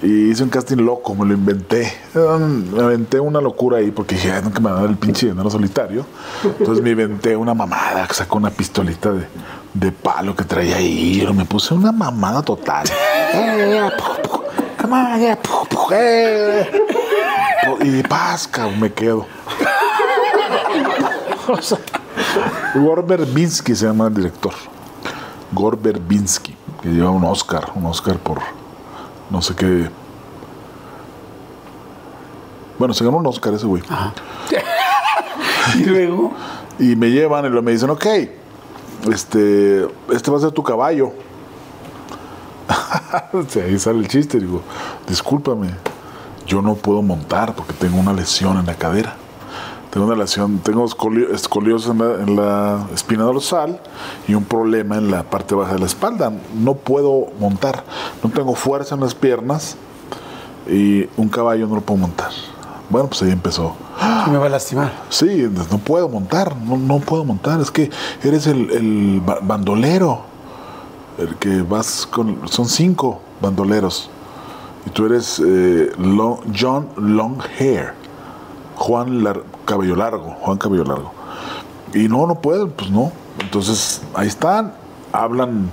Y 0.00 0.30
hice 0.30 0.44
un 0.44 0.48
casting 0.48 0.76
loco, 0.76 1.14
me 1.14 1.26
lo 1.26 1.34
inventé. 1.34 1.92
Me 2.14 2.82
inventé 2.82 3.18
una 3.18 3.40
locura 3.40 3.78
ahí 3.78 3.90
porque 3.90 4.14
dije, 4.14 4.30
"Ay, 4.30 4.42
nunca 4.44 4.60
me 4.60 4.70
va 4.70 4.78
a 4.78 4.80
dar 4.82 4.90
el 4.90 4.96
pinche 4.96 5.26
dinero 5.26 5.50
solitario. 5.50 6.06
Entonces 6.44 6.82
me 6.82 6.90
inventé 6.90 7.36
una 7.36 7.52
mamada, 7.52 8.06
que 8.06 8.14
sacó 8.14 8.38
una 8.38 8.50
pistolita 8.50 9.10
de, 9.12 9.26
de 9.74 9.92
palo 9.92 10.36
que 10.36 10.44
traía 10.44 10.76
ahí. 10.76 11.26
Me 11.34 11.44
puse 11.44 11.74
una 11.74 11.90
mamada 11.92 12.42
total. 12.42 12.86
Come 14.80 14.94
on, 14.94 15.20
yeah, 15.20 15.38
eh. 15.92 16.70
Y 17.80 18.02
pasca, 18.02 18.68
me 18.68 18.92
quedo. 18.92 19.26
O 21.48 21.62
sea, 21.62 21.78
se 23.74 23.86
llama 23.86 24.06
el 24.06 24.14
director. 24.14 24.52
Gore 25.52 25.78
Verbinski, 25.80 26.54
que 26.82 26.88
lleva 26.90 27.10
un 27.10 27.24
Oscar, 27.24 27.72
un 27.74 27.86
Oscar 27.86 28.18
por 28.18 28.40
no 29.30 29.42
sé 29.42 29.54
qué. 29.54 29.88
Bueno, 32.78 32.94
se 32.94 33.04
ganó 33.04 33.16
un 33.16 33.26
Oscar 33.26 33.54
ese 33.54 33.66
güey. 33.66 33.82
Y 35.74 35.84
luego, 35.84 36.32
Y 36.78 36.96
me 36.96 37.10
llevan 37.10 37.44
y 37.44 37.50
me 37.60 37.72
dicen, 37.72 37.90
ok, 37.90 38.06
este, 39.12 39.86
este 40.10 40.30
va 40.30 40.38
a 40.38 40.40
ser 40.40 40.52
tu 40.52 40.62
caballo. 40.62 41.12
Ahí 43.64 43.78
sale 43.78 43.98
el 43.98 44.08
chiste. 44.08 44.38
Digo, 44.40 44.62
discúlpame, 45.08 45.68
yo 46.46 46.62
no 46.62 46.74
puedo 46.74 47.02
montar 47.02 47.54
porque 47.54 47.72
tengo 47.72 47.98
una 47.98 48.12
lesión 48.12 48.58
en 48.58 48.66
la 48.66 48.74
cadera. 48.74 49.14
Tengo 49.90 50.06
una 50.06 50.16
lesión, 50.16 50.58
tengo 50.58 50.84
escolio- 50.84 51.32
escoliosis 51.34 51.88
en 51.90 51.98
la, 51.98 52.14
en 52.22 52.36
la 52.36 52.86
espina 52.94 53.22
dorsal 53.24 53.80
y 54.28 54.34
un 54.34 54.44
problema 54.44 54.98
en 54.98 55.10
la 55.10 55.22
parte 55.22 55.54
baja 55.54 55.72
de 55.72 55.78
la 55.78 55.86
espalda. 55.86 56.30
No 56.54 56.74
puedo 56.74 57.28
montar, 57.40 57.84
no 58.22 58.28
tengo 58.30 58.54
fuerza 58.54 58.94
en 58.96 59.00
las 59.00 59.14
piernas 59.14 59.76
y 60.68 61.08
un 61.16 61.28
caballo 61.30 61.66
no 61.66 61.76
lo 61.76 61.80
puedo 61.80 61.98
montar. 62.00 62.30
Bueno, 62.90 63.08
pues 63.08 63.22
ahí 63.22 63.30
empezó. 63.30 63.74
me 64.30 64.36
va 64.36 64.46
a 64.46 64.50
lastimar. 64.50 64.92
Sí, 65.08 65.48
no 65.70 65.78
puedo 65.78 66.08
montar, 66.08 66.54
no, 66.56 66.76
no 66.76 66.98
puedo 67.00 67.24
montar. 67.24 67.58
Es 67.60 67.70
que 67.70 67.90
eres 68.22 68.46
el, 68.46 68.70
el 68.70 69.22
ba- 69.24 69.38
bandolero, 69.42 70.22
el 71.18 71.36
que 71.36 71.62
vas 71.62 72.06
con. 72.06 72.48
Son 72.48 72.66
cinco 72.66 73.20
bandoleros. 73.40 74.10
Y 74.86 74.90
tú 74.90 75.06
eres 75.06 75.40
eh, 75.44 75.90
Long- 75.98 76.40
John 76.58 76.88
Long 76.96 77.38
Hair, 77.58 77.92
Juan 78.76 79.22
Lar- 79.22 79.42
Cabello 79.64 79.96
Largo, 79.96 80.36
Juan 80.40 80.56
Cabello 80.58 80.84
Largo. 80.84 81.12
Y 81.94 82.08
no, 82.08 82.26
no 82.26 82.40
puedo, 82.40 82.68
pues 82.70 82.90
no. 82.90 83.12
Entonces, 83.40 84.02
ahí 84.14 84.28
están, 84.28 84.74
hablan. 85.12 85.70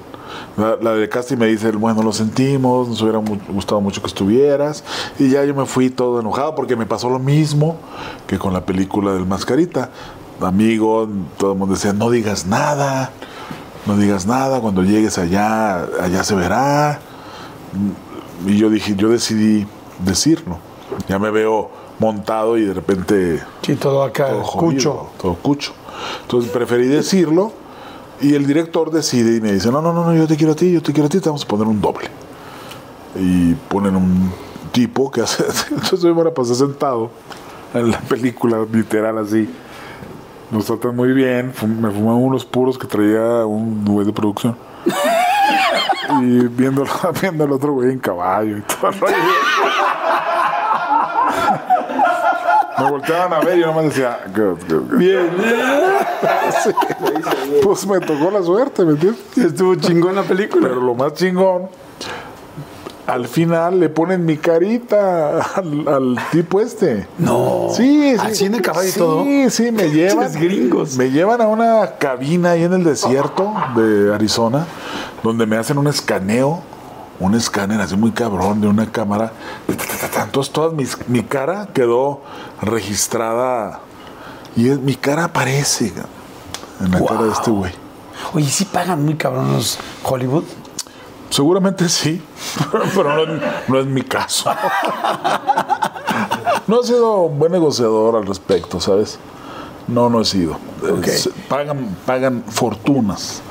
La, 0.58 0.76
la 0.82 0.94
de 0.94 1.08
casting 1.08 1.38
me 1.38 1.46
dice, 1.48 1.72
bueno, 1.72 2.02
lo 2.02 2.12
sentimos, 2.12 2.88
nos 2.90 3.02
hubiera 3.02 3.20
gustado 3.50 3.80
mucho 3.80 4.02
que 4.02 4.08
estuvieras. 4.08 4.84
Y 5.20 5.30
ya 5.30 5.46
yo 5.46 5.54
me 5.54 5.66
fui 5.66 5.90
todo 5.90 6.20
enojado 6.20 6.56
porque 6.56 6.76
me 6.76 6.86
pasó 6.86 7.10
lo 7.10 7.20
mismo 7.20 7.78
que 8.28 8.38
con 8.38 8.52
la 8.54 8.66
película 8.66 9.14
del 9.14 9.26
Mascarita. 9.26 9.92
Amigo, 10.42 11.08
todo 11.38 11.54
el 11.54 11.58
mundo 11.58 11.76
decía, 11.76 11.94
no 11.94 12.10
digas 12.10 12.46
nada, 12.48 13.12
no 13.86 13.98
digas 13.98 14.26
nada, 14.26 14.60
cuando 14.62 14.84
llegues 14.84 15.18
allá, 15.18 15.84
allá 16.02 16.24
se 16.24 16.36
verá. 16.36 17.00
Y 18.46 18.58
yo 18.58 18.70
dije, 18.70 18.96
yo 18.96 19.10
decidí 19.10 19.68
decirlo. 20.00 20.60
Ya 21.08 21.20
me 21.20 21.30
veo 21.32 21.70
montado 22.00 22.58
y 22.58 22.66
de 22.66 22.74
repente 22.74 23.42
Sí, 23.62 23.76
todo 23.76 24.04
acá, 24.04 24.28
todo 24.30 24.44
jodido, 24.44 24.72
cucho. 24.74 25.08
todo 25.22 25.34
cucho. 25.36 25.74
Entonces 26.24 26.52
preferí 26.52 26.88
decirlo 26.88 27.54
y 28.22 28.34
el 28.36 28.46
director 28.46 28.92
decide 28.92 29.38
y 29.38 29.42
me 29.42 29.52
dice, 29.54 29.72
no, 29.72 29.82
no, 29.82 29.94
no, 29.94 30.06
no, 30.06 30.16
yo 30.16 30.28
te 30.28 30.36
quiero 30.36 30.54
a 30.54 30.56
ti, 30.56 30.72
yo 30.72 30.82
te 30.82 30.92
quiero 30.94 31.08
a 31.08 31.10
ti, 31.10 31.20
te 31.20 31.30
vamos 31.30 31.44
a 31.44 31.48
poner 31.48 31.68
un 31.68 31.82
doble. 31.82 32.08
Y 33.16 33.54
ponen 33.70 33.96
un 33.96 34.32
tipo 34.72 35.10
que 35.10 35.22
hace... 35.22 35.44
Entonces 35.72 36.02
yo 36.02 36.14
me 36.14 36.24
la 36.24 36.34
pasé 36.34 36.56
sentado 36.56 37.10
en 37.74 37.92
la 37.92 38.00
película, 38.02 38.58
literal 38.72 39.18
así. 39.18 39.50
Nos 40.56 40.68
tratan 40.68 40.96
muy 40.96 41.12
bien, 41.12 41.48
me 41.82 41.92
fuman 41.92 42.16
unos 42.16 42.46
puros 42.46 42.78
que 42.78 42.88
traía 42.88 43.46
un 43.46 43.84
güey 43.84 44.06
de 44.06 44.14
producción. 44.14 44.56
y 46.22 46.48
viendo, 46.48 46.86
viendo 47.22 47.44
al 47.44 47.52
otro 47.52 47.74
güey 47.74 47.92
en 47.92 48.00
caballo 48.00 48.60
y 48.60 48.62
todo 48.62 48.88
el 48.88 49.00
rollo. 49.02 49.16
Me 52.78 52.90
volteaban 52.90 53.34
a 53.34 53.40
ver 53.40 53.58
y 53.58 53.62
yo 53.62 53.68
nomás 53.68 53.86
decía, 53.86 54.20
good, 54.34 54.60
good, 54.70 54.92
good. 54.92 54.98
Bien. 54.98 55.30
Sí. 56.64 56.70
Pues 57.64 57.88
me 57.88 58.00
tocó 58.02 58.30
la 58.32 58.44
suerte, 58.44 58.84
¿me 58.84 58.92
entiendes? 58.92 59.38
Estuvo 59.38 59.76
chingón 59.76 60.16
la 60.16 60.24
película. 60.24 60.68
Pero 60.68 60.82
lo 60.82 60.94
más 60.94 61.14
chingón, 61.14 61.70
al 63.08 63.28
final 63.28 63.80
le 63.80 63.90
ponen 63.90 64.26
mi 64.26 64.38
carita 64.38 65.40
al, 65.56 65.88
al 65.88 66.18
tipo 66.32 66.60
este. 66.60 67.08
No. 67.20 67.68
Sí, 67.76 68.14
sí. 68.18 68.18
Así 68.20 68.46
en 68.46 68.56
el 68.56 68.62
caballo 68.62 68.88
y 68.88 68.92
sí, 68.92 69.00
todo. 69.00 69.24
Sí, 69.50 69.72
me 69.72 69.90
llevan. 69.90 70.32
Gringos. 70.34 70.98
Me 70.98 71.12
llevan 71.12 71.42
a 71.42 71.48
una 71.48 71.98
cabina 72.00 72.52
ahí 72.52 72.64
en 72.64 72.74
el 72.74 72.84
desierto 72.84 73.54
de 73.76 74.14
Arizona, 74.14 74.66
donde 75.24 75.46
me 75.46 75.58
hacen 75.58 75.78
un 75.78 75.88
escaneo, 75.88 76.62
un 77.20 77.36
escáner 77.36 77.80
así 77.80 77.96
muy 77.96 78.12
cabrón 78.12 78.60
de 78.62 78.68
una 78.68 78.92
cámara. 78.92 79.32
Entonces 80.24 80.52
toda 80.54 80.72
mis- 80.72 80.98
mi 81.08 81.24
cara 81.24 81.68
quedó 81.74 82.22
registrada 82.62 83.80
y 84.56 84.70
es- 84.70 84.80
mi 84.80 84.96
cara 84.96 85.26
aparece 85.26 85.94
en 86.82 86.92
la 86.92 87.00
cara 87.06 87.24
de 87.24 87.32
este 87.32 87.52
güey. 87.52 87.72
Oye, 88.34 88.48
¿sí 88.50 88.66
pagan 88.66 89.04
muy 89.06 89.16
cabrón 89.16 89.52
los 89.54 89.78
Hollywood? 90.04 90.44
Seguramente 91.30 91.90
sí, 91.90 92.22
pero 92.96 93.26
no, 93.26 93.42
no 93.68 93.80
es 93.80 93.86
mi 93.86 94.02
caso. 94.02 94.50
No 96.68 96.82
he 96.82 96.84
sido 96.84 97.22
un 97.22 97.38
buen 97.38 97.52
negociador 97.52 98.16
al 98.16 98.26
respecto, 98.26 98.80
¿sabes? 98.80 99.20
No, 99.88 100.10
no 100.10 100.22
he 100.22 100.26
sido. 100.26 100.58
Es- 101.04 101.30
pagan, 101.48 101.96
pagan 102.08 102.44
fortunas, 102.48 103.42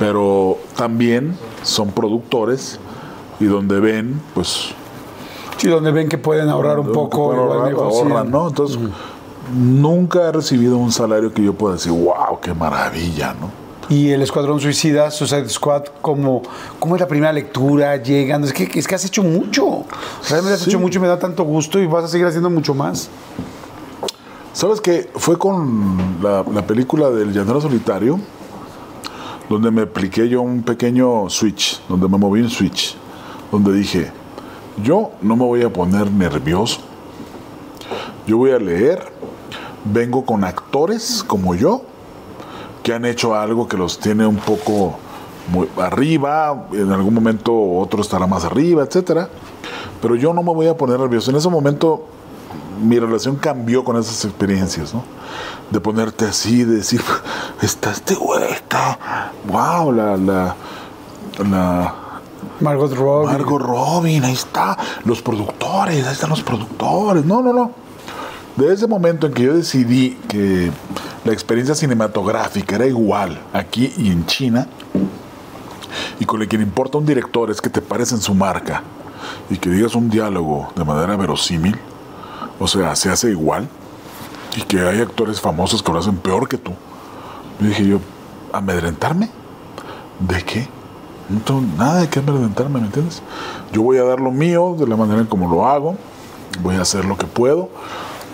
pero 0.00 0.58
también 0.76 1.36
son 1.62 1.90
productores 1.92 2.80
y 3.38 3.44
donde 3.44 3.78
ven, 3.78 4.20
pues... 4.34 4.70
Sí, 5.58 5.68
donde 5.68 5.92
ven 5.92 6.08
que 6.08 6.18
pueden 6.18 6.48
ahorrar 6.48 6.80
un 6.80 6.90
poco, 6.92 7.32
ahorrar, 7.32 7.72
ahorran, 7.72 8.30
¿no? 8.32 8.48
Entonces, 8.48 8.78
nunca 9.54 10.22
he 10.28 10.32
recibido 10.32 10.76
un 10.76 10.90
salario 10.90 11.32
que 11.32 11.42
yo 11.44 11.54
pueda 11.54 11.74
decir, 11.76 11.92
wow, 11.92 12.40
qué 12.42 12.52
maravilla, 12.52 13.32
¿no? 13.40 13.50
Y 13.88 14.10
el 14.10 14.22
Escuadrón 14.22 14.58
Suicida, 14.58 15.10
Suicide 15.12 15.48
Squad, 15.48 15.84
¿cómo, 16.02 16.42
cómo 16.80 16.96
es 16.96 17.00
la 17.00 17.06
primera 17.06 17.32
lectura? 17.32 17.96
Llegan, 17.96 18.42
es 18.42 18.52
que, 18.52 18.68
es 18.74 18.86
que 18.86 18.94
has 18.96 19.04
hecho 19.04 19.22
mucho. 19.22 19.84
Realmente 20.28 20.54
has 20.54 20.66
hecho 20.66 20.80
mucho 20.80 20.98
y 20.98 21.02
me 21.02 21.08
da 21.08 21.18
tanto 21.18 21.44
gusto 21.44 21.78
y 21.78 21.86
vas 21.86 22.04
a 22.04 22.08
seguir 22.08 22.26
haciendo 22.26 22.50
mucho 22.50 22.74
más. 22.74 23.08
¿Sabes 24.52 24.80
qué? 24.80 25.08
Fue 25.14 25.38
con 25.38 26.18
la, 26.20 26.44
la 26.52 26.66
película 26.66 27.10
del 27.10 27.32
Llanero 27.32 27.60
Solitario, 27.60 28.18
donde 29.48 29.70
me 29.70 29.82
apliqué 29.82 30.28
yo 30.28 30.42
un 30.42 30.62
pequeño 30.62 31.30
switch, 31.30 31.80
donde 31.88 32.08
me 32.08 32.18
moví 32.18 32.40
un 32.40 32.50
switch, 32.50 32.96
donde 33.52 33.72
dije, 33.72 34.10
yo 34.82 35.12
no 35.22 35.36
me 35.36 35.44
voy 35.44 35.62
a 35.62 35.72
poner 35.72 36.10
nervioso, 36.10 36.80
yo 38.26 38.38
voy 38.38 38.50
a 38.50 38.58
leer, 38.58 39.12
vengo 39.84 40.24
con 40.24 40.42
actores 40.42 41.22
como 41.22 41.54
yo, 41.54 41.82
que 42.86 42.94
han 42.94 43.04
hecho 43.04 43.34
algo 43.34 43.66
que 43.66 43.76
los 43.76 43.98
tiene 43.98 44.24
un 44.28 44.36
poco 44.36 44.96
muy 45.50 45.68
arriba, 45.76 46.68
en 46.70 46.92
algún 46.92 47.14
momento 47.14 47.52
otro 47.52 48.00
estará 48.00 48.28
más 48.28 48.44
arriba, 48.44 48.84
etcétera. 48.84 49.28
Pero 50.00 50.14
yo 50.14 50.32
no 50.32 50.44
me 50.44 50.54
voy 50.54 50.68
a 50.68 50.76
poner 50.76 51.00
nervioso. 51.00 51.32
En 51.32 51.36
ese 51.36 51.48
momento 51.48 52.06
mi 52.80 53.00
relación 53.00 53.34
cambió 53.38 53.82
con 53.82 53.96
esas 53.96 54.24
experiencias, 54.24 54.94
¿no? 54.94 55.02
De 55.72 55.80
ponerte 55.80 56.26
así, 56.26 56.62
de 56.62 56.76
decir, 56.76 57.02
está 57.60 57.90
este 57.90 58.14
güey, 58.14 58.52
está, 58.52 59.32
wow, 59.48 59.90
la, 59.90 60.16
la, 60.16 60.54
la 61.38 61.94
Margot 62.60 62.94
Robbie. 62.94 63.32
Margot 63.32 63.62
Robin, 63.62 64.22
ahí 64.22 64.34
está, 64.34 64.78
los 65.04 65.22
productores, 65.22 66.06
ahí 66.06 66.12
están 66.12 66.30
los 66.30 66.44
productores. 66.44 67.24
No, 67.24 67.42
no, 67.42 67.52
no. 67.52 67.72
Desde 68.54 68.74
ese 68.74 68.86
momento 68.86 69.26
en 69.26 69.34
que 69.34 69.42
yo 69.42 69.54
decidí 69.54 70.20
que 70.28 70.70
la 71.26 71.32
experiencia 71.32 71.74
cinematográfica 71.74 72.76
era 72.76 72.86
igual 72.86 73.40
aquí 73.52 73.92
y 73.96 74.10
en 74.10 74.24
China, 74.26 74.68
y 76.20 76.24
con 76.24 76.40
lo 76.40 76.48
que 76.48 76.56
le 76.56 76.62
importa 76.62 76.96
a 76.96 77.00
un 77.00 77.06
director 77.06 77.50
es 77.50 77.60
que 77.60 77.68
te 77.68 77.82
pares 77.82 78.12
en 78.12 78.20
su 78.20 78.34
marca 78.34 78.82
y 79.50 79.58
que 79.58 79.68
digas 79.68 79.94
un 79.94 80.08
diálogo 80.08 80.72
de 80.76 80.84
manera 80.84 81.16
verosímil, 81.16 81.76
o 82.58 82.68
sea, 82.68 82.94
se 82.94 83.10
hace 83.10 83.30
igual, 83.30 83.68
y 84.56 84.62
que 84.62 84.80
hay 84.80 85.00
actores 85.00 85.40
famosos 85.40 85.82
que 85.82 85.92
lo 85.92 85.98
hacen 85.98 86.16
peor 86.16 86.48
que 86.48 86.56
tú. 86.56 86.72
Yo 87.60 87.66
dije 87.66 87.86
yo, 87.86 88.00
¿amedrentarme? 88.52 89.28
¿De 90.20 90.42
qué? 90.44 90.68
No 91.28 91.40
tengo 91.40 91.60
nada 91.76 92.00
de 92.00 92.08
qué 92.08 92.20
amedrentarme, 92.20 92.80
¿me 92.80 92.86
entiendes? 92.86 93.20
Yo 93.72 93.82
voy 93.82 93.98
a 93.98 94.04
dar 94.04 94.20
lo 94.20 94.30
mío 94.30 94.76
de 94.78 94.86
la 94.86 94.96
manera 94.96 95.20
en 95.20 95.26
como 95.26 95.50
lo 95.50 95.66
hago, 95.66 95.96
voy 96.62 96.76
a 96.76 96.82
hacer 96.82 97.04
lo 97.04 97.16
que 97.18 97.26
puedo, 97.26 97.68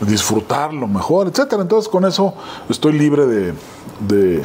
disfrutar 0.01 0.73
lo 0.75 0.89
mejor, 0.89 1.29
etcétera. 1.29 1.63
Entonces 1.63 1.89
con 1.89 2.05
eso 2.05 2.35
estoy 2.69 2.93
libre 2.99 3.27
de, 3.27 3.55
de 4.01 4.43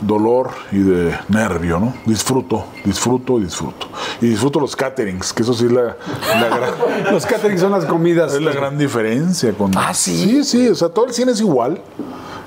dolor 0.00 0.50
y 0.72 0.78
de 0.78 1.16
nervio, 1.28 1.78
¿no? 1.78 1.94
Disfruto, 2.06 2.64
disfruto, 2.84 3.38
disfruto. 3.38 3.86
Y 4.20 4.26
disfruto 4.28 4.58
los 4.60 4.74
caterings, 4.74 5.32
que 5.32 5.42
eso 5.42 5.54
sí 5.54 5.66
es 5.66 5.72
la, 5.72 5.96
la 6.40 6.48
gran, 6.48 6.70
Los 7.12 7.24
caterings 7.26 7.60
son 7.60 7.72
las 7.72 7.84
comidas. 7.84 8.34
es 8.34 8.42
la 8.42 8.52
gran 8.52 8.78
diferencia. 8.78 9.52
Con, 9.52 9.72
Ah, 9.76 9.94
¿sí? 9.94 10.24
Sí, 10.26 10.44
sí, 10.44 10.68
o 10.68 10.74
sea, 10.74 10.88
todo 10.88 11.06
el 11.06 11.12
cine 11.12 11.32
es 11.32 11.40
igual. 11.40 11.80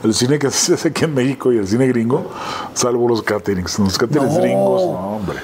El 0.03 0.13
cine 0.13 0.37
que 0.37 0.49
se 0.51 0.73
hace 0.73 0.89
aquí 0.89 1.05
en 1.05 1.13
México 1.13 1.51
y 1.53 1.57
el 1.57 1.67
cine 1.67 1.87
gringo, 1.87 2.29
salvo 2.73 3.07
los 3.07 3.21
caterings. 3.21 3.79
Los 3.79 3.97
caterings 3.97 4.33
No. 4.33 4.41
gringos, 4.41 4.81
no, 4.81 5.15
hombre. 5.17 5.39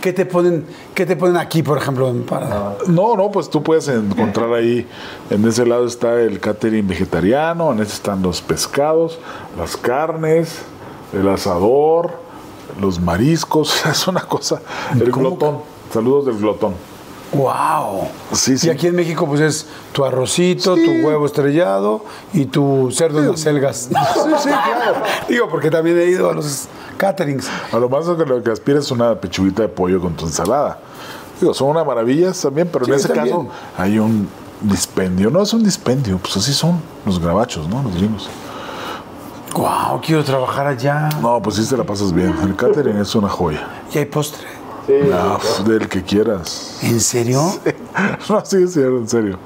¿Qué 0.00 0.12
te 0.12 0.26
ponen, 0.26 0.64
qué 0.94 1.06
te 1.06 1.16
ponen 1.16 1.36
aquí, 1.36 1.62
por 1.62 1.78
ejemplo, 1.78 2.08
en- 2.08 2.24
No, 2.88 3.16
no, 3.16 3.30
pues 3.30 3.48
tú 3.50 3.62
puedes 3.62 3.88
encontrar 3.88 4.52
ahí, 4.52 4.86
en 5.30 5.44
ese 5.46 5.64
lado 5.66 5.86
está 5.86 6.20
el 6.20 6.38
catering 6.38 6.86
vegetariano, 6.86 7.72
en 7.72 7.80
ese 7.80 7.94
están 7.94 8.22
los 8.22 8.40
pescados, 8.42 9.18
las 9.58 9.76
carnes, 9.76 10.58
el 11.12 11.28
asador, 11.28 12.12
los 12.80 13.00
mariscos, 13.00 13.84
es 13.90 14.06
una 14.06 14.20
cosa, 14.22 14.60
el 14.92 15.10
glotón, 15.10 15.58
saludos 15.92 16.26
del 16.26 16.38
glotón. 16.38 16.74
Wow. 17.32 18.06
Sí, 18.32 18.56
sí. 18.56 18.68
Y 18.68 18.70
aquí 18.70 18.86
en 18.86 18.94
México, 18.94 19.26
pues 19.26 19.40
es 19.40 19.66
tu 19.92 20.04
arrocito, 20.04 20.76
Sí. 20.76 20.84
tu 20.84 21.06
huevo 21.06 21.26
estrellado 21.26 22.04
y 22.32 22.46
tu 22.46 22.90
cerdo 22.92 23.18
en 23.18 23.30
las 23.32 23.40
selgas. 23.40 23.88
Sí, 23.90 23.94
sí, 24.42 24.48
claro. 24.48 25.02
Digo, 25.28 25.48
porque 25.48 25.68
también 25.70 25.98
he 25.98 26.06
ido 26.06 26.30
a 26.30 26.34
los 26.34 26.66
caterings. 26.96 27.48
A 27.72 27.78
lo 27.78 27.88
más 27.88 28.04
que 28.06 28.24
lo 28.24 28.42
que 28.42 28.50
aspiras 28.50 28.84
es 28.84 28.90
una 28.90 29.14
pechuguita 29.14 29.62
de 29.62 29.68
pollo 29.68 30.00
con 30.00 30.14
tu 30.14 30.26
ensalada. 30.26 30.78
Digo, 31.40 31.52
son 31.54 31.68
una 31.68 31.84
maravilla 31.84 32.32
también, 32.32 32.68
pero 32.72 32.86
en 32.86 32.92
Sí, 32.92 32.96
ese 33.06 33.08
también. 33.14 33.36
caso 33.36 33.48
hay 33.76 33.98
un 33.98 34.28
dispendio. 34.62 35.30
No 35.30 35.42
es 35.42 35.52
un 35.52 35.62
dispendio, 35.62 36.18
pues 36.18 36.36
así 36.36 36.52
son 36.52 36.80
los 37.04 37.18
gabachos, 37.20 37.68
¿no? 37.68 37.82
Los 37.82 37.94
gringos. 37.94 38.28
Wow, 39.54 40.00
quiero 40.04 40.22
trabajar 40.22 40.66
allá. 40.66 41.08
No, 41.20 41.40
pues 41.40 41.56
sí 41.56 41.66
te 41.66 41.76
la 41.76 41.84
pasas 41.84 42.12
bien. 42.12 42.34
El 42.42 42.54
catering 42.56 42.98
es 42.98 43.14
una 43.14 43.28
joya. 43.28 43.66
Y 43.92 43.98
hay 43.98 44.04
postre. 44.06 44.46
Ah, 45.12 45.38
pues, 45.40 45.64
del 45.66 45.88
que 45.88 46.02
quieras. 46.02 46.78
¿En 46.82 47.00
serio? 47.00 47.42
No, 48.28 48.44
sí, 48.44 48.68
sí, 48.68 48.80
en 48.80 49.08
serio. 49.08 49.38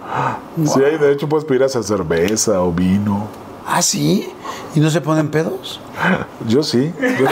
Sí, 0.65 0.83
hay, 0.83 0.99
de 0.99 1.13
hecho 1.13 1.29
puedes 1.29 1.45
pedir 1.45 1.63
hasta 1.63 1.81
cerveza 1.85 2.61
o 2.61 2.73
vino. 2.73 3.29
¿Ah, 3.65 3.81
sí? 3.81 4.29
¿Y 4.75 4.81
no 4.81 4.91
se 4.91 5.01
ponen 5.01 5.31
pedos? 5.31 5.81
Yo 6.47 6.63
sí. 6.63 6.93
Yo- 7.19 7.27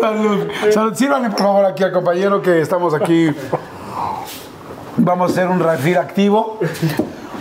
Salud. 0.00 0.46
Salud. 0.72 0.94
Sírvanle, 0.94 1.30
por 1.30 1.38
favor, 1.40 1.64
aquí 1.66 1.82
al 1.84 1.92
compañero 1.92 2.40
que 2.42 2.60
estamos 2.60 2.94
aquí. 2.94 3.30
Vamos 4.96 5.30
a 5.30 5.32
hacer 5.32 5.48
un 5.48 5.60
refil 5.60 5.96
activo. 5.98 6.58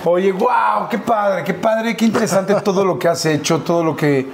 Oye, 0.05 0.31
wow, 0.31 0.87
qué 0.89 0.97
padre, 0.99 1.43
qué 1.43 1.53
padre, 1.53 1.97
qué 1.97 2.05
interesante 2.05 2.53
todo 2.61 2.85
lo 2.85 2.97
que 2.97 3.07
has 3.07 3.25
hecho, 3.25 3.59
todo 3.59 3.83
lo 3.83 3.95
que... 3.95 4.29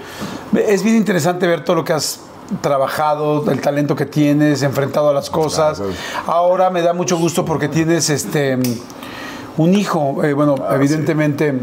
Es 0.54 0.84
bien 0.84 0.96
interesante 0.98 1.48
ver 1.48 1.64
todo 1.64 1.78
lo 1.78 1.84
que 1.84 1.94
has 1.94 2.20
trabajado, 2.62 3.50
el 3.50 3.60
talento 3.62 3.96
que 3.96 4.06
tienes, 4.06 4.62
enfrentado 4.62 5.10
a 5.10 5.14
las 5.14 5.30
cosas. 5.30 5.82
Ahora 6.28 6.70
me 6.70 6.82
da 6.82 6.94
mucho 6.94 7.18
gusto 7.18 7.44
porque 7.46 7.70
tienes 7.70 8.10
este 8.10 8.60
un 9.58 9.74
hijo, 9.76 10.24
eh, 10.24 10.34
bueno, 10.34 10.56
evidentemente 10.72 11.54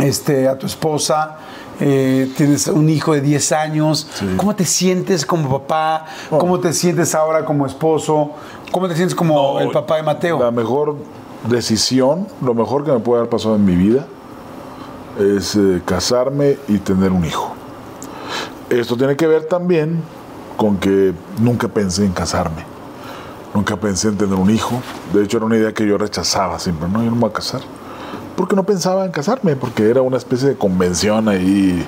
este, 0.00 0.48
a 0.48 0.58
tu 0.58 0.66
esposa, 0.66 1.38
eh, 1.80 2.32
tienes 2.36 2.68
un 2.68 2.88
hijo 2.88 3.12
de 3.12 3.20
10 3.20 3.52
años. 3.52 4.08
¿Cómo 4.36 4.54
te 4.54 4.64
sientes 4.64 5.26
como 5.26 5.60
papá? 5.60 6.06
¿Cómo 6.30 6.58
te 6.60 6.72
sientes 6.72 7.14
ahora 7.14 7.44
como 7.44 7.66
esposo? 7.66 8.32
¿Cómo 8.70 8.88
te 8.88 8.96
sientes 8.96 9.14
como 9.14 9.60
el 9.60 9.70
papá 9.70 9.96
de 9.96 10.02
Mateo? 10.02 10.38
La 10.38 10.50
mejor 10.50 10.96
decisión, 11.48 12.26
lo 12.42 12.54
mejor 12.54 12.84
que 12.84 12.92
me 12.92 12.98
puede 12.98 13.20
haber 13.20 13.30
pasado 13.30 13.56
en 13.56 13.64
mi 13.64 13.76
vida 13.76 14.06
es 15.18 15.56
eh, 15.56 15.82
casarme 15.84 16.58
y 16.68 16.78
tener 16.78 17.12
un 17.12 17.24
hijo. 17.24 17.54
Esto 18.70 18.96
tiene 18.96 19.16
que 19.16 19.26
ver 19.26 19.44
también 19.44 20.02
con 20.56 20.78
que 20.78 21.12
nunca 21.40 21.68
pensé 21.68 22.04
en 22.04 22.12
casarme. 22.12 22.75
Nunca 23.54 23.76
pensé 23.76 24.08
en 24.08 24.16
tener 24.16 24.38
un 24.38 24.50
hijo. 24.50 24.80
De 25.12 25.24
hecho, 25.24 25.38
era 25.38 25.46
una 25.46 25.56
idea 25.56 25.72
que 25.72 25.86
yo 25.86 25.96
rechazaba 25.98 26.58
siempre. 26.58 26.88
No, 26.88 27.02
yo 27.02 27.10
no 27.10 27.16
me 27.16 27.20
voy 27.22 27.30
a 27.30 27.32
casar. 27.32 27.60
Porque 28.36 28.54
no 28.54 28.64
pensaba 28.64 29.04
en 29.06 29.12
casarme, 29.12 29.56
porque 29.56 29.88
era 29.88 30.02
una 30.02 30.18
especie 30.18 30.48
de 30.48 30.56
convención 30.56 31.28
ahí 31.28 31.86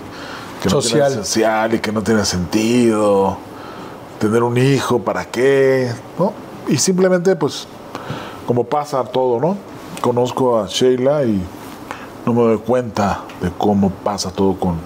que 0.63 0.69
no 0.71 0.81
Social. 0.81 1.09
tenía 1.11 1.25
social 1.25 1.75
y 1.75 1.79
que 1.79 1.93
no 1.93 2.03
tenía 2.03 2.25
sentido. 2.25 3.37
Tener 4.19 4.43
un 4.43 4.57
hijo, 4.57 4.99
¿para 5.01 5.27
qué? 5.27 5.93
¿No? 6.19 6.33
Y 6.69 6.79
simplemente, 6.79 7.37
pues, 7.37 7.67
como 8.47 8.65
pasa 8.65 9.05
todo, 9.05 9.39
¿no? 9.41 9.57
Conozco 10.01 10.59
a 10.59 10.67
Sheila 10.67 11.25
y 11.25 11.43
no 12.25 12.33
me 12.33 12.43
doy 12.43 12.59
cuenta 12.59 13.21
de 13.43 13.51
cómo 13.57 13.91
pasa 13.91 14.31
todo 14.31 14.55
con, 14.59 14.77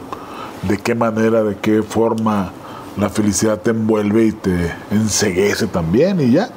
de 0.62 0.78
qué 0.78 0.94
manera, 0.94 1.42
de 1.42 1.56
qué 1.56 1.82
forma 1.82 2.50
la 2.96 3.08
felicidad 3.08 3.58
te 3.60 3.70
envuelve 3.70 4.26
y 4.26 4.32
te 4.32 4.74
enseguece 4.90 5.66
también 5.66 6.20
y 6.20 6.32
ya. 6.32 6.50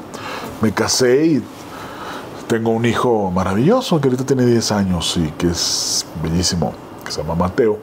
Me 0.62 0.72
casé 0.72 1.26
y 1.26 1.44
tengo 2.48 2.72
un 2.72 2.86
hijo 2.86 3.32
maravilloso 3.32 4.00
que 4.00 4.08
ahorita 4.08 4.26
tiene 4.26 4.46
10 4.46 4.72
años 4.72 5.18
y 5.18 5.32
que 5.32 5.48
es 5.48 6.06
bellísimo, 6.24 6.74
que 7.04 7.12
se 7.12 7.22
llama 7.22 7.36
Mateo 7.36 7.80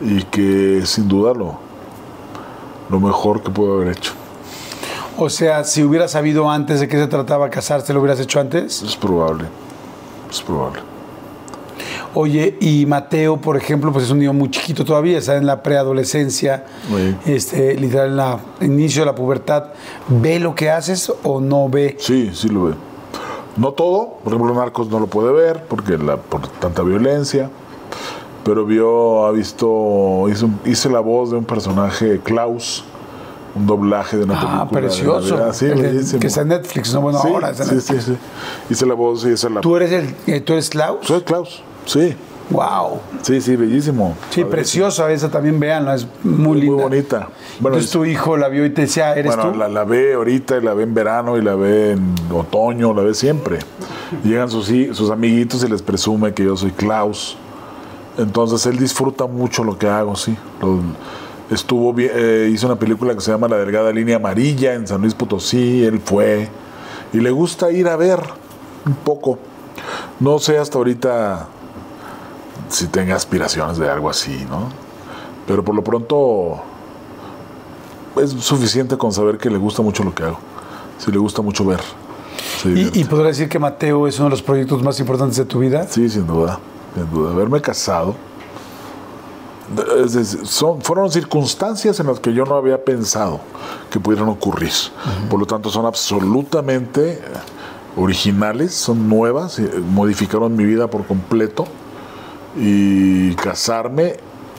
y 0.00 0.22
que 0.24 0.82
sin 0.84 1.08
duda 1.08 1.34
lo, 1.34 1.58
lo 2.88 3.00
mejor 3.00 3.42
que 3.42 3.50
puedo 3.50 3.74
haber 3.74 3.96
hecho. 3.96 4.12
O 5.16 5.28
sea, 5.28 5.64
si 5.64 5.82
hubieras 5.82 6.12
sabido 6.12 6.48
antes 6.50 6.80
de 6.80 6.88
qué 6.88 6.96
se 6.96 7.08
trataba 7.08 7.50
casarse, 7.50 7.92
¿lo 7.92 8.00
hubieras 8.00 8.20
hecho 8.20 8.40
antes? 8.40 8.82
Es 8.82 8.96
probable, 8.96 9.46
es 10.30 10.40
probable. 10.40 10.87
Oye, 12.20 12.56
y 12.58 12.84
Mateo, 12.84 13.36
por 13.36 13.56
ejemplo, 13.56 13.92
pues 13.92 14.06
es 14.06 14.10
un 14.10 14.18
niño 14.18 14.32
muy 14.32 14.50
chiquito 14.50 14.84
todavía, 14.84 15.18
está 15.18 15.36
en 15.36 15.46
la 15.46 15.62
preadolescencia, 15.62 16.64
Sí. 16.88 17.16
este, 17.32 17.76
literal 17.76 18.08
en 18.08 18.16
la 18.16 18.40
inicio 18.60 19.02
de 19.02 19.06
la 19.06 19.14
pubertad. 19.14 19.66
¿Ve 20.08 20.40
lo 20.40 20.52
que 20.52 20.68
haces 20.68 21.12
o 21.22 21.40
no 21.40 21.68
ve? 21.68 21.94
Sí, 22.00 22.32
sí 22.34 22.48
lo 22.48 22.64
ve. 22.64 22.74
No 23.56 23.70
todo, 23.70 24.18
por 24.24 24.32
ejemplo, 24.32 24.52
Narcos 24.52 24.88
no 24.88 24.98
lo 24.98 25.06
puede 25.06 25.30
ver 25.32 25.62
porque 25.68 25.96
la, 25.96 26.16
por 26.16 26.48
tanta 26.48 26.82
violencia, 26.82 27.50
pero 28.44 28.64
vio, 28.66 29.24
ha 29.24 29.30
visto, 29.30 30.28
hizo, 30.28 30.50
hice 30.64 30.90
la 30.90 30.98
voz 30.98 31.30
de 31.30 31.36
un 31.36 31.44
personaje, 31.44 32.18
Klaus, 32.18 32.82
un 33.54 33.64
doblaje 33.64 34.16
de 34.16 34.24
una 34.24 34.34
película. 34.34 34.62
Ah, 34.62 34.68
precioso. 34.68 35.52
Sí, 35.52 35.66
El 35.66 36.18
que 36.18 36.26
está 36.26 36.40
en 36.40 36.48
Netflix, 36.48 36.92
no, 36.92 37.00
bueno, 37.00 37.20
sí, 37.22 37.28
ahora 37.28 37.50
está 37.50 37.62
en 37.62 37.80
sí, 37.80 37.94
sí, 37.94 38.00
sí. 38.00 38.16
Hice 38.70 38.86
la 38.86 38.94
voz 38.94 39.24
y 39.24 39.28
esa 39.30 39.48
la... 39.48 39.60
¿Tú 39.60 39.76
eres 39.76 39.92
el, 39.92 40.14
eh, 40.26 40.40
tú 40.40 40.54
eres 40.54 40.68
Klaus? 40.68 41.06
Soy 41.06 41.20
Klaus, 41.22 41.62
sí, 41.88 42.14
Wow. 42.50 43.00
sí, 43.20 43.42
sí, 43.42 43.56
bellísimo. 43.56 44.14
Sí, 44.30 44.40
Padrísimo. 44.40 44.50
preciosa 44.50 45.12
esa 45.12 45.30
también, 45.30 45.60
véanla, 45.60 45.96
es 45.96 46.06
muy 46.24 46.34
Muy 46.46 46.60
linda. 46.62 46.82
bonita. 46.84 47.16
Bueno, 47.60 47.76
Entonces 47.76 47.90
tu 47.90 48.06
hijo 48.06 48.38
la 48.38 48.48
vio 48.48 48.64
y 48.64 48.70
te 48.70 48.82
decía, 48.82 49.12
¿eres 49.14 49.34
Bueno, 49.36 49.52
tú? 49.52 49.58
la, 49.58 49.68
la 49.68 49.84
ve 49.84 50.14
ahorita 50.14 50.56
y 50.56 50.62
la 50.62 50.72
ve 50.72 50.84
en 50.84 50.94
verano 50.94 51.36
y 51.36 51.42
la 51.42 51.54
ve 51.56 51.92
en 51.92 52.14
otoño, 52.32 52.94
la 52.94 53.02
ve 53.02 53.12
siempre. 53.12 53.58
Llegan 54.24 54.48
sus, 54.50 54.66
sus 54.96 55.10
amiguitos 55.10 55.62
y 55.62 55.68
les 55.68 55.82
presume 55.82 56.32
que 56.32 56.44
yo 56.44 56.56
soy 56.56 56.70
Klaus. 56.70 57.36
Entonces 58.16 58.64
él 58.66 58.78
disfruta 58.78 59.26
mucho 59.26 59.62
lo 59.62 59.76
que 59.78 59.86
hago, 59.88 60.16
sí. 60.16 60.34
Lo- 60.62 60.80
estuvo 61.54 61.94
eh, 61.98 62.48
hizo 62.52 62.66
una 62.66 62.76
película 62.76 63.14
que 63.14 63.20
se 63.20 63.30
llama 63.30 63.48
La 63.48 63.56
Delgada 63.58 63.92
Línea 63.92 64.16
Amarilla 64.16 64.72
en 64.74 64.86
San 64.86 65.02
Luis 65.02 65.12
Potosí, 65.14 65.84
él 65.84 66.00
fue. 66.02 66.48
Y 67.12 67.18
le 67.20 67.30
gusta 67.30 67.70
ir 67.70 67.88
a 67.88 67.96
ver 67.96 68.20
un 68.86 68.94
poco. 68.94 69.38
No 70.20 70.38
sé 70.38 70.56
hasta 70.58 70.78
ahorita 70.78 71.48
si 72.68 72.86
tenga 72.86 73.14
aspiraciones 73.14 73.78
de 73.78 73.88
algo 73.88 74.10
así, 74.10 74.46
¿no? 74.48 74.68
Pero 75.46 75.64
por 75.64 75.74
lo 75.74 75.82
pronto 75.82 76.60
es 78.20 78.30
suficiente 78.30 78.96
con 78.98 79.12
saber 79.12 79.38
que 79.38 79.50
le 79.50 79.58
gusta 79.58 79.82
mucho 79.82 80.04
lo 80.04 80.14
que 80.14 80.24
hago. 80.24 80.38
Si 80.98 81.10
le 81.10 81.18
gusta 81.18 81.42
mucho 81.42 81.64
ver. 81.64 81.80
¿Y, 82.64 83.00
y 83.00 83.04
podría 83.04 83.28
decir 83.28 83.48
que 83.48 83.58
Mateo 83.58 84.06
es 84.06 84.18
uno 84.18 84.26
de 84.26 84.30
los 84.30 84.42
proyectos 84.42 84.82
más 84.82 84.98
importantes 85.00 85.36
de 85.36 85.44
tu 85.44 85.60
vida? 85.60 85.86
Sí, 85.88 86.08
sin 86.08 86.26
duda, 86.26 86.58
sin 86.94 87.10
duda. 87.10 87.32
Haberme 87.32 87.60
casado. 87.60 88.14
son, 90.44 90.82
fueron 90.82 91.10
circunstancias 91.10 92.00
en 92.00 92.08
las 92.08 92.20
que 92.20 92.32
yo 92.32 92.44
no 92.44 92.56
había 92.56 92.84
pensado 92.84 93.40
que 93.90 94.00
pudieran 94.00 94.28
ocurrir. 94.28 94.72
Por 95.30 95.38
lo 95.38 95.46
tanto, 95.46 95.70
son 95.70 95.86
absolutamente 95.86 97.22
originales, 97.96 98.74
son 98.74 99.08
nuevas, 99.08 99.58
eh, 99.58 99.70
modificaron 99.92 100.54
mi 100.56 100.64
vida 100.64 100.88
por 100.88 101.06
completo. 101.06 101.66
Y 102.60 103.34
casarme 103.36 104.16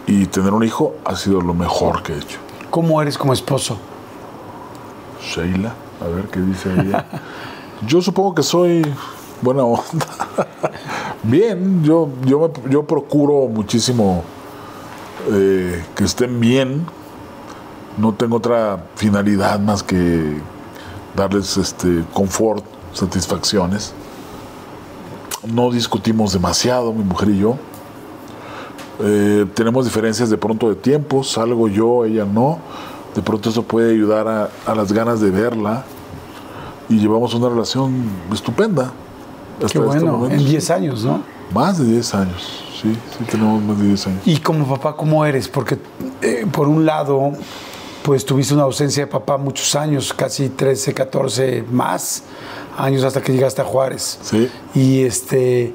y 0.08 0.26
tener 0.28 0.54
un 0.54 0.64
hijo 0.64 0.96
ha 1.06 1.16
sido 1.16 1.42
lo 1.42 1.54
mejor 1.54 2.02
que 2.04 2.14
he 2.14 2.18
hecho. 2.18 2.38
¿Cómo 2.70 3.02
eres 3.02 3.18
como 3.18 3.34
esposo? 3.34 3.78
Sheila, 5.22 5.74
a 6.04 6.08
ver 6.08 6.26
qué 6.28 6.40
dice 6.40 6.70
ella. 6.80 7.06
Yo 7.86 8.02
supongo 8.02 8.36
que 8.36 8.44
soy 8.44 8.82
buena 9.42 9.64
onda. 9.64 10.06
bien, 11.24 11.84
yo, 11.84 12.10
yo, 12.26 12.40
me- 12.40 12.72
yo 12.72 12.84
procuro 12.86 13.48
muchísimo 13.48 14.24
eh, 15.32 15.84
que 15.96 16.04
estén 16.06 16.40
bien. 16.40 16.86
No 17.98 18.14
tengo 18.14 18.38
otra 18.38 18.86
finalidad 18.96 19.60
más 19.60 19.84
que 19.84 20.38
darles 21.16 21.58
este 21.58 22.04
confort, 22.14 22.64
satisfacciones. 22.94 23.94
No 25.54 25.70
discutimos 25.72 26.32
demasiado, 26.34 26.94
mi 26.94 27.04
mujer 27.04 27.30
y 27.30 27.40
yo. 27.40 27.58
Eh, 29.02 29.46
tenemos 29.54 29.86
diferencias 29.86 30.30
de 30.30 30.38
pronto 30.38 30.70
de 30.70 30.76
tiempo, 30.76 31.24
salgo 31.24 31.68
yo, 31.68 32.06
ella 32.06 32.26
no. 32.26 32.60
De 33.16 33.22
pronto 33.22 33.50
eso 33.50 33.64
puede 33.64 33.92
ayudar 33.92 34.28
a, 34.28 34.50
a 34.66 34.76
las 34.76 34.92
ganas 34.92 35.20
de 35.22 35.32
verla. 35.32 35.84
Y 36.90 37.00
llevamos 37.00 37.34
una 37.34 37.50
relación 37.50 38.04
estupenda. 38.34 38.92
Qué 39.60 39.66
hasta 39.66 39.80
este 39.80 39.80
bueno, 39.80 40.28
en 40.30 40.46
10 40.46 40.70
años, 40.72 41.04
¿no? 41.04 41.22
Más 41.54 41.78
de 41.78 41.86
10 41.86 42.16
años, 42.16 42.64
sí, 42.82 42.96
sí 43.18 43.24
tenemos 43.30 43.62
más 43.62 43.78
de 43.78 43.88
10 43.88 44.08
años. 44.08 44.22
Y 44.26 44.38
como 44.38 44.66
papá, 44.68 44.96
¿cómo 44.96 45.26
eres? 45.26 45.48
Porque 45.48 45.78
eh, 46.22 46.46
por 46.52 46.68
un 46.68 46.86
lado, 46.86 47.32
pues 48.04 48.26
tuviste 48.26 48.54
una 48.54 48.64
ausencia 48.64 49.06
de 49.06 49.12
papá 49.12 49.38
muchos 49.38 49.76
años, 49.76 50.14
casi 50.14 50.50
13, 50.50 50.94
14 50.94 51.66
más 51.72 52.24
años 52.78 53.04
hasta 53.04 53.22
que 53.22 53.34
llegaste 53.34 53.62
a 53.62 53.66
Juárez. 53.66 54.20
Sí. 54.22 54.50
Y 54.74 55.02
este 55.02 55.74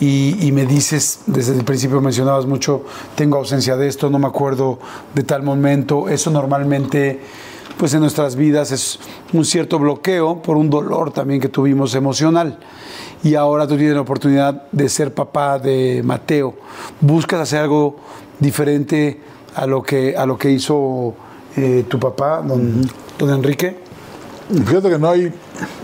y, 0.00 0.46
y 0.46 0.52
me 0.52 0.64
dices, 0.66 1.20
desde 1.26 1.54
el 1.54 1.64
principio 1.64 2.00
mencionabas 2.00 2.46
mucho, 2.46 2.84
tengo 3.16 3.38
ausencia 3.38 3.76
de 3.76 3.88
esto, 3.88 4.10
no 4.10 4.18
me 4.18 4.26
acuerdo 4.26 4.78
de 5.14 5.22
tal 5.24 5.42
momento. 5.42 6.08
Eso 6.08 6.30
normalmente, 6.30 7.20
pues 7.78 7.94
en 7.94 8.00
nuestras 8.00 8.36
vidas 8.36 8.70
es 8.70 9.00
un 9.32 9.44
cierto 9.44 9.78
bloqueo 9.78 10.40
por 10.40 10.56
un 10.56 10.70
dolor 10.70 11.12
también 11.12 11.40
que 11.40 11.48
tuvimos 11.48 11.94
emocional. 11.94 12.58
Y 13.24 13.34
ahora 13.34 13.66
tú 13.66 13.76
tienes 13.76 13.94
la 13.94 14.02
oportunidad 14.02 14.70
de 14.70 14.88
ser 14.88 15.12
papá 15.12 15.58
de 15.58 16.02
Mateo. 16.04 16.54
¿Buscas 17.00 17.40
hacer 17.40 17.60
algo 17.60 17.96
diferente 18.38 19.20
a 19.56 19.66
lo 19.66 19.82
que, 19.82 20.16
a 20.16 20.24
lo 20.24 20.38
que 20.38 20.52
hizo 20.52 21.14
eh, 21.56 21.84
tu 21.88 21.98
papá, 21.98 22.40
don, 22.42 22.88
don 23.18 23.30
Enrique? 23.30 23.76
Fíjate 24.48 24.88
que 24.88 24.98
no 24.98 25.10
hay, 25.10 25.32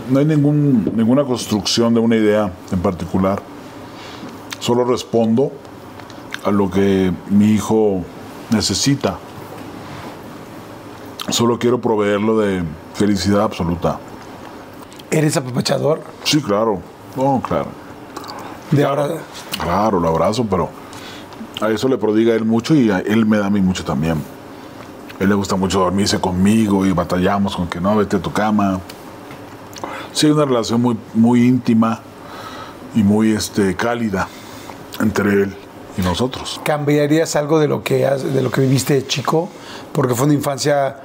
no 0.09 0.19
hay 0.19 0.25
ningún, 0.25 0.91
ninguna 0.95 1.25
construcción 1.25 1.93
de 1.93 1.99
una 1.99 2.15
idea 2.15 2.51
en 2.71 2.79
particular. 2.79 3.41
Solo 4.65 4.83
respondo 4.83 5.51
a 6.43 6.49
lo 6.49 6.71
que 6.71 7.13
mi 7.29 7.51
hijo 7.51 8.01
necesita. 8.49 9.19
Solo 11.29 11.59
quiero 11.59 11.79
proveerlo 11.79 12.39
de 12.39 12.63
felicidad 12.95 13.43
absoluta. 13.43 13.99
¿Eres 15.11 15.37
apapachador? 15.37 16.01
Sí, 16.23 16.41
claro. 16.41 16.79
No, 17.15 17.43
claro. 17.47 17.67
De 18.71 18.83
ahora, 18.83 19.09
Claro, 19.59 19.99
lo 19.99 20.07
abrazo, 20.07 20.47
pero 20.49 20.71
a 21.61 21.69
eso 21.69 21.87
le 21.87 21.99
prodiga 21.99 22.33
él 22.33 22.43
mucho 22.43 22.73
y 22.73 22.89
a 22.89 23.01
él 23.01 23.27
me 23.27 23.37
da 23.37 23.45
a 23.45 23.49
mí 23.51 23.61
mucho 23.61 23.85
también. 23.85 24.17
A 25.19 25.23
él 25.23 25.29
le 25.29 25.35
gusta 25.35 25.55
mucho 25.55 25.77
dormirse 25.81 26.19
conmigo 26.19 26.87
y 26.87 26.91
batallamos 26.91 27.55
con 27.55 27.67
que 27.67 27.79
no, 27.79 27.97
vete 27.97 28.15
a 28.15 28.19
tu 28.19 28.31
cama. 28.31 28.79
Sí, 30.11 30.25
hay 30.25 30.31
una 30.31 30.45
relación 30.45 30.81
muy, 30.81 30.97
muy 31.13 31.45
íntima 31.45 31.99
y 32.95 33.03
muy 33.03 33.31
este, 33.31 33.75
cálida 33.75 34.27
entre 34.99 35.29
él 35.43 35.55
y 35.97 36.01
nosotros. 36.01 36.59
¿cambiarías 36.63 37.35
algo 37.35 37.59
de 37.59 37.67
lo 37.67 37.83
que 37.83 38.05
has- 38.05 38.33
de 38.33 38.41
lo 38.41 38.51
que 38.51 38.61
viviste 38.61 38.93
de 38.95 39.07
chico? 39.07 39.49
Porque 39.91 40.13
fue 40.15 40.25
una 40.25 40.35
infancia 40.35 40.97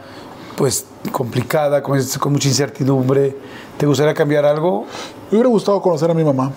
pues 0.57 0.87
complicada, 1.13 1.83
con, 1.83 1.99
con 2.19 2.33
mucha 2.33 2.49
incertidumbre. 2.49 3.37
¿Te 3.79 3.87
gustaría 3.87 4.13
cambiar 4.15 4.45
algo? 4.45 4.85
Me 5.31 5.37
hubiera 5.39 5.49
gustado 5.49 5.81
conocer 5.81 6.11
a 6.11 6.15
mi 6.15 6.25
mamá. 6.25 6.53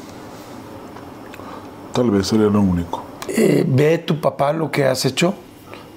Tal 1.94 2.10
vez 2.12 2.28
sería 2.28 2.48
lo 2.48 2.60
único. 2.60 3.04
Eh, 3.30 3.64
¿Ve 3.68 4.00
tu 4.00 4.20
papá 4.20 4.52
lo 4.52 4.70
que 4.72 4.84
has 4.86 5.06
hecho? 5.06 5.34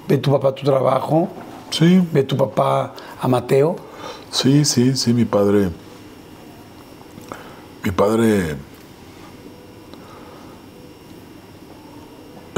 ¿Ve 0.07 0.17
tu 0.19 0.31
papá 0.31 0.53
tu 0.55 0.63
trabajo? 0.63 1.27
Sí, 1.71 2.01
¿Ve 2.13 2.23
tu 2.23 2.37
papá 2.37 2.93
a 3.19 3.27
Mateo? 3.27 3.75
Sí, 4.31 4.63
sí, 4.63 4.95
sí, 4.95 5.11
mi 5.13 5.25
padre. 5.25 5.69
Mi 7.83 7.91
padre. 7.91 8.55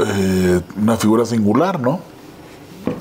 Eh, 0.06 0.60
una 0.76 0.96
figura 0.96 1.24
singular, 1.24 1.80
¿no? 1.80 2.00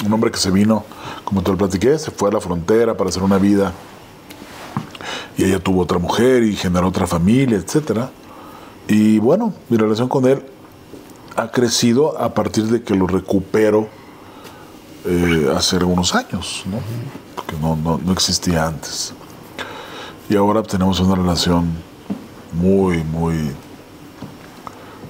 Un 0.06 0.14
hombre 0.14 0.32
que 0.32 0.38
se 0.38 0.52
vino, 0.52 0.84
como 1.24 1.42
te 1.42 1.52
lo 1.52 1.58
platiqué, 1.58 1.98
se 1.98 2.12
fue 2.12 2.30
a 2.30 2.34
la 2.34 2.42
frontera 2.42 2.96
para 2.96 3.10
hacer 3.10 3.24
una 3.24 3.38
vida. 3.38 3.74
Y 5.38 5.46
ella 5.46 5.60
tuvo 5.60 5.82
otra 5.82 6.00
mujer 6.00 6.44
y 6.44 6.56
generó 6.56 6.88
otra 6.88 7.08
familia, 7.08 7.58
etcétera. 7.58 8.10
Y 8.88 9.20
bueno, 9.20 9.54
mi 9.70 9.78
relación 9.78 10.10
con 10.10 10.26
él 10.26 10.44
ha 11.36 11.50
crecido 11.50 12.20
a 12.20 12.34
partir 12.34 12.66
de 12.66 12.84
que 12.84 12.96
lo 12.96 13.08
recupero 13.08 13.88
eh, 15.06 15.54
hace 15.56 15.78
algunos 15.78 16.14
años, 16.14 16.64
¿no? 16.66 16.80
Porque 17.36 17.56
no, 17.62 17.76
no, 17.76 18.00
no 18.04 18.12
existía 18.12 18.68
antes. 18.68 19.14
Y 20.30 20.36
ahora 20.36 20.62
tenemos 20.64 21.00
una 21.00 21.16
relación 21.16 21.72
muy, 22.54 23.04
muy, 23.04 23.52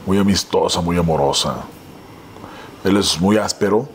muy 0.05 0.17
amistosa, 0.17 0.81
muy 0.81 0.97
amorosa. 0.97 1.55
Él 2.83 2.97
es 2.97 3.19
muy 3.19 3.37
áspero 3.37 3.87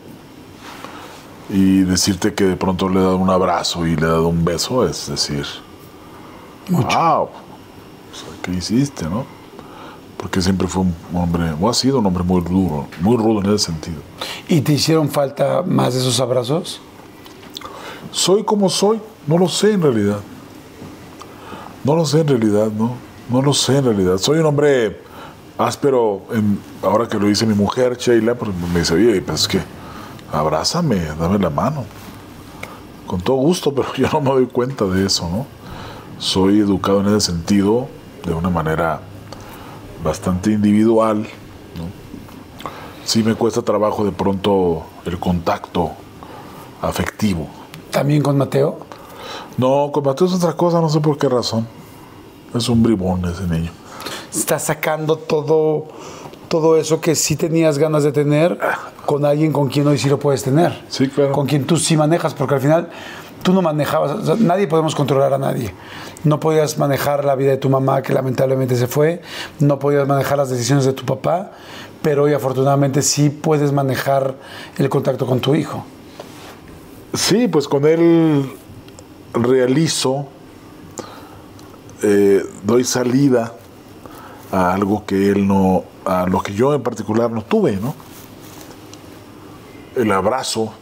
y 1.49 1.81
decirte 1.81 2.33
que 2.33 2.43
de 2.45 2.55
pronto 2.55 2.89
le 2.89 2.99
he 2.99 3.03
dado 3.03 3.17
un 3.17 3.29
abrazo 3.29 3.85
y 3.85 3.95
le 3.95 4.05
he 4.05 4.09
dado 4.09 4.27
un 4.27 4.43
beso 4.43 4.87
es 4.87 5.07
decir, 5.07 5.45
Mucho. 6.69 6.87
wow, 6.87 7.23
o 7.23 7.29
sea, 8.15 8.27
¿qué 8.41 8.51
hiciste, 8.51 9.05
no? 9.05 9.25
Porque 10.17 10.41
siempre 10.41 10.67
fue 10.67 10.83
un 10.83 10.95
hombre, 11.13 11.53
o 11.59 11.69
ha 11.69 11.73
sido 11.73 11.99
un 11.99 12.05
hombre 12.05 12.23
muy 12.23 12.41
duro, 12.41 12.87
muy 13.01 13.15
rudo 13.17 13.41
en 13.41 13.53
ese 13.53 13.65
sentido. 13.65 13.97
¿Y 14.47 14.61
te 14.61 14.73
hicieron 14.73 15.09
falta 15.09 15.61
más 15.61 15.93
de 15.93 15.99
esos 15.99 16.19
abrazos? 16.19 16.81
Soy 18.11 18.43
como 18.43 18.69
soy, 18.69 18.99
no 19.27 19.37
lo 19.37 19.47
sé 19.47 19.73
en 19.73 19.81
realidad. 19.81 20.19
No 21.83 21.95
lo 21.95 22.05
sé 22.05 22.21
en 22.21 22.27
realidad, 22.27 22.71
no. 22.71 22.93
No 23.29 23.41
lo 23.41 23.53
sé 23.53 23.77
en 23.77 23.85
realidad. 23.85 24.17
Soy 24.17 24.39
un 24.39 24.45
hombre 24.45 25.01
áspero, 25.57 26.21
en- 26.31 26.59
ahora 26.81 27.07
que 27.07 27.17
lo 27.19 27.27
dice 27.27 27.45
mi 27.45 27.53
mujer, 27.53 27.97
Sheila, 27.97 28.35
pues 28.35 28.51
me 28.73 28.79
dice, 28.79 28.93
oye, 28.95 29.21
pues 29.21 29.41
es 29.41 29.47
que 29.47 29.59
abrázame, 30.31 30.99
dame 31.19 31.39
la 31.39 31.49
mano. 31.49 31.85
Con 33.07 33.21
todo 33.21 33.37
gusto, 33.37 33.73
pero 33.73 33.93
yo 33.97 34.07
no 34.11 34.21
me 34.21 34.29
doy 34.31 34.47
cuenta 34.47 34.85
de 34.85 35.05
eso, 35.05 35.29
¿no? 35.29 35.45
Soy 36.17 36.59
educado 36.59 37.01
en 37.01 37.07
ese 37.07 37.21
sentido 37.31 37.87
de 38.25 38.33
una 38.33 38.49
manera 38.49 39.01
bastante 40.03 40.51
individual, 40.51 41.19
¿no? 41.19 41.85
Sí 43.03 43.21
me 43.23 43.35
cuesta 43.35 43.61
trabajo 43.61 44.03
de 44.03 44.11
pronto 44.11 44.83
el 45.05 45.19
contacto 45.19 45.91
afectivo. 46.81 47.47
¿También 47.91 48.21
con 48.23 48.37
Mateo? 48.37 48.79
No, 49.57 49.91
con 49.91 50.03
Mateo 50.03 50.27
es 50.27 50.33
otra 50.33 50.53
cosa, 50.53 50.81
no 50.81 50.89
sé 50.89 50.99
por 50.99 51.17
qué 51.17 51.29
razón. 51.29 51.67
Es 52.53 52.67
un 52.69 52.81
bribón 52.81 53.23
ese 53.25 53.43
niño. 53.47 53.71
Estás 54.35 54.63
sacando 54.63 55.17
todo, 55.17 55.85
todo 56.49 56.77
eso 56.77 56.99
que 56.99 57.15
sí 57.15 57.35
tenías 57.35 57.77
ganas 57.77 58.03
de 58.03 58.11
tener 58.11 58.57
con 59.05 59.25
alguien 59.25 59.53
con 59.53 59.69
quien 59.69 59.87
hoy 59.87 59.97
sí 59.97 60.09
lo 60.09 60.19
puedes 60.19 60.43
tener. 60.43 60.83
Sí, 60.89 61.07
claro. 61.07 61.31
Con 61.31 61.47
quien 61.47 61.65
tú 61.65 61.77
sí 61.77 61.95
manejas, 61.95 62.33
porque 62.33 62.55
al 62.55 62.61
final 62.61 62.89
tú 63.43 63.53
no 63.53 63.61
manejabas, 63.61 64.11
o 64.11 64.25
sea, 64.25 64.35
nadie 64.39 64.67
podemos 64.67 64.95
controlar 64.95 65.33
a 65.33 65.37
nadie. 65.37 65.73
No 66.23 66.39
podías 66.39 66.77
manejar 66.77 67.23
la 67.23 67.35
vida 67.35 67.51
de 67.51 67.57
tu 67.57 67.69
mamá, 67.69 68.01
que 68.01 68.13
lamentablemente 68.13 68.75
se 68.75 68.87
fue, 68.87 69.21
no 69.59 69.79
podías 69.79 70.07
manejar 70.07 70.37
las 70.37 70.49
decisiones 70.49 70.85
de 70.85 70.93
tu 70.93 71.05
papá, 71.05 71.51
pero 72.01 72.23
hoy 72.23 72.33
afortunadamente 72.33 73.01
sí 73.01 73.29
puedes 73.29 73.71
manejar 73.71 74.35
el 74.77 74.89
contacto 74.89 75.25
con 75.25 75.39
tu 75.39 75.55
hijo. 75.55 75.85
Sí, 77.13 77.47
pues 77.47 77.67
con 77.67 77.85
él 77.85 78.51
realizo, 79.33 80.27
eh, 82.01 82.43
doy 82.63 82.83
salida 82.83 83.53
a 84.51 84.73
algo 84.73 85.05
que 85.05 85.29
él 85.29 85.47
no, 85.47 85.83
a 86.05 86.25
lo 86.27 86.41
que 86.41 86.53
yo 86.53 86.73
en 86.73 86.83
particular 86.83 87.31
no 87.31 87.41
tuve, 87.41 87.77
¿no? 87.77 87.95
El 89.95 90.11
abrazo, 90.11 90.73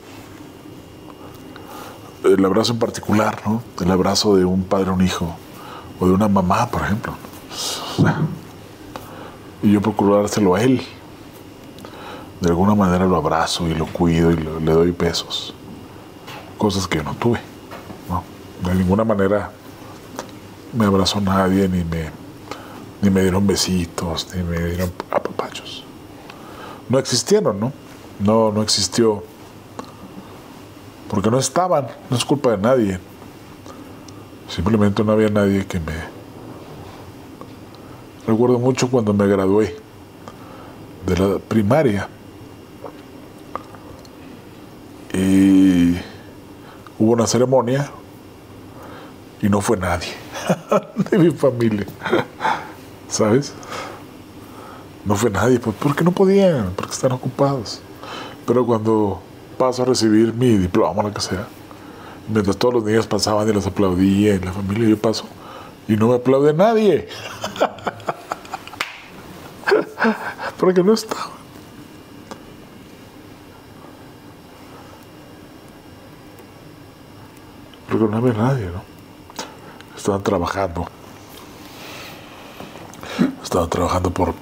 el 2.24 2.44
abrazo 2.44 2.74
en 2.74 2.80
particular, 2.80 3.42
¿no? 3.46 3.62
El 3.80 3.92
abrazo 3.92 4.36
de 4.36 4.46
un 4.46 4.64
padre 4.64 4.90
a 4.90 4.94
un 4.94 5.04
hijo, 5.04 5.36
o 6.00 6.08
de 6.08 6.14
una 6.14 6.28
mamá, 6.28 6.68
por 6.70 6.82
ejemplo. 6.82 7.14
Y 9.62 9.72
yo 9.72 9.82
procuro 9.82 10.18
dárselo 10.18 10.56
a 10.56 10.62
él. 10.62 10.82
De 12.42 12.50
alguna 12.50 12.76
manera 12.76 13.06
lo 13.06 13.16
abrazo 13.16 13.68
y 13.68 13.74
lo 13.74 13.86
cuido 13.86 14.32
y 14.32 14.36
le 14.36 14.74
doy 14.74 14.92
pesos. 14.92 15.54
Cosas 16.58 16.88
que 16.88 16.98
yo 16.98 17.04
no 17.04 17.14
tuve. 17.14 17.40
¿no? 18.10 18.24
De 18.68 18.76
ninguna 18.76 19.06
manera 19.06 19.52
me 20.74 20.86
abrazó 20.86 21.22
nadie, 21.22 21.70
ni 21.70 21.84
me, 21.84 22.10
ni 23.04 23.10
me 23.10 23.22
dieron 23.22 23.46
besitos, 23.46 24.30
ni 24.34 24.42
me 24.44 24.58
dieron 24.58 24.92
apapachos. 25.12 25.84
No 26.88 26.98
existieron, 26.98 27.60
¿no? 27.60 27.74
No, 28.20 28.50
no 28.52 28.62
existió. 28.62 29.22
Porque 31.10 31.30
no 31.30 31.38
estaban, 31.38 31.88
no 32.10 32.16
es 32.16 32.24
culpa 32.24 32.52
de 32.52 32.58
nadie. 32.58 33.00
Simplemente 34.48 35.04
no 35.04 35.12
había 35.12 35.30
nadie 35.30 35.66
que 35.66 35.80
me... 35.82 35.94
Recuerdo 38.26 38.58
mucho 38.58 38.90
cuando 38.90 39.14
me 39.14 39.28
gradué 39.28 39.76
de 41.06 41.18
la 41.18 41.40
primaria. 41.40 42.08
Y 45.14 45.98
hubo 46.98 47.12
una 47.12 47.28
ceremonia 47.28 47.92
y 49.42 49.50
no 49.50 49.60
fue 49.60 49.76
nadie 49.76 50.14
de 51.12 51.18
mi 51.18 51.32
familia. 51.32 51.86
¿Sabes? 53.14 53.54
No 55.06 55.16
fue 55.16 55.30
nadie, 55.30 55.60
pues 55.60 55.76
porque 55.80 56.04
no 56.04 56.12
podían, 56.12 56.74
porque 56.76 56.94
están 56.94 57.12
ocupados. 57.12 57.80
Pero 58.48 58.66
cuando 58.66 59.22
paso 59.56 59.84
a 59.84 59.86
recibir 59.86 60.34
mi 60.34 60.58
diploma, 60.58 61.04
lo 61.04 61.14
que 61.14 61.22
sea, 61.22 61.48
mientras 62.28 62.58
todos 62.58 62.74
los 62.74 62.84
niños 62.84 63.06
pasaban 63.06 63.48
y 63.48 63.54
los 63.54 63.68
aplaudía, 63.68 64.34
y 64.34 64.40
la 64.40 64.52
familia 64.52 64.90
yo 64.90 64.98
paso, 64.98 65.26
y 65.88 65.96
no 65.96 66.08
me 66.08 66.16
aplaude 66.16 66.56
nadie. 66.56 67.08
porque 70.58 70.84
no 70.84 70.94
estaba. 70.94 71.30
Porque 77.88 78.06
no 78.06 78.18
había 78.18 78.34
nadie, 78.34 78.66
¿no? 78.72 78.82
Estaban 79.96 80.24
trabajando. 80.24 80.88
Estaban 83.44 83.70
trabajando 83.70 84.12
por, 84.12 84.34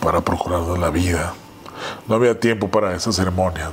para 0.00 0.20
procurarnos 0.20 0.78
la 0.78 0.90
vida. 0.90 1.34
No 2.06 2.16
había 2.16 2.38
tiempo 2.38 2.68
para 2.68 2.94
esa 2.94 3.12
ceremonia. 3.12 3.70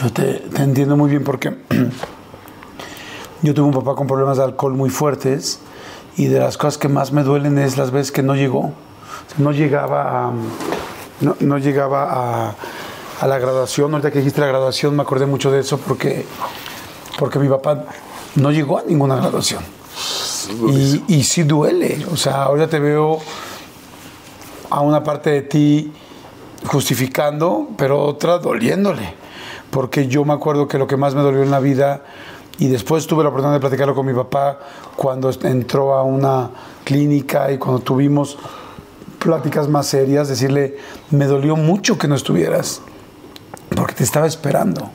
Yo 0.00 0.12
te, 0.12 0.42
entiendo 0.56 0.96
muy 0.96 1.10
bien 1.10 1.24
porque 1.24 1.56
yo 3.42 3.54
tuve 3.54 3.66
un 3.66 3.72
papá 3.72 3.94
con 3.94 4.06
problemas 4.06 4.38
de 4.38 4.44
alcohol 4.44 4.74
muy 4.74 4.90
fuertes 4.90 5.60
y 6.16 6.26
de 6.26 6.40
las 6.40 6.56
cosas 6.56 6.78
que 6.78 6.88
más 6.88 7.12
me 7.12 7.22
duelen 7.22 7.58
es 7.58 7.76
las 7.76 7.90
veces 7.90 8.12
que 8.12 8.22
no 8.22 8.34
llegó. 8.34 8.72
No 9.38 9.52
llegaba 9.52 10.28
a, 10.28 10.32
no, 11.20 11.58
llegaba 11.58 12.08
a, 12.10 12.54
a 13.20 13.26
la 13.26 13.38
graduación. 13.38 13.92
Ahorita 13.92 14.10
que 14.10 14.18
dijiste 14.18 14.40
la 14.40 14.46
graduación 14.46 14.96
me 14.96 15.02
acordé 15.02 15.26
mucho 15.26 15.50
de 15.50 15.60
eso 15.60 15.78
porque, 15.78 16.26
porque 17.18 17.38
mi 17.38 17.48
papá 17.48 17.84
no 18.36 18.50
llegó 18.50 18.78
a 18.78 18.82
ninguna 18.82 19.16
graduación. 19.16 19.62
Y, 20.48 21.04
y 21.08 21.24
sí 21.24 21.42
duele. 21.42 22.04
O 22.12 22.16
sea, 22.16 22.44
ahora 22.44 22.68
te 22.68 22.78
veo 22.78 23.20
a 24.70 24.80
una 24.80 25.02
parte 25.02 25.30
de 25.30 25.42
ti 25.42 25.92
justificando, 26.64 27.68
pero 27.76 28.02
otra 28.02 28.38
doliéndole. 28.38 29.14
Porque 29.70 30.08
yo 30.08 30.24
me 30.24 30.32
acuerdo 30.32 30.68
que 30.68 30.78
lo 30.78 30.86
que 30.86 30.96
más 30.96 31.14
me 31.14 31.22
dolió 31.22 31.42
en 31.42 31.50
la 31.50 31.60
vida, 31.60 32.02
y 32.58 32.68
después 32.68 33.06
tuve 33.06 33.22
la 33.22 33.30
oportunidad 33.30 33.54
de 33.54 33.60
platicarlo 33.60 33.94
con 33.94 34.06
mi 34.06 34.14
papá 34.14 34.58
cuando 34.96 35.30
entró 35.42 35.94
a 35.94 36.02
una 36.02 36.50
clínica 36.84 37.50
y 37.50 37.58
cuando 37.58 37.80
tuvimos 37.80 38.38
pláticas 39.18 39.68
más 39.68 39.86
serias, 39.86 40.28
decirle, 40.28 40.76
me 41.10 41.26
dolió 41.26 41.56
mucho 41.56 41.96
que 41.96 42.08
no 42.08 42.14
estuvieras, 42.14 42.82
porque 43.74 43.94
te 43.94 44.04
estaba 44.04 44.26
esperando. 44.26 44.90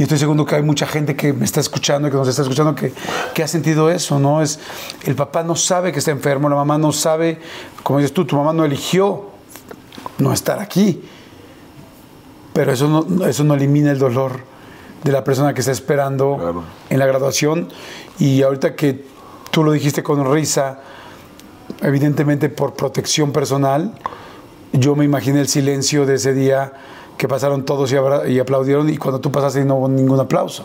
Y 0.00 0.04
estoy 0.04 0.16
seguro 0.16 0.46
que 0.46 0.54
hay 0.54 0.62
mucha 0.62 0.86
gente 0.86 1.14
que 1.14 1.34
me 1.34 1.44
está 1.44 1.60
escuchando 1.60 2.08
y 2.08 2.10
que 2.10 2.16
nos 2.16 2.26
está 2.26 2.40
escuchando 2.40 2.74
que, 2.74 2.90
que 3.34 3.42
ha 3.42 3.46
sentido 3.46 3.90
eso, 3.90 4.18
¿no? 4.18 4.40
Es, 4.40 4.58
el 5.04 5.14
papá 5.14 5.42
no 5.42 5.54
sabe 5.54 5.92
que 5.92 5.98
está 5.98 6.10
enfermo, 6.10 6.48
la 6.48 6.56
mamá 6.56 6.78
no 6.78 6.90
sabe, 6.90 7.38
como 7.82 7.98
dices 7.98 8.14
tú, 8.14 8.24
tu 8.24 8.34
mamá 8.34 8.54
no 8.54 8.64
eligió 8.64 9.26
no 10.16 10.32
estar 10.32 10.58
aquí. 10.58 11.02
Pero 12.54 12.72
eso 12.72 12.88
no, 12.88 13.26
eso 13.26 13.44
no 13.44 13.52
elimina 13.52 13.90
el 13.90 13.98
dolor 13.98 14.40
de 15.04 15.12
la 15.12 15.22
persona 15.22 15.52
que 15.52 15.60
está 15.60 15.70
esperando 15.72 16.38
Claro. 16.38 16.64
en 16.88 16.98
la 16.98 17.04
graduación. 17.04 17.68
Y 18.18 18.40
ahorita 18.40 18.76
que 18.76 19.04
tú 19.50 19.62
lo 19.62 19.72
dijiste 19.72 20.02
con 20.02 20.32
risa, 20.32 20.80
evidentemente 21.82 22.48
por 22.48 22.72
protección 22.72 23.32
personal, 23.32 23.92
yo 24.72 24.96
me 24.96 25.04
imaginé 25.04 25.40
el 25.40 25.48
silencio 25.48 26.06
de 26.06 26.14
ese 26.14 26.32
día 26.32 26.72
que 27.20 27.28
pasaron 27.28 27.66
todos 27.66 27.92
y, 27.92 28.38
aplaudieron 28.38 28.88
y 28.88 28.96
cuando 28.96 29.20
tú 29.20 29.30
pasaste 29.30 29.62
no 29.62 29.74
hubo 29.74 29.88
ningún 29.90 30.18
aplauso. 30.18 30.64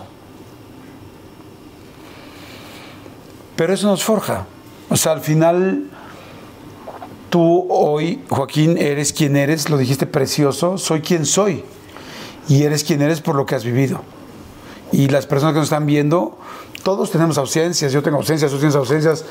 Pero 3.57 3.73
eso 3.73 3.87
nos 3.87 4.05
forja. 4.05 4.47
O 4.87 4.95
sea, 4.95 5.11
al 5.11 5.19
final 5.19 5.89
tú 7.29 7.67
hoy, 7.69 8.23
Joaquín, 8.29 8.77
eres 8.77 9.11
quien 9.11 9.35
eres, 9.35 9.69
lo 9.69 9.77
dijiste 9.77 10.05
precioso, 10.05 10.77
soy 10.77 11.01
quien 11.01 11.25
soy. 11.25 11.65
Y 12.47 12.63
eres 12.63 12.85
quien 12.85 13.01
eres 13.01 13.19
por 13.19 13.35
lo 13.35 13.45
que 13.45 13.55
has 13.55 13.65
vivido. 13.65 13.99
Y 14.93 15.09
las 15.09 15.27
personas 15.27 15.51
que 15.51 15.59
nos 15.59 15.65
están 15.65 15.85
viendo, 15.85 16.37
todos 16.85 17.09
tenemos 17.09 17.39
ausencias, 17.39 17.91
yo 17.91 18.03
tengo 18.03 18.17
ausencias, 18.17 18.51
tú 18.51 18.59
tienes 18.59 18.75
ausencias, 18.75 19.25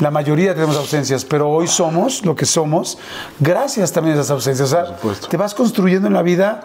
la 0.00 0.10
mayoría 0.10 0.54
tenemos 0.54 0.76
ausencias, 0.76 1.24
pero 1.24 1.48
hoy 1.48 1.68
somos 1.68 2.26
lo 2.26 2.34
que 2.34 2.44
somos 2.44 2.98
gracias 3.38 3.92
también 3.92 4.18
a 4.18 4.20
esas 4.20 4.32
ausencias. 4.32 4.72
O 4.72 4.74
sea, 4.74 4.96
te 5.28 5.36
vas 5.36 5.54
construyendo 5.54 6.08
en 6.08 6.14
la 6.14 6.22
vida 6.22 6.64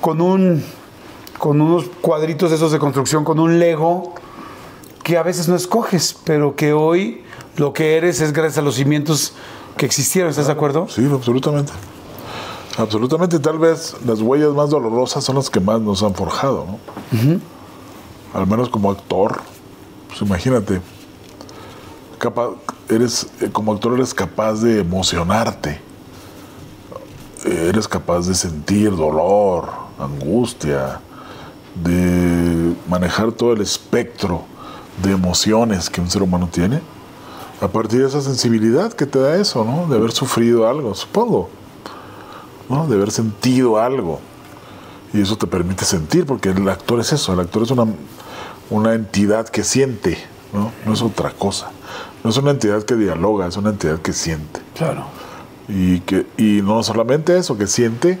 con 0.00 0.20
un 0.20 0.64
con 1.38 1.60
unos 1.60 1.84
cuadritos 2.00 2.50
de 2.50 2.56
esos 2.56 2.72
de 2.72 2.80
construcción, 2.80 3.22
con 3.22 3.38
un 3.38 3.60
Lego 3.60 4.14
que 5.04 5.16
a 5.16 5.22
veces 5.22 5.48
no 5.48 5.54
escoges, 5.54 6.16
pero 6.24 6.56
que 6.56 6.72
hoy 6.72 7.22
lo 7.56 7.72
que 7.72 7.96
eres 7.96 8.20
es 8.20 8.32
gracias 8.32 8.58
a 8.58 8.62
los 8.62 8.74
cimientos 8.74 9.32
que 9.76 9.86
existieron, 9.86 10.30
¿estás 10.30 10.46
de 10.48 10.54
acuerdo? 10.54 10.88
Sí, 10.88 11.08
absolutamente. 11.08 11.72
Absolutamente, 12.78 13.38
tal 13.38 13.60
vez 13.60 13.94
las 14.04 14.22
huellas 14.22 14.54
más 14.54 14.70
dolorosas 14.70 15.22
son 15.22 15.36
las 15.36 15.48
que 15.48 15.60
más 15.60 15.80
nos 15.80 16.02
han 16.02 16.16
forjado, 16.16 16.66
¿no? 16.66 17.40
Al 18.34 18.46
menos 18.46 18.68
como 18.68 18.90
actor, 18.90 19.40
pues 20.08 20.22
imagínate, 20.22 20.80
capa- 22.18 22.52
eres, 22.88 23.26
eh, 23.40 23.50
como 23.52 23.72
actor 23.72 23.94
eres 23.94 24.14
capaz 24.14 24.54
de 24.62 24.80
emocionarte, 24.80 25.80
eres 27.44 27.86
capaz 27.88 28.26
de 28.26 28.34
sentir 28.34 28.94
dolor, 28.96 29.68
angustia, 29.98 31.00
de 31.82 32.74
manejar 32.88 33.32
todo 33.32 33.52
el 33.52 33.60
espectro 33.60 34.42
de 35.02 35.12
emociones 35.12 35.90
que 35.90 36.00
un 36.00 36.10
ser 36.10 36.22
humano 36.22 36.48
tiene, 36.50 36.80
a 37.60 37.68
partir 37.68 38.00
de 38.00 38.08
esa 38.08 38.20
sensibilidad 38.20 38.92
que 38.92 39.06
te 39.06 39.18
da 39.18 39.36
eso, 39.36 39.64
¿no? 39.64 39.86
De 39.88 39.96
haber 39.96 40.12
sufrido 40.12 40.68
algo, 40.68 40.94
supongo. 40.94 41.48
¿no? 42.68 42.86
de 42.86 42.94
haber 42.94 43.10
sentido 43.10 43.78
algo. 43.78 44.18
Y 45.12 45.20
eso 45.20 45.36
te 45.36 45.46
permite 45.46 45.84
sentir, 45.84 46.24
porque 46.24 46.48
el 46.50 46.66
actor 46.70 47.00
es 47.00 47.12
eso, 47.12 47.34
el 47.34 47.40
actor 47.40 47.64
es 47.64 47.70
una, 47.70 47.84
una 48.72 48.94
entidad 48.94 49.48
que 49.48 49.64
siente, 49.64 50.18
¿no? 50.52 50.72
no 50.86 50.92
es 50.92 51.02
otra 51.02 51.30
cosa. 51.30 51.70
No 52.24 52.30
es 52.30 52.36
una 52.36 52.52
entidad 52.52 52.82
que 52.84 52.94
dialoga, 52.94 53.46
es 53.46 53.56
una 53.56 53.70
entidad 53.70 53.98
que 53.98 54.12
siente. 54.12 54.60
Claro. 54.74 55.06
Y, 55.68 56.00
que, 56.00 56.26
y 56.36 56.62
no 56.62 56.82
solamente 56.82 57.36
eso, 57.36 57.58
que 57.58 57.66
siente 57.66 58.18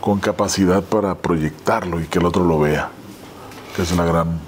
con 0.00 0.18
capacidad 0.18 0.82
para 0.82 1.14
proyectarlo 1.14 2.00
y 2.00 2.06
que 2.06 2.18
el 2.18 2.26
otro 2.26 2.44
lo 2.44 2.58
vea, 2.58 2.90
que 3.76 3.82
es 3.82 3.96
la 3.96 4.04
gran, 4.04 4.38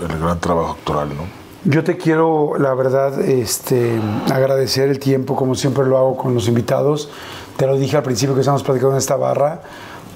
el 0.00 0.18
gran 0.18 0.40
trabajo 0.40 0.72
actoral. 0.72 1.10
¿no? 1.10 1.22
Yo 1.64 1.84
te 1.84 1.96
quiero, 1.96 2.58
la 2.58 2.74
verdad, 2.74 3.20
este, 3.20 3.98
agradecer 4.32 4.88
el 4.88 4.98
tiempo, 4.98 5.36
como 5.36 5.54
siempre 5.54 5.84
lo 5.84 5.96
hago 5.96 6.16
con 6.16 6.34
los 6.34 6.48
invitados. 6.48 7.10
Te 7.56 7.66
lo 7.66 7.76
dije 7.76 7.96
al 7.96 8.02
principio 8.02 8.34
que 8.34 8.40
estamos 8.40 8.62
platicando 8.62 8.92
en 8.92 8.98
esta 8.98 9.16
barra. 9.16 9.62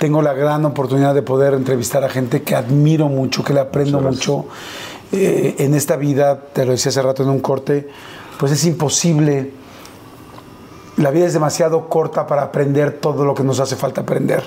Tengo 0.00 0.22
la 0.22 0.32
gran 0.32 0.64
oportunidad 0.64 1.14
de 1.14 1.20
poder 1.20 1.52
entrevistar 1.52 2.02
a 2.04 2.08
gente 2.08 2.40
que 2.40 2.54
admiro 2.56 3.10
mucho, 3.10 3.44
que 3.44 3.52
le 3.52 3.60
aprendo 3.60 4.00
mucho. 4.00 4.46
Eh, 5.12 5.56
en 5.58 5.74
esta 5.74 5.96
vida, 5.96 6.40
te 6.54 6.64
lo 6.64 6.72
decía 6.72 6.88
hace 6.88 7.02
rato 7.02 7.22
en 7.22 7.28
un 7.28 7.40
corte, 7.40 7.86
pues 8.38 8.50
es 8.50 8.64
imposible. 8.64 9.50
La 10.96 11.10
vida 11.10 11.26
es 11.26 11.34
demasiado 11.34 11.90
corta 11.90 12.26
para 12.26 12.44
aprender 12.44 12.92
todo 12.92 13.26
lo 13.26 13.34
que 13.34 13.44
nos 13.44 13.60
hace 13.60 13.76
falta 13.76 14.00
aprender. 14.00 14.42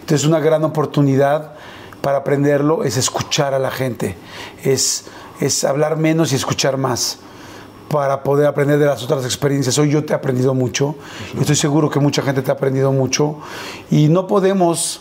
Entonces, 0.00 0.26
una 0.26 0.40
gran 0.40 0.64
oportunidad 0.64 1.52
para 2.00 2.16
aprenderlo 2.16 2.82
es 2.82 2.96
escuchar 2.96 3.52
a 3.52 3.58
la 3.58 3.70
gente, 3.70 4.16
es, 4.62 5.04
es 5.38 5.64
hablar 5.64 5.98
menos 5.98 6.32
y 6.32 6.36
escuchar 6.36 6.78
más. 6.78 7.18
Para 7.88 8.22
poder 8.22 8.46
aprender 8.46 8.78
de 8.78 8.86
las 8.86 9.02
otras 9.02 9.24
experiencias. 9.24 9.78
Hoy 9.78 9.90
yo 9.90 10.04
te 10.04 10.12
he 10.12 10.16
aprendido 10.16 10.54
mucho, 10.54 10.96
estoy 11.38 11.56
seguro 11.56 11.90
que 11.90 12.00
mucha 12.00 12.22
gente 12.22 12.42
te 12.42 12.50
ha 12.50 12.54
aprendido 12.54 12.92
mucho 12.92 13.38
y 13.90 14.08
no 14.08 14.26
podemos... 14.26 15.00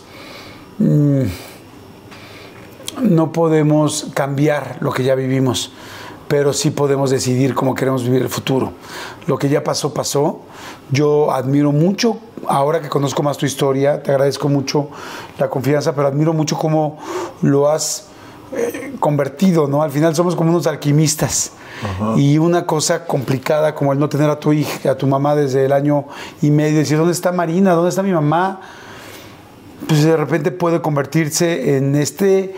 mm, 0.80 1.24
no 3.02 3.32
podemos 3.32 4.08
cambiar 4.14 4.78
lo 4.82 4.92
que 4.92 5.04
ya 5.04 5.16
vivimos, 5.16 5.72
pero 6.28 6.54
sí 6.54 6.72
podemos 6.72 7.10
decidir 7.10 7.54
cómo 7.54 7.76
queremos 7.76 8.04
vivir 8.04 8.22
el 8.22 8.30
futuro. 8.30 8.74
Lo 9.28 9.38
que 9.38 9.50
ya 9.50 9.64
pasó, 9.64 9.94
pasó. 9.94 10.42
Yo 10.92 11.32
admiro 11.32 11.72
mucho, 11.72 12.18
ahora 12.48 12.82
que 12.82 12.90
conozco 12.90 13.24
más 13.24 13.38
tu 13.38 13.46
historia, 13.46 14.02
te 14.02 14.12
agradezco 14.12 14.50
mucho 14.50 14.90
la 15.38 15.50
confianza, 15.50 15.96
pero 15.96 16.08
admiro 16.08 16.34
mucho 16.34 16.58
cómo 16.58 17.00
lo 17.42 17.70
has 17.70 18.08
eh, 18.56 18.94
convertido, 19.00 19.68
¿no? 19.68 19.82
Al 19.82 19.92
final 19.92 20.16
somos 20.16 20.36
como 20.36 20.52
unos 20.52 20.68
alquimistas. 20.68 21.54
Y 22.18 22.38
una 22.38 22.66
cosa 22.66 23.06
complicada 23.06 23.76
como 23.76 23.94
el 23.94 24.00
no 24.00 24.10
tener 24.10 24.30
a 24.30 24.40
tu 24.40 24.54
hija, 24.54 24.92
a 24.92 24.96
tu 24.96 25.08
mamá 25.08 25.36
desde 25.36 25.66
el 25.66 25.72
año 25.72 26.06
y 26.42 26.52
medio, 26.52 26.78
decir, 26.78 26.98
¿dónde 26.98 27.14
está 27.14 27.32
Marina? 27.32 27.74
¿Dónde 27.74 27.90
está 27.90 28.04
mi 28.04 28.14
mamá? 28.14 28.62
Pues 29.88 30.04
de 30.04 30.16
repente 30.16 30.52
puede 30.52 30.82
convertirse 30.82 31.78
en 31.78 31.96
este 31.96 32.56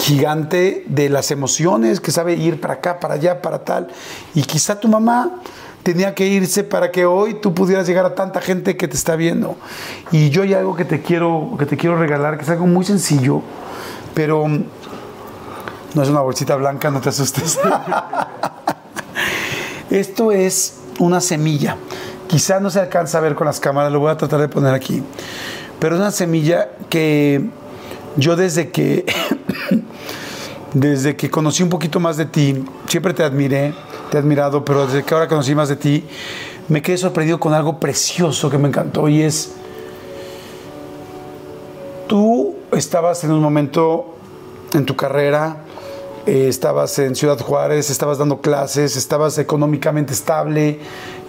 gigante 0.00 0.84
de 0.88 1.08
las 1.08 1.30
emociones 1.30 2.00
que 2.00 2.12
sabe 2.12 2.34
ir 2.34 2.60
para 2.60 2.74
acá, 2.74 3.00
para 3.00 3.14
allá, 3.14 3.42
para 3.42 3.64
tal. 3.64 3.88
Y 4.34 4.42
quizá 4.42 4.78
tu 4.78 4.88
mamá 4.88 5.40
tenía 5.82 6.14
que 6.14 6.26
irse 6.26 6.64
para 6.64 6.90
que 6.90 7.06
hoy 7.06 7.34
tú 7.34 7.54
pudieras 7.54 7.86
llegar 7.86 8.04
a 8.04 8.14
tanta 8.14 8.40
gente 8.40 8.76
que 8.76 8.88
te 8.88 8.96
está 8.96 9.14
viendo. 9.14 9.56
Y 10.10 10.30
yo 10.30 10.42
hay 10.42 10.54
algo 10.54 10.74
que 10.74 10.84
te 10.84 11.00
quiero, 11.00 11.54
que 11.58 11.66
te 11.66 11.76
quiero 11.76 11.96
regalar, 11.96 12.36
que 12.36 12.42
es 12.42 12.50
algo 12.50 12.66
muy 12.66 12.84
sencillo, 12.84 13.42
pero 14.14 14.46
mm, 14.46 14.64
no 15.96 16.02
es 16.02 16.10
una 16.10 16.20
bolsita 16.20 16.54
blanca, 16.56 16.90
no 16.90 17.00
te 17.00 17.08
asustes. 17.08 17.58
Esto 19.90 20.30
es 20.30 20.74
una 20.98 21.22
semilla. 21.22 21.78
Quizá 22.28 22.60
no 22.60 22.68
se 22.68 22.80
alcanza 22.80 23.16
a 23.16 23.22
ver 23.22 23.34
con 23.34 23.46
las 23.46 23.60
cámaras, 23.60 23.90
lo 23.90 24.00
voy 24.00 24.10
a 24.10 24.16
tratar 24.18 24.40
de 24.40 24.48
poner 24.48 24.74
aquí. 24.74 25.02
Pero 25.80 25.94
es 25.94 26.00
una 26.00 26.10
semilla 26.10 26.68
que 26.90 27.48
yo 28.16 28.36
desde 28.36 28.70
que 28.70 29.06
desde 30.74 31.16
que 31.16 31.30
conocí 31.30 31.62
un 31.62 31.70
poquito 31.70 31.98
más 31.98 32.18
de 32.18 32.26
ti, 32.26 32.62
siempre 32.86 33.14
te 33.14 33.24
admiré, 33.24 33.72
te 34.10 34.18
he 34.18 34.20
admirado, 34.20 34.66
pero 34.66 34.86
desde 34.86 35.02
que 35.02 35.14
ahora 35.14 35.28
conocí 35.28 35.54
más 35.54 35.70
de 35.70 35.76
ti, 35.76 36.04
me 36.68 36.82
quedé 36.82 36.98
sorprendido 36.98 37.40
con 37.40 37.54
algo 37.54 37.80
precioso 37.80 38.50
que 38.50 38.58
me 38.58 38.68
encantó 38.68 39.08
y 39.08 39.22
es, 39.22 39.52
tú 42.06 42.54
estabas 42.72 43.24
en 43.24 43.30
un 43.30 43.40
momento 43.40 44.14
en 44.74 44.84
tu 44.84 44.94
carrera, 44.94 45.62
eh, 46.26 46.48
estabas 46.48 46.98
en 46.98 47.14
Ciudad 47.14 47.38
Juárez, 47.38 47.88
estabas 47.88 48.18
dando 48.18 48.40
clases, 48.40 48.96
estabas 48.96 49.38
económicamente 49.38 50.12
estable, 50.12 50.80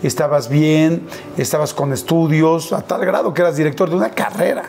estabas 0.02 0.50
bien, 0.50 1.08
estabas 1.38 1.72
con 1.76 1.94
estudios, 1.94 2.74
a 2.74 2.82
tal 2.82 3.06
grado 3.06 3.32
que 3.32 3.44
eras 3.44 3.56
director 3.56 3.92
de 3.92 3.96
una 3.96 4.10
carrera. 4.10 4.64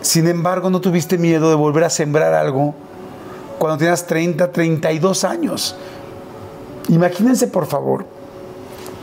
Sin 0.00 0.26
embargo, 0.26 0.70
no 0.70 0.80
tuviste 0.80 1.18
miedo 1.18 1.50
de 1.50 1.54
volver 1.54 1.84
a 1.84 1.90
sembrar 1.90 2.32
algo 2.32 2.74
cuando 3.58 3.76
tenías 3.76 4.06
30, 4.06 4.50
32 4.50 5.24
años. 5.24 5.76
Imagínense, 6.88 7.46
por 7.46 7.66
favor, 7.66 8.06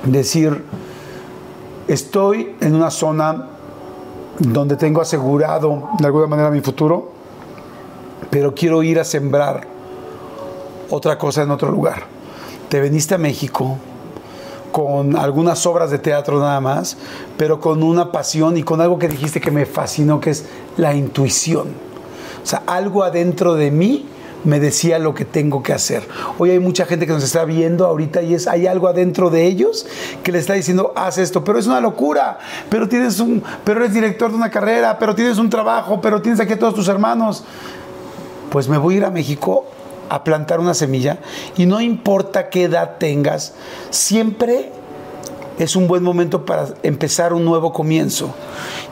decir, 0.04 0.64
estoy 1.88 2.56
en 2.60 2.74
una 2.74 2.90
zona 2.90 3.50
donde 4.40 4.78
tengo 4.78 5.02
asegurado 5.02 5.90
de 6.00 6.06
alguna 6.08 6.26
manera 6.26 6.50
mi 6.50 6.62
futuro, 6.62 7.12
pero 8.32 8.56
quiero 8.56 8.82
ir 8.82 9.00
a 9.00 9.04
sembrar 9.04 9.71
otra 10.92 11.18
cosa 11.18 11.44
en 11.44 11.52
otro 11.52 11.72
lugar. 11.72 12.04
Te 12.70 12.80
veniste 12.80 13.16
a 13.16 13.18
México 13.18 13.78
con 14.72 15.18
algunas 15.18 15.66
obras 15.66 15.92
de 15.92 16.00
teatro 16.00 16.40
nada 16.40 16.62
más, 16.62 16.98
pero 17.38 17.60
con 17.60 17.84
una 17.84 18.12
pasión 18.12 18.58
y 18.58 18.64
con 18.64 18.80
algo 18.80 19.00
que 19.00 19.08
dijiste 19.08 19.42
que 19.42 19.52
me 19.52 19.66
fascinó, 19.66 20.20
que 20.20 20.30
es 20.30 20.46
la 20.78 20.94
intuición. 20.94 21.70
O 22.42 22.46
sea, 22.46 22.64
algo 22.68 23.04
adentro 23.04 23.56
de 23.56 23.72
mí 23.72 24.06
me 24.44 24.60
decía 24.60 24.98
lo 24.98 25.14
que 25.14 25.26
tengo 25.26 25.62
que 25.62 25.74
hacer. 25.74 26.08
Hoy 26.40 26.52
hay 26.52 26.60
mucha 26.60 26.86
gente 26.86 27.06
que 27.06 27.14
nos 27.14 27.24
está 27.24 27.46
viendo 27.46 27.86
ahorita 27.86 28.22
y 28.24 28.34
es 28.34 28.48
hay 28.48 28.66
algo 28.66 28.88
adentro 28.88 29.30
de 29.30 29.46
ellos 29.46 29.86
que 30.24 30.32
le 30.32 30.40
está 30.40 30.54
diciendo 30.54 30.94
haz 30.96 31.18
esto, 31.18 31.44
pero 31.44 31.60
es 31.60 31.68
una 31.68 31.80
locura. 31.80 32.40
Pero 32.70 32.88
tienes 32.88 33.20
un, 33.20 33.44
pero 33.64 33.82
eres 33.82 33.94
director 33.94 34.32
de 34.32 34.38
una 34.38 34.50
carrera, 34.50 34.98
pero 34.98 35.14
tienes 35.14 35.38
un 35.38 35.50
trabajo, 35.50 36.02
pero 36.02 36.22
tienes 36.22 36.40
aquí 36.40 36.54
a 36.54 36.60
todos 36.60 36.74
tus 36.74 36.88
hermanos. 36.88 37.44
Pues 38.50 38.68
me 38.68 38.78
voy 38.78 38.96
a 38.96 38.98
ir 38.98 39.06
a 39.06 39.12
México 39.12 39.66
a 40.12 40.24
plantar 40.24 40.60
una 40.60 40.74
semilla 40.74 41.20
y 41.58 41.66
no 41.66 41.80
importa 41.82 42.50
qué 42.50 42.64
edad 42.64 42.98
tengas, 42.98 43.54
siempre 43.90 44.72
es 45.58 45.76
un 45.76 45.88
buen 45.88 46.04
momento 46.04 46.46
para 46.46 46.68
empezar 46.84 47.34
un 47.34 47.46
nuevo 47.46 47.72
comienzo. 47.72 48.34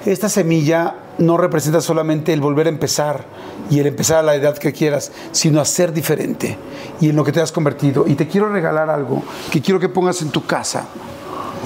Esta 0.06 0.30
semilla 0.30 0.96
no 1.18 1.38
representa 1.38 1.82
solamente 1.82 2.32
el 2.32 2.40
volver 2.40 2.68
a 2.68 2.70
empezar 2.70 3.26
y 3.70 3.80
el 3.80 3.88
empezar 3.88 4.20
a 4.20 4.24
la 4.24 4.36
edad 4.36 4.58
que 4.58 4.72
quieras, 4.72 5.12
sino 5.32 5.60
a 5.60 5.66
ser 5.66 5.92
diferente 5.94 6.58
y 7.02 7.10
en 7.10 7.16
lo 7.16 7.24
que 7.24 7.32
te 7.32 7.42
has 7.42 7.52
convertido. 7.52 8.06
Y 8.08 8.16
te 8.16 8.28
quiero 8.28 8.50
regalar 8.50 8.90
algo 8.90 9.22
que 9.52 9.62
quiero 9.62 9.80
que 9.80 9.90
pongas 9.90 10.22
en 10.22 10.30
tu 10.30 10.46
casa 10.46 10.86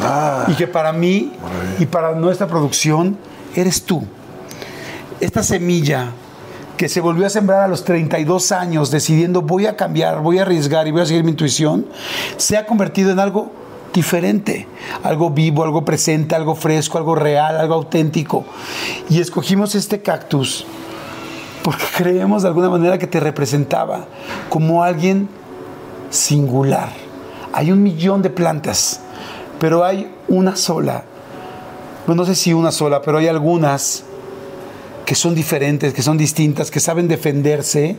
Ah, 0.01 0.45
y 0.47 0.55
que 0.55 0.67
para 0.67 0.91
mí 0.91 1.31
y 1.79 1.85
para 1.85 2.13
nuestra 2.15 2.47
producción 2.47 3.17
eres 3.55 3.83
tú. 3.83 4.03
Esta 5.19 5.43
semilla 5.43 6.11
que 6.83 6.89
se 6.89 6.99
volvió 6.99 7.25
a 7.25 7.29
sembrar 7.29 7.61
a 7.61 7.69
los 7.69 7.85
32 7.85 8.51
años 8.51 8.91
decidiendo 8.91 9.41
voy 9.41 9.67
a 9.67 9.77
cambiar, 9.77 10.19
voy 10.19 10.39
a 10.39 10.41
arriesgar 10.41 10.85
y 10.85 10.91
voy 10.91 10.99
a 10.99 11.05
seguir 11.05 11.23
mi 11.23 11.29
intuición, 11.29 11.85
se 12.35 12.57
ha 12.57 12.65
convertido 12.65 13.09
en 13.09 13.19
algo 13.19 13.53
diferente, 13.93 14.67
algo 15.01 15.29
vivo, 15.29 15.63
algo 15.63 15.85
presente, 15.85 16.35
algo 16.35 16.55
fresco, 16.55 16.97
algo 16.97 17.15
real, 17.15 17.55
algo 17.55 17.75
auténtico. 17.75 18.43
Y 19.09 19.21
escogimos 19.21 19.75
este 19.75 20.01
cactus 20.01 20.65
porque 21.63 21.85
creemos 21.95 22.41
de 22.41 22.49
alguna 22.49 22.69
manera 22.69 22.97
que 22.97 23.07
te 23.07 23.21
representaba 23.21 24.05
como 24.49 24.83
alguien 24.83 25.29
singular. 26.09 26.89
Hay 27.53 27.71
un 27.71 27.81
millón 27.81 28.21
de 28.21 28.29
plantas, 28.29 28.99
pero 29.57 29.85
hay 29.85 30.13
una 30.27 30.57
sola. 30.57 31.05
No 32.07 32.25
sé 32.25 32.35
si 32.35 32.51
una 32.51 32.73
sola, 32.73 33.01
pero 33.01 33.19
hay 33.19 33.29
algunas 33.29 34.03
que 35.05 35.15
son 35.15 35.35
diferentes, 35.35 35.93
que 35.93 36.01
son 36.01 36.17
distintas, 36.17 36.71
que 36.71 36.79
saben 36.79 37.07
defenderse 37.07 37.97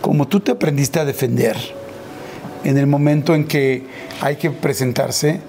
como 0.00 0.28
tú 0.28 0.40
te 0.40 0.52
aprendiste 0.52 1.00
a 1.00 1.04
defender 1.04 1.56
en 2.64 2.78
el 2.78 2.86
momento 2.86 3.34
en 3.34 3.46
que 3.46 3.86
hay 4.20 4.36
que 4.36 4.50
presentarse 4.50 5.40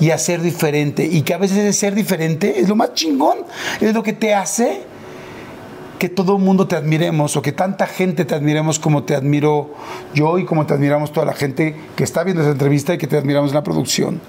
y 0.00 0.10
hacer 0.10 0.42
diferente. 0.42 1.04
Y 1.04 1.22
que 1.22 1.34
a 1.34 1.38
veces 1.38 1.76
ser 1.76 1.94
diferente 1.94 2.60
es 2.60 2.68
lo 2.68 2.76
más 2.76 2.94
chingón, 2.94 3.38
es 3.80 3.94
lo 3.94 4.02
que 4.02 4.12
te 4.12 4.34
hace 4.34 4.82
que 5.98 6.08
todo 6.08 6.36
el 6.36 6.42
mundo 6.42 6.66
te 6.66 6.76
admiremos 6.76 7.36
o 7.36 7.42
que 7.42 7.52
tanta 7.52 7.86
gente 7.86 8.24
te 8.24 8.34
admiremos 8.34 8.78
como 8.78 9.04
te 9.04 9.14
admiro 9.14 9.74
yo 10.12 10.38
y 10.38 10.44
como 10.44 10.66
te 10.66 10.74
admiramos 10.74 11.12
toda 11.12 11.24
la 11.24 11.32
gente 11.32 11.76
que 11.96 12.04
está 12.04 12.24
viendo 12.24 12.42
esa 12.42 12.50
entrevista 12.50 12.92
y 12.92 12.98
que 12.98 13.06
te 13.06 13.16
admiramos 13.16 13.50
en 13.50 13.54
la 13.54 13.62
producción. 13.62 14.20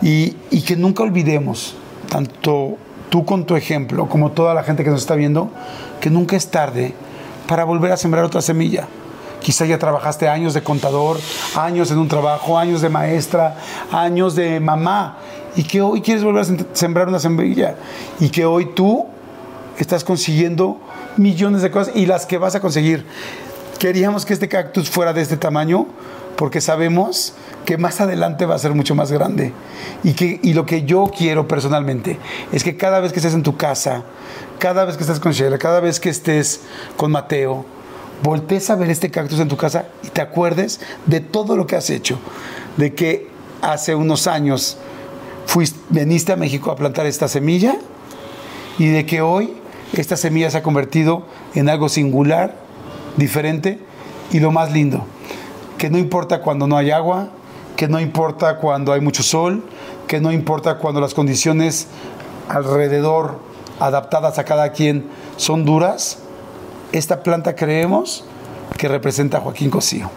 Y 0.00 0.32
que 0.62 0.76
nunca 0.76 1.02
olvidemos, 1.02 1.74
tanto 2.08 2.78
tú 3.08 3.24
con 3.24 3.44
tu 3.46 3.56
ejemplo 3.56 4.08
como 4.08 4.32
toda 4.32 4.54
la 4.54 4.62
gente 4.62 4.84
que 4.84 4.90
nos 4.90 5.00
está 5.00 5.14
viendo, 5.14 5.50
que 6.00 6.10
nunca 6.10 6.36
es 6.36 6.48
tarde 6.50 6.94
para 7.48 7.64
volver 7.64 7.92
a 7.92 7.96
sembrar 7.96 8.24
otra 8.24 8.40
semilla. 8.42 8.86
Quizá 9.40 9.64
ya 9.64 9.78
trabajaste 9.78 10.28
años 10.28 10.54
de 10.54 10.62
contador, 10.62 11.18
años 11.54 11.90
en 11.90 11.98
un 11.98 12.08
trabajo, 12.08 12.58
años 12.58 12.80
de 12.80 12.88
maestra, 12.88 13.56
años 13.92 14.34
de 14.34 14.58
mamá, 14.58 15.18
y 15.54 15.62
que 15.62 15.80
hoy 15.82 16.00
quieres 16.00 16.24
volver 16.24 16.42
a 16.42 16.46
sem- 16.46 16.66
sembrar 16.72 17.06
una 17.08 17.20
semilla, 17.20 17.76
y 18.18 18.28
que 18.30 18.44
hoy 18.44 18.66
tú 18.74 19.06
estás 19.78 20.02
consiguiendo 20.02 20.80
millones 21.16 21.62
de 21.62 21.70
cosas 21.70 21.94
y 21.94 22.06
las 22.06 22.26
que 22.26 22.38
vas 22.38 22.54
a 22.56 22.60
conseguir. 22.60 23.06
Queríamos 23.78 24.24
que 24.24 24.32
este 24.32 24.48
cactus 24.48 24.90
fuera 24.90 25.12
de 25.12 25.20
este 25.20 25.36
tamaño 25.36 25.86
porque 26.36 26.60
sabemos 26.60 27.34
que 27.66 27.76
más 27.76 28.00
adelante 28.00 28.46
va 28.46 28.54
a 28.54 28.58
ser 28.58 28.72
mucho 28.72 28.94
más 28.94 29.12
grande. 29.12 29.52
Y, 30.02 30.14
que, 30.14 30.40
y 30.42 30.54
lo 30.54 30.64
que 30.64 30.84
yo 30.84 31.10
quiero 31.14 31.46
personalmente 31.46 32.18
es 32.52 32.64
que 32.64 32.78
cada 32.78 33.00
vez 33.00 33.12
que 33.12 33.18
estés 33.18 33.34
en 33.34 33.42
tu 33.42 33.58
casa, 33.58 34.04
cada 34.58 34.86
vez 34.86 34.96
que 34.96 35.02
estés 35.02 35.20
con 35.20 35.32
Sheila, 35.32 35.58
cada 35.58 35.80
vez 35.80 36.00
que 36.00 36.08
estés 36.08 36.62
con 36.96 37.12
Mateo, 37.12 37.66
voltees 38.22 38.70
a 38.70 38.76
ver 38.76 38.88
este 38.88 39.10
cactus 39.10 39.40
en 39.40 39.48
tu 39.48 39.58
casa 39.58 39.88
y 40.02 40.08
te 40.08 40.22
acuerdes 40.22 40.80
de 41.04 41.20
todo 41.20 41.56
lo 41.56 41.66
que 41.66 41.76
has 41.76 41.90
hecho. 41.90 42.18
De 42.78 42.94
que 42.94 43.28
hace 43.60 43.94
unos 43.94 44.26
años 44.26 44.78
fuiste, 45.44 45.78
veniste 45.90 46.32
a 46.32 46.36
México 46.36 46.70
a 46.70 46.76
plantar 46.76 47.04
esta 47.04 47.28
semilla 47.28 47.76
y 48.78 48.86
de 48.86 49.04
que 49.04 49.20
hoy 49.20 49.54
esta 49.92 50.16
semilla 50.16 50.50
se 50.50 50.58
ha 50.58 50.62
convertido 50.62 51.26
en 51.54 51.68
algo 51.68 51.88
singular, 51.88 52.56
diferente 53.16 53.78
y 54.30 54.40
lo 54.40 54.50
más 54.50 54.72
lindo, 54.72 55.04
que 55.78 55.90
no 55.90 55.98
importa 55.98 56.42
cuando 56.42 56.66
no 56.66 56.76
hay 56.76 56.90
agua, 56.90 57.30
que 57.76 57.88
no 57.88 58.00
importa 58.00 58.56
cuando 58.56 58.92
hay 58.92 59.00
mucho 59.00 59.22
sol, 59.22 59.62
que 60.06 60.20
no 60.20 60.32
importa 60.32 60.78
cuando 60.78 61.00
las 61.00 61.14
condiciones 61.14 61.88
alrededor 62.48 63.38
adaptadas 63.80 64.38
a 64.38 64.44
cada 64.44 64.72
quien 64.72 65.08
son 65.36 65.64
duras, 65.64 66.18
esta 66.92 67.22
planta 67.22 67.54
creemos 67.54 68.24
que 68.78 68.88
representa 68.88 69.38
a 69.38 69.40
Joaquín 69.40 69.70
Cosío. 69.70 70.10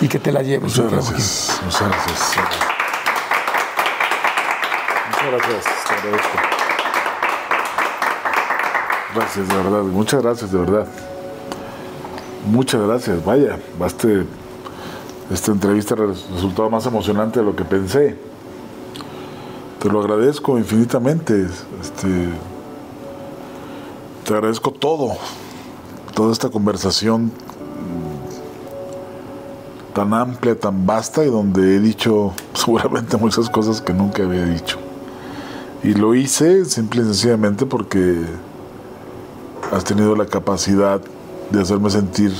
y 0.00 0.08
que 0.08 0.18
te 0.18 0.32
la 0.32 0.42
lleves. 0.42 0.76
Muchas 0.76 0.90
gracias. 0.90 1.60
Muchas 1.64 1.88
gracias. 1.88 2.36
Muchas 5.08 5.30
gracias. 5.30 5.64
Gracias, 9.14 9.48
de 9.48 9.56
verdad. 9.56 9.82
Muchas 9.82 10.22
gracias, 10.22 10.52
de 10.52 10.58
verdad. 10.58 10.86
Muchas 12.46 12.80
gracias. 12.80 13.24
Vaya, 13.24 13.58
baste 13.78 14.26
esta 15.30 15.52
entrevista 15.52 15.94
resultado 15.94 16.68
más 16.70 16.86
emocionante 16.86 17.40
de 17.40 17.46
lo 17.46 17.54
que 17.54 17.64
pensé. 17.64 18.16
Te 19.78 19.88
lo 19.88 20.00
agradezco 20.00 20.58
infinitamente. 20.58 21.46
Este, 21.80 22.28
te 24.24 24.34
agradezco 24.34 24.70
todo, 24.70 25.16
toda 26.14 26.32
esta 26.32 26.48
conversación 26.48 27.32
tan 29.92 30.14
amplia, 30.14 30.58
tan 30.58 30.86
vasta 30.86 31.24
y 31.24 31.28
donde 31.28 31.76
he 31.76 31.80
dicho 31.80 32.32
seguramente 32.54 33.16
muchas 33.16 33.48
cosas 33.50 33.80
que 33.80 33.92
nunca 33.92 34.22
había 34.22 34.44
dicho. 34.44 34.78
Y 35.82 35.94
lo 35.94 36.14
hice 36.14 36.64
simple 36.64 37.02
y 37.02 37.04
sencillamente 37.06 37.66
porque 37.66 38.20
has 39.72 39.84
tenido 39.84 40.14
la 40.14 40.26
capacidad 40.26 41.00
de 41.50 41.60
hacerme 41.60 41.90
sentir 41.90 42.32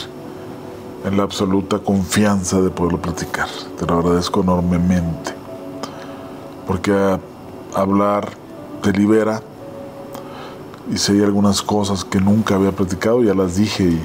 en 1.05 1.17
la 1.17 1.25
absoluta 1.25 1.79
confianza 1.79 2.61
de 2.61 2.71
poderlo 2.71 3.01
platicar. 3.01 3.49
Te 3.79 3.87
lo 3.87 3.99
agradezco 3.99 4.43
enormemente. 4.43 5.33
Porque 6.67 7.19
hablar 7.75 8.29
te 8.83 8.93
libera. 8.93 9.41
Y 10.93 10.99
si 10.99 11.13
hay 11.13 11.23
algunas 11.23 11.63
cosas 11.63 12.05
que 12.05 12.21
nunca 12.21 12.57
había 12.57 12.73
platicado, 12.73 13.23
ya 13.23 13.35
las 13.35 13.57
dije 13.57 13.85
y, 13.85 14.03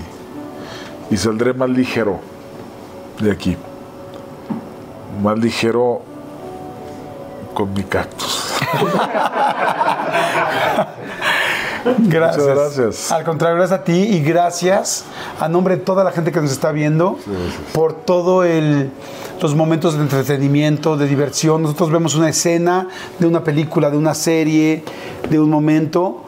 y 1.11 1.17
saldré 1.17 1.53
más 1.53 1.69
ligero 1.69 2.19
de 3.19 3.31
aquí. 3.31 3.57
Más 5.21 5.37
ligero 5.37 6.01
con 7.53 7.73
mi 7.73 7.83
cactus. 7.83 8.53
Gracias. 11.97 12.43
Muchas 12.43 12.77
gracias. 12.77 13.11
Al 13.11 13.23
contrario, 13.23 13.57
gracias 13.57 13.79
a 13.79 13.83
ti 13.83 13.93
y 13.93 14.21
gracias 14.21 15.05
a 15.39 15.47
nombre 15.47 15.77
de 15.77 15.83
toda 15.83 16.03
la 16.03 16.11
gente 16.11 16.31
que 16.31 16.41
nos 16.41 16.51
está 16.51 16.71
viendo 16.71 17.17
por 17.73 17.93
todo 17.93 18.43
el 18.43 18.91
los 19.41 19.53
momentos 19.53 19.95
de 19.95 20.01
entretenimiento, 20.01 20.97
de 20.97 21.07
diversión. 21.07 21.61
Nosotros 21.61 21.91
vemos 21.91 22.15
una 22.15 22.29
escena 22.29 22.87
de 23.19 23.27
una 23.27 23.43
película, 23.43 23.91
de 23.91 23.97
una 23.97 24.15
serie, 24.15 24.83
de 25.29 25.39
un 25.39 25.49
momento, 25.49 26.23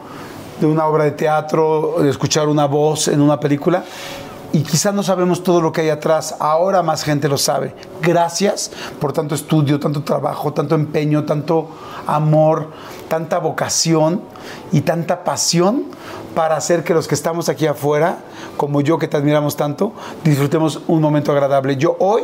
de 0.60 0.66
una 0.66 0.86
obra 0.86 1.04
de 1.04 1.12
teatro, 1.12 1.96
de 1.98 2.08
escuchar 2.08 2.48
una 2.48 2.66
voz 2.66 3.08
en 3.08 3.20
una 3.20 3.40
película 3.40 3.84
y 4.52 4.62
quizás 4.62 4.94
no 4.94 5.02
sabemos 5.02 5.42
todo 5.42 5.60
lo 5.60 5.72
que 5.72 5.82
hay 5.82 5.90
atrás. 5.90 6.36
Ahora 6.40 6.82
más 6.82 7.04
gente 7.04 7.28
lo 7.28 7.38
sabe. 7.38 7.74
Gracias 8.02 8.70
por 9.00 9.12
tanto 9.12 9.34
estudio, 9.34 9.78
tanto 9.78 10.02
trabajo, 10.02 10.52
tanto 10.52 10.74
empeño, 10.74 11.24
tanto 11.24 11.68
amor, 12.06 12.68
tanta 13.10 13.40
vocación 13.40 14.22
y 14.70 14.82
tanta 14.82 15.24
pasión 15.24 15.86
para 16.36 16.56
hacer 16.56 16.84
que 16.84 16.94
los 16.94 17.08
que 17.08 17.16
estamos 17.16 17.48
aquí 17.48 17.66
afuera, 17.66 18.18
como 18.56 18.82
yo 18.82 19.00
que 19.00 19.08
te 19.08 19.16
admiramos 19.16 19.56
tanto, 19.56 19.92
disfrutemos 20.22 20.80
un 20.86 21.02
momento 21.02 21.32
agradable. 21.32 21.76
Yo 21.76 21.96
hoy 21.98 22.22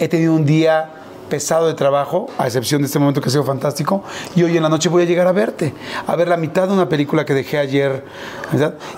he 0.00 0.08
tenido 0.08 0.34
un 0.34 0.46
día 0.46 0.88
pesado 1.28 1.66
de 1.66 1.74
trabajo, 1.74 2.28
a 2.38 2.46
excepción 2.46 2.80
de 2.80 2.86
este 2.86 2.98
momento 2.98 3.20
que 3.20 3.28
ha 3.28 3.30
sido 3.30 3.44
fantástico, 3.44 4.02
y 4.34 4.42
hoy 4.42 4.56
en 4.56 4.62
la 4.62 4.70
noche 4.70 4.88
voy 4.88 5.02
a 5.02 5.06
llegar 5.06 5.26
a 5.26 5.32
verte, 5.32 5.74
a 6.06 6.16
ver 6.16 6.28
la 6.28 6.38
mitad 6.38 6.66
de 6.66 6.72
una 6.72 6.88
película 6.88 7.26
que 7.26 7.34
dejé 7.34 7.58
ayer, 7.58 8.04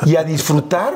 y 0.06 0.14
a 0.14 0.22
disfrutar 0.22 0.94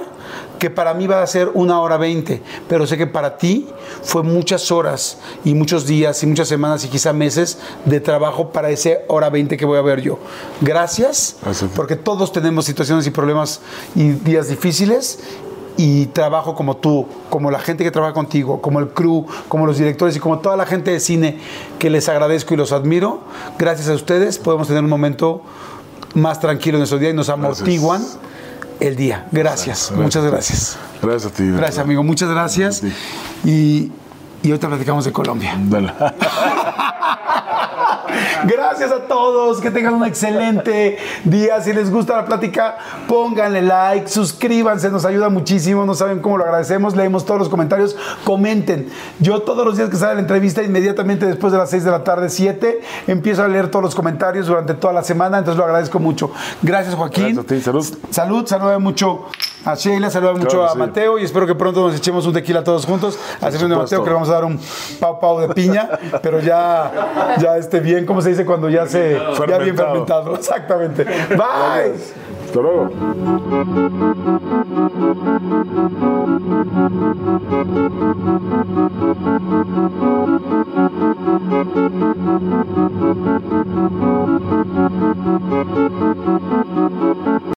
que 0.58 0.70
para 0.70 0.94
mí 0.94 1.06
va 1.06 1.22
a 1.22 1.26
ser 1.26 1.50
una 1.54 1.80
hora 1.80 1.96
veinte, 1.96 2.42
pero 2.68 2.86
sé 2.86 2.96
que 2.96 3.06
para 3.06 3.38
ti 3.38 3.68
fue 4.02 4.22
muchas 4.22 4.70
horas 4.70 5.18
y 5.44 5.54
muchos 5.54 5.86
días 5.86 6.22
y 6.22 6.26
muchas 6.26 6.48
semanas 6.48 6.84
y 6.84 6.88
quizá 6.88 7.12
meses 7.12 7.58
de 7.84 8.00
trabajo 8.00 8.50
para 8.50 8.70
ese 8.70 9.04
hora 9.08 9.30
veinte 9.30 9.56
que 9.56 9.64
voy 9.64 9.78
a 9.78 9.82
ver 9.82 10.00
yo. 10.00 10.18
Gracias, 10.60 11.36
Gracias. 11.42 11.70
porque 11.74 11.96
todos 11.96 12.32
tenemos 12.32 12.64
situaciones 12.64 13.06
y 13.06 13.10
problemas 13.10 13.60
y 13.94 14.10
días 14.10 14.48
difíciles 14.48 15.20
y 15.76 16.06
trabajo 16.06 16.56
como 16.56 16.76
tú, 16.76 17.06
como 17.30 17.52
la 17.52 17.60
gente 17.60 17.84
que 17.84 17.92
trabaja 17.92 18.12
contigo, 18.12 18.60
como 18.60 18.80
el 18.80 18.88
crew, 18.88 19.26
como 19.46 19.64
los 19.64 19.78
directores 19.78 20.16
y 20.16 20.18
como 20.18 20.40
toda 20.40 20.56
la 20.56 20.66
gente 20.66 20.90
de 20.90 20.98
cine 20.98 21.38
que 21.78 21.88
les 21.88 22.08
agradezco 22.08 22.52
y 22.54 22.56
los 22.56 22.72
admiro. 22.72 23.20
Gracias 23.58 23.88
a 23.88 23.94
ustedes 23.94 24.38
podemos 24.38 24.66
tener 24.66 24.82
un 24.82 24.90
momento 24.90 25.42
más 26.14 26.40
tranquilo 26.40 26.76
en 26.76 26.80
nuestro 26.80 26.98
día 26.98 27.10
y 27.10 27.14
nos 27.14 27.28
amortiguan 27.28 28.02
el 28.80 28.96
día. 28.96 29.26
Gracias, 29.32 29.92
muchas 29.92 30.24
gracias. 30.24 30.78
Gracias 31.02 31.32
a 31.32 31.34
ti. 31.34 31.44
Gracias, 31.44 31.60
verdad. 31.60 31.84
amigo, 31.84 32.02
muchas 32.02 32.30
gracias. 32.30 32.82
Y, 33.44 33.90
y 34.42 34.50
ahorita 34.50 34.68
platicamos 34.68 35.04
de 35.04 35.12
Colombia. 35.12 35.54
Dale. 35.58 35.92
Gracias 38.44 38.92
a 38.92 39.00
todos, 39.00 39.60
que 39.60 39.70
tengan 39.70 39.94
un 39.94 40.04
excelente 40.04 40.98
día. 41.24 41.60
Si 41.60 41.72
les 41.72 41.90
gusta 41.90 42.16
la 42.16 42.24
plática, 42.24 42.78
pónganle 43.06 43.62
like, 43.62 44.08
suscríbanse, 44.08 44.90
nos 44.90 45.04
ayuda 45.04 45.28
muchísimo. 45.28 45.84
No 45.84 45.94
saben 45.94 46.20
cómo 46.20 46.38
lo 46.38 46.44
agradecemos. 46.44 46.96
Leemos 46.96 47.24
todos 47.24 47.40
los 47.40 47.48
comentarios. 47.48 47.96
Comenten. 48.24 48.88
Yo 49.20 49.42
todos 49.42 49.64
los 49.64 49.76
días 49.76 49.88
que 49.88 49.96
sale 49.96 50.14
la 50.14 50.20
entrevista, 50.20 50.62
inmediatamente 50.62 51.26
después 51.26 51.52
de 51.52 51.58
las 51.58 51.70
6 51.70 51.84
de 51.84 51.90
la 51.90 52.04
tarde, 52.04 52.28
7, 52.28 52.80
empiezo 53.06 53.42
a 53.42 53.48
leer 53.48 53.70
todos 53.70 53.84
los 53.84 53.94
comentarios 53.94 54.46
durante 54.46 54.74
toda 54.74 54.92
la 54.92 55.02
semana. 55.02 55.38
Entonces 55.38 55.58
lo 55.58 55.64
agradezco 55.64 55.98
mucho. 55.98 56.30
Gracias, 56.62 56.94
Joaquín. 56.94 57.34
Gracias 57.34 57.44
a 57.44 57.48
ti, 57.48 57.60
salud. 57.60 57.98
Salud, 58.10 58.46
saluda 58.46 58.78
mucho 58.78 59.26
a 59.64 59.74
Sheila, 59.74 60.10
saluda 60.10 60.32
mucho 60.32 60.48
Claro 60.48 60.66
a 60.66 60.72
sí. 60.72 60.78
Mateo 60.78 61.18
y 61.18 61.24
espero 61.24 61.46
que 61.46 61.54
pronto 61.54 61.86
nos 61.86 61.96
echemos 61.96 62.26
un 62.26 62.32
tequila 62.32 62.64
todos 62.64 62.86
juntos. 62.86 63.18
A 63.40 63.50
de. 63.50 63.58
Mateo, 63.68 64.02
que 64.02 64.08
le 64.08 64.14
vamos 64.14 64.28
a 64.30 64.32
dar 64.32 64.44
un 64.44 64.58
pau 65.00 65.20
pau 65.20 65.40
de 65.40 65.48
piña, 65.48 65.90
pero 66.22 66.40
ya, 66.40 67.36
ya 67.38 67.56
esté 67.56 67.80
bien, 67.80 68.06
¿cómo 68.06 68.22
se 68.22 68.27
se 68.28 68.32
dice 68.32 68.44
cuando 68.44 68.68
ya 68.68 68.86
se. 68.86 69.16
Fermentado. 69.16 69.46
Ya 69.46 69.58
bien 69.58 69.76
fermentado. 69.76 70.34
Exactamente. 70.36 71.04
Bye. 71.04 71.94
Hasta 72.46 72.60
luego. 72.60 72.90